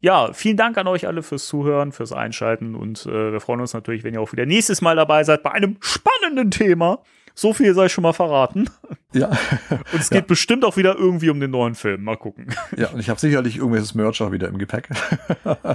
ja, 0.00 0.32
vielen 0.32 0.56
Dank 0.56 0.78
an 0.78 0.86
euch 0.86 1.06
alle 1.08 1.24
fürs 1.24 1.48
Zuhören, 1.48 1.90
fürs 1.90 2.12
Einschalten 2.12 2.76
und 2.76 3.04
äh, 3.06 3.32
wir 3.32 3.40
freuen 3.40 3.60
uns 3.60 3.74
natürlich, 3.74 4.04
wenn 4.04 4.14
ihr 4.14 4.20
auch 4.20 4.30
wieder 4.32 4.46
nächstes 4.46 4.80
Mal 4.80 4.94
dabei 4.94 5.24
seid 5.24 5.42
bei 5.42 5.50
einem 5.50 5.76
spannenden 5.80 6.52
Thema. 6.52 7.02
So 7.38 7.52
viel 7.52 7.72
sei 7.72 7.88
schon 7.88 8.02
mal 8.02 8.12
verraten. 8.12 8.68
Ja. 9.12 9.28
Und 9.92 10.00
es 10.00 10.10
geht 10.10 10.22
ja. 10.22 10.26
bestimmt 10.26 10.64
auch 10.64 10.76
wieder 10.76 10.96
irgendwie 10.96 11.30
um 11.30 11.38
den 11.38 11.52
neuen 11.52 11.76
Film. 11.76 12.02
Mal 12.02 12.16
gucken. 12.16 12.52
Ja, 12.76 12.88
und 12.88 12.98
ich 12.98 13.08
habe 13.08 13.20
sicherlich 13.20 13.58
irgendwelches 13.58 13.94
Merch 13.94 14.20
auch 14.20 14.32
wieder 14.32 14.48
im 14.48 14.58
Gepäck. 14.58 14.88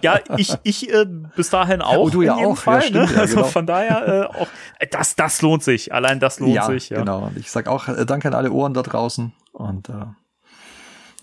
Ja, 0.02 0.20
ich, 0.36 0.54
ich 0.64 0.94
äh, 0.94 1.06
bis 1.38 1.50
dahin 1.50 1.82
auch. 1.82 1.98
Oh, 1.98 2.10
du 2.10 2.22
ja 2.22 2.36
auch. 2.36 2.58
Fall, 2.58 2.76
ja, 2.76 2.82
stimmt, 2.82 3.10
ne? 3.10 3.16
ja, 3.16 3.22
also 3.22 3.36
genau. 3.36 3.48
von 3.48 3.66
daher 3.66 4.08
äh, 4.08 4.42
auch, 4.42 4.48
äh, 4.80 4.88
das, 4.88 5.16
das 5.16 5.42
lohnt 5.42 5.64
sich. 5.64 5.94
Allein 5.94 6.20
das 6.20 6.42
lohnt 6.42 6.54
ja, 6.54 6.66
sich. 6.66 6.90
Ja, 6.90 7.00
genau. 7.00 7.28
Und 7.28 7.38
ich 7.38 7.50
sag 7.50 7.68
auch 7.68 7.88
äh, 7.88 8.06
danke 8.06 8.28
an 8.28 8.34
alle 8.34 8.52
Ohren 8.52 8.74
da 8.74 8.82
draußen 8.82 9.32
und 9.54 9.88
äh, 9.88 9.94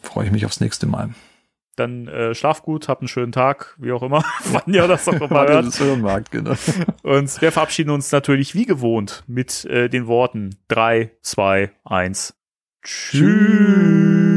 freue 0.02 0.24
ich 0.24 0.32
mich 0.32 0.46
aufs 0.46 0.60
nächste 0.60 0.86
Mal. 0.86 1.10
Dann 1.76 2.08
äh, 2.08 2.34
schlaf 2.34 2.62
gut, 2.62 2.88
habt 2.88 3.00
einen 3.02 3.08
schönen 3.08 3.32
Tag, 3.32 3.76
wie 3.78 3.92
auch 3.92 4.02
immer, 4.02 4.24
wann 4.52 4.72
ihr 4.72 4.86
das 4.88 5.08
auch 5.08 5.14
immer 5.14 5.46
hört. 5.46 5.66
das 5.66 5.80
hören 5.80 6.00
mag, 6.00 6.30
genau. 6.30 6.54
Und 7.02 7.40
wir 7.40 7.52
verabschieden 7.52 7.90
uns 7.90 8.12
natürlich 8.12 8.54
wie 8.54 8.66
gewohnt 8.66 9.24
mit 9.26 9.64
äh, 9.64 9.88
den 9.88 10.06
Worten 10.06 10.50
3, 10.68 11.10
2, 11.22 11.70
1. 11.84 12.34
Tschüss. 12.82 14.29